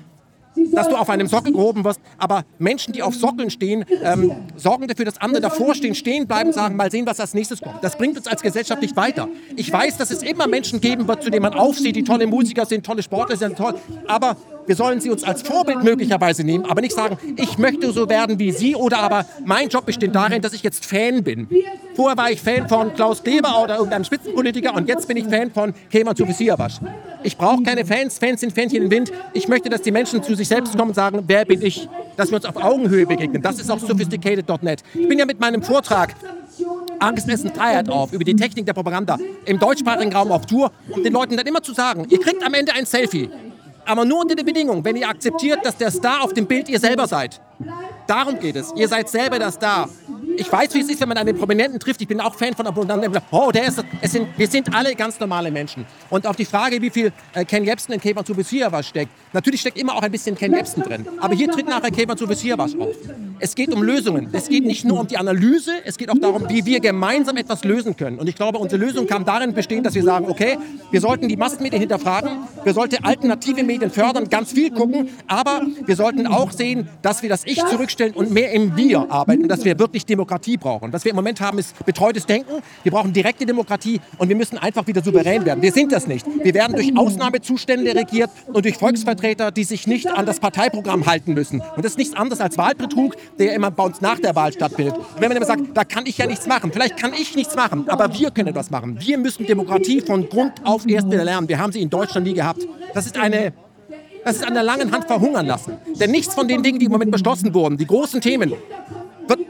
dass 0.71 0.89
du 0.89 0.95
auf 0.95 1.09
einem 1.09 1.27
Sockel 1.27 1.51
gehoben 1.51 1.83
wirst. 1.83 1.99
Aber 2.17 2.43
Menschen, 2.59 2.93
die 2.93 3.03
auf 3.03 3.15
Sockeln 3.15 3.49
stehen, 3.49 3.85
ähm, 4.03 4.31
sorgen 4.55 4.87
dafür, 4.87 5.05
dass 5.05 5.19
andere 5.19 5.41
davor 5.41 5.75
stehen, 5.75 5.95
stehen 5.95 6.27
bleiben, 6.27 6.51
sagen, 6.53 6.75
mal 6.75 6.91
sehen, 6.91 7.05
was 7.05 7.19
als 7.19 7.33
nächstes 7.33 7.61
kommt. 7.61 7.83
Das 7.83 7.97
bringt 7.97 8.17
uns 8.17 8.27
als 8.27 8.41
Gesellschaft 8.41 8.81
nicht 8.81 8.95
weiter. 8.95 9.27
Ich 9.55 9.71
weiß, 9.71 9.97
dass 9.97 10.11
es 10.11 10.23
immer 10.23 10.47
Menschen 10.47 10.81
geben 10.81 11.07
wird, 11.07 11.23
zu 11.23 11.29
denen 11.29 11.43
man 11.43 11.53
aufsieht, 11.53 11.95
die 11.95 12.03
tolle 12.03 12.27
Musiker 12.27 12.65
sind, 12.65 12.85
tolle 12.85 13.03
Sportler 13.03 13.37
sind, 13.37 13.57
toll. 13.57 13.75
Aber 14.07 14.37
wir 14.65 14.75
sollen 14.75 15.01
sie 15.01 15.09
uns 15.09 15.23
als 15.23 15.41
Vorbild 15.41 15.83
möglicherweise 15.83 16.43
nehmen, 16.43 16.65
aber 16.65 16.81
nicht 16.81 16.95
sagen, 16.95 17.17
ich 17.35 17.57
möchte 17.57 17.91
so 17.91 18.09
werden 18.09 18.39
wie 18.39 18.51
sie 18.51 18.75
oder 18.75 18.99
aber 18.99 19.25
mein 19.45 19.69
Job 19.69 19.85
besteht 19.85 20.15
darin, 20.15 20.41
dass 20.41 20.53
ich 20.53 20.63
jetzt 20.63 20.85
Fan 20.85 21.23
bin. 21.23 21.47
Vorher 21.95 22.17
war 22.17 22.31
ich 22.31 22.41
Fan 22.41 22.67
von 22.67 22.93
Klaus 22.93 23.23
Kleber 23.23 23.61
oder 23.63 23.75
irgendeinem 23.75 24.03
Spitzenpolitiker 24.03 24.73
und 24.73 24.87
jetzt 24.87 25.07
bin 25.07 25.17
ich 25.17 25.25
Fan 25.25 25.51
von 25.51 25.73
Kemal 25.91 26.15
Siavash. 26.15 26.79
Ich 27.23 27.37
brauche 27.37 27.63
keine 27.63 27.85
Fans, 27.85 28.17
Fans 28.17 28.41
sind 28.41 28.53
Fähnchen 28.53 28.83
im 28.83 28.91
Wind. 28.91 29.11
Ich 29.33 29.47
möchte, 29.47 29.69
dass 29.69 29.81
die 29.81 29.91
Menschen 29.91 30.21
zu 30.23 30.35
sich 30.35 30.47
selbst 30.47 30.77
kommen 30.77 30.89
und 30.89 30.95
sagen, 30.95 31.23
wer 31.27 31.45
bin 31.45 31.61
ich? 31.61 31.87
Dass 32.17 32.29
wir 32.29 32.35
uns 32.35 32.45
auf 32.45 32.57
Augenhöhe 32.57 33.05
begegnen. 33.05 33.41
Das 33.41 33.59
ist 33.59 33.69
auch 33.71 33.79
sophisticated.net. 33.79 34.83
Ich 34.93 35.07
bin 35.07 35.17
ja 35.17 35.25
mit 35.25 35.39
meinem 35.39 35.63
Vortrag 35.63 36.15
Angst, 36.99 37.27
Essen, 37.29 37.53
Freiheit 37.53 37.89
auf, 37.89 38.13
über 38.13 38.23
die 38.23 38.35
Technik 38.35 38.65
der 38.65 38.73
Propaganda 38.73 39.17
im 39.45 39.59
deutschsprachigen 39.59 40.13
Raum 40.13 40.31
auf 40.31 40.45
Tour, 40.45 40.71
um 40.89 41.03
den 41.03 41.13
Leuten 41.13 41.35
dann 41.37 41.45
immer 41.45 41.61
zu 41.61 41.73
sagen, 41.73 42.05
ihr 42.09 42.19
kriegt 42.19 42.43
am 42.45 42.53
Ende 42.53 42.73
ein 42.73 42.85
Selfie. 42.85 43.29
Aber 43.85 44.05
nur 44.05 44.21
unter 44.21 44.35
der 44.35 44.43
Bedingung, 44.43 44.83
wenn 44.83 44.95
ihr 44.95 45.07
akzeptiert, 45.07 45.59
dass 45.63 45.77
der 45.77 45.91
Star 45.91 46.23
auf 46.23 46.33
dem 46.33 46.45
Bild 46.45 46.69
ihr 46.69 46.79
selber 46.79 47.07
seid. 47.07 47.41
Darum 48.07 48.39
geht 48.39 48.55
es. 48.55 48.73
Ihr 48.75 48.87
seid 48.87 49.09
selber 49.09 49.39
der 49.39 49.51
Star. 49.51 49.89
Ich 50.35 50.51
weiß, 50.51 50.73
wie 50.73 50.81
es 50.81 50.89
ist, 50.89 50.99
wenn 50.99 51.09
man 51.09 51.17
einen 51.17 51.37
Prominenten 51.37 51.79
trifft. 51.79 52.01
Ich 52.01 52.07
bin 52.07 52.19
auch 52.19 52.33
Fan 52.33 52.55
von 52.55 52.65
Abonnenten. 52.65 53.21
Oh, 53.31 53.51
der 53.51 53.67
ist 53.67 53.83
es 54.01 54.11
sind, 54.11 54.27
Wir 54.37 54.47
sind 54.47 54.73
alle 54.73 54.95
ganz 54.95 55.19
normale 55.19 55.51
Menschen. 55.51 55.85
Und 56.09 56.25
auf 56.25 56.35
die 56.35 56.45
Frage, 56.45 56.81
wie 56.81 56.89
viel 56.89 57.11
äh, 57.33 57.45
Ken 57.45 57.63
Jebsen 57.63 57.93
in 57.93 58.01
Kevin 58.01 58.25
zu 58.25 58.35
was 58.35 58.87
steckt, 58.87 59.11
natürlich 59.31 59.61
steckt 59.61 59.77
immer 59.77 59.95
auch 59.95 60.01
ein 60.01 60.11
bisschen 60.11 60.35
Ken 60.35 60.53
Jebsen 60.53 60.83
drin. 60.83 61.07
Aber 61.19 61.35
hier 61.35 61.51
tritt 61.51 61.67
nachher 61.67 61.91
Kevin 61.91 62.17
zu 62.17 62.27
was 62.27 62.75
auf. 62.75 62.95
Es 63.43 63.55
geht 63.55 63.73
um 63.73 63.83
Lösungen. 63.83 64.29
Es 64.31 64.47
geht 64.47 64.63
nicht 64.63 64.85
nur 64.85 65.01
um 65.01 65.07
die 65.07 65.17
Analyse, 65.17 65.71
es 65.83 65.97
geht 65.97 66.09
auch 66.09 66.17
darum, 66.17 66.47
wie 66.47 66.63
wir 66.63 66.79
gemeinsam 66.79 67.35
etwas 67.35 67.65
lösen 67.65 67.97
können. 67.97 68.17
Und 68.17 68.29
ich 68.29 68.35
glaube, 68.35 68.57
unsere 68.57 68.81
Lösung 68.81 69.05
kann 69.05 69.25
darin 69.25 69.53
bestehen, 69.53 69.83
dass 69.83 69.95
wir 69.95 70.03
sagen, 70.03 70.27
okay, 70.29 70.57
wir 70.91 71.01
sollten 71.01 71.27
die 71.27 71.35
Massenmedien 71.35 71.81
hinterfragen, 71.81 72.37
wir 72.63 72.73
sollten 72.73 73.03
alternative 73.03 73.63
Medien 73.63 73.91
fördern, 73.91 74.29
ganz 74.29 74.53
viel 74.53 74.71
gucken, 74.71 75.09
aber 75.27 75.61
wir 75.85 75.97
sollten 75.97 76.25
auch 76.25 76.53
sehen, 76.53 76.87
dass 77.01 77.21
wir 77.21 77.27
das 77.27 77.41
Ich 77.43 77.61
zurückstellen 77.65 78.13
und 78.13 78.31
mehr 78.31 78.53
im 78.53 78.77
Wir 78.77 79.11
arbeiten, 79.11 79.49
dass 79.49 79.65
wir 79.65 79.77
wirklich 79.77 80.05
Demokratie 80.05 80.55
brauchen. 80.55 80.93
Was 80.93 81.03
wir 81.03 81.09
im 81.09 81.17
Moment 81.17 81.41
haben, 81.41 81.59
ist 81.59 81.85
betreutes 81.85 82.25
Denken. 82.25 82.63
Wir 82.83 82.93
brauchen 82.93 83.11
direkte 83.11 83.45
Demokratie 83.45 83.99
und 84.19 84.29
wir 84.29 84.37
müssen 84.37 84.57
einfach 84.57 84.87
wieder 84.87 85.03
souverän 85.03 85.43
werden. 85.43 85.61
Wir 85.61 85.73
sind 85.73 85.91
das 85.91 86.07
nicht. 86.07 86.25
Wir 86.41 86.53
werden 86.53 86.77
durch 86.77 86.95
Ausnahmezustände 86.95 87.93
regiert 87.93 88.29
und 88.53 88.63
durch 88.63 88.77
Volksvertreter, 88.77 89.51
die 89.51 89.65
sich 89.65 89.85
nicht 89.85 90.07
an 90.07 90.25
das 90.25 90.39
Parteiprogramm 90.39 91.05
halten 91.07 91.33
müssen. 91.33 91.61
Und 91.75 91.83
das 91.83 91.91
ist 91.91 91.97
nichts 91.97 92.15
anderes 92.15 92.39
als 92.39 92.57
Wahlbetrug, 92.57 93.17
der 93.39 93.53
immer 93.53 93.71
bei 93.71 93.83
uns 93.83 94.01
nach 94.01 94.19
der 94.19 94.35
Wahl 94.35 94.53
stattfindet. 94.53 94.95
Wenn 95.17 95.29
man 95.29 95.37
immer 95.37 95.45
sagt, 95.45 95.61
da 95.73 95.83
kann 95.83 96.05
ich 96.05 96.17
ja 96.17 96.25
nichts 96.25 96.47
machen, 96.47 96.71
vielleicht 96.71 96.97
kann 96.97 97.13
ich 97.13 97.35
nichts 97.35 97.55
machen, 97.55 97.85
aber 97.89 98.13
wir 98.13 98.31
können 98.31 98.49
etwas 98.49 98.69
machen. 98.69 98.97
Wir 98.99 99.17
müssen 99.17 99.45
Demokratie 99.45 100.01
von 100.01 100.27
Grund 100.29 100.53
auf 100.63 100.87
erst 100.87 101.09
wieder 101.09 101.23
lernen. 101.23 101.47
Wir 101.47 101.59
haben 101.59 101.71
sie 101.71 101.81
in 101.81 101.89
Deutschland 101.89 102.25
nie 102.27 102.33
gehabt. 102.33 102.65
Das 102.93 103.05
ist 103.05 103.17
eine 103.17 103.53
das 104.25 104.37
ist 104.37 104.47
an 104.47 104.53
der 104.53 104.63
langen 104.63 104.89
Hand 104.91 105.05
verhungern 105.05 105.45
lassen. 105.45 105.73
Denn 105.99 106.11
nichts 106.11 106.33
von 106.33 106.47
den 106.47 106.63
Dingen, 106.63 106.79
die 106.79 106.85
im 106.85 106.91
Moment 106.91 107.11
beschlossen 107.11 107.53
wurden, 107.53 107.77
die 107.77 107.85
großen 107.85 108.21
Themen, 108.21 108.53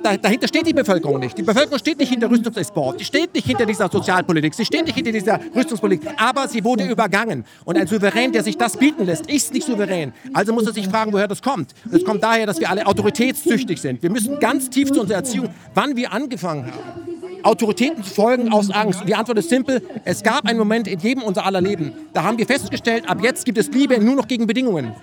dahinter 0.03 0.47
steht 0.47 0.67
die 0.67 0.73
Bevölkerung 0.73 1.19
nicht. 1.19 1.37
Die 1.37 1.43
Bevölkerung 1.43 1.79
steht 1.79 1.99
nicht 1.99 2.09
hinter 2.09 2.29
Rüstungsexport, 2.29 2.99
die 2.99 3.05
steht 3.05 3.33
nicht 3.33 3.47
hinter 3.47 3.65
dieser 3.65 3.89
Sozialpolitik, 3.89 4.53
sie 4.53 4.65
steht 4.65 4.85
nicht 4.85 4.95
hinter 4.95 5.11
dieser 5.11 5.39
Rüstungspolitik, 5.55 6.09
aber 6.17 6.47
sie 6.47 6.63
wurde 6.63 6.85
übergangen. 6.85 7.45
Und 7.65 7.77
ein 7.77 7.87
Souverän, 7.87 8.31
der 8.31 8.43
sich 8.43 8.57
das 8.57 8.77
bieten 8.77 9.05
lässt, 9.05 9.29
ist 9.29 9.53
nicht 9.53 9.65
souverän. 9.65 10.13
Also 10.33 10.53
muss 10.53 10.67
er 10.67 10.73
sich 10.73 10.87
fragen, 10.87 11.13
woher 11.13 11.27
das 11.27 11.41
kommt. 11.41 11.73
Es 11.91 12.03
kommt 12.03 12.23
daher, 12.23 12.45
dass 12.45 12.59
wir 12.59 12.69
alle 12.69 12.85
autoritätssüchtig 12.85 13.79
sind. 13.81 14.03
Wir 14.03 14.09
müssen 14.09 14.39
ganz 14.39 14.69
tief 14.69 14.91
zu 14.91 15.01
unserer 15.01 15.17
Erziehung, 15.17 15.49
wann 15.73 15.95
wir 15.95 16.11
angefangen 16.11 16.65
haben. 16.65 17.13
Autoritäten 17.43 18.03
zu 18.03 18.13
folgen 18.13 18.51
aus 18.51 18.71
Angst. 18.71 19.03
Die 19.05 19.15
Antwort 19.15 19.37
ist 19.37 19.49
simpel. 19.49 19.81
Es 20.05 20.23
gab 20.23 20.45
einen 20.45 20.57
Moment 20.57 20.87
in 20.87 20.99
jedem 20.99 21.23
unser 21.23 21.45
aller 21.45 21.61
Leben. 21.61 21.91
Da 22.13 22.23
haben 22.23 22.37
wir 22.37 22.45
festgestellt, 22.45 23.09
ab 23.09 23.19
jetzt 23.21 23.45
gibt 23.45 23.57
es 23.57 23.69
Liebe 23.69 23.99
nur 23.99 24.15
noch 24.15 24.27
gegen 24.27 24.47
Bedingungen. 24.47 24.93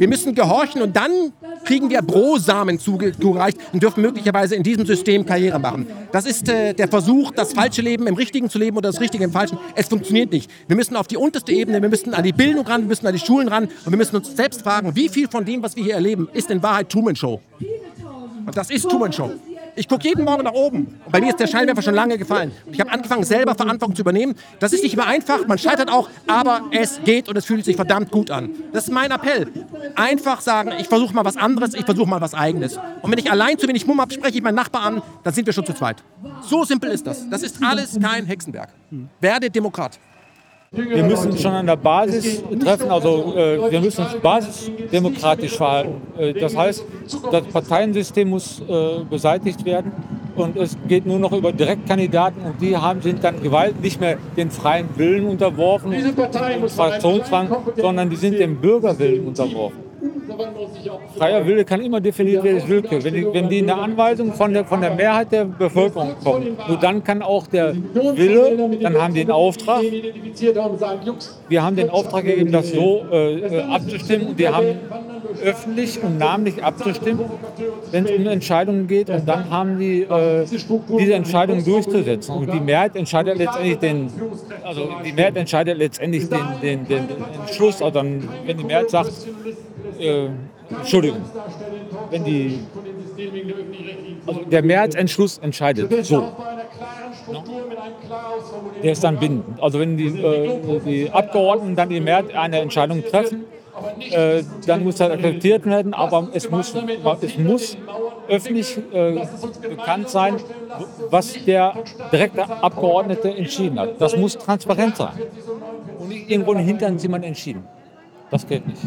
Wir 0.00 0.08
müssen 0.08 0.34
gehorchen 0.34 0.80
und 0.80 0.96
dann 0.96 1.10
kriegen 1.66 1.90
wir 1.90 2.00
Brosamen 2.00 2.78
zugereicht 2.78 3.58
und 3.74 3.82
dürfen 3.82 4.00
möglicherweise 4.00 4.54
in 4.54 4.62
diesem 4.62 4.86
System 4.86 5.26
Karriere 5.26 5.58
machen. 5.58 5.86
Das 6.10 6.24
ist 6.24 6.48
äh, 6.48 6.72
der 6.72 6.88
Versuch, 6.88 7.32
das 7.32 7.52
falsche 7.52 7.82
Leben 7.82 8.06
im 8.06 8.14
Richtigen 8.14 8.48
zu 8.48 8.58
leben 8.58 8.78
oder 8.78 8.88
das 8.88 8.98
Richtige 8.98 9.24
im 9.24 9.30
Falschen. 9.30 9.58
Es 9.74 9.88
funktioniert 9.88 10.32
nicht. 10.32 10.50
Wir 10.68 10.76
müssen 10.76 10.96
auf 10.96 11.06
die 11.06 11.18
unterste 11.18 11.52
Ebene, 11.52 11.82
wir 11.82 11.90
müssen 11.90 12.14
an 12.14 12.24
die 12.24 12.32
Bildung 12.32 12.66
ran, 12.66 12.80
wir 12.80 12.88
müssen 12.88 13.06
an 13.06 13.12
die 13.12 13.18
Schulen 13.18 13.48
ran 13.48 13.64
und 13.64 13.92
wir 13.92 13.98
müssen 13.98 14.16
uns 14.16 14.34
selbst 14.34 14.62
fragen, 14.62 14.96
wie 14.96 15.10
viel 15.10 15.28
von 15.28 15.44
dem, 15.44 15.62
was 15.62 15.76
wir 15.76 15.84
hier 15.84 15.96
erleben, 15.96 16.30
ist 16.32 16.50
in 16.50 16.62
Wahrheit 16.62 16.88
Truman 16.88 17.14
Show. 17.14 17.38
Und 18.46 18.56
das 18.56 18.70
ist 18.70 18.88
Truman 18.88 19.12
Show. 19.12 19.30
Ich 19.80 19.88
gucke 19.88 20.06
jeden 20.06 20.26
Morgen 20.26 20.44
nach 20.44 20.52
oben. 20.52 21.00
Und 21.06 21.10
bei 21.10 21.22
mir 21.22 21.30
ist 21.30 21.40
der 21.40 21.46
Scheinwerfer 21.46 21.80
schon 21.80 21.94
lange 21.94 22.18
gefallen. 22.18 22.52
Ich 22.70 22.78
habe 22.80 22.92
angefangen, 22.92 23.24
selber 23.24 23.54
Verantwortung 23.54 23.96
zu 23.96 24.02
übernehmen. 24.02 24.34
Das 24.58 24.74
ist 24.74 24.82
nicht 24.82 24.92
immer 24.92 25.06
einfach, 25.06 25.46
man 25.46 25.56
scheitert 25.56 25.90
auch, 25.90 26.10
aber 26.26 26.64
es 26.70 27.00
geht 27.02 27.30
und 27.30 27.36
es 27.38 27.46
fühlt 27.46 27.64
sich 27.64 27.76
verdammt 27.76 28.10
gut 28.10 28.30
an. 28.30 28.50
Das 28.74 28.84
ist 28.84 28.90
mein 28.90 29.10
Appell. 29.10 29.50
Einfach 29.94 30.42
sagen, 30.42 30.72
ich 30.78 30.86
versuche 30.86 31.14
mal 31.14 31.24
was 31.24 31.38
anderes, 31.38 31.72
ich 31.72 31.86
versuche 31.86 32.10
mal 32.10 32.20
was 32.20 32.34
Eigenes. 32.34 32.78
Und 33.00 33.10
wenn 33.10 33.18
ich 33.18 33.30
allein 33.30 33.58
zu 33.58 33.66
wenig 33.68 33.86
Mumm 33.86 34.02
habe, 34.02 34.12
spreche 34.12 34.36
ich 34.36 34.42
meinen 34.42 34.56
Nachbar 34.56 34.82
an, 34.82 35.02
dann 35.24 35.32
sind 35.32 35.46
wir 35.46 35.54
schon 35.54 35.64
zu 35.64 35.72
zweit. 35.72 36.04
So 36.42 36.62
simpel 36.64 36.90
ist 36.90 37.06
das. 37.06 37.26
Das 37.30 37.42
ist 37.42 37.62
alles 37.62 37.98
kein 37.98 38.26
Hexenwerk. 38.26 38.68
Werde 39.18 39.48
Demokrat. 39.48 39.98
Wir 40.72 41.02
müssen 41.02 41.36
schon 41.36 41.50
an 41.50 41.66
der 41.66 41.74
Basis 41.74 42.44
treffen, 42.62 42.92
also 42.92 43.34
äh, 43.36 43.72
wir 43.72 43.80
müssen 43.80 44.04
uns 44.04 44.14
basisdemokratisch 44.22 45.56
verhalten. 45.56 46.00
Äh, 46.16 46.32
das 46.32 46.56
heißt, 46.56 46.84
das 47.32 47.42
Parteiensystem 47.48 48.28
muss 48.28 48.60
äh, 48.60 49.02
beseitigt 49.10 49.64
werden 49.64 49.90
und 50.36 50.56
es 50.56 50.76
geht 50.86 51.06
nur 51.06 51.18
noch 51.18 51.32
über 51.32 51.50
Direktkandidaten 51.50 52.42
und 52.42 52.60
die 52.60 52.76
haben, 52.76 53.02
sind 53.02 53.24
dann 53.24 53.42
Gewalt 53.42 53.82
nicht 53.82 54.00
mehr 54.00 54.16
den 54.36 54.52
freien 54.52 54.88
Willen 54.94 55.26
unterworfen, 55.26 55.92
Fraktionszwang, 56.68 57.48
sondern 57.76 58.08
die 58.08 58.14
sind 58.14 58.38
dem 58.38 58.60
Bürgerwillen 58.60 59.26
unterworfen. 59.26 59.89
Freier 61.16 61.46
Wille 61.46 61.64
kann 61.64 61.80
immer 61.82 62.00
definiert 62.00 62.42
werden 62.42 62.60
als 62.60 62.68
Willkür. 62.68 63.02
Wenn 63.04 63.14
die, 63.14 63.26
wenn 63.32 63.48
die 63.48 63.58
in 63.58 63.66
der 63.66 63.78
Anweisung 63.78 64.32
von 64.32 64.52
der, 64.52 64.64
von 64.64 64.80
der 64.80 64.94
Mehrheit 64.94 65.32
der 65.32 65.44
Bevölkerung 65.44 66.14
kommen, 66.22 66.56
nur 66.68 66.76
dann 66.78 67.04
kann 67.04 67.22
auch 67.22 67.46
der 67.46 67.74
Wille, 67.74 68.78
dann 68.80 69.00
haben 69.00 69.14
die 69.14 69.20
den 69.20 69.30
Auftrag, 69.30 69.82
wir 71.48 71.62
haben 71.62 71.76
den 71.76 71.90
Auftrag 71.90 72.24
gegeben, 72.24 72.52
das 72.52 72.70
so 72.70 73.04
äh, 73.10 73.60
abzustimmen 73.62 74.28
und 74.28 74.38
wir 74.38 74.56
haben 74.56 74.78
öffentlich 75.42 76.02
und 76.02 76.18
namentlich 76.18 76.62
abzustimmen, 76.62 77.24
wenn 77.90 78.04
es 78.04 78.10
um 78.10 78.26
Entscheidungen 78.26 78.86
geht. 78.86 79.10
Und 79.10 79.28
dann 79.28 79.50
haben 79.50 79.78
die 79.78 80.02
äh, 80.02 80.44
diese 80.98 81.14
Entscheidung 81.14 81.64
durchzusetzen. 81.64 82.34
Und 82.34 82.52
die 82.52 82.60
Mehrheit 82.60 82.96
entscheidet 82.96 83.38
letztendlich 83.38 83.78
den, 83.78 84.10
also 84.64 84.88
die 85.04 85.12
Mehrheit 85.12 85.36
entscheidet 85.36 85.78
letztendlich 85.78 86.28
den, 86.28 86.40
den, 86.62 86.86
den, 86.86 87.08
den 87.08 87.54
Schluss. 87.54 87.82
Also 87.82 87.90
dann, 87.90 88.28
wenn 88.46 88.56
die 88.56 88.64
Mehrheit 88.64 88.90
sagt, 88.90 89.12
äh, 90.00 90.28
Entschuldigung, 90.70 91.22
wenn 92.10 92.24
die, 92.24 92.60
also 94.26 94.40
der 94.44 94.62
Mehrheitsentschluss 94.62 95.38
entscheidet 95.38 96.04
so. 96.04 96.32
Der 98.82 98.92
ist 98.92 99.04
dann 99.04 99.18
bindend. 99.18 99.60
Also 99.62 99.78
wenn 99.78 99.96
die, 99.96 100.06
äh, 100.06 100.80
die 100.84 101.10
Abgeordneten 101.10 101.76
dann 101.76 101.88
die 101.88 102.00
Mehrheit 102.00 102.34
eine 102.34 102.60
Entscheidung 102.60 103.04
treffen, 103.04 103.44
äh, 104.10 104.42
dann 104.66 104.84
muss 104.84 104.96
das 104.96 105.10
akzeptiert 105.10 105.64
werden, 105.64 105.94
aber 105.94 106.28
es 106.32 106.50
muss, 106.50 106.74
es 107.20 107.38
muss 107.38 107.76
öffentlich 108.28 108.78
äh, 108.92 109.26
bekannt 109.68 110.08
sein, 110.08 110.36
was 111.10 111.32
der 111.44 111.74
direkte 112.12 112.48
Abgeordnete 112.62 113.34
entschieden 113.34 113.78
hat. 113.78 114.00
Das 114.00 114.16
muss 114.16 114.36
transparent 114.38 114.96
sein. 114.96 115.12
Und 115.98 116.08
nicht 116.08 116.30
irgendwo 116.30 116.52
in 116.52 116.58
Hintern 116.58 116.98
jemand 116.98 117.24
entschieden. 117.24 117.64
Das 118.30 118.46
geht 118.46 118.66
nicht. 118.66 118.80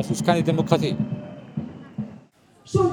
Das 0.00 0.10
ist 0.10 0.24
keine 0.24 0.42
Demokratie. 0.42 0.96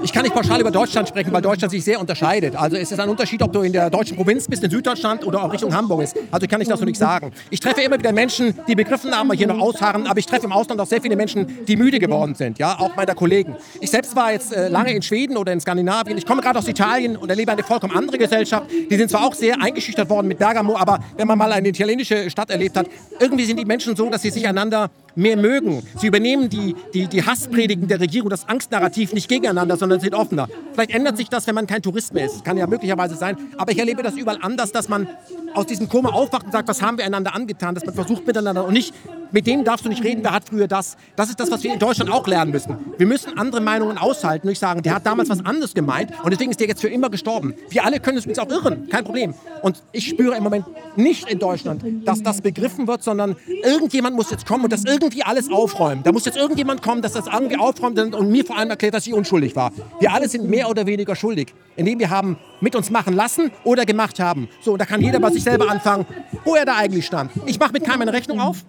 Ich 0.03 0.11
kann 0.11 0.23
nicht 0.23 0.33
pauschal 0.33 0.59
über 0.59 0.71
Deutschland 0.71 1.07
sprechen, 1.07 1.31
weil 1.31 1.41
Deutschland 1.41 1.71
sich 1.71 1.83
sehr 1.83 2.01
unterscheidet. 2.01 2.55
Also 2.55 2.75
es 2.75 2.91
ist 2.91 2.99
ein 2.99 3.07
Unterschied, 3.07 3.41
ob 3.43 3.53
du 3.53 3.61
in 3.61 3.71
der 3.71 3.89
deutschen 3.89 4.17
Provinz 4.17 4.47
bist, 4.47 4.61
in 4.63 4.71
Süddeutschland 4.71 5.25
oder 5.25 5.41
auch 5.41 5.53
Richtung 5.53 5.73
Hamburg 5.73 6.01
ist. 6.01 6.17
Also 6.31 6.47
kann 6.47 6.59
ich 6.59 6.67
das 6.67 6.79
so 6.79 6.85
nicht 6.85 6.97
sagen. 6.97 7.31
Ich 7.49 7.61
treffe 7.61 7.81
immer 7.81 7.97
wieder 7.97 8.11
Menschen, 8.11 8.55
die 8.67 8.75
begriffen 8.75 9.15
haben, 9.15 9.31
hier 9.33 9.47
noch 9.47 9.59
ausharren, 9.59 10.05
aber 10.07 10.19
ich 10.19 10.25
treffe 10.25 10.47
im 10.47 10.51
Ausland 10.51 10.81
auch 10.81 10.87
sehr 10.87 11.01
viele 11.01 11.15
Menschen, 11.15 11.65
die 11.65 11.77
müde 11.77 11.99
geworden 11.99 12.35
sind, 12.35 12.59
ja, 12.59 12.77
auch 12.77 12.95
meiner 12.97 13.15
Kollegen. 13.15 13.55
Ich 13.79 13.91
selbst 13.91 14.15
war 14.15 14.33
jetzt 14.33 14.51
äh, 14.51 14.67
lange 14.67 14.91
in 14.93 15.01
Schweden 15.01 15.37
oder 15.37 15.53
in 15.53 15.61
Skandinavien. 15.61 16.17
Ich 16.17 16.25
komme 16.25 16.41
gerade 16.41 16.59
aus 16.59 16.67
Italien 16.67 17.15
und 17.15 17.29
erlebe 17.29 17.53
eine 17.53 17.63
vollkommen 17.63 17.95
andere 17.95 18.17
Gesellschaft. 18.17 18.69
Die 18.89 18.95
sind 18.97 19.09
zwar 19.09 19.25
auch 19.25 19.33
sehr 19.33 19.61
eingeschüchtert 19.61 20.09
worden 20.09 20.27
mit 20.27 20.39
Bergamo, 20.39 20.75
aber 20.75 20.99
wenn 21.15 21.27
man 21.27 21.37
mal 21.37 21.53
eine 21.53 21.69
italienische 21.69 22.29
Stadt 22.29 22.49
erlebt 22.49 22.75
hat, 22.75 22.87
irgendwie 23.19 23.45
sind 23.45 23.59
die 23.59 23.65
Menschen 23.65 23.95
so, 23.95 24.09
dass 24.09 24.23
sie 24.23 24.31
sich 24.31 24.47
einander 24.47 24.89
mehr 25.17 25.35
mögen. 25.35 25.83
Sie 25.97 26.07
übernehmen 26.07 26.49
die, 26.49 26.75
die, 26.93 27.07
die 27.07 27.23
Hasspredigen 27.23 27.87
der 27.87 27.99
Regierung, 27.99 28.29
das 28.29 28.47
Angstnarrativ 28.47 29.13
nicht 29.13 29.27
gegeneinander, 29.27 29.75
sondern 29.75 29.99
sind 29.99 30.13
offener. 30.13 30.47
Vielleicht 30.73 30.91
ändert 30.91 31.17
sich 31.17 31.27
das, 31.27 31.47
wenn 31.47 31.55
man 31.55 31.67
kein 31.67 31.81
Tourist 31.81 32.13
mehr 32.13 32.25
ist. 32.25 32.45
Kann 32.45 32.57
ja 32.57 32.67
möglicherweise 32.67 33.15
sein. 33.15 33.35
Aber 33.57 33.71
ich 33.71 33.79
erlebe 33.79 34.03
das 34.03 34.15
überall 34.15 34.39
anders, 34.41 34.71
dass 34.71 34.89
man 34.89 35.07
aus 35.53 35.65
diesem 35.65 35.89
Koma 35.89 36.09
aufwacht 36.09 36.45
und 36.45 36.51
sagt, 36.51 36.67
was 36.67 36.81
haben 36.81 36.97
wir 36.97 37.05
einander 37.05 37.33
angetan, 37.33 37.73
dass 37.73 37.85
man 37.85 37.95
versucht 37.95 38.27
miteinander 38.27 38.65
und 38.65 38.73
nicht, 38.73 38.93
mit 39.31 39.47
dem 39.47 39.63
darfst 39.63 39.85
du 39.85 39.89
nicht 39.89 40.03
reden, 40.03 40.23
wer 40.23 40.31
hat 40.31 40.43
früher 40.47 40.67
das. 40.67 40.97
Das 41.15 41.29
ist 41.29 41.39
das, 41.39 41.51
was 41.51 41.63
wir 41.63 41.73
in 41.73 41.79
Deutschland 41.79 42.11
auch 42.11 42.27
lernen 42.27 42.51
müssen. 42.51 42.77
Wir 42.97 43.07
müssen 43.07 43.37
andere 43.37 43.61
Meinungen 43.61 43.97
aushalten, 43.97 44.47
nicht 44.47 44.59
sagen, 44.59 44.81
der 44.83 44.95
hat 44.95 45.05
damals 45.05 45.29
was 45.29 45.45
anderes 45.45 45.73
gemeint 45.73 46.11
und 46.23 46.31
deswegen 46.31 46.51
ist 46.51 46.59
der 46.59 46.67
jetzt 46.67 46.81
für 46.81 46.89
immer 46.89 47.09
gestorben. 47.09 47.53
Wir 47.69 47.85
alle 47.85 47.99
können 47.99 48.17
uns 48.17 48.39
auch 48.39 48.49
irren, 48.49 48.87
kein 48.89 49.03
Problem. 49.03 49.33
Und 49.61 49.83
ich 49.91 50.07
spüre 50.07 50.35
im 50.35 50.43
Moment 50.43 50.65
nicht 50.95 51.29
in 51.29 51.39
Deutschland, 51.39 51.83
dass 52.05 52.23
das 52.23 52.41
begriffen 52.41 52.87
wird, 52.87 53.03
sondern 53.03 53.35
irgendjemand 53.63 54.15
muss 54.15 54.31
jetzt 54.31 54.45
kommen 54.45 54.63
und 54.63 54.73
das 54.73 54.83
irgendwie 54.85 55.23
alles 55.23 55.51
aufräumen. 55.51 56.03
Da 56.03 56.11
muss 56.11 56.25
jetzt 56.25 56.37
irgendjemand 56.37 56.81
kommen, 56.81 57.01
dass 57.01 57.13
das 57.13 57.27
irgendwie 57.27 57.57
aufräumt 57.57 57.97
und 57.99 58.29
mir 58.31 58.45
vor 58.45 58.57
allem 58.57 58.69
erklärt, 58.69 58.93
dass 58.93 59.07
ich 59.07 59.13
unschuldig 59.13 59.55
war. 59.55 59.71
Wir 59.99 60.13
alle 60.13 60.27
sind 60.27 60.49
mehr 60.49 60.69
oder 60.69 60.85
weniger 60.85 61.15
schuldig, 61.15 61.53
indem 61.75 61.99
wir 61.99 62.09
haben 62.09 62.37
mit 62.61 62.75
uns 62.75 62.89
machen 62.89 63.13
lassen 63.13 63.51
oder 63.63 63.85
gemacht 63.85 64.19
haben. 64.19 64.47
So, 64.61 64.73
und 64.73 64.79
da 64.79 64.85
kann 64.85 65.01
jeder 65.01 65.19
bei 65.19 65.31
sich 65.31 65.43
selber 65.43 65.69
anfangen, 65.69 66.05
wo 66.43 66.55
er 66.55 66.65
da 66.65 66.75
eigentlich 66.75 67.05
stand. 67.05 67.31
Ich 67.45 67.59
mache 67.59 67.73
mit 67.73 67.83
keinem 67.83 68.01
eine 68.01 68.13
Rechnung 68.13 68.39
auf 68.39 68.63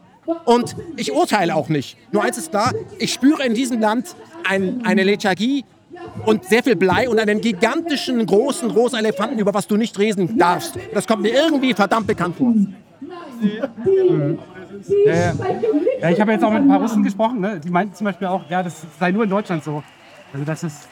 und 0.45 0.77
ich 0.97 1.13
urteile 1.13 1.55
auch 1.55 1.69
nicht. 1.69 1.97
Nur 2.13 2.23
eins 2.23 2.39
ist 2.39 2.51
klar, 2.51 2.73
ich 2.99 3.13
spüre 3.13 3.45
in 3.45 3.55
diesem 3.55 3.81
Land 3.81 4.15
ein, 4.49 4.83
eine 4.85 5.03
Lethargie 5.05 5.65
und 6.25 6.45
sehr 6.45 6.63
viel 6.63 6.77
Blei 6.77 7.09
und 7.09 7.19
einen 7.19 7.41
gigantischen, 7.41 8.25
großen, 8.25 8.69
großen 8.69 8.99
Elefanten, 8.99 9.39
über 9.39 9.55
was 9.55 9.67
du 9.67 9.77
nicht 9.77 9.99
reden 9.99 10.39
darfst. 10.39 10.79
Das 10.95 11.07
kommt 11.07 11.23
mir 11.23 11.33
irgendwie 11.33 11.75
verdammt 11.75 12.07
bekannt 12.07 12.37
vor. 12.37 12.55
Ja, 15.07 15.15
ja. 15.15 15.33
ja, 16.01 16.11
ich 16.11 16.21
habe 16.21 16.33
jetzt 16.33 16.45
auch 16.45 16.53
mit 16.53 16.63
ein 16.63 16.69
paar 16.69 16.81
Russen 16.81 17.03
gesprochen, 17.03 17.41
ne? 17.41 17.61
die 17.63 17.71
meinten 17.71 17.95
zum 17.95 18.05
Beispiel 18.05 18.29
auch, 18.29 18.49
ja, 18.49 18.63
das 18.63 18.83
sei 18.99 19.11
nur 19.11 19.25
in 19.25 19.31
Deutschland 19.31 19.65
so. 19.65 19.83
Also 20.33 20.45
das 20.45 20.63
ist 20.63 20.89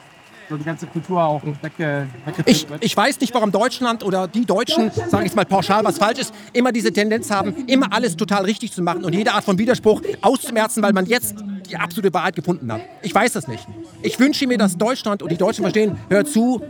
so 0.48 0.56
die 0.56 0.64
ganze 0.64 0.86
Kultur 0.86 1.22
auch 1.22 1.42
wegge 1.62 2.06
ich, 2.44 2.66
ich 2.80 2.96
weiß 2.96 3.20
nicht, 3.20 3.34
warum 3.34 3.52
Deutschland 3.52 4.04
oder 4.04 4.28
die 4.28 4.44
Deutschen, 4.44 4.90
sage 5.08 5.26
ich 5.26 5.34
mal 5.34 5.44
pauschal, 5.44 5.84
was 5.84 5.98
falsch 5.98 6.20
ist, 6.20 6.34
immer 6.52 6.72
diese 6.72 6.92
Tendenz 6.92 7.30
haben, 7.30 7.54
immer 7.66 7.92
alles 7.92 8.16
total 8.16 8.44
richtig 8.44 8.72
zu 8.72 8.82
machen 8.82 9.04
und 9.04 9.14
jede 9.14 9.32
Art 9.32 9.44
von 9.44 9.58
Widerspruch 9.58 10.02
auszumerzen, 10.22 10.82
weil 10.82 10.92
man 10.92 11.06
jetzt 11.06 11.36
die 11.68 11.76
absolute 11.76 12.12
Wahrheit 12.14 12.36
gefunden 12.36 12.72
hat. 12.72 12.80
Ich 13.02 13.14
weiß 13.14 13.32
das 13.32 13.48
nicht. 13.48 13.66
Ich 14.02 14.18
wünsche 14.18 14.46
mir, 14.46 14.58
dass 14.58 14.76
Deutschland 14.76 15.22
und 15.22 15.30
die 15.30 15.36
Deutschen 15.36 15.62
verstehen, 15.62 15.98
hört 16.08 16.28
zu, 16.28 16.62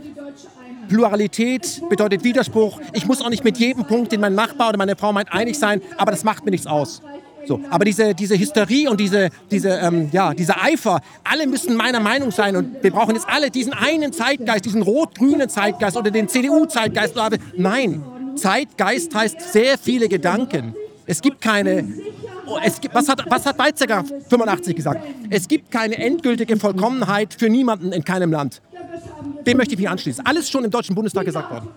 Pluralität 0.87 1.81
bedeutet 1.89 2.23
Widerspruch. 2.23 2.79
Ich 2.93 3.05
muss 3.05 3.21
auch 3.21 3.29
nicht 3.29 3.43
mit 3.43 3.57
jedem 3.57 3.85
Punkt, 3.85 4.11
den 4.11 4.21
mein 4.21 4.35
Nachbar 4.35 4.69
oder 4.69 4.77
meine 4.77 4.95
Frau 4.95 5.11
meint, 5.11 5.31
einig 5.31 5.59
sein, 5.59 5.81
aber 5.97 6.11
das 6.11 6.23
macht 6.23 6.45
mir 6.45 6.51
nichts 6.51 6.65
aus. 6.65 7.01
So, 7.47 7.61
aber 7.69 7.85
diese, 7.85 8.13
diese 8.13 8.37
Hysterie 8.37 8.89
und 8.89 8.99
diese, 8.99 9.29
diese, 9.49 9.69
ähm, 9.69 10.09
ja, 10.11 10.33
dieser 10.33 10.61
Eifer, 10.61 10.99
alle 11.23 11.47
müssen 11.47 11.75
meiner 11.75 12.01
Meinung 12.01 12.31
sein 12.31 12.55
und 12.55 12.83
wir 12.83 12.91
brauchen 12.91 13.15
jetzt 13.15 13.27
alle 13.29 13.49
diesen 13.49 13.73
einen 13.73 14.11
Zeitgeist, 14.11 14.65
diesen 14.65 14.81
rot-grünen 14.81 15.47
Zeitgeist 15.47 15.95
oder 15.95 16.11
den 16.11 16.27
CDU-Zeitgeist. 16.27 17.15
Nein, 17.55 18.03
Zeitgeist 18.35 19.15
heißt 19.15 19.53
sehr 19.53 19.77
viele 19.77 20.09
Gedanken. 20.09 20.75
Es 21.05 21.21
gibt 21.21 21.39
keine, 21.39 21.87
es 22.65 22.81
gibt, 22.81 22.93
was, 22.93 23.07
hat, 23.07 23.23
was 23.29 23.45
hat 23.45 23.57
Weizsäcker 23.57 24.03
85 24.29 24.75
gesagt? 24.75 25.07
Es 25.29 25.47
gibt 25.47 25.71
keine 25.71 25.97
endgültige 25.97 26.57
Vollkommenheit 26.57 27.33
für 27.33 27.49
niemanden 27.49 27.93
in 27.93 28.03
keinem 28.03 28.31
Land. 28.31 28.61
Dem 29.45 29.55
möchte 29.55 29.73
ich 29.73 29.79
mich 29.79 29.89
anschließen. 29.89 30.25
Alles 30.25 30.49
schon 30.49 30.65
im 30.65 30.71
Deutschen 30.71 30.95
Bundestag 30.95 31.25
gesagt 31.25 31.49
worden. 31.49 31.69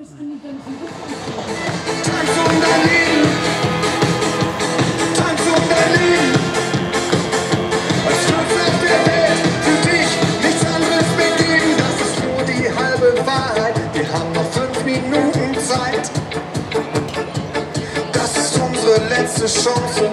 Letzte 19.09 19.47
Chance. 19.47 20.11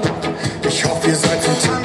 Ich 0.67 0.85
hoffe, 0.85 1.07
ihr 1.07 1.15
seid 1.15 1.43
Tanzen 1.43 1.76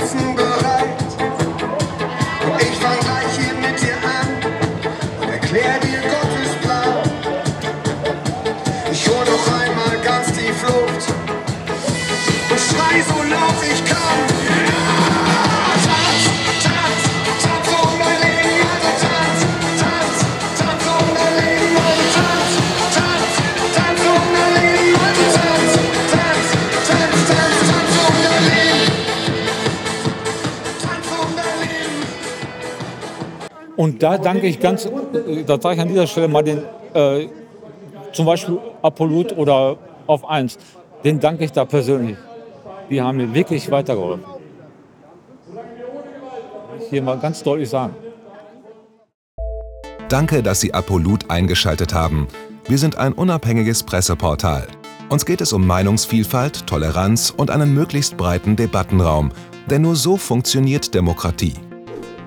Und 33.82 34.00
da 34.00 34.16
danke 34.16 34.46
ich 34.46 34.60
ganz, 34.60 34.88
da 35.44 35.60
sage 35.60 35.74
ich 35.74 35.80
an 35.80 35.88
dieser 35.88 36.06
Stelle 36.06 36.28
mal 36.28 36.44
den, 36.44 36.62
äh, 36.94 37.26
zum 38.12 38.26
Beispiel 38.26 38.56
Apollut 38.80 39.36
oder 39.36 39.76
auf 40.06 40.24
1, 40.24 40.56
den 41.02 41.18
danke 41.18 41.42
ich 41.42 41.50
da 41.50 41.64
persönlich. 41.64 42.16
Die 42.88 43.02
haben 43.02 43.16
mir 43.16 43.34
wirklich 43.34 43.68
weitergeholfen. 43.72 44.24
Ich 46.78 46.90
Hier 46.90 47.02
mal 47.02 47.18
ganz 47.18 47.42
deutlich 47.42 47.70
sagen. 47.70 47.96
Danke, 50.08 50.44
dass 50.44 50.60
Sie 50.60 50.72
Apolut 50.72 51.28
eingeschaltet 51.28 51.92
haben. 51.92 52.28
Wir 52.68 52.78
sind 52.78 52.98
ein 52.98 53.12
unabhängiges 53.12 53.82
Presseportal. 53.82 54.68
Uns 55.08 55.26
geht 55.26 55.40
es 55.40 55.52
um 55.52 55.66
Meinungsvielfalt, 55.66 56.68
Toleranz 56.68 57.34
und 57.36 57.50
einen 57.50 57.74
möglichst 57.74 58.16
breiten 58.16 58.54
Debattenraum, 58.54 59.32
denn 59.68 59.82
nur 59.82 59.96
so 59.96 60.16
funktioniert 60.16 60.94
Demokratie. 60.94 61.54